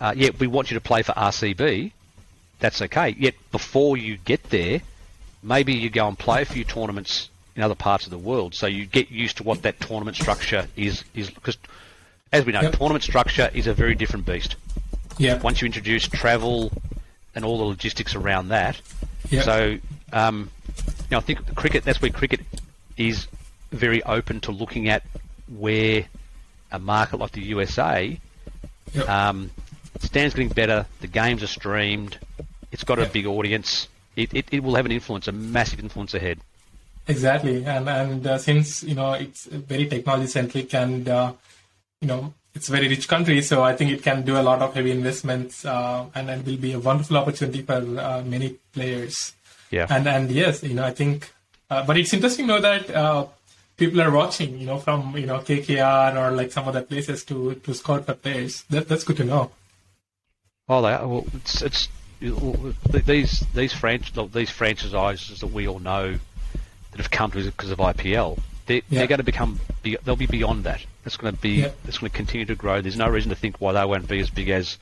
uh, 0.00 0.14
yeah, 0.16 0.30
we 0.38 0.46
want 0.46 0.70
you 0.70 0.74
to 0.76 0.80
play 0.80 1.02
for 1.02 1.12
RCB. 1.12 1.92
That's 2.60 2.82
okay. 2.82 3.14
Yet 3.18 3.34
before 3.52 3.96
you 3.96 4.16
get 4.18 4.44
there, 4.50 4.80
maybe 5.42 5.72
you 5.74 5.90
go 5.90 6.06
and 6.08 6.18
play 6.18 6.42
a 6.42 6.44
few 6.44 6.64
tournaments 6.64 7.30
in 7.56 7.62
other 7.62 7.74
parts 7.74 8.04
of 8.04 8.10
the 8.10 8.18
world, 8.18 8.54
so 8.54 8.66
you 8.66 8.86
get 8.86 9.10
used 9.10 9.36
to 9.38 9.42
what 9.42 9.62
that 9.62 9.80
tournament 9.80 10.16
structure 10.16 10.66
is. 10.76 11.04
Is 11.14 11.30
because, 11.30 11.56
as 12.32 12.44
we 12.44 12.52
know, 12.52 12.60
Yep. 12.62 12.76
tournament 12.76 13.02
structure 13.04 13.50
is 13.54 13.66
a 13.66 13.74
very 13.74 13.94
different 13.94 14.24
beast. 14.26 14.56
Yeah. 15.18 15.38
Once 15.38 15.60
you 15.60 15.66
introduce 15.66 16.06
travel 16.06 16.72
and 17.34 17.44
all 17.44 17.58
the 17.58 17.64
logistics 17.64 18.14
around 18.14 18.48
that, 18.48 18.80
Yeah. 19.30 19.42
so, 19.42 19.78
um, 20.12 20.50
you 20.76 21.06
know, 21.12 21.18
I 21.18 21.20
think 21.20 21.54
cricket. 21.56 21.84
That's 21.84 22.00
where 22.00 22.10
cricket 22.10 22.40
is 22.96 23.26
very 23.72 24.02
open 24.04 24.40
to 24.40 24.52
looking 24.52 24.88
at 24.88 25.02
where 25.48 26.04
a 26.72 26.78
market 26.78 27.18
like 27.18 27.32
the 27.32 27.42
USA 27.42 28.18
Yep. 28.94 29.08
um, 29.08 29.50
stands 29.98 30.34
getting 30.34 30.48
better. 30.50 30.86
The 31.00 31.06
games 31.06 31.42
are 31.42 31.48
streamed. 31.48 32.18
It's 32.72 32.84
got 32.84 32.98
a 32.98 33.06
big 33.06 33.26
audience. 33.26 33.88
It, 34.16 34.32
it, 34.34 34.46
it 34.50 34.62
will 34.62 34.74
have 34.74 34.86
an 34.86 34.92
influence, 34.92 35.28
a 35.28 35.32
massive 35.32 35.80
influence 35.80 36.14
ahead. 36.14 36.40
Exactly, 37.08 37.64
and 37.64 37.88
and 37.88 38.26
uh, 38.26 38.38
since 38.38 38.84
you 38.84 38.94
know 38.94 39.14
it's 39.14 39.46
very 39.46 39.86
technology 39.86 40.28
centric 40.28 40.72
and 40.74 41.08
uh, 41.08 41.32
you 42.00 42.06
know 42.06 42.32
it's 42.54 42.68
a 42.68 42.72
very 42.72 42.88
rich 42.88 43.08
country, 43.08 43.42
so 43.42 43.62
I 43.62 43.74
think 43.74 43.90
it 43.90 44.02
can 44.02 44.22
do 44.22 44.36
a 44.36 44.42
lot 44.42 44.60
of 44.60 44.74
heavy 44.74 44.90
investments, 44.90 45.64
uh, 45.64 46.06
and 46.14 46.28
it 46.30 46.44
will 46.44 46.56
be 46.56 46.72
a 46.72 46.78
wonderful 46.78 47.16
opportunity 47.16 47.62
for 47.62 47.74
uh, 47.74 48.22
many 48.24 48.56
players. 48.72 49.34
Yeah. 49.70 49.86
And 49.88 50.06
and 50.06 50.30
yes, 50.30 50.62
you 50.62 50.74
know 50.74 50.84
I 50.84 50.92
think, 50.92 51.32
uh, 51.70 51.84
but 51.84 51.96
it's 51.96 52.12
interesting 52.12 52.46
to 52.46 52.54
know 52.54 52.60
that 52.60 52.90
uh, 52.90 53.26
people 53.76 54.00
are 54.02 54.10
watching, 54.10 54.58
you 54.58 54.66
know, 54.66 54.78
from 54.78 55.16
you 55.16 55.26
know 55.26 55.38
KKR 55.38 56.16
or 56.16 56.36
like 56.36 56.52
some 56.52 56.68
other 56.68 56.82
places 56.82 57.24
to 57.24 57.54
to 57.54 57.74
scout 57.74 58.04
for 58.06 58.14
players. 58.14 58.62
That 58.70 58.88
that's 58.88 59.04
good 59.04 59.16
to 59.18 59.24
know. 59.24 59.50
Oh, 60.70 60.80
they 60.82 60.92
are. 60.92 61.06
Well, 61.08 61.26
it's 61.34 61.62
it's 61.62 61.88
these 62.20 63.40
these 63.54 63.72
franch 63.74 64.32
these 64.32 64.50
franchises 64.50 65.40
that 65.40 65.48
we 65.48 65.66
all 65.66 65.80
know 65.80 66.12
that 66.12 66.96
have 66.98 67.10
come 67.10 67.32
to 67.32 67.42
because 67.44 67.70
of 67.70 67.78
IPL. 67.78 68.38
They're, 68.66 68.82
Yeah. 68.88 69.00
they're 69.00 69.06
going 69.08 69.18
to 69.18 69.24
become 69.24 69.58
be- 69.82 69.98
they'll 70.04 70.14
be 70.16 70.26
beyond 70.26 70.64
that. 70.64 70.80
It's 71.04 71.16
going 71.16 71.34
to 71.34 71.40
be 71.40 71.50
Yeah. 71.62 71.70
it's 71.88 71.98
going 71.98 72.10
to 72.10 72.16
continue 72.16 72.46
to 72.46 72.54
grow. 72.54 72.80
There's 72.80 72.96
no 72.96 73.08
reason 73.08 73.30
to 73.30 73.34
think 73.36 73.60
why 73.60 73.72
they 73.72 73.84
won't 73.84 74.06
be 74.08 74.20
as 74.20 74.30
big 74.30 74.48
as 74.48 74.78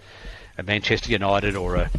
a 0.59 0.63
Manchester 0.63 1.11
United 1.11 1.57
or 1.57 1.77
a 1.77 1.91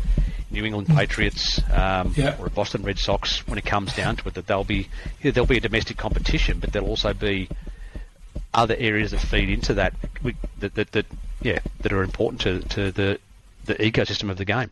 New 0.52 0.66
England 0.66 0.88
Patriots 0.88 1.58
um, 1.72 2.14
Mm. 2.14 2.18
Yeah. 2.18 2.36
or 2.40 2.46
a 2.46 2.50
Boston 2.52 2.84
Red 2.84 3.00
Sox 3.00 3.48
when 3.48 3.58
it 3.58 3.66
comes 3.66 3.96
down 3.96 4.18
to 4.18 4.28
it. 4.28 4.36
That 4.36 4.46
they'll 4.46 4.64
be 4.64 4.88
yeah, 5.24 5.32
there'll 5.32 5.48
be 5.48 5.58
a 5.58 5.62
domestic 5.62 5.98
competition, 5.98 6.60
but 6.60 6.74
there'll 6.74 6.90
also 6.90 7.14
be 7.14 7.50
other 8.54 8.76
areas 8.78 9.12
that 9.12 9.20
feed 9.20 9.50
into 9.50 9.74
that 9.76 9.94
that, 10.60 10.76
that, 10.76 10.92
that 10.92 11.06
yeah 11.42 11.60
that 11.82 11.92
are 11.92 12.04
important 12.04 12.42
to, 12.42 12.60
to 12.70 12.92
the 12.92 13.20
the 13.70 13.76
ecosystem 13.76 14.30
of 14.30 14.38
the 14.38 14.46
game. 14.46 14.72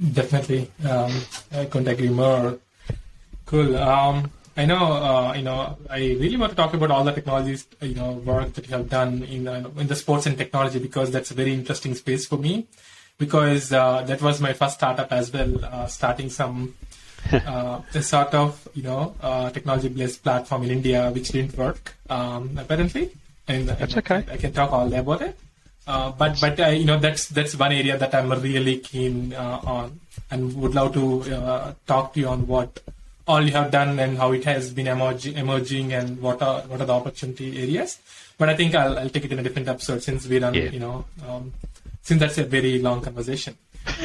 Definitely, 0.00 0.70
um, 0.88 1.12
I 1.52 1.64
couldn't 1.66 1.88
agree 1.88 2.08
more. 2.08 2.58
Cool. 3.46 3.76
Um, 3.76 4.30
I 4.56 4.64
know, 4.64 4.92
uh, 4.92 5.34
you 5.36 5.42
know, 5.42 5.76
I 5.90 5.98
really 5.98 6.36
want 6.36 6.50
to 6.50 6.56
talk 6.56 6.72
about 6.72 6.90
all 6.90 7.04
the 7.04 7.12
technologies, 7.12 7.66
you 7.82 7.94
know, 7.94 8.12
work 8.12 8.54
that 8.54 8.66
you 8.66 8.74
have 8.76 8.88
done 8.88 9.22
in 9.24 9.46
uh, 9.46 9.68
in 9.76 9.86
the 9.86 9.96
sports 9.96 10.26
and 10.26 10.36
technology 10.36 10.78
because 10.78 11.10
that's 11.10 11.30
a 11.30 11.34
very 11.34 11.52
interesting 11.52 11.94
space 11.94 12.26
for 12.26 12.38
me. 12.38 12.66
Because 13.18 13.72
uh, 13.72 14.02
that 14.02 14.20
was 14.20 14.40
my 14.40 14.52
first 14.52 14.74
startup 14.74 15.10
as 15.12 15.32
well, 15.32 15.64
uh, 15.64 15.86
starting 15.86 16.28
some 16.30 16.74
uh, 17.32 17.80
a 17.94 18.02
sort 18.02 18.34
of 18.34 18.68
you 18.74 18.82
know 18.82 19.14
uh, 19.20 19.50
technology-based 19.50 20.22
platform 20.22 20.62
in 20.64 20.70
India 20.70 21.10
which 21.10 21.28
didn't 21.28 21.56
work 21.56 21.96
um, 22.08 22.56
apparently. 22.58 23.10
And 23.48 23.68
That's 23.68 23.96
okay. 23.98 24.24
I, 24.28 24.34
I 24.34 24.36
can 24.36 24.52
talk 24.52 24.72
all 24.72 24.88
day 24.88 24.98
about 24.98 25.22
it. 25.22 25.38
Uh, 25.86 26.10
but 26.12 26.36
but 26.40 26.58
uh, 26.58 26.66
you 26.66 26.84
know 26.84 26.98
that's 26.98 27.28
that's 27.28 27.54
one 27.56 27.72
area 27.72 27.96
that 27.96 28.14
I'm 28.14 28.30
really 28.30 28.78
keen 28.78 29.32
uh, 29.34 29.60
on 29.64 30.00
and 30.30 30.54
would 30.60 30.74
love 30.74 30.92
to 30.94 31.22
uh, 31.34 31.74
talk 31.86 32.14
to 32.14 32.20
you 32.20 32.28
on 32.28 32.46
what 32.46 32.80
all 33.28 33.42
you 33.42 33.52
have 33.52 33.70
done 33.70 33.98
and 33.98 34.16
how 34.18 34.32
it 34.32 34.44
has 34.44 34.72
been 34.72 34.86
emerging, 34.88 35.36
emerging 35.36 35.92
and 35.92 36.20
what 36.20 36.42
are 36.42 36.62
what 36.62 36.80
are 36.80 36.86
the 36.86 36.92
opportunity 36.92 37.62
areas. 37.62 37.98
But 38.38 38.48
I 38.48 38.56
think 38.56 38.74
I'll, 38.74 38.98
I'll 38.98 39.08
take 39.08 39.24
it 39.24 39.32
in 39.32 39.38
a 39.38 39.42
different 39.42 39.68
episode 39.68 40.02
since 40.02 40.26
we're 40.26 40.40
done 40.40 40.54
Yeah. 40.54 40.70
you 40.70 40.80
know 40.80 41.04
um, 41.28 41.52
since 42.02 42.20
that's 42.20 42.38
a 42.38 42.44
very 42.44 42.80
long 42.80 43.00
conversation. 43.00 43.56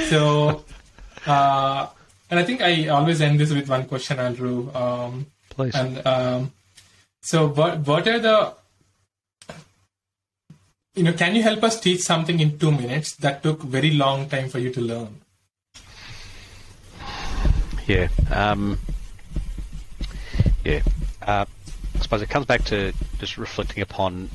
So 0.10 0.64
uh, 1.26 1.88
and 2.30 2.40
I 2.40 2.44
think 2.44 2.62
I 2.62 2.88
always 2.88 3.22
end 3.22 3.40
this 3.40 3.52
with 3.52 3.68
one 3.68 3.86
question, 3.86 4.20
Andrew. 4.20 4.74
Um, 4.74 5.26
Please. 5.50 5.76
and 5.76 6.06
um, 6.08 6.52
so, 7.22 7.50
what 7.50 7.80
what 7.86 8.08
are 8.08 8.20
the 8.20 8.54
you 10.96 11.04
know? 11.04 11.14
Can 11.14 11.36
you 11.36 11.44
help 11.44 11.64
us 11.64 11.80
teach 11.80 12.02
something 12.02 12.40
in 12.40 12.58
two 12.58 12.72
minutes 12.72 13.16
that 13.18 13.44
took 13.44 13.62
very 13.64 13.92
long 13.92 14.28
time 14.30 14.50
for 14.50 14.60
you 14.60 14.72
to 14.72 14.82
learn? 14.82 15.22
Yeah. 17.88 18.10
Um, 18.30 18.80
yeah. 20.64 20.82
Uh, 21.22 21.46
I 21.96 22.00
suppose 22.00 22.22
it 22.22 22.30
comes 22.30 22.46
back 22.46 22.64
to 22.66 22.94
just 23.20 23.38
reflecting 23.38 23.82
upon 23.84 24.30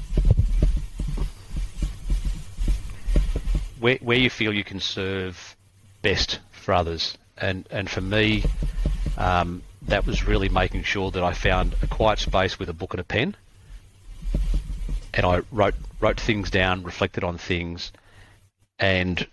where, 3.81 3.97
where 3.97 4.19
you 4.19 4.31
feel 4.31 4.53
you 4.53 4.65
can 4.65 4.81
serve 4.81 5.57
best 6.03 6.41
for 6.53 6.74
others. 6.74 7.16
And, 7.39 7.66
and 7.70 7.89
for 7.89 8.01
me, 8.01 8.45
um, 9.19 9.62
that 9.83 10.07
was 10.07 10.27
really 10.27 10.49
making 10.49 10.83
sure 10.83 11.11
that 11.11 11.23
I 11.23 11.33
found 11.33 11.77
a 11.83 11.87
quiet 11.87 12.19
space 12.19 12.59
with 12.59 12.69
a 12.69 12.73
book 12.73 12.93
and 12.93 13.01
a 13.01 13.05
pen. 13.05 13.37
And 15.16 15.26
I 15.26 15.40
wrote 15.51 15.74
wrote 15.98 16.20
things 16.20 16.51
down, 16.51 16.82
reflected 16.82 17.24
on 17.24 17.38
things, 17.38 17.90
and 18.78 19.26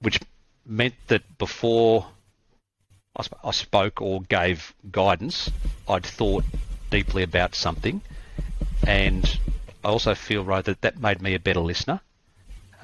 which 0.00 0.20
meant 0.66 0.94
that 1.08 1.38
before 1.38 2.06
I, 3.16 3.22
sp- 3.24 3.40
I 3.42 3.50
spoke 3.52 4.02
or 4.02 4.20
gave 4.22 4.74
guidance, 4.90 5.50
I'd 5.88 6.04
thought 6.04 6.44
deeply 6.90 7.22
about 7.22 7.54
something, 7.54 8.02
and 8.86 9.38
I 9.82 9.88
also 9.88 10.14
feel 10.14 10.44
right 10.44 10.64
that 10.64 10.82
that 10.82 11.00
made 11.00 11.22
me 11.22 11.34
a 11.34 11.40
better 11.40 11.60
listener. 11.60 12.00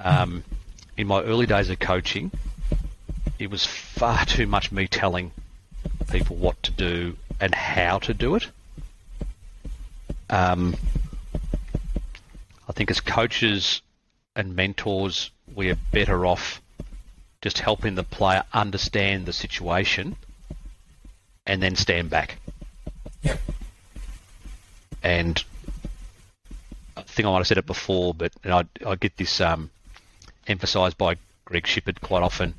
Um, 0.03 0.43
in 0.97 1.07
my 1.07 1.23
early 1.23 1.47
days 1.47 1.69
of 1.69 1.79
coaching, 1.79 2.31
it 3.39 3.51
was 3.51 3.67
far 3.67 4.25
too 4.27 4.47
much 4.47 4.73
me 4.73 4.87
telling 4.87 5.33
people 6.11 6.37
what 6.37 6.63
to 6.63 6.71
do 6.73 7.17
and 7.41 7.55
how 7.55 7.99
to 7.99 8.15
do 8.15 8.35
it. 8.37 8.49
Um, 10.29 10.77
I 12.71 12.73
think 12.73 12.93
as 12.93 13.01
coaches 13.01 13.83
and 14.37 14.55
mentors, 14.55 15.33
we 15.53 15.71
are 15.71 15.77
better 15.91 16.25
off 16.25 16.63
just 17.43 17.59
helping 17.59 17.97
the 17.97 18.05
player 18.05 18.45
understand 18.53 19.27
the 19.27 19.33
situation 19.33 20.15
and 21.45 21.61
then 21.61 21.75
stand 21.75 22.11
back. 22.11 22.39
Yeah. 23.23 23.39
And 25.03 25.43
I 26.97 27.03
think 27.03 27.27
I 27.27 27.33
might 27.33 27.39
have 27.39 27.49
said 27.49 27.59
it 27.59 27.67
before, 27.67 28.15
but 28.15 28.31
and 28.45 28.53
I, 28.53 28.65
I 28.87 28.95
get 28.95 29.17
this 29.17 29.41
um, 29.41 29.71
emphasised 30.47 30.97
by 30.97 31.17
Greg 31.47 31.65
Shipperd 31.65 32.01
quite 32.01 32.23
often, 32.23 32.55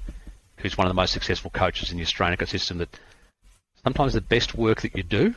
who's 0.57 0.77
one 0.77 0.87
of 0.87 0.89
the 0.89 1.01
most 1.01 1.13
successful 1.13 1.51
coaches 1.51 1.89
in 1.89 1.95
the 1.95 2.03
Australian 2.03 2.37
ecosystem, 2.37 2.79
that 2.79 2.99
sometimes 3.85 4.11
the 4.11 4.19
best 4.19 4.55
work 4.55 4.81
that 4.81 4.93
you 4.93 5.03
do 5.03 5.35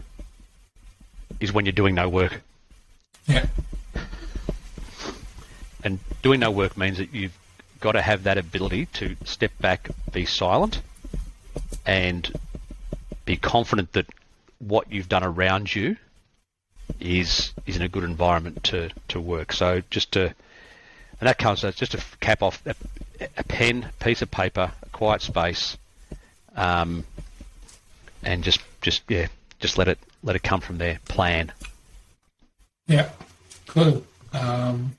is 1.39 1.53
when 1.53 1.65
you're 1.65 1.73
doing 1.73 1.95
no 1.95 2.09
work. 2.09 2.43
Yeah. 3.29 3.47
And 5.85 5.99
doing 6.23 6.41
no 6.41 6.51
work 6.51 6.77
means 6.77 6.99
that 6.99 7.15
you've 7.15 7.37
got 7.81 7.93
to 7.93 8.03
have 8.03 8.25
that 8.25 8.39
ability 8.39 8.87
to 8.87 9.17
step 9.25 9.53
back, 9.61 9.91
be 10.13 10.25
silent, 10.25 10.81
and 11.85 12.33
be 13.27 13.37
confident 13.37 13.93
that 13.93 14.07
what 14.59 14.91
you've 14.91 15.09
done 15.09 15.23
around 15.23 15.75
you 15.75 15.97
is 17.01 17.53
is 17.67 17.77
in 17.77 17.83
a 17.83 17.89
good 17.89 18.05
environment 18.05 18.65
to, 18.65 18.91
to 19.09 19.21
work. 19.21 19.53
So 19.53 19.83
just 19.91 20.13
to 20.13 20.35
and 21.21 21.29
that 21.29 21.39
comes 21.39 21.61
just 21.61 21.93
to 21.93 22.03
cap 22.21 22.43
off 22.43 22.63
a, 22.67 22.75
a 23.37 23.45
pen, 23.45 23.89
piece 24.01 24.23
of 24.23 24.31
paper, 24.31 24.73
a 24.83 24.89
quiet 24.91 25.23
space, 25.23 25.77
um, 26.57 27.05
and 28.23 28.43
just 28.43 28.61
just 28.81 29.03
yeah, 29.09 29.29
just 29.61 29.79
let 29.79 29.89
it 29.89 29.99
let 30.23 30.37
it 30.37 30.43
come 30.43 30.61
from 30.61 30.79
there. 30.79 30.99
Plan. 31.07 31.53
Yeah. 32.87 33.11
Cool. 33.67 34.05
Um, 34.33 34.97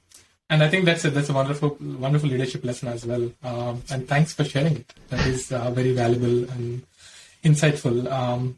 and 0.50 0.62
I 0.64 0.70
think 0.70 0.86
that's 0.86 1.04
a 1.06 1.10
that's 1.10 1.30
a 1.30 1.34
wonderful 1.34 1.78
wonderful 1.82 2.30
leadership 2.30 2.64
lesson 2.64 2.90
as 2.90 3.06
well. 3.06 3.32
Um, 3.44 3.82
and 3.90 4.08
thanks 4.08 4.34
for 4.34 4.44
sharing 4.44 4.78
it. 4.78 4.94
That 5.10 5.26
is 5.26 5.52
uh, 5.52 5.72
very 5.72 5.94
valuable 5.94 6.50
and 6.52 6.84
insightful. 7.44 8.12
Um, 8.12 8.58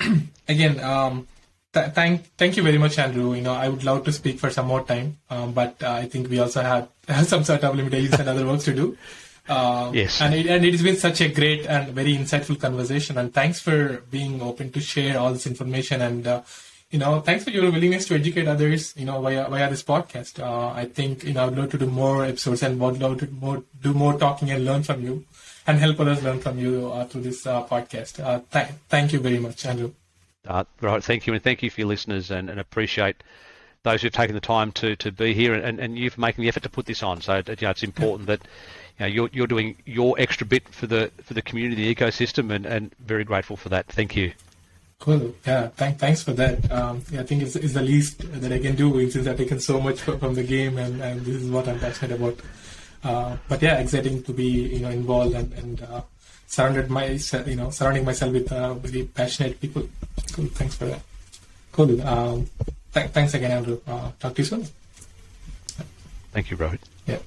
again, 0.48 0.80
um, 0.80 1.26
th- 1.72 1.92
thank 1.92 2.26
thank 2.36 2.56
you 2.56 2.62
very 2.62 2.78
much, 2.78 2.98
Andrew. 2.98 3.34
You 3.34 3.42
know, 3.42 3.54
I 3.54 3.68
would 3.68 3.84
love 3.84 4.04
to 4.04 4.12
speak 4.12 4.38
for 4.38 4.50
some 4.50 4.66
more 4.66 4.82
time, 4.84 5.18
um, 5.30 5.52
but 5.52 5.82
uh, 5.82 5.92
I 5.92 6.06
think 6.08 6.28
we 6.28 6.38
also 6.40 6.62
have, 6.62 6.88
have 7.08 7.26
some 7.26 7.44
sort 7.44 7.64
of 7.64 7.74
limitations 7.74 8.20
and 8.20 8.28
other 8.28 8.46
works 8.46 8.64
to 8.64 8.74
do. 8.74 8.98
Uh, 9.48 9.90
Yes. 9.92 10.20
And 10.20 10.34
it, 10.34 10.46
and 10.46 10.64
it 10.64 10.72
has 10.72 10.82
been 10.82 10.96
such 10.96 11.20
a 11.20 11.28
great 11.28 11.66
and 11.66 11.92
very 11.94 12.16
insightful 12.16 12.58
conversation. 12.58 13.18
And 13.18 13.32
thanks 13.32 13.60
for 13.60 14.02
being 14.10 14.40
open 14.40 14.72
to 14.72 14.80
share 14.80 15.18
all 15.18 15.32
this 15.32 15.46
information. 15.46 16.00
And, 16.00 16.26
uh, 16.26 16.42
you 16.94 17.00
know, 17.00 17.20
thanks 17.20 17.42
for 17.42 17.50
your 17.50 17.68
willingness 17.72 18.06
to 18.06 18.14
educate 18.14 18.46
others, 18.46 18.94
you 18.96 19.04
know, 19.04 19.20
via, 19.20 19.48
via 19.48 19.68
this 19.68 19.82
podcast. 19.82 20.38
Uh, 20.38 20.68
I 20.68 20.84
think, 20.84 21.24
you 21.24 21.32
know, 21.32 21.48
I'd 21.48 21.56
love 21.56 21.72
to 21.72 21.78
do 21.78 21.86
more 21.86 22.24
episodes 22.24 22.62
and 22.62 22.78
would 22.78 23.00
love 23.00 23.18
to 23.18 23.26
more, 23.32 23.64
do 23.82 23.92
more 23.92 24.16
talking 24.16 24.52
and 24.52 24.64
learn 24.64 24.84
from 24.84 25.02
you 25.02 25.24
and 25.66 25.80
help 25.80 25.98
others 25.98 26.22
learn 26.22 26.38
from 26.38 26.56
you 26.56 26.92
uh, 26.92 27.04
through 27.06 27.22
this 27.22 27.48
uh, 27.48 27.64
podcast. 27.64 28.24
Uh, 28.24 28.42
th- 28.52 28.68
thank 28.88 29.12
you 29.12 29.18
very 29.18 29.40
much, 29.40 29.66
Andrew. 29.66 29.92
Uh, 30.46 30.62
right, 30.80 31.02
thank 31.02 31.26
you, 31.26 31.34
and 31.34 31.42
thank 31.42 31.64
you 31.64 31.70
for 31.70 31.80
your 31.80 31.88
listeners, 31.88 32.30
and, 32.30 32.48
and 32.48 32.60
appreciate 32.60 33.24
those 33.82 34.02
who've 34.02 34.12
taken 34.12 34.36
the 34.36 34.40
time 34.40 34.70
to, 34.70 34.94
to 34.94 35.10
be 35.10 35.34
here, 35.34 35.52
and, 35.52 35.80
and 35.80 35.98
you 35.98 36.10
for 36.10 36.20
making 36.20 36.42
the 36.42 36.48
effort 36.48 36.62
to 36.62 36.70
put 36.70 36.86
this 36.86 37.02
on. 37.02 37.20
So 37.20 37.38
you 37.38 37.56
know, 37.62 37.70
it's 37.70 37.82
important 37.82 38.28
that 38.28 38.42
you 39.00 39.00
know, 39.00 39.06
you're 39.06 39.30
you're 39.32 39.46
doing 39.48 39.76
your 39.84 40.14
extra 40.20 40.46
bit 40.46 40.68
for 40.68 40.86
the 40.86 41.10
for 41.24 41.34
the 41.34 41.42
community, 41.42 41.92
the 41.92 41.94
ecosystem, 41.94 42.54
and, 42.54 42.66
and 42.66 42.94
very 43.00 43.24
grateful 43.24 43.56
for 43.56 43.70
that. 43.70 43.86
Thank 43.86 44.14
you. 44.14 44.32
Cool. 45.04 45.34
Yeah. 45.46 45.68
Thank, 45.68 45.98
thanks 45.98 46.22
for 46.22 46.32
that. 46.32 46.72
Um, 46.72 47.04
yeah, 47.12 47.20
I 47.20 47.24
think 47.24 47.42
it's, 47.42 47.56
it's 47.56 47.74
the 47.74 47.82
least 47.82 48.24
that 48.40 48.50
I 48.50 48.58
can 48.58 48.74
do 48.74 49.10
since 49.10 49.26
I've 49.26 49.36
taken 49.36 49.60
so 49.60 49.78
much 49.78 50.00
from 50.20 50.32
the 50.32 50.42
game, 50.42 50.78
and, 50.78 51.02
and 51.02 51.20
this 51.20 51.42
is 51.42 51.50
what 51.50 51.68
I'm 51.68 51.78
passionate 51.78 52.12
about. 52.12 52.40
Uh, 53.04 53.36
but 53.46 53.60
yeah, 53.60 53.80
exciting 53.80 54.22
to 54.22 54.32
be 54.32 54.44
you 54.46 54.80
know 54.80 54.88
involved 54.88 55.34
and, 55.34 55.52
and 55.52 55.82
uh, 55.82 56.00
surrounded 56.46 56.88
my 56.88 57.04
you 57.44 57.54
know 57.54 57.68
surrounding 57.68 58.06
myself 58.06 58.32
with 58.32 58.50
uh, 58.50 58.72
very 58.72 59.04
passionate 59.04 59.60
people. 59.60 59.86
Cool. 60.32 60.46
Thanks 60.46 60.74
for 60.74 60.86
that. 60.86 61.02
Cool. 61.72 62.00
Um, 62.00 62.48
th- 62.94 63.10
thanks 63.10 63.34
again, 63.34 63.50
Andrew. 63.50 63.82
Uh, 63.86 64.10
talk 64.18 64.34
to 64.36 64.40
you 64.40 64.46
soon. 64.46 64.66
Thank 66.32 66.50
you, 66.50 66.56
Rohith. 66.56 66.80
Yeah. 67.06 67.18